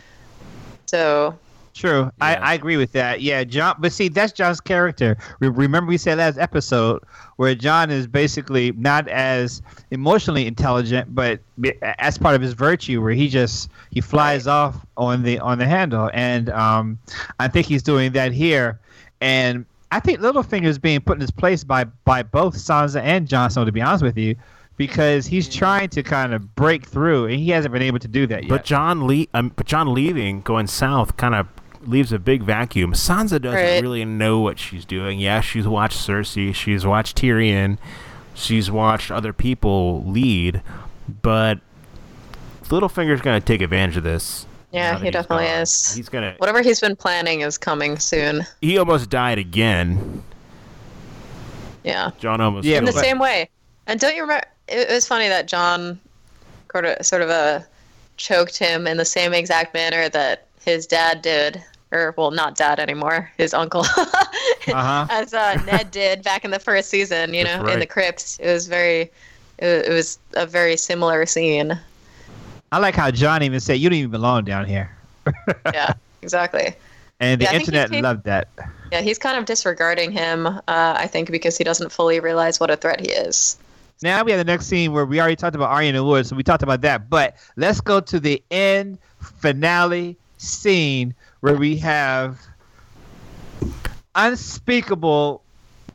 So 0.88 1.38
True. 1.74 2.12
I, 2.20 2.34
Yeah. 2.34 2.40
I 2.46 2.54
agree 2.54 2.78
with 2.78 2.92
that. 2.94 3.22
Yeah, 3.22 3.44
Jon. 3.44 3.76
But 3.80 3.92
see, 3.94 4.10
that's 4.10 4.34
Jon's 4.34 4.60
character. 4.60 5.18
Re- 5.40 5.50
remember, 5.50 5.90
we 5.90 5.98
said 5.98 6.18
last 6.18 6.38
episode 6.38 7.02
where 7.38 7.56
Jon 7.56 7.90
is 7.90 8.08
basically 8.08 8.72
not 8.74 9.08
as 9.08 9.62
emotionally 9.90 10.48
intelligent, 10.48 11.16
but 11.16 11.40
as 12.00 12.18
part 12.18 12.36
of 12.36 12.42
his 12.42 12.54
virtue, 12.54 13.02
where 13.02 13.14
he 13.14 13.30
just 13.30 13.70
he 13.92 14.02
flies 14.02 14.48
off 14.48 14.86
on 14.98 15.24
the 15.24 15.40
on 15.40 15.58
the 15.58 15.66
handle, 15.66 16.10
and 16.14 16.50
um, 16.50 17.00
I 17.40 17.48
think 17.48 17.68
he's 17.68 17.84
doing 17.84 18.12
that 18.14 18.32
here. 18.34 18.80
And 19.22 19.66
I 19.92 20.00
think 20.00 20.20
Littlefinger 20.20 20.66
is 20.66 20.78
being 20.80 21.02
put 21.02 21.16
in 21.16 21.22
his 21.22 21.32
place 21.32 21.64
by 21.64 21.86
by 21.86 22.24
both 22.24 22.56
Sansa 22.56 23.02
and 23.02 23.28
Jon 23.28 23.50
Snow. 23.50 23.66
To 23.66 23.72
be 23.72 23.82
honest 23.82 24.04
with 24.04 24.18
you. 24.18 24.36
Because 24.78 25.28
he's 25.28 25.48
trying 25.48 25.90
to 25.90 26.02
kind 26.02 26.34
of 26.34 26.56
break 26.56 26.88
through, 26.88 27.26
and 27.26 27.36
he 27.36 27.52
hasn't 27.52 27.72
been 27.72 27.84
able 27.84 28.00
to 28.00 28.08
do 28.08 28.26
that 28.26 28.44
yet. 28.44 28.50
But 28.50 28.64
Jon 28.66 29.06
le- 29.06 29.28
um, 29.32 29.52
but 29.56 29.68
John 29.68 29.94
leaving, 29.94 30.42
going 30.42 30.66
south, 30.66 31.18
kind 31.18 31.36
of 31.36 31.48
leaves 31.88 32.12
a 32.12 32.20
big 32.20 32.44
vacuum. 32.44 32.94
Sansa 32.94 33.42
doesn't 33.42 33.54
Right. 33.54 33.82
really 33.82 34.06
know 34.06 34.40
what 34.40 34.60
she's 34.60 34.86
doing. 34.86 35.20
Yeah, 35.20 35.42
she's 35.42 35.68
watched 35.68 35.98
Cersei, 35.98 36.54
she's 36.54 36.86
watched 36.86 37.18
Tyrion, 37.18 37.78
she's 38.34 38.70
watched 38.72 39.12
other 39.12 39.34
people 39.34 40.04
lead, 40.06 40.62
but 41.22 41.60
Littlefinger's 42.66 43.22
going 43.22 43.40
to 43.40 43.46
take 43.46 43.62
advantage 43.62 43.98
of 43.98 44.04
this. 44.04 44.46
Yeah, 44.72 44.98
he 44.98 45.06
he's 45.06 45.12
definitely 45.14 45.48
gone. 45.48 45.62
is. 45.62 45.94
He's 45.94 46.08
gonna. 46.08 46.36
whatever 46.38 46.62
he's 46.62 46.80
been 46.80 46.96
planning 46.96 47.42
is 47.42 47.58
coming 47.58 48.00
soon. 48.00 48.46
He 48.62 48.78
almost 48.78 49.10
died 49.10 49.38
again. 49.38 50.24
Yeah. 51.84 52.12
Jon 52.20 52.40
almost. 52.40 52.66
Yeah, 52.66 52.78
in 52.78 52.86
the 52.86 52.92
killed- 52.92 53.02
but- 53.02 53.08
same 53.10 53.20
way. 53.20 53.50
And 53.88 54.00
don't 54.00 54.16
you 54.16 54.22
remember? 54.22 54.46
It, 54.70 54.90
it 54.90 54.94
was 54.94 55.06
funny 55.08 55.28
that 55.28 55.48
Jon 55.48 56.00
sort 56.72 56.86
of, 56.86 57.06
sort 57.06 57.22
of 57.22 57.30
uh, 57.30 57.60
choked 58.16 58.58
him 58.58 58.88
in 58.88 58.96
the 58.98 59.04
same 59.04 59.34
exact 59.34 59.74
manner 59.74 60.08
that 60.10 60.48
his 60.64 60.86
dad 60.88 61.22
did, 61.22 61.62
or 61.92 62.14
well, 62.18 62.32
not 62.32 62.56
dad 62.56 62.80
anymore, 62.80 63.30
his 63.38 63.54
uncle, 63.54 63.86
Uh-huh. 64.68 65.06
as 65.10 65.34
uh, 65.34 65.56
Ned 65.66 65.92
did 65.92 66.24
back 66.24 66.46
in 66.46 66.52
the 66.52 66.60
first 66.60 66.90
season. 66.90 67.34
You 67.34 67.44
know, 67.44 67.50
That's 67.58 67.68
in 67.68 67.80
the 67.80 67.86
right. 67.86 67.90
crypt. 67.90 68.38
It 68.40 68.52
was 68.52 68.68
very, 68.68 69.02
it, 69.60 69.88
it 69.88 69.90
was 69.92 70.18
a 70.36 70.46
very 70.46 70.78
similar 70.78 71.26
scene. 71.26 71.78
I 72.72 72.78
like 72.78 72.96
how 72.96 73.12
Jon 73.12 73.44
even 73.44 73.60
said, 73.60 73.80
"You 73.80 73.90
don't 73.90 73.98
even 73.98 74.12
belong 74.12 74.46
down 74.46 74.66
here," 74.66 74.96
yeah, 75.74 75.94
exactly. 76.22 76.74
and 77.20 77.40
the 77.42 77.46
Yeah, 77.46 77.54
internet 77.54 77.92
loved 77.92 78.24
that. 78.26 78.48
Yeah, 78.92 79.02
he's 79.02 79.18
kind 79.18 79.38
of 79.38 79.46
disregarding 79.46 80.12
him. 80.12 80.48
Uh, 80.48 80.62
I 80.68 81.08
think 81.08 81.32
because 81.32 81.58
he 81.58 81.64
doesn't 81.64 81.92
fully 81.92 82.20
realize 82.20 82.60
what 82.60 82.70
a 82.72 82.76
threat 82.78 83.00
he 83.00 83.08
is. 83.12 83.58
Now 84.02 84.24
we 84.24 84.32
have 84.32 84.40
the 84.40 84.44
next 84.46 84.66
scene 84.66 84.92
where 84.94 85.06
we 85.06 85.20
already 85.20 85.36
talked 85.36 85.56
about 85.56 85.70
Arya 85.70 85.90
and 85.90 85.98
the 85.98 86.04
woods, 86.04 86.30
so 86.30 86.36
we 86.36 86.44
talked 86.44 86.64
about 86.64 86.82
that. 86.82 87.10
But 87.10 87.36
let's 87.56 87.82
go 87.82 88.00
to 88.00 88.20
the 88.20 88.42
end 88.50 88.98
finale 89.20 90.18
scene 90.38 91.14
where 91.42 91.56
we 91.56 91.78
have 91.78 92.40
unspeakable 94.16 95.44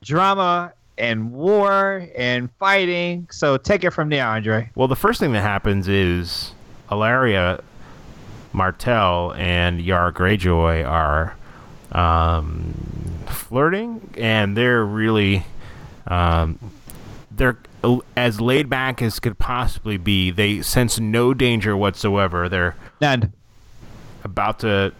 drama 0.02 0.72
and 0.98 1.32
war 1.32 2.08
and 2.16 2.50
fighting. 2.58 3.28
So 3.30 3.56
take 3.56 3.84
it 3.84 3.90
from 3.90 4.08
there, 4.08 4.26
Andre. 4.26 4.70
Well, 4.74 4.88
the 4.88 4.96
first 4.96 5.20
thing 5.20 5.32
that 5.32 5.42
happens 5.42 5.88
is 5.88 6.52
Ellaria 6.90 7.62
Martell 8.52 9.34
and 9.36 9.80
Yara 9.80 10.12
Greyjoy 10.12 10.86
are 10.86 11.36
um, 11.92 12.74
flirting, 13.26 14.10
and 14.16 14.56
they're 14.56 14.84
really 14.84 15.44
um, 16.06 16.58
they're 17.30 17.58
as 18.16 18.40
laid 18.40 18.68
back 18.68 19.02
as 19.02 19.20
could 19.20 19.38
possibly 19.38 19.96
be. 19.96 20.30
They 20.30 20.62
sense 20.62 20.98
no 20.98 21.34
danger 21.34 21.76
whatsoever. 21.76 22.48
They're 22.48 22.76
None. 23.00 23.32
about 24.24 24.60
to, 24.60 24.92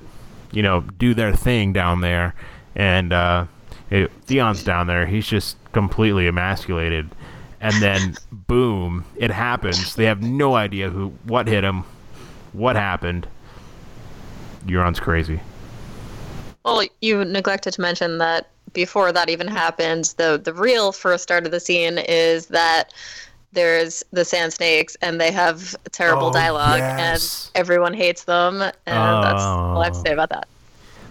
you 0.56 0.62
know, 0.62 0.80
do 0.80 1.12
their 1.12 1.36
thing 1.36 1.74
down 1.74 2.00
there, 2.00 2.34
and 2.74 3.12
uh, 3.12 3.44
it, 3.90 4.10
Theon's 4.24 4.64
down 4.64 4.86
there. 4.86 5.04
He's 5.04 5.26
just 5.26 5.58
completely 5.72 6.26
emasculated, 6.26 7.10
and 7.60 7.74
then 7.82 8.16
boom, 8.32 9.04
it 9.16 9.30
happens. 9.30 9.96
They 9.96 10.06
have 10.06 10.22
no 10.22 10.54
idea 10.54 10.88
who, 10.88 11.08
what 11.24 11.46
hit 11.46 11.62
him, 11.62 11.84
what 12.54 12.74
happened. 12.74 13.28
Euron's 14.64 14.98
crazy. 14.98 15.40
Well, 16.64 16.82
you 17.02 17.22
neglected 17.22 17.74
to 17.74 17.80
mention 17.82 18.16
that 18.16 18.48
before 18.72 19.12
that 19.12 19.28
even 19.28 19.48
happens, 19.48 20.14
the 20.14 20.40
the 20.42 20.54
real 20.54 20.90
first 20.90 21.22
start 21.22 21.44
of 21.44 21.52
the 21.52 21.60
scene 21.60 21.98
is 21.98 22.46
that 22.46 22.94
there's 23.56 24.04
the 24.12 24.24
sand 24.24 24.52
snakes 24.52 24.96
and 25.02 25.20
they 25.20 25.32
have 25.32 25.74
terrible 25.90 26.28
Oh, 26.28 26.32
dialogue 26.32 26.78
yes. 26.78 27.50
and 27.54 27.60
everyone 27.60 27.94
hates 27.94 28.24
them 28.24 28.62
and 28.62 28.72
that's 28.86 29.42
all 29.42 29.80
I 29.80 29.86
have 29.86 29.94
to 29.94 29.98
say 29.98 30.10
oh. 30.10 30.12
about 30.12 30.28
that. 30.28 30.46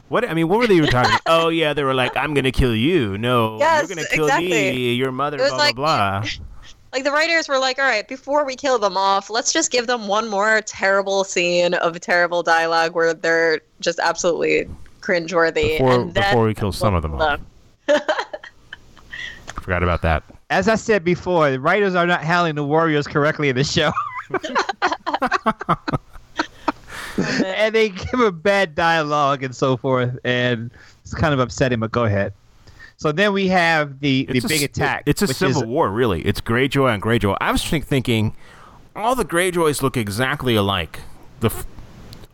What 0.08 0.30
I 0.30 0.34
mean, 0.36 0.48
what 0.48 0.60
were 0.60 0.68
they 0.68 0.76
even 0.76 0.90
talking? 0.92 1.18
oh 1.26 1.50
yeah, 1.50 1.74
they 1.74 1.84
were 1.84 1.96
like, 1.96 2.16
"I'm 2.16 2.36
gonna 2.36 2.52
kill 2.52 2.76
you." 2.76 3.18
No, 3.18 3.58
Yes, 3.58 3.90
you're 3.90 3.96
gonna 3.96 4.08
kill 4.08 4.26
exactly. 4.26 4.50
me. 4.50 4.94
Your 4.94 5.12
mother. 5.12 5.38
Blah 5.38 5.58
like- 5.58 5.76
blah 5.76 6.22
blah. 6.22 6.30
Like 6.94 7.04
the 7.04 7.12
writers 7.12 7.50
were 7.50 7.60
like, 7.60 7.78
all 7.78 7.84
right, 7.84 8.08
before 8.08 8.46
we 8.46 8.56
kill 8.56 8.80
them 8.80 8.96
off, 8.96 9.30
let's 9.30 9.52
just 9.52 9.70
give 9.70 9.86
them 9.86 10.08
one 10.08 10.30
more 10.30 10.62
terrible 10.62 11.26
scene 11.26 11.74
of 11.74 12.00
terrible 12.00 12.42
dialogue 12.42 12.96
where 12.96 13.14
they're 13.14 13.60
just 13.82 14.00
absolutely 14.00 14.70
cringeworthy. 15.02 15.78
Before, 15.78 15.92
and 15.92 16.14
then 16.14 16.32
before 16.32 16.46
we 16.46 16.54
kill 16.54 16.72
some 16.72 16.94
of 16.94 17.02
them 17.02 17.16
off. 17.16 17.42
Forgot 19.66 19.82
about 19.82 20.04
that. 20.04 20.22
As 20.52 20.68
I 20.68 20.76
said 20.76 21.04
before, 21.04 21.50
the 21.50 21.60
writers 21.60 21.96
are 21.96 22.06
not 22.06 22.22
handling 22.22 22.54
the 22.54 22.64
Warriors 22.64 23.08
correctly 23.08 23.50
in 23.50 23.56
the 23.56 23.64
show. 23.64 23.92
and 27.44 27.74
they 27.74 27.90
give 27.90 28.20
a 28.20 28.32
bad 28.32 28.76
dialogue 28.76 29.42
and 29.42 29.56
so 29.56 29.76
forth, 29.76 30.18
and 30.24 30.70
it's 31.02 31.16
kind 31.16 31.34
of 31.34 31.40
upsetting. 31.40 31.80
But 31.80 31.92
go 31.92 32.04
ahead. 32.06 32.32
So 32.98 33.12
then 33.12 33.34
we 33.34 33.48
have 33.48 34.00
the 34.02 34.26
the 34.26 34.38
It's 34.38 34.46
a 34.46 34.50
big 34.50 34.60
s- 34.62 34.66
attack. 34.66 35.04
It's 35.08 35.24
a 35.24 35.26
which 35.26 35.38
civil 35.38 35.64
is- 35.64 35.68
war, 35.68 35.90
really. 35.90 36.22
It's 36.22 36.42
Greyjoy 36.42 36.94
on 36.94 37.02
Greyjoy. 37.02 37.36
I 37.42 37.52
was 37.52 37.64
think- 37.68 37.88
thinking, 37.88 38.36
all 38.96 39.16
the 39.16 39.26
Greyjoys 39.26 39.82
look 39.82 39.98
exactly 39.98 40.54
alike. 40.56 41.00
The 41.40 41.48
f- 41.48 41.66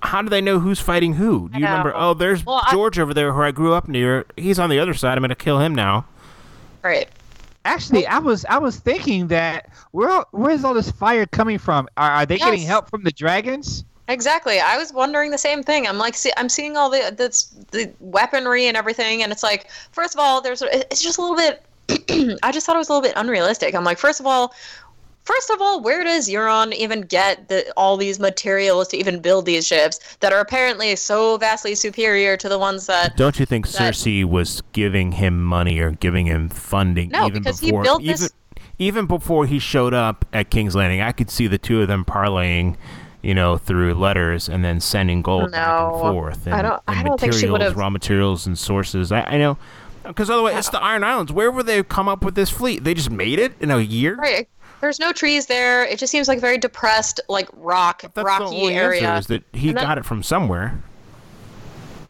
how 0.03 0.21
do 0.21 0.27
they 0.29 0.41
know 0.41 0.59
who's 0.59 0.81
fighting 0.81 1.13
who? 1.13 1.47
Do 1.47 1.59
you 1.59 1.65
remember? 1.65 1.93
Oh, 1.95 2.13
there's 2.13 2.45
Well, 2.45 2.61
I- 2.67 2.71
George 2.71 2.99
over 2.99 3.13
there, 3.13 3.31
who 3.31 3.41
I 3.41 3.51
grew 3.51 3.73
up 3.73 3.87
near. 3.87 4.25
He's 4.35 4.59
on 4.59 4.69
the 4.69 4.79
other 4.79 4.93
side. 4.93 5.17
I'm 5.17 5.21
gonna 5.23 5.33
kill 5.35 5.59
him 5.59 5.73
now. 5.73 6.05
Right. 6.83 7.07
Actually, 7.63 8.07
I 8.07 8.17
was 8.19 8.43
I 8.45 8.57
was 8.57 8.77
thinking 8.77 9.27
that 9.27 9.69
where 9.91 10.23
where's 10.31 10.63
all 10.63 10.73
this 10.73 10.89
fire 10.89 11.25
coming 11.25 11.57
from? 11.57 11.87
Are, 11.97 12.11
are 12.11 12.25
they 12.25 12.37
getting 12.37 12.61
help 12.61 12.89
from 12.89 13.03
the 13.03 13.11
dragons? 13.11 13.85
Exactly. 14.07 14.59
I 14.59 14.77
was 14.77 14.91
wondering 14.91 15.31
the 15.31 15.37
same 15.37 15.63
thing. 15.63 15.87
I'm 15.87 15.97
like, 15.97 16.15
see, 16.15 16.31
I'm 16.35 16.49
seeing 16.49 16.75
all 16.75 16.89
the 16.89 17.13
this, 17.15 17.45
the 17.71 17.91
weaponry 17.99 18.65
and 18.65 18.75
everything, 18.75 19.23
and 19.23 19.31
it's 19.31 19.43
like, 19.43 19.69
first 19.91 20.15
of 20.15 20.19
all, 20.19 20.41
there's 20.41 20.61
it's 20.61 21.01
just 21.01 21.17
a 21.17 21.21
little 21.21 21.37
bit. 21.37 21.63
I 22.43 22.51
just 22.51 22.65
thought 22.65 22.75
it 22.75 22.79
was 22.79 22.89
a 22.89 22.93
little 22.93 23.07
bit 23.07 23.13
unrealistic. 23.15 23.73
I'm 23.75 23.83
like, 23.83 23.97
first 23.97 24.19
of 24.19 24.25
all, 24.25 24.53
first 25.23 25.49
of 25.49 25.61
all, 25.61 25.81
where 25.81 26.03
does 26.03 26.27
Euron 26.29 26.73
even 26.73 27.01
get 27.01 27.47
the, 27.49 27.71
all 27.77 27.97
these 27.97 28.19
materials 28.19 28.87
to 28.89 28.97
even 28.97 29.19
build 29.19 29.45
these 29.45 29.65
ships 29.67 29.99
that 30.19 30.33
are 30.33 30.39
apparently 30.39 30.95
so 30.95 31.37
vastly 31.37 31.75
superior 31.75 32.37
to 32.37 32.49
the 32.49 32.57
ones 32.59 32.87
that? 32.87 33.15
Don't 33.17 33.39
you 33.39 33.45
think 33.45 33.67
That- 33.71 33.93
Cersei 33.93 34.25
was 34.25 34.61
giving 34.73 35.13
him 35.13 35.43
money 35.43 35.79
or 35.79 35.91
giving 35.91 36.25
him 36.25 36.49
funding 36.49 37.09
No, 37.09 37.27
even 37.27 37.41
because 37.43 37.59
he 37.59 37.67
before 37.71 37.83
built 37.83 38.01
even 38.01 38.11
this- 38.13 38.31
even 38.79 39.05
before 39.05 39.45
he 39.45 39.59
showed 39.59 39.93
up 39.93 40.25
at 40.33 40.49
King's 40.49 40.75
Landing? 40.75 41.01
I 41.01 41.11
could 41.11 41.29
see 41.29 41.45
the 41.47 41.59
two 41.59 41.81
of 41.81 41.87
them 41.87 42.03
parlaying, 42.03 42.77
you 43.21 43.35
know, 43.35 43.57
through 43.57 43.93
letters 43.93 44.49
and 44.49 44.65
then 44.65 44.79
sending 44.79 45.21
gold 45.21 45.51
back 45.51 45.67
and 45.93 46.01
forth 46.01 46.45
and, 46.47 46.55
I 46.55 46.61
don't- 46.63 46.81
I 46.87 47.03
don't 47.03 47.19
think 47.19 47.33
she 47.33 47.47
raw 47.47 47.89
materials 47.91 48.47
and 48.47 48.57
sources. 48.57 49.11
I, 49.11 49.21
I 49.21 49.37
know. 49.37 49.57
Because 50.03 50.31
otherwise, 50.31 50.57
it's 50.57 50.69
the 50.69 50.81
Iron 50.81 51.03
Islands. 51.03 51.31
Where 51.31 51.51
would 51.51 51.67
they 51.67 51.83
come 51.83 52.09
up 52.09 52.25
with 52.25 52.33
this 52.33 52.49
fleet? 52.49 52.83
They 52.83 52.95
just 52.95 53.11
made 53.11 53.37
it 53.37 53.53
in 53.59 53.69
a 53.69 53.77
year. 53.77 54.15
Right. 54.15 54.49
There's 54.81 54.99
no 54.99 55.11
trees 55.13 55.45
there. 55.45 55.85
It 55.85 55.99
just 55.99 56.11
seems 56.11 56.27
like 56.27 56.39
a 56.39 56.41
very 56.41 56.57
depressed, 56.57 57.19
like 57.29 57.47
rock, 57.53 58.01
That's 58.01 58.13
the 58.15 58.23
rocky 58.23 58.43
only 58.45 58.75
area. 58.75 59.07
answer 59.07 59.33
is 59.33 59.41
that 59.41 59.57
he 59.57 59.71
got 59.73 59.97
it 59.97 60.05
from 60.05 60.23
somewhere. 60.23 60.81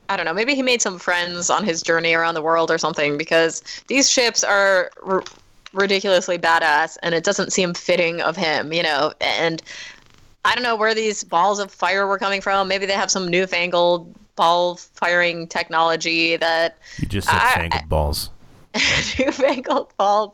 I 0.09 0.17
don't 0.17 0.25
know. 0.25 0.33
Maybe 0.33 0.55
he 0.55 0.61
made 0.63 0.81
some 0.81 0.97
friends 0.99 1.49
on 1.49 1.63
his 1.63 1.81
journey 1.81 2.13
around 2.13 2.33
the 2.33 2.41
world 2.41 2.71
or 2.71 2.77
something 2.77 3.17
because 3.17 3.61
these 3.87 4.09
ships 4.09 4.43
are 4.43 4.91
r- 5.05 5.23
ridiculously 5.73 6.37
badass 6.37 6.97
and 7.03 7.13
it 7.15 7.23
doesn't 7.23 7.53
seem 7.53 7.73
fitting 7.73 8.21
of 8.21 8.35
him, 8.35 8.73
you 8.73 8.83
know. 8.83 9.13
And 9.21 9.61
I 10.43 10.53
don't 10.55 10.63
know 10.63 10.75
where 10.75 10.93
these 10.95 11.23
balls 11.23 11.59
of 11.59 11.71
fire 11.71 12.07
were 12.07 12.17
coming 12.17 12.41
from. 12.41 12.67
Maybe 12.67 12.85
they 12.85 12.93
have 12.93 13.11
some 13.11 13.27
newfangled 13.27 14.13
ball 14.35 14.75
firing 14.77 15.47
technology 15.47 16.35
that 16.37 16.77
You 16.97 17.07
just 17.07 17.27
said 17.29 17.37
I- 17.37 17.53
fangled 17.55 17.89
balls. 17.89 18.29
newfangled 19.19 19.95
ball, 19.97 20.33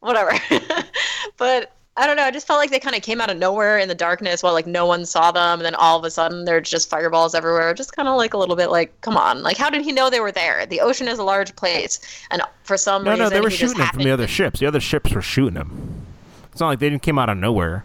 whatever. 0.00 0.32
but 1.38 1.72
I 1.98 2.06
don't 2.06 2.16
know. 2.16 2.22
I 2.22 2.30
just 2.30 2.46
felt 2.46 2.58
like 2.58 2.70
they 2.70 2.78
kind 2.78 2.94
of 2.94 3.02
came 3.02 3.20
out 3.20 3.28
of 3.28 3.36
nowhere 3.36 3.76
in 3.78 3.88
the 3.88 3.94
darkness 3.94 4.42
while 4.42 4.52
like 4.52 4.66
no 4.66 4.86
one 4.86 5.04
saw 5.04 5.32
them, 5.32 5.58
and 5.58 5.66
then 5.66 5.74
all 5.74 5.98
of 5.98 6.04
a 6.04 6.10
sudden 6.10 6.44
there's 6.44 6.70
just 6.70 6.88
fireballs 6.88 7.34
everywhere. 7.34 7.74
Just 7.74 7.94
kind 7.94 8.06
of 8.08 8.16
like 8.16 8.34
a 8.34 8.38
little 8.38 8.54
bit 8.54 8.70
like, 8.70 8.98
come 9.00 9.16
on, 9.16 9.42
like 9.42 9.56
how 9.56 9.68
did 9.68 9.82
he 9.82 9.90
know 9.90 10.08
they 10.08 10.20
were 10.20 10.30
there? 10.30 10.64
The 10.64 10.80
ocean 10.80 11.08
is 11.08 11.18
a 11.18 11.24
large 11.24 11.56
place, 11.56 11.98
and 12.30 12.40
for 12.62 12.76
some 12.76 13.02
No, 13.02 13.10
reason 13.10 13.24
no, 13.24 13.30
they 13.30 13.40
were 13.40 13.50
shooting 13.50 13.78
them 13.78 13.88
from 13.88 14.04
the 14.04 14.10
other 14.12 14.28
ships. 14.28 14.60
The 14.60 14.66
other 14.66 14.80
ships 14.80 15.12
were 15.12 15.22
shooting 15.22 15.54
them. 15.54 16.06
It's 16.52 16.60
not 16.60 16.68
like 16.68 16.78
they 16.78 16.88
didn't 16.88 17.02
came 17.02 17.18
out 17.18 17.28
of 17.28 17.36
nowhere. 17.36 17.84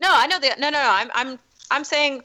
No, 0.00 0.08
I 0.10 0.26
know 0.26 0.38
that. 0.38 0.60
No, 0.60 0.68
no, 0.70 0.82
no. 0.82 0.90
I'm, 0.90 1.10
I'm, 1.14 1.38
I'm 1.70 1.84
saying. 1.84 2.22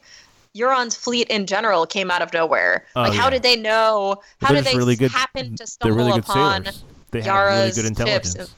Euron's 0.56 0.96
fleet 0.96 1.28
in 1.28 1.46
general 1.46 1.86
came 1.86 2.10
out 2.10 2.20
of 2.20 2.32
nowhere. 2.32 2.84
Oh, 2.96 3.02
like, 3.02 3.12
how 3.12 3.30
did 3.30 3.44
they 3.44 3.54
know? 3.54 4.16
How 4.40 4.52
did 4.52 4.64
they 4.64 4.74
really 4.76 4.96
good. 4.96 5.12
happen 5.12 5.54
to 5.54 5.66
stumble 5.66 5.96
really 5.96 6.12
good 6.12 6.24
upon 6.24 6.64
sailors. 6.64 6.84
They 7.10 7.22
have 7.22 7.34
really 7.36 7.56
Yara's 7.58 7.76
good 7.76 7.84
intelligence. 7.84 8.34
ships? 8.34 8.54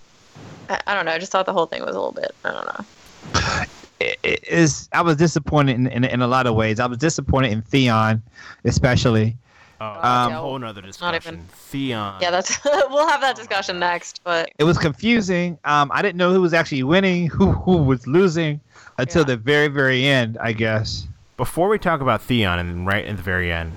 I, 0.70 0.80
I 0.86 0.94
don't 0.94 1.04
know. 1.04 1.12
I 1.12 1.18
just 1.18 1.32
thought 1.32 1.46
the 1.46 1.52
whole 1.52 1.66
thing 1.66 1.82
was 1.84 1.94
a 1.94 1.98
little 1.98 2.12
bit. 2.12 2.34
I 2.44 2.52
don't 2.52 2.66
know. 2.66 3.64
it 4.00 4.18
it 4.22 4.48
is 4.48 4.88
I 4.92 5.02
was 5.02 5.16
disappointed 5.16 5.74
in, 5.74 5.86
in, 5.88 6.04
in 6.04 6.22
a 6.22 6.26
lot 6.28 6.46
of 6.46 6.54
ways. 6.54 6.80
I 6.80 6.86
was 6.86 6.98
disappointed 6.98 7.52
in 7.52 7.62
Theon, 7.62 8.22
especially. 8.64 9.36
Oh, 9.82 9.86
Um, 9.86 9.94
that's 10.02 10.32
a 10.32 10.34
whole 10.36 10.58
nother 10.58 10.80
not 10.82 10.86
discussion. 10.88 11.34
even- 11.34 11.46
Theon. 11.52 12.14
Yeah, 12.20 12.30
that's. 12.30 12.62
we'll 12.64 13.08
have 13.08 13.20
that 13.22 13.36
discussion 13.36 13.78
next. 13.78 14.20
But 14.24 14.50
It 14.58 14.64
was 14.64 14.78
confusing. 14.78 15.58
Um, 15.64 15.90
I 15.92 16.02
didn't 16.02 16.16
know 16.18 16.32
who 16.32 16.40
was 16.40 16.52
actually 16.54 16.82
winning, 16.82 17.26
who 17.28 17.52
who 17.52 17.78
was 17.78 18.06
losing, 18.06 18.60
until 18.98 19.22
Yeah. 19.22 19.26
the 19.26 19.36
very 19.36 19.68
very 19.68 20.06
end. 20.06 20.38
I 20.40 20.52
guess. 20.52 21.06
Before 21.36 21.68
we 21.68 21.78
talk 21.78 22.02
about 22.02 22.20
Theon 22.20 22.58
and 22.58 22.86
right 22.86 23.06
at 23.06 23.16
the 23.16 23.22
very 23.22 23.50
end, 23.50 23.72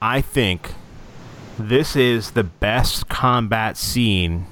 I 0.00 0.20
think 0.20 0.74
this 1.58 1.96
is 1.96 2.30
the 2.30 2.44
best 2.44 3.08
combat 3.08 3.76
scene. 3.76 4.46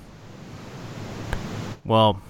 Well, 1.89 2.21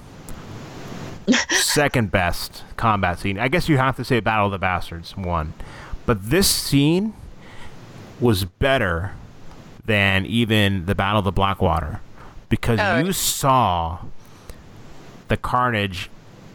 second 1.50 2.10
best 2.10 2.62
combat 2.76 3.18
scene. 3.18 3.38
I 3.38 3.48
guess 3.48 3.68
you 3.68 3.76
have 3.76 3.96
to 3.96 4.04
say 4.04 4.20
Battle 4.20 4.46
of 4.46 4.52
the 4.52 4.58
Bastards 4.58 5.16
one. 5.16 5.52
But 6.06 6.30
this 6.30 6.48
scene 6.48 7.12
was 8.20 8.44
better 8.44 9.12
than 9.84 10.24
even 10.26 10.86
the 10.86 10.94
Battle 10.94 11.18
of 11.18 11.24
the 11.24 11.32
Blackwater 11.32 12.00
because 12.48 12.78
Oh. 12.80 12.98
you 12.98 13.12
saw 13.12 13.98
the 15.28 15.36
carnage 15.36 16.08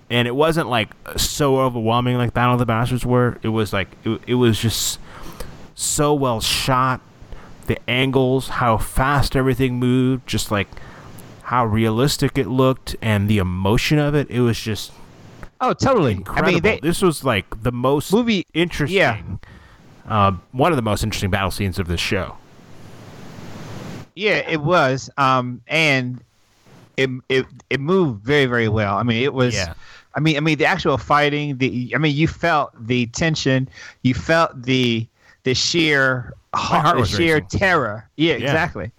and 0.10 0.28
it 0.28 0.36
wasn't 0.36 0.70
like 0.70 0.90
so 1.18 1.60
overwhelming 1.60 2.18
like 2.18 2.34
Battle 2.34 2.54
of 2.54 2.60
the 2.60 2.66
Bastards 2.66 3.06
were. 3.06 3.38
It 3.44 3.50
was 3.50 3.74
like 3.74 3.90
it, 4.04 4.22
it 4.28 4.36
was 4.36 4.60
just 4.60 5.00
so 5.76 6.14
well 6.14 6.42
shot. 6.42 7.02
The 7.68 7.78
angles, 7.90 8.48
how 8.50 8.78
fast 8.78 9.36
everything 9.38 9.76
moved, 9.80 10.28
just 10.28 10.52
like 10.52 10.68
how 11.44 11.66
realistic 11.66 12.38
it 12.38 12.48
looked, 12.48 12.96
and 13.02 13.28
the 13.30 13.38
emotion 13.38 14.00
of 14.00 14.16
it. 14.16 14.30
It 14.30 14.42
was 14.42 14.60
just 14.60 14.92
Oh, 15.62 15.74
totally. 15.74 16.14
incredible. 16.14 16.50
I 16.50 16.52
mean, 16.54 16.62
they, 16.62 16.80
this 16.82 17.02
was 17.02 17.24
like 17.24 17.64
the 17.64 17.72
most 17.72 18.12
movie. 18.12 18.46
interesting. 18.54 18.98
yeah. 18.98 19.22
Uh, 20.08 20.34
one 20.52 20.72
of 20.72 20.76
the 20.76 20.82
most 20.82 21.04
interesting 21.04 21.30
battle 21.30 21.52
scenes 21.52 21.80
of 21.80 21.88
this 21.88 22.02
show. 22.02 22.36
Yeah, 24.16 24.38
it 24.48 24.62
was. 24.62 25.10
Um, 25.18 25.62
and 25.68 26.22
it 26.98 27.10
it 27.30 27.46
it 27.70 27.80
moved 27.80 28.24
very 28.24 28.46
very 28.46 28.68
well. 28.68 28.98
I 28.98 29.04
mean, 29.04 29.24
it 29.24 29.34
was. 29.34 29.56
Yeah. 29.56 29.74
I 30.16 30.20
mean, 30.20 30.38
I 30.38 30.42
mean 30.42 30.58
the 30.60 30.66
actual 30.66 30.98
fighting. 30.98 31.58
The 31.58 31.92
I 31.96 31.98
mean, 31.98 32.16
you 32.16 32.28
felt 32.28 32.72
the 32.88 33.08
tension. 33.08 33.68
You 34.04 34.14
felt 34.14 34.62
the 34.64 35.08
the 35.44 35.56
sheer 35.56 36.34
heart 36.54 36.98
the 37.00 37.06
sheer 37.06 37.36
racing. 37.36 37.60
terror. 37.60 38.10
Yeah, 38.16 38.34
Yeah. 38.36 38.40
exactly. 38.46 38.92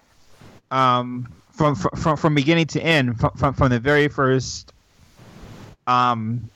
Um, 0.72 1.28
from 1.54 1.74
from 1.74 2.16
from, 2.16 2.34
beginning 2.34 2.66
to 2.66 2.80
end, 2.82 3.18
from, 3.18 3.30
from 3.36 3.54
from 3.54 3.70
the 3.70 3.80
very 3.80 4.08
first 4.08 4.72
um 5.86 6.48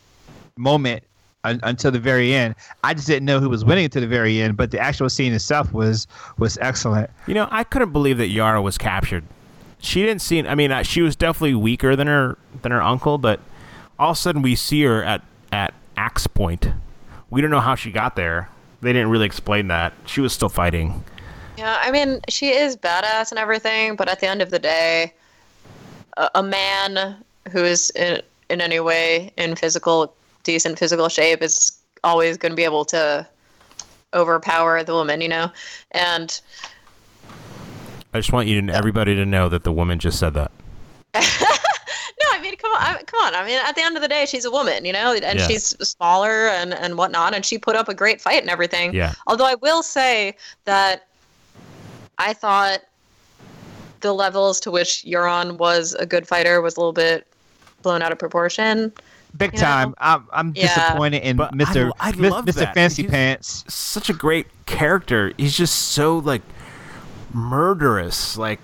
moment 0.56 1.04
un, 1.44 1.60
until 1.62 1.90
the 1.90 2.00
very 2.00 2.34
end. 2.34 2.54
I 2.82 2.94
just 2.94 3.06
didn't 3.06 3.24
know 3.24 3.40
who 3.40 3.48
was 3.48 3.64
winning 3.64 3.88
to 3.90 4.00
the 4.00 4.06
very 4.06 4.40
end, 4.40 4.56
but 4.56 4.70
the 4.70 4.78
actual 4.78 5.08
scene 5.08 5.32
itself 5.32 5.72
was 5.72 6.06
was 6.38 6.58
excellent. 6.58 7.10
You 7.26 7.34
know, 7.34 7.48
I 7.50 7.64
couldn't 7.64 7.92
believe 7.92 8.18
that 8.18 8.28
Yara 8.28 8.60
was 8.60 8.76
captured. 8.76 9.24
She 9.80 10.02
didn't 10.02 10.22
seem. 10.22 10.46
I 10.46 10.54
mean, 10.54 10.72
uh, 10.72 10.82
she 10.82 11.02
was 11.02 11.14
definitely 11.14 11.54
weaker 11.54 11.94
than 11.94 12.08
her 12.08 12.36
than 12.62 12.72
her 12.72 12.82
uncle, 12.82 13.18
but 13.18 13.40
all 13.98 14.10
of 14.10 14.16
a 14.16 14.20
sudden 14.20 14.42
we 14.42 14.56
see 14.56 14.82
her 14.82 15.04
at 15.04 15.22
at 15.52 15.74
axe 15.96 16.26
point. 16.26 16.70
We 17.30 17.40
don't 17.40 17.50
know 17.50 17.60
how 17.60 17.74
she 17.74 17.92
got 17.92 18.16
there. 18.16 18.48
They 18.80 18.92
didn't 18.92 19.10
really 19.10 19.26
explain 19.26 19.68
that. 19.68 19.92
She 20.06 20.20
was 20.20 20.32
still 20.32 20.48
fighting. 20.48 21.04
Yeah, 21.58 21.76
I 21.82 21.90
mean, 21.90 22.20
she 22.28 22.50
is 22.50 22.76
badass 22.76 23.32
and 23.32 23.38
everything, 23.38 23.96
but 23.96 24.08
at 24.08 24.20
the 24.20 24.28
end 24.28 24.42
of 24.42 24.50
the 24.50 24.60
day, 24.60 25.12
a, 26.16 26.30
a 26.36 26.42
man 26.42 27.16
who 27.50 27.64
is 27.64 27.90
in, 27.96 28.22
in 28.48 28.60
any 28.60 28.78
way 28.78 29.32
in 29.36 29.56
physical, 29.56 30.14
decent 30.44 30.78
physical 30.78 31.08
shape 31.08 31.42
is 31.42 31.76
always 32.04 32.36
going 32.36 32.52
to 32.52 32.56
be 32.56 32.62
able 32.62 32.84
to 32.84 33.26
overpower 34.14 34.84
the 34.84 34.92
woman, 34.92 35.20
you 35.20 35.26
know? 35.28 35.50
And 35.90 36.40
I 38.14 38.18
just 38.20 38.32
want 38.32 38.46
you 38.46 38.62
to 38.62 38.72
everybody 38.72 39.16
to 39.16 39.26
know 39.26 39.48
that 39.48 39.64
the 39.64 39.72
woman 39.72 39.98
just 39.98 40.20
said 40.20 40.34
that. 40.34 40.52
no, 41.14 41.20
I 42.30 42.38
mean, 42.40 42.54
come 42.54 42.70
on, 42.70 42.80
I, 42.80 43.02
come 43.02 43.20
on. 43.20 43.34
I 43.34 43.44
mean, 43.44 43.58
at 43.66 43.74
the 43.74 43.82
end 43.82 43.96
of 43.96 44.02
the 44.02 44.08
day, 44.08 44.26
she's 44.26 44.44
a 44.44 44.50
woman, 44.52 44.84
you 44.84 44.92
know, 44.92 45.12
and 45.12 45.40
Yeah. 45.40 45.48
she's 45.48 45.64
smaller 45.86 46.46
and 46.48 46.72
and 46.72 46.96
whatnot, 46.96 47.34
and 47.34 47.44
she 47.44 47.58
put 47.58 47.74
up 47.74 47.88
a 47.88 47.94
great 47.94 48.20
fight 48.20 48.42
and 48.42 48.48
everything. 48.48 48.94
Yeah. 48.94 49.14
Although 49.26 49.46
I 49.46 49.56
will 49.56 49.82
say 49.82 50.36
that 50.64 51.07
I 52.18 52.32
thought 52.32 52.80
the 54.00 54.12
levels 54.12 54.60
to 54.60 54.70
which 54.70 55.04
Euron 55.06 55.58
was 55.58 55.94
a 55.94 56.06
good 56.06 56.26
fighter 56.26 56.60
was 56.60 56.76
a 56.76 56.80
little 56.80 56.92
bit 56.92 57.26
blown 57.82 58.02
out 58.02 58.12
of 58.12 58.18
proportion. 58.18 58.92
Big 59.36 59.54
time. 59.56 59.90
know? 59.90 59.94
I'm 60.00 60.26
I'm 60.32 60.52
Yeah. 60.56 60.74
disappointed 60.74 61.22
in 61.22 61.36
But 61.36 61.52
Mr. 61.54 61.86
lo- 61.86 61.92
I 62.00 62.10
love 62.12 62.44
Mr. 62.46 62.54
that. 62.54 62.74
Fancy 62.74 63.02
He's- 63.02 63.10
Pants. 63.10 63.64
Such 63.68 64.08
a 64.08 64.12
great 64.12 64.46
character. 64.66 65.32
He's 65.36 65.56
just 65.56 65.74
so 65.90 66.18
like 66.18 66.42
murderous. 67.32 68.36
Like 68.36 68.60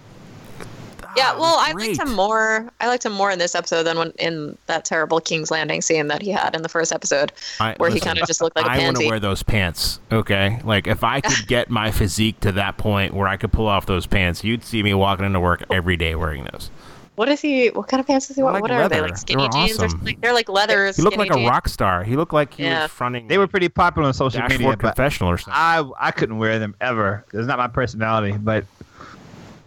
Yeah, 1.16 1.32
ah, 1.34 1.38
well, 1.38 1.56
I 1.58 1.72
liked 1.72 1.98
him 1.98 2.12
more. 2.14 2.68
I 2.80 2.88
liked 2.88 3.04
him 3.04 3.12
more 3.12 3.30
in 3.30 3.38
this 3.38 3.54
episode 3.54 3.84
than 3.84 3.96
when 3.98 4.10
in 4.18 4.56
that 4.66 4.84
terrible 4.84 5.20
King's 5.20 5.50
Landing 5.50 5.80
scene 5.82 6.08
that 6.08 6.22
he 6.22 6.30
had 6.30 6.54
in 6.56 6.62
the 6.62 6.68
first 6.68 6.92
episode, 6.92 7.32
I- 7.60 7.74
where 7.78 7.90
he 7.90 8.00
kind 8.00 8.18
of 8.18 8.26
just 8.26 8.40
looked 8.40 8.56
like 8.56 8.66
a 8.66 8.70
I 8.70 8.78
want 8.80 8.96
to 8.98 9.06
wear 9.06 9.20
those 9.20 9.42
pants. 9.42 10.00
Okay, 10.12 10.60
like 10.64 10.86
if 10.86 11.04
I 11.04 11.20
could 11.20 11.46
get 11.48 11.70
my 11.70 11.90
physique 11.90 12.40
to 12.40 12.52
that 12.52 12.76
point 12.76 13.14
where 13.14 13.28
I 13.28 13.36
could 13.36 13.52
pull 13.52 13.66
off 13.66 13.86
those 13.86 14.06
pants, 14.06 14.42
you'd 14.44 14.64
see 14.64 14.82
me 14.82 14.94
walking 14.94 15.24
into 15.26 15.40
work 15.40 15.62
every 15.70 15.96
day 15.96 16.14
wearing 16.14 16.44
those. 16.52 16.70
What 17.16 17.28
is 17.28 17.40
he? 17.40 17.68
What 17.68 17.86
kind 17.86 18.00
of 18.00 18.08
pants 18.08 18.26
does 18.26 18.34
he 18.34 18.42
wear? 18.42 18.52
Like 18.54 18.62
what 18.62 18.72
are 18.72 18.88
they 18.88 19.00
like 19.00 19.16
skinny 19.16 19.42
They 19.42 19.46
were 19.46 19.52
jeans 19.66 19.78
or 19.78 19.84
awesome. 19.84 19.98
something? 20.00 20.18
They're 20.20 20.32
like 20.32 20.48
leather. 20.48 20.90
He 20.90 21.00
looked 21.00 21.16
like 21.16 21.28
skinny 21.28 21.42
a 21.42 21.44
jeans. 21.44 21.50
rock 21.50 21.68
star. 21.68 22.02
He 22.02 22.16
looked 22.16 22.32
like 22.32 22.54
he 22.54 22.64
Yeah. 22.64 22.82
was 22.82 22.90
fronting. 22.90 23.28
They 23.28 23.38
were 23.38 23.46
pretty 23.46 23.68
popular 23.68 24.08
on 24.08 24.14
social 24.14 24.40
Dashboard 24.40 24.50
media, 24.60 24.70
but 24.76 24.80
Confessional 24.96 25.30
or 25.30 25.38
something. 25.38 25.52
I 25.54 25.88
I 26.00 26.10
couldn't 26.10 26.38
wear 26.38 26.58
them 26.58 26.74
ever. 26.80 27.24
It's 27.32 27.46
not 27.46 27.58
my 27.58 27.68
personality, 27.68 28.32
but 28.36 28.64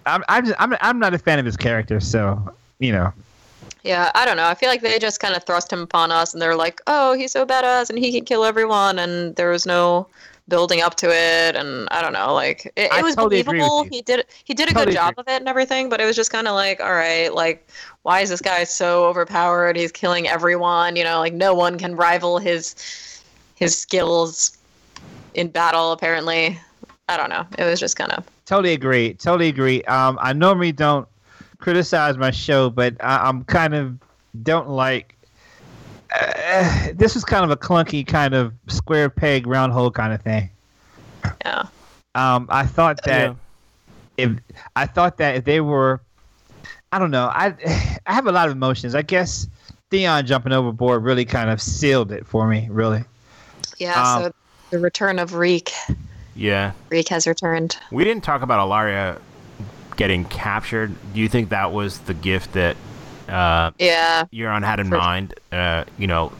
I'm 0.07 0.23
I'm 0.29 0.45
just, 0.45 0.59
I'm 0.59 0.75
I'm 0.81 0.99
not 0.99 1.13
a 1.13 1.17
fan 1.17 1.39
of 1.39 1.45
his 1.45 1.57
character, 1.57 1.99
so 1.99 2.53
you 2.79 2.91
know. 2.91 3.13
Yeah, 3.83 4.11
I 4.15 4.25
don't 4.25 4.37
know. 4.37 4.47
I 4.47 4.53
feel 4.55 4.69
like 4.69 4.81
they 4.81 4.99
just 4.99 5.19
kind 5.19 5.35
of 5.35 5.43
thrust 5.43 5.71
him 5.71 5.81
upon 5.81 6.11
us, 6.11 6.33
and 6.33 6.41
they're 6.41 6.55
like, 6.55 6.81
"Oh, 6.87 7.13
he's 7.13 7.31
so 7.31 7.45
badass, 7.45 7.89
and 7.89 7.97
he 7.97 8.11
can 8.11 8.25
kill 8.25 8.43
everyone," 8.43 8.99
and 8.99 9.35
there 9.35 9.49
was 9.49 9.65
no 9.65 10.07
building 10.49 10.81
up 10.81 10.95
to 10.95 11.07
it, 11.07 11.55
and 11.55 11.87
I 11.91 12.01
don't 12.01 12.13
know. 12.13 12.33
Like 12.33 12.65
it, 12.75 12.91
it 12.91 13.03
was 13.03 13.15
totally 13.15 13.43
believable. 13.43 13.83
He 13.83 14.01
did 14.01 14.25
he 14.43 14.53
did 14.53 14.69
a 14.69 14.73
Totally 14.73 14.85
good 14.87 14.93
job 14.93 15.13
agree. 15.13 15.21
of 15.21 15.27
it 15.27 15.41
and 15.41 15.47
everything, 15.49 15.89
but 15.89 16.01
it 16.01 16.05
was 16.05 16.15
just 16.15 16.31
kind 16.31 16.47
of 16.47 16.55
like, 16.55 16.79
all 16.79 16.93
right, 16.93 17.33
like 17.33 17.67
why 18.03 18.21
is 18.21 18.29
this 18.29 18.41
guy 18.41 18.63
so 18.63 19.05
overpowered? 19.05 19.75
He's 19.75 19.91
killing 19.91 20.27
everyone. 20.27 20.95
You 20.95 21.03
know, 21.03 21.19
like 21.19 21.33
no 21.33 21.53
one 21.53 21.77
can 21.77 21.95
rival 21.95 22.39
his 22.39 22.75
his 23.55 23.77
skills 23.77 24.57
in 25.33 25.49
battle. 25.49 25.91
Apparently, 25.91 26.59
I 27.09 27.17
don't 27.17 27.29
know. 27.29 27.45
It 27.57 27.63
was 27.63 27.79
just 27.79 27.95
kind 27.95 28.11
of 28.11 28.25
Totally 28.45 28.73
agree. 28.73 29.13
Totally 29.13 29.49
agree. 29.49 29.83
Um, 29.83 30.17
I 30.21 30.31
normally 30.33 30.71
don't 30.71 31.07
criticize 31.59 32.17
my 32.17 32.31
show, 32.31 32.69
but 32.69 32.95
I, 33.01 33.27
I'm 33.27 33.43
kind 33.43 33.73
of 33.75 33.97
don't 34.43 34.69
like. 34.69 35.15
Uh, 36.17 36.87
this 36.93 37.13
was 37.13 37.25
kind 37.25 37.43
of 37.43 37.51
a 37.51 37.57
clunky, 37.57 38.07
kind 38.07 38.33
of 38.33 38.53
square 38.67 39.09
peg, 39.09 39.45
round 39.47 39.73
hole 39.73 39.91
kind 39.91 40.13
of 40.13 40.21
thing. 40.21 40.49
yeah. 41.43 41.65
Um, 42.15 42.47
I 42.49 42.65
thought 42.65 43.03
that 43.03 43.35
Yeah. 44.17 44.25
if 44.25 44.31
I 44.77 44.85
thought 44.85 45.17
that 45.17 45.35
if 45.35 45.43
they 45.43 45.59
were, 45.59 45.99
I 46.93 46.99
don't 46.99 47.11
know, 47.11 47.25
I 47.27 47.47
I 48.05 48.13
have 48.13 48.27
a 48.27 48.31
lot 48.31 48.47
of 48.47 48.53
emotions. 48.53 48.95
I 48.95 49.01
guess 49.01 49.47
Theon 49.91 50.25
jumping 50.25 50.53
overboard 50.53 51.03
really 51.03 51.25
kind 51.25 51.49
of 51.49 51.61
sealed 51.61 52.11
it 52.13 52.25
for 52.25 52.47
me. 52.47 52.67
Really, 52.71 53.03
Yeah. 53.77 54.01
Um, 54.01 54.23
so 54.23 54.31
the 54.71 54.79
return 54.79 55.19
of 55.19 55.33
Reek. 55.33 55.71
Yeah, 56.37 56.71
Reek 56.89 57.09
has 57.09 57.25
returned. 57.27 57.77
we 57.91 58.03
didn't 58.03 58.23
talk 58.23 58.41
about 58.43 58.59
Ellaria 58.67 59.19
getting 59.95 60.23
captured. 60.25 60.95
Do 61.13 61.19
you 61.19 61.27
think 61.27 61.49
that 61.49 61.71
was 61.71 61.99
the 61.99 62.13
gift 62.13 62.53
that 62.53 62.77
uh, 63.27 63.71
Yeah. 63.79 64.25
Euron 64.31 64.63
had 64.63 64.79
in 64.79 64.89
For- 64.89 64.97
mind? 64.97 65.33
Uh, 65.51 65.83
you 65.97 66.05
know, 66.07 66.31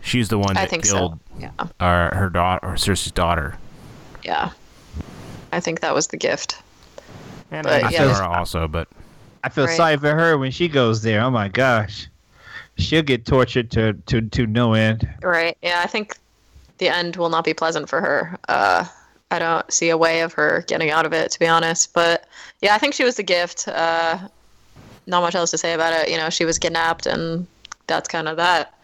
she's 0.00 0.28
the 0.28 0.38
one 0.38 0.56
I 0.56 0.62
that 0.62 0.70
think 0.70 0.84
killed 0.84 1.18
so. 1.34 1.38
Yeah. 1.38 1.50
our, 1.80 2.14
her 2.14 2.28
daughter, 2.28 2.66
or 2.66 2.72
Cersei's 2.74 3.12
daughter. 3.12 3.56
Yeah. 4.24 4.50
I 5.52 5.60
think 5.60 5.80
that 5.80 5.94
was 5.94 6.08
the 6.08 6.16
gift. 6.16 6.56
And 7.52 7.62
But, 7.64 7.84
I 7.84 7.90
yeah. 7.90 8.06
Yara 8.06 8.28
also, 8.28 8.66
but 8.66 8.88
I 9.44 9.48
feel 9.50 9.66
Right. 9.66 9.76
sorry 9.76 9.96
for 9.98 10.12
her 10.14 10.36
when 10.38 10.50
she 10.50 10.66
goes 10.68 11.02
there. 11.02 11.20
Oh 11.20 11.30
my 11.30 11.48
gosh, 11.48 12.08
she'll 12.78 13.02
get 13.02 13.24
tortured 13.26 13.70
to 13.72 13.92
to 14.06 14.22
to 14.22 14.46
no 14.46 14.72
end. 14.74 15.08
Right. 15.22 15.56
Yeah, 15.62 15.80
I 15.84 15.86
think 15.86 16.16
the 16.78 16.88
end 16.88 17.16
will 17.16 17.28
not 17.28 17.44
be 17.44 17.52
pleasant 17.54 17.88
for 17.88 18.00
her. 18.00 18.38
Uh 18.48 18.84
I 19.32 19.38
don't 19.38 19.72
see 19.72 19.88
a 19.90 19.96
way 19.96 20.20
of 20.20 20.32
her 20.34 20.62
getting 20.68 20.90
out 20.90 21.06
of 21.06 21.12
it 21.12 21.30
to 21.32 21.38
be 21.38 21.46
honest. 21.46 21.92
But 21.92 22.26
yeah, 22.60 22.74
I 22.74 22.78
think 22.78 22.94
she 22.94 23.04
was 23.04 23.16
the 23.16 23.22
gift. 23.22 23.66
Uh 23.68 24.18
not 25.06 25.20
much 25.22 25.34
else 25.34 25.50
to 25.50 25.58
say 25.58 25.72
about 25.72 25.92
it. 25.92 26.10
You 26.10 26.16
know, 26.16 26.30
she 26.30 26.44
was 26.44 26.58
kidnapped 26.58 27.06
and 27.06 27.46
that's 27.88 28.08
kind 28.08 28.28
of 28.28 28.36
that. 28.36 28.74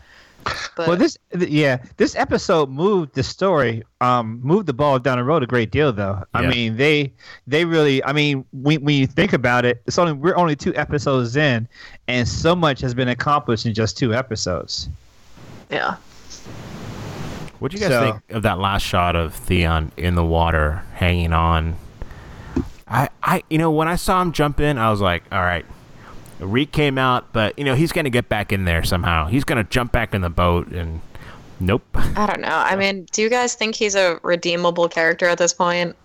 But 0.76 0.88
well, 0.88 0.96
this 0.96 1.18
yeah, 1.36 1.78
this 1.96 2.16
episode 2.16 2.70
moved 2.70 3.14
the 3.14 3.22
story, 3.22 3.82
um, 4.00 4.40
moved 4.42 4.66
the 4.66 4.72
ball 4.72 4.98
down 4.98 5.18
the 5.18 5.24
road 5.24 5.42
a 5.42 5.46
great 5.46 5.70
deal. 5.70 5.92
Though 5.92 6.24
I 6.32 6.42
Yeah. 6.42 6.48
mean, 6.48 6.76
they 6.76 7.12
they 7.46 7.64
really, 7.64 8.02
I 8.04 8.12
mean, 8.12 8.44
when 8.52 8.82
when 8.84 8.94
you 8.94 9.06
think 9.06 9.32
about 9.32 9.64
it, 9.64 9.82
it's 9.86 9.98
only 9.98 10.12
we're 10.12 10.36
only 10.36 10.56
two 10.56 10.74
episodes 10.74 11.36
in, 11.36 11.68
and 12.06 12.26
so 12.26 12.54
much 12.56 12.80
has 12.80 12.94
been 12.94 13.08
accomplished 13.08 13.66
in 13.66 13.74
just 13.74 13.98
two 13.98 14.14
episodes. 14.14 14.88
yeah. 15.70 15.96
What 17.59 17.70
do 17.72 17.76
you 17.76 17.82
guys 17.82 17.90
So- 17.93 18.02
think 18.12 18.22
of 18.30 18.43
that 18.43 18.59
last 18.59 18.82
shot 18.82 19.16
of 19.16 19.35
Theon 19.35 19.93
in 19.97 20.14
the 20.14 20.24
water 20.24 20.82
hanging 20.94 21.32
on? 21.32 21.76
I, 22.86 23.09
I, 23.22 23.43
you 23.51 23.59
know, 23.59 23.70
when 23.70 23.86
I 23.89 23.97
saw 23.97 24.22
him 24.22 24.32
jump 24.32 24.60
in, 24.60 24.78
I 24.78 24.90
was 24.90 25.01
like, 25.01 25.22
all 25.30 25.43
right. 25.43 25.66
Reek 26.40 26.70
came 26.72 26.98
out, 26.98 27.32
but 27.32 27.59
you 27.59 27.64
know 27.64 27.74
he's 27.74 27.90
gonna 27.90 28.10
get 28.10 28.28
back 28.28 28.52
in 28.52 28.64
there 28.64 28.85
somehow. 28.85 29.26
He's 29.26 29.43
gonna 29.43 29.64
jump 29.64 29.90
back 29.90 30.14
in 30.14 30.20
the 30.20 30.30
boat, 30.30 30.68
and 30.68 31.01
nope. 31.59 31.82
I 31.97 32.26
don't 32.26 32.40
know. 32.40 32.48
I 32.48 32.76
mean, 32.76 33.09
do 33.10 33.22
you 33.22 33.28
guys 33.28 33.55
think 33.56 33.74
he's 33.74 33.97
a 33.97 34.20
redeemable 34.22 34.89
character 34.89 35.26
at 35.26 35.36
this 35.39 35.52
point? 35.52 35.97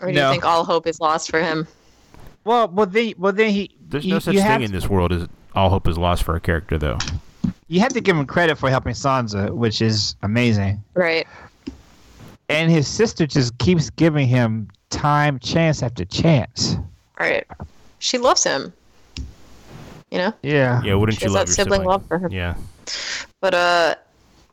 Or 0.00 0.08
do 0.08 0.12
No. 0.12 0.26
you 0.26 0.30
think 0.32 0.44
all 0.44 0.64
hope 0.64 0.86
is 0.86 1.00
lost 1.00 1.28
for 1.30 1.40
him? 1.40 1.66
Well, 2.44 2.68
well, 2.68 2.86
then, 2.86 3.14
well, 3.18 3.32
then 3.32 3.50
he. 3.50 3.70
There's 3.88 4.04
you, 4.04 4.14
no 4.14 4.18
such 4.20 4.34
thing 4.36 4.44
have, 4.44 4.62
in 4.62 4.72
this 4.72 4.88
world 4.88 5.12
as 5.12 5.28
all 5.54 5.68
hope 5.70 5.86
is 5.86 5.98
lost 5.98 6.22
for 6.24 6.34
a 6.34 6.40
character, 6.40 6.78
though. 6.78 6.98
You 7.72 7.80
have 7.80 7.94
to 7.94 8.02
give 8.02 8.14
him 8.14 8.26
credit 8.26 8.58
for 8.58 8.68
helping 8.68 8.92
Sansa, 8.92 9.50
which 9.50 9.80
is 9.80 10.14
amazing. 10.20 10.84
Right. 10.92 11.26
And 12.50 12.70
his 12.70 12.86
sister 12.86 13.26
just 13.26 13.56
keeps 13.56 13.88
giving 13.88 14.28
him 14.28 14.68
time, 14.90 15.38
chance 15.38 15.82
after 15.82 16.04
chance. 16.04 16.76
Right. 17.18 17.46
She 17.98 18.18
loves 18.18 18.44
him. 18.44 18.74
You 20.10 20.18
know? 20.18 20.34
Yeah. 20.42 20.82
Yeah, 20.84 20.96
wouldn't 20.96 21.18
She 21.18 21.24
you 21.24 21.30
love 21.30 21.46
that 21.46 21.48
your 21.48 21.54
sibling 21.54 21.80
sibling? 21.80 21.88
love 21.88 22.06
for 22.08 22.18
her? 22.18 22.28
Yeah, 22.30 22.56
But 23.40 23.54
uh 23.54 23.94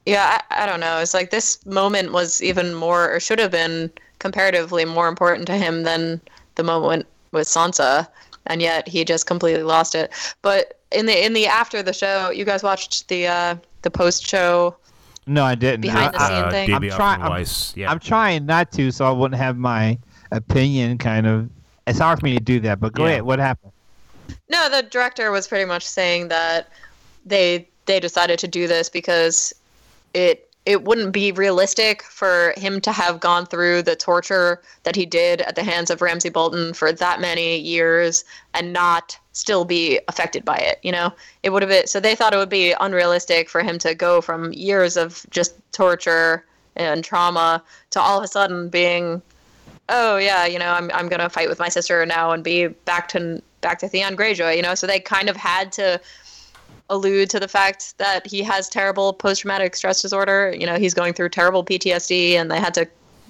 yeah, 0.06 0.40
I, 0.50 0.64
I 0.64 0.66
don't 0.66 0.80
know. 0.80 1.00
It's 1.00 1.14
like 1.14 1.30
this 1.30 1.66
moment 1.66 2.14
was 2.14 2.42
even 2.42 2.74
more 2.74 3.14
or 3.14 3.20
should 3.20 3.40
have 3.40 3.52
been 3.52 3.92
comparatively 4.20 4.86
more 4.86 5.10
important 5.10 5.46
to 5.48 5.58
him 5.58 5.84
than 5.84 6.22
the 6.56 6.64
moment 6.64 7.06
with 7.34 7.48
Sansa, 7.48 8.08
and 8.46 8.62
yet 8.62 8.88
he 8.88 9.04
just 9.04 9.26
completely 9.28 9.64
lost 9.64 9.94
it. 9.94 10.10
But 10.42 10.79
in 10.92 11.06
the 11.06 11.26
in 11.26 11.34
the 11.34 11.48
after 11.48 11.82
the 11.84 11.94
show, 11.94 12.30
you 12.32 12.46
guys 12.46 12.64
watched 12.64 13.08
the 13.08 13.28
uh, 13.28 13.56
the 13.84 13.92
post 13.92 14.26
show 14.28 14.76
No, 15.28 15.44
I 15.44 15.56
didn't. 15.56 15.82
behind 15.82 16.14
the 16.14 16.22
I, 16.22 16.28
scene 16.28 16.44
uh, 16.46 16.50
thing. 16.52 16.68
Davey 16.70 16.92
I'm 16.92 16.98
trying- 16.98 17.22
I'm- 17.22 17.46
yeah. 17.76 17.92
I'm 17.92 18.00
trying 18.00 18.46
not 18.46 18.72
to, 18.74 18.92
so 18.92 19.06
I 19.06 19.12
wouldn't 19.12 19.40
have 19.40 19.58
my 19.58 19.98
opinion. 20.32 20.98
Kind 20.98 21.28
of. 21.28 21.50
It's 21.88 22.00
hard 22.00 22.20
for 22.20 22.26
me 22.26 22.34
to 22.34 22.40
do 22.44 22.60
that. 22.62 22.80
But 22.80 22.94
go 22.94 23.04
Yeah. 23.06 23.10
ahead. 23.12 23.22
What 23.24 23.40
happened? 23.40 23.72
No, 24.50 24.70
the 24.70 24.84
director 24.84 25.32
was 25.32 25.48
pretty 25.48 25.66
much 25.66 25.86
saying 25.88 26.28
that 26.30 26.70
they 27.26 27.68
they 27.86 28.00
decided 28.00 28.38
to 28.40 28.48
do 28.48 28.68
this 28.68 28.90
because 28.90 29.54
it 30.14 30.49
it 30.70 30.84
wouldn't 30.84 31.12
be 31.12 31.32
realistic 31.32 32.04
for 32.04 32.54
him 32.56 32.80
to 32.80 32.92
have 32.92 33.20
gone 33.20 33.44
through 33.48 33.82
the 33.82 33.96
torture 33.96 34.62
that 34.84 34.96
he 34.96 35.04
did 35.04 35.42
at 35.42 35.56
the 35.56 35.64
hands 35.64 35.90
of 35.90 36.00
Ramsay 36.00 36.30
Bolton 36.30 36.76
for 36.76 36.94
that 36.94 37.20
many 37.20 37.58
years 37.58 38.24
and 38.54 38.72
not 38.72 39.18
still 39.34 39.66
be 39.66 40.00
affected 40.08 40.46
by 40.46 40.58
it. 40.58 40.78
You 40.84 40.92
know, 40.92 41.12
it 41.42 41.50
would 41.50 41.64
have 41.64 41.70
been 41.70 41.88
so 41.88 42.00
they 42.00 42.14
thought 42.14 42.36
it 42.36 42.38
would 42.38 42.50
be 42.50 42.76
unrealistic 42.80 43.50
for 43.50 43.64
him 43.64 43.80
to 43.80 43.96
go 43.96 44.22
from 44.22 44.54
years 44.54 44.96
of 44.96 45.26
just 45.32 45.56
torture 45.72 46.46
and 46.76 47.04
trauma 47.04 47.64
to 47.90 48.00
all 48.00 48.20
of 48.20 48.24
a 48.24 48.28
sudden 48.28 48.70
being 48.70 49.24
oh 49.90 50.18
yeah, 50.18 50.46
you 50.46 50.60
know, 50.60 50.72
I'm 50.72 50.92
I'm 50.94 51.10
gonna 51.10 51.32
fight 51.32 51.50
with 51.50 51.58
my 51.58 51.70
sister 51.70 52.06
now 52.06 52.30
and 52.30 52.44
be 52.44 52.68
back 52.68 53.08
to 53.10 53.42
back 53.62 53.80
to 53.80 53.90
Theon 53.90 54.16
Greyjoy, 54.16 54.56
you 54.56 54.62
know. 54.62 54.76
So 54.76 54.86
they 54.86 55.00
kind 55.00 55.30
of 55.30 55.36
had 55.36 55.72
to 55.72 56.00
allude 56.90 57.30
to 57.32 57.40
the 57.40 57.48
fact 57.48 57.98
that 57.98 58.26
he 58.26 58.42
has 58.44 58.68
terrible 58.70 59.14
post 59.14 59.42
traumatic 59.42 59.76
stress 59.76 60.02
disorder. 60.02 60.54
You 60.58 60.66
know, 60.66 60.76
he's 60.78 60.94
going 60.94 61.14
through 61.14 61.30
terrible 61.30 61.64
PTSD, 61.64 62.34
and 62.34 62.50
they 62.52 62.60
had 62.60 62.74
to 62.76 62.88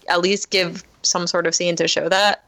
at 0.07 0.22
least 0.22 0.49
give 0.49 0.84
some 1.03 1.27
sort 1.27 1.48
of 1.48 1.56
scene 1.56 1.76
to 1.77 1.88
show 1.88 2.10
that 2.10 2.44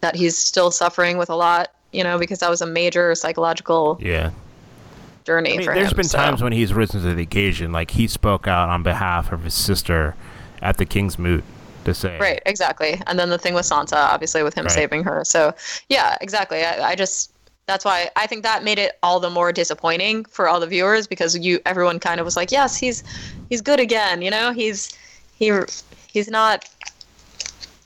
that 0.00 0.16
he's 0.16 0.36
still 0.36 0.70
suffering 0.70 1.18
with 1.18 1.30
a 1.30 1.36
lot. 1.36 1.72
You 1.92 2.04
know, 2.04 2.18
because 2.18 2.38
that 2.38 2.48
was 2.50 2.62
a 2.62 2.66
major 2.66 3.14
psychological 3.16 3.98
yeah. 4.00 4.30
journey 5.24 5.54
I 5.54 5.56
mean, 5.56 5.66
for 5.66 5.74
there's 5.74 5.90
him. 5.90 5.96
been 5.96 6.04
so- 6.04 6.18
times 6.18 6.40
when 6.42 6.52
he's 6.52 6.72
risen 6.72 7.02
to 7.02 7.14
the 7.14 7.22
occasion, 7.22 7.72
like 7.72 7.90
he 7.90 8.06
spoke 8.06 8.46
out 8.46 8.68
on 8.68 8.82
behalf 8.84 9.32
of 9.32 9.42
his 9.42 9.54
sister 9.54 10.14
at 10.62 10.76
the 10.76 10.84
King's 10.86 11.18
Moot 11.18 11.42
to 11.84 11.92
say, 11.94 12.16
Right, 12.18 12.40
exactly. 12.46 13.00
And 13.08 13.18
then 13.18 13.28
the 13.30 13.38
thing 13.38 13.54
with 13.54 13.66
Sansa, 13.66 13.96
obviously, 13.96 14.44
with 14.44 14.54
him 14.54 14.66
Right. 14.66 14.72
saving 14.72 15.02
her. 15.02 15.24
So, 15.24 15.52
yeah, 15.88 16.16
exactly. 16.20 16.62
I, 16.62 16.90
I 16.90 16.94
just 16.94 17.32
that's 17.70 17.84
why 17.84 18.10
I 18.16 18.26
think 18.26 18.42
that 18.42 18.64
made 18.64 18.78
it 18.78 18.98
all 19.02 19.20
the 19.20 19.30
more 19.30 19.52
disappointing 19.52 20.24
for 20.26 20.48
all 20.48 20.60
the 20.60 20.66
viewers 20.66 21.06
because 21.06 21.38
you 21.38 21.60
everyone 21.66 21.98
kind 22.00 22.20
of 22.20 22.24
was 22.24 22.36
like, 22.36 22.50
yes, 22.52 22.76
he's 22.76 23.02
he's 23.48 23.60
good 23.62 23.80
again. 23.80 24.20
You 24.22 24.30
know, 24.30 24.52
he's 24.52 24.96
he 25.36 25.52
he's 26.08 26.28
not 26.28 26.68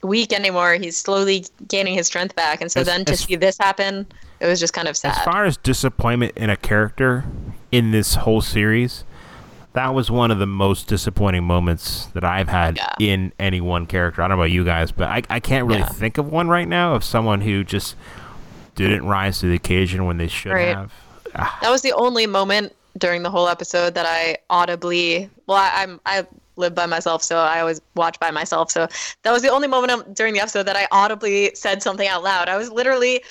weak 0.03 0.33
anymore. 0.33 0.73
He's 0.73 0.97
slowly 0.97 1.45
gaining 1.67 1.93
his 1.95 2.07
strength 2.07 2.35
back. 2.35 2.61
And 2.61 2.71
so 2.71 2.81
As- 2.81 2.87
then 2.87 3.05
to 3.05 3.13
as- 3.13 3.21
see 3.21 3.35
this 3.35 3.57
happen, 3.57 4.05
it 4.39 4.47
was 4.47 4.59
just 4.59 4.73
kind 4.73 4.87
of 4.87 4.95
sad. 4.97 5.17
As 5.17 5.23
far 5.23 5.45
as 5.45 5.57
disappointment 5.57 6.33
in 6.35 6.49
a 6.49 6.57
character 6.57 7.25
in 7.71 7.91
this 7.91 8.15
whole 8.15 8.41
series, 8.41 9.03
that 9.73 9.93
was 9.93 10.11
one 10.11 10.31
of 10.31 10.39
the 10.39 10.45
most 10.45 10.87
disappointing 10.87 11.43
moments 11.43 12.05
that 12.07 12.23
I've 12.23 12.49
had 12.49 12.77
Yeah. 12.77 12.89
in 12.99 13.33
any 13.39 13.59
one 13.61 13.85
character. 13.87 14.21
I 14.21 14.27
don't 14.27 14.37
know 14.37 14.43
about 14.43 14.51
you 14.51 14.63
guys, 14.63 14.91
but 14.91 15.07
I, 15.09 15.23
I 15.29 15.39
can't 15.39 15.65
really 15.65 15.79
Yeah. 15.79 15.89
think 15.89 16.17
of 16.17 16.31
one 16.31 16.47
right 16.47 16.67
now 16.67 16.93
of 16.95 17.03
someone 17.03 17.41
who 17.41 17.63
just 17.63 17.95
didn't 18.75 19.05
rise 19.07 19.39
to 19.39 19.47
the 19.47 19.55
occasion 19.55 20.05
when 20.05 20.17
they 20.17 20.27
should 20.27 20.51
Right. 20.51 20.75
have. 20.75 20.91
that 21.61 21.69
was 21.69 21.81
the 21.81 21.93
only 21.93 22.27
moment 22.27 22.73
during 22.97 23.23
the 23.23 23.29
whole 23.29 23.47
episode 23.47 23.93
that 23.95 24.05
I 24.05 24.37
audibly 24.49 25.29
well 25.47 25.57
I, 25.57 25.71
I'm 25.83 25.99
I 26.05 26.25
live 26.55 26.73
by 26.73 26.85
myself 26.85 27.21
so 27.23 27.37
I 27.37 27.59
always 27.59 27.81
watch 27.95 28.17
by 28.19 28.31
myself 28.31 28.71
so 28.71 28.87
that 29.23 29.31
was 29.31 29.41
the 29.41 29.49
only 29.49 29.67
moment 29.67 30.15
during 30.15 30.33
the 30.33 30.39
episode 30.39 30.63
that 30.63 30.77
I 30.77 30.87
audibly 30.91 31.53
said 31.55 31.81
something 31.83 32.07
out 32.07 32.23
loud 32.23 32.47
I 32.47 32.55
was 32.55 32.71
literally 32.71 33.21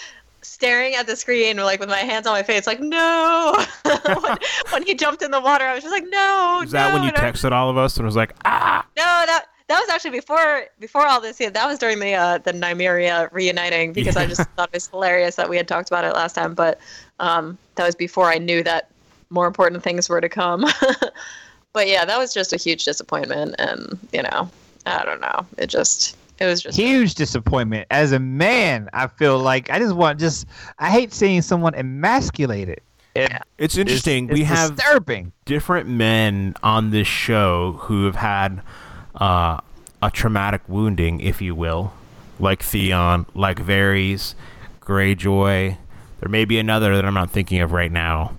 staring 0.42 0.94
at 0.94 1.06
the 1.06 1.16
screen 1.16 1.56
like 1.56 1.80
with 1.80 1.88
my 1.88 2.00
hands 2.00 2.26
on 2.26 2.34
my 2.34 2.42
face 2.42 2.66
like 2.66 2.80
no 2.80 3.54
when, 4.20 4.36
when 4.70 4.82
he 4.82 4.94
jumped 4.94 5.22
in 5.22 5.30
the 5.30 5.40
water 5.40 5.64
I 5.64 5.74
was 5.74 5.82
just 5.82 5.92
like 5.92 6.04
no 6.10 6.58
Was 6.60 6.72
that 6.72 6.92
when 6.92 7.02
you 7.02 7.12
no. 7.12 7.16
texted 7.18 7.52
all 7.52 7.70
of 7.70 7.78
us 7.78 7.96
and 7.96 8.04
was 8.04 8.16
like, 8.16 8.34
ah? 8.44 8.84
no 8.96 9.02
that 9.02 9.46
that 9.68 9.80
was 9.80 9.88
actually 9.88 10.10
before 10.10 10.66
before 10.78 11.06
all 11.06 11.20
this. 11.20 11.40
Yeah, 11.40 11.50
that 11.50 11.66
was 11.66 11.78
during 11.78 11.98
the 11.98 12.14
uh, 12.14 12.38
the 12.38 12.52
Nymeria 12.52 13.32
reuniting 13.32 13.92
because 13.92 14.16
I 14.16 14.26
just 14.26 14.42
thought 14.56 14.68
it 14.68 14.74
was 14.74 14.88
hilarious 14.88 15.36
that 15.36 15.48
we 15.48 15.56
had 15.56 15.66
talked 15.66 15.88
about 15.88 16.04
it 16.04 16.12
last 16.12 16.34
time. 16.34 16.54
But 16.54 16.78
um, 17.18 17.56
that 17.76 17.86
was 17.86 17.94
before 17.94 18.26
I 18.26 18.38
knew 18.38 18.62
that 18.62 18.90
more 19.30 19.46
important 19.46 19.82
things 19.82 20.08
were 20.08 20.20
to 20.20 20.28
come. 20.28 20.64
but 21.72 21.88
yeah, 21.88 22.04
that 22.04 22.18
was 22.18 22.34
just 22.34 22.52
a 22.52 22.56
huge 22.56 22.84
disappointment, 22.84 23.54
and 23.58 23.98
you 24.12 24.22
know, 24.22 24.50
I 24.86 25.04
don't 25.04 25.20
know. 25.20 25.46
It 25.56 25.68
just 25.68 26.16
it 26.38 26.46
was 26.46 26.62
just 26.62 26.76
Huge 26.76 27.14
disappointment. 27.14 27.86
As 27.90 28.12
a 28.12 28.18
man, 28.18 28.90
I 28.92 29.06
feel 29.06 29.38
like 29.38 29.70
I 29.70 29.78
just 29.78 29.94
want 29.94 30.18
just 30.18 30.46
I 30.78 30.90
hate 30.90 31.12
seeing 31.12 31.42
someone 31.42 31.74
emasculated. 31.74 32.80
It, 33.14 33.32
It's 33.58 33.78
interesting. 33.78 34.24
It's, 34.24 34.34
we 34.34 34.40
it's 34.40 34.50
have 34.50 34.76
disturbing. 34.76 35.32
different 35.44 35.88
men 35.88 36.54
on 36.62 36.90
this 36.90 37.06
show 37.06 37.72
who 37.82 38.06
have 38.06 38.16
had 38.16 38.60
uh, 39.16 39.60
a 40.02 40.10
traumatic 40.10 40.62
wounding, 40.68 41.20
if 41.20 41.40
you 41.40 41.54
will, 41.54 41.92
like 42.38 42.62
Theon, 42.62 43.26
like 43.34 43.58
Varys, 43.58 44.34
Greyjoy. 44.80 45.76
There 46.20 46.28
may 46.28 46.44
be 46.44 46.58
another 46.58 46.94
that 46.96 47.04
I'm 47.04 47.14
not 47.14 47.30
thinking 47.30 47.60
of 47.60 47.72
right 47.72 47.92
now. 47.92 48.34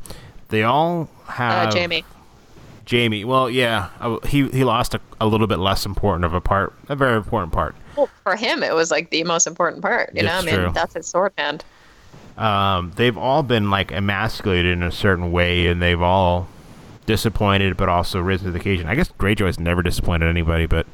They 0.50 0.64
all 0.64 1.10
have 1.28 1.70
uh, 1.70 1.78
Jaime. 1.80 2.04
Jaime. 2.90 3.26
Well, 3.26 3.50
yeah, 3.50 3.90
uh, 4.00 4.20
he 4.28 4.48
he 4.50 4.64
lost 4.64 4.94
a, 4.94 5.02
a 5.20 5.26
little 5.28 5.48
bit 5.48 5.58
less 5.60 5.86
important 5.86 6.24
of 6.24 6.34
a 6.34 6.42
part, 6.42 6.74
a 6.88 6.96
very 6.96 7.18
important 7.18 7.52
part. 7.52 7.76
Well, 7.96 8.10
for 8.24 8.36
him, 8.36 8.62
it 8.62 8.76
was 8.76 8.92
like 8.92 9.10
the 9.10 9.24
most 9.24 9.48
important 9.48 9.82
part. 9.82 10.12
You 10.14 10.24
know, 10.24 10.30
I 10.30 10.34
That's 10.34 10.46
mean, 10.46 10.56
true. 10.56 10.72
that's 10.74 10.94
his 10.94 11.08
sword 11.08 11.34
hand. 11.38 11.64
um, 12.38 12.92
they've 12.96 13.18
all 13.18 13.42
been 13.44 13.72
like 13.72 13.92
emasculated 13.92 14.72
in 14.74 14.84
a 14.84 14.92
certain 14.92 15.32
way, 15.32 15.68
and 15.68 15.82
they've 15.82 16.02
all 16.02 16.48
disappointed, 17.06 17.78
but 17.78 17.90
also 17.90 18.20
risen 18.20 18.48
to 18.48 18.52
the 18.52 18.60
occasion. 18.60 18.88
I 18.88 18.96
guess 18.96 19.10
Greyjoy's 19.10 19.60
never 19.60 19.82
disappointed 19.84 20.28
anybody, 20.28 20.66
but 20.66 20.86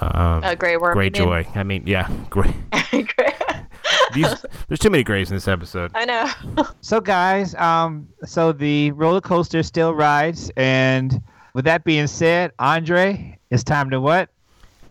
Uh, 0.00 0.54
Grey 0.54 0.76
Worm. 0.76 0.96
you? 1.00 1.10
Greyjoy. 1.10 1.56
I 1.56 1.62
mean, 1.62 1.82
yeah, 1.86 2.08
Grey. 2.30 2.54
Grey- 2.90 3.34
These, 4.14 4.44
there's 4.68 4.78
too 4.80 4.88
many 4.90 5.02
Greys 5.04 5.30
in 5.30 5.36
this 5.36 5.48
episode. 5.48 5.90
I 5.94 6.04
know. 6.04 6.64
So 6.80 7.00
guys, 7.00 7.54
um, 7.56 8.08
so 8.24 8.52
the 8.52 8.92
roller 8.92 9.20
coaster 9.20 9.62
still 9.64 9.92
rides, 9.94 10.50
and 10.56 11.20
with 11.54 11.64
that 11.64 11.82
being 11.84 12.06
said, 12.06 12.52
Andre, 12.60 13.36
it's 13.50 13.64
time 13.64 13.90
to 13.90 14.00
what? 14.00 14.28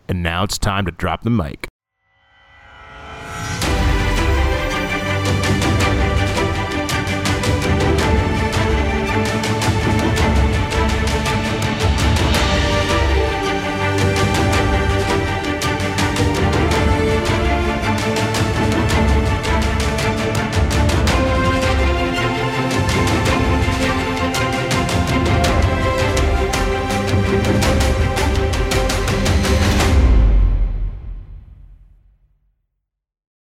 And 0.08 0.22
now 0.22 0.44
it's 0.44 0.58
time 0.58 0.84
to 0.84 0.92
drop 0.92 1.22
the 1.22 1.30
mic. 1.30 1.66